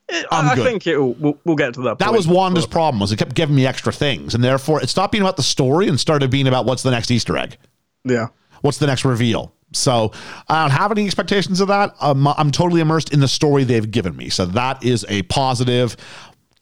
Eh, 0.07 0.19
it, 0.19 0.25
I'm 0.31 0.49
I, 0.51 0.55
good. 0.55 0.63
think 0.63 0.85
it'll. 0.87 1.13
We'll, 1.15 1.37
we'll 1.43 1.55
get 1.55 1.73
to 1.73 1.81
that. 1.81 1.97
That 1.97 2.05
point, 2.05 2.17
was 2.17 2.27
Wanda's 2.27 2.65
but- 2.65 2.71
problem 2.71 2.99
was 3.01 3.11
it 3.11 3.17
kept 3.17 3.33
giving 3.33 3.55
me 3.55 3.65
extra 3.65 3.91
things. 3.91 4.35
And 4.35 4.43
therefore 4.43 4.81
it 4.83 4.87
stopped 4.89 5.11
being 5.11 5.23
about 5.23 5.35
the 5.35 5.43
story 5.43 5.87
and 5.89 5.99
started 5.99 6.29
being 6.29 6.47
about 6.47 6.65
what's 6.65 6.83
the 6.83 6.91
next 6.91 7.09
Easter 7.11 7.35
egg. 7.35 7.57
Yeah. 8.03 8.27
What's 8.61 8.77
the 8.77 8.85
next 8.87 9.03
reveal? 9.03 9.51
So 9.73 10.11
I 10.47 10.61
don't 10.63 10.71
have 10.71 10.91
any 10.91 11.05
expectations 11.05 11.59
of 11.59 11.67
that. 11.69 11.93
Um, 11.99 12.27
I'm 12.27 12.51
totally 12.51 12.81
immersed 12.81 13.13
in 13.13 13.19
the 13.19 13.27
story 13.27 13.63
they've 13.63 13.89
given 13.89 14.15
me. 14.15 14.29
So 14.29 14.45
that 14.47 14.83
is 14.83 15.05
a 15.09 15.23
positive. 15.23 15.97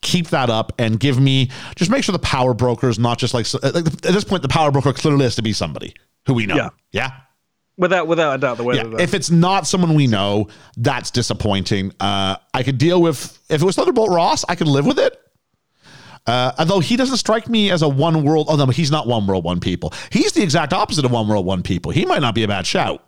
Keep 0.01 0.29
that 0.29 0.49
up 0.49 0.73
and 0.79 0.99
give 0.99 1.19
me 1.19 1.49
just 1.75 1.89
make 1.89 2.03
sure 2.03 2.11
the 2.11 2.19
power 2.19 2.53
broker 2.53 2.89
is 2.89 2.99
not 2.99 3.17
just 3.17 3.33
like, 3.33 3.45
like 3.63 3.85
at 3.87 4.01
this 4.01 4.23
point 4.25 4.41
the 4.41 4.49
power 4.49 4.69
broker 4.71 4.91
clearly 4.91 5.23
has 5.23 5.35
to 5.37 5.41
be 5.41 5.53
somebody 5.53 5.93
who 6.27 6.33
we 6.33 6.45
know. 6.45 6.55
Yeah. 6.55 6.69
Yeah. 6.91 7.09
Without 7.77 8.07
without 8.07 8.35
a 8.35 8.37
doubt, 8.37 8.57
the 8.57 8.63
way 8.63 8.75
Yeah. 8.75 8.83
that 8.83 8.99
If 8.99 9.13
it's 9.13 9.31
not 9.31 9.65
someone 9.65 9.93
we 9.93 10.07
know, 10.07 10.47
that's 10.77 11.09
disappointing. 11.09 11.93
Uh, 11.99 12.35
I 12.53 12.63
could 12.63 12.77
deal 12.77 13.01
with 13.01 13.39
if 13.49 13.61
it 13.61 13.65
was 13.65 13.75
Thunderbolt 13.77 14.09
Ross, 14.09 14.43
I 14.49 14.55
could 14.55 14.67
live 14.67 14.85
with 14.85 14.99
it. 14.99 15.17
Uh, 16.25 16.53
although 16.57 16.79
he 16.79 16.95
doesn't 16.95 17.17
strike 17.17 17.49
me 17.49 17.69
as 17.69 17.81
a 17.81 17.89
one 17.89 18.23
world. 18.23 18.47
Oh 18.49 18.55
no, 18.55 18.65
he's 18.67 18.91
not 18.91 19.07
one 19.07 19.27
world, 19.27 19.43
one 19.43 19.59
people. 19.59 19.91
He's 20.11 20.31
the 20.31 20.41
exact 20.41 20.71
opposite 20.73 21.03
of 21.03 21.11
one 21.11 21.27
world, 21.27 21.45
one 21.45 21.63
people. 21.63 21.91
He 21.91 22.05
might 22.05 22.21
not 22.21 22.33
be 22.33 22.43
a 22.43 22.47
bad 22.47 22.65
shout, 22.65 23.03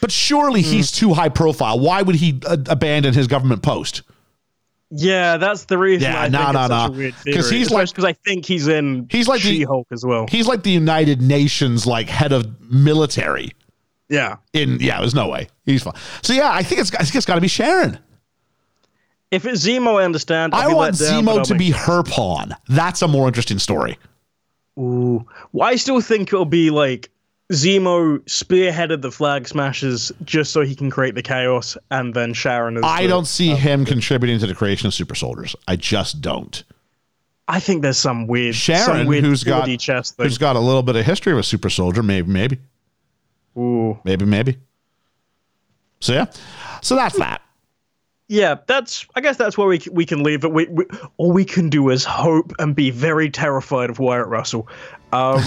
but 0.00 0.10
surely 0.10 0.62
Hmm. 0.62 0.68
he's 0.70 0.90
too 0.90 1.14
high 1.14 1.28
profile. 1.28 1.78
Why 1.78 2.02
would 2.02 2.16
he 2.16 2.40
uh, 2.44 2.56
abandon 2.68 3.14
his 3.14 3.26
government 3.28 3.62
post? 3.62 4.02
yeah, 4.90 5.36
that's 5.36 5.66
the 5.66 5.76
reason. 5.76 6.10
Yeah, 6.10 6.22
I 6.22 6.28
no, 6.28 6.38
think 6.38 6.52
no, 6.54 6.66
no. 6.66 6.74
a 6.86 6.90
weird 6.90 7.14
'Cause 7.34 7.50
he's 7.50 7.70
like- 7.70 7.88
because 7.90 8.04
I 8.04 8.14
think 8.14 8.46
he's 8.46 8.66
in. 8.68 9.06
He's 9.10 9.28
like 9.28 9.42
the- 9.42 9.48
She-Hulk 9.50 9.86
as 9.92 10.02
well. 10.04 10.26
He's 10.30 10.46
like 10.46 10.62
the 10.62 10.70
United 10.70 11.20
Nations 11.20 11.86
like 11.86 12.08
head 12.08 12.32
of 12.32 12.48
military. 12.72 13.52
yeah. 14.08 14.36
In 14.54 14.78
yeah, 14.80 14.98
there's 15.00 15.14
no 15.14 15.28
way 15.28 15.48
he's 15.66 15.82
fine. 15.82 15.94
So 16.22 16.32
yeah, 16.32 16.50
I 16.50 16.62
think 16.62 16.80
it's 16.80 16.92
I 16.94 17.02
think 17.04 17.14
it's 17.16 17.26
got 17.26 17.34
to 17.36 17.40
be 17.42 17.48
Sharon. 17.48 17.98
If 19.30 19.44
it's 19.44 19.66
Zemo, 19.66 20.00
I 20.00 20.04
understand. 20.04 20.54
I'll 20.54 20.70
I 20.70 20.74
want 20.74 20.98
down, 20.98 21.24
Zemo 21.24 21.42
to 21.44 21.54
be 21.54 21.70
her 21.70 22.02
pawn. 22.02 22.54
That's 22.68 23.02
a 23.02 23.08
more 23.08 23.26
interesting 23.28 23.58
story. 23.58 23.98
Ooh. 24.78 25.26
Well, 25.52 25.68
I 25.68 25.76
still 25.76 26.00
think 26.00 26.28
it'll 26.32 26.44
be 26.44 26.70
like 26.70 27.10
Zemo 27.52 28.18
spearheaded 28.24 29.02
the 29.02 29.10
flag 29.10 29.46
smashes 29.48 30.12
just 30.24 30.52
so 30.52 30.62
he 30.62 30.74
can 30.74 30.90
create 30.90 31.14
the 31.14 31.22
chaos, 31.22 31.76
and 31.90 32.14
then 32.14 32.32
Sharon 32.32 32.76
is. 32.78 32.82
I 32.84 33.02
the- 33.02 33.08
don't 33.08 33.26
see 33.26 33.54
him 33.54 33.84
contributing 33.84 34.38
to 34.40 34.46
the 34.46 34.54
creation 34.54 34.86
of 34.86 34.94
super 34.94 35.14
soldiers. 35.14 35.54
I 35.66 35.76
just 35.76 36.20
don't. 36.20 36.62
I 37.50 37.60
think 37.60 37.80
there's 37.80 37.98
some 37.98 38.26
weird, 38.26 38.54
some 38.54 39.06
weird 39.06 39.24
who's 39.24 39.42
got 39.42 39.66
4D 39.66 40.14
thing. 40.14 40.26
who's 40.26 40.36
got 40.36 40.54
a 40.56 40.60
little 40.60 40.82
bit 40.82 40.96
of 40.96 41.06
history 41.06 41.32
of 41.32 41.38
a 41.38 41.42
super 41.42 41.70
soldier, 41.70 42.02
maybe, 42.02 42.30
maybe, 42.30 42.58
Ooh. 43.56 43.98
maybe, 44.04 44.26
maybe. 44.26 44.58
So 46.00 46.12
yeah, 46.12 46.26
so 46.82 46.94
that's 46.94 47.16
that. 47.16 47.40
Yeah, 48.28 48.56
that's. 48.66 49.06
I 49.14 49.22
guess 49.22 49.38
that's 49.38 49.56
where 49.56 49.66
we 49.66 49.80
we 49.90 50.04
can 50.04 50.22
leave 50.22 50.44
it. 50.44 50.52
We, 50.52 50.66
we 50.66 50.84
all 51.16 51.32
we 51.32 51.46
can 51.46 51.70
do 51.70 51.88
is 51.88 52.04
hope 52.04 52.52
and 52.58 52.76
be 52.76 52.90
very 52.90 53.30
terrified 53.30 53.88
of 53.88 53.98
Wyatt 53.98 54.26
Russell. 54.26 54.68
Um, 55.12 55.42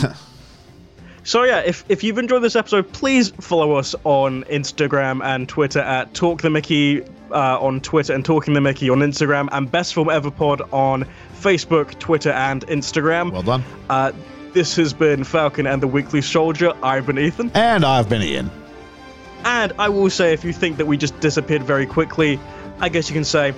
so 1.24 1.44
yeah, 1.44 1.60
if 1.60 1.86
if 1.90 2.04
you've 2.04 2.18
enjoyed 2.18 2.42
this 2.42 2.56
episode, 2.56 2.92
please 2.92 3.30
follow 3.40 3.74
us 3.74 3.94
on 4.04 4.44
Instagram 4.46 5.24
and 5.24 5.48
Twitter 5.48 5.80
at 5.80 6.12
Talk 6.16 6.42
the 6.42 6.50
Mickey 6.50 7.04
uh, 7.30 7.60
on 7.60 7.82
Twitter 7.82 8.14
and 8.14 8.26
Talking 8.26 8.56
the 8.56 8.62
Mickey 8.62 8.90
on 8.90 9.00
Instagram 9.00 9.48
and 9.52 9.72
Best 9.72 9.94
Film 9.94 10.10
Ever 10.10 10.32
Pod 10.32 10.62
on 10.72 11.06
Facebook, 11.40 11.98
Twitter, 12.00 12.32
and 12.32 12.66
Instagram. 12.66 13.32
Well 13.32 13.44
done. 13.44 13.64
Uh, 13.92 14.12
this 14.54 14.76
has 14.76 14.92
been 14.92 15.24
Falcon 15.24 15.68
and 15.68 15.84
the 15.84 15.88
Weekly 15.88 16.22
Soldier. 16.22 16.74
I've 16.84 17.06
been 17.06 17.20
Ethan. 17.20 17.52
And 17.54 17.86
I've 17.86 18.10
been 18.10 18.22
Ian. 18.22 18.52
And 19.44 19.74
I 19.80 19.90
will 19.90 20.10
say, 20.10 20.34
if 20.34 20.44
you 20.44 20.54
think 20.54 20.78
that 20.78 20.86
we 20.86 20.98
just 20.98 21.20
disappeared 21.20 21.64
very 21.64 21.86
quickly, 21.86 22.40
I 22.82 22.90
guess 22.90 23.10
you 23.10 23.14
can 23.14 23.24
say 23.24 23.54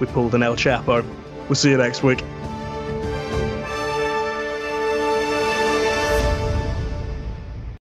we 0.00 0.06
pulled 0.06 0.34
an 0.34 0.42
El 0.42 0.56
Chapo. 0.56 1.04
We'll 1.48 1.54
see 1.54 1.70
you 1.70 1.76
next 1.76 2.02
week. 2.02 2.20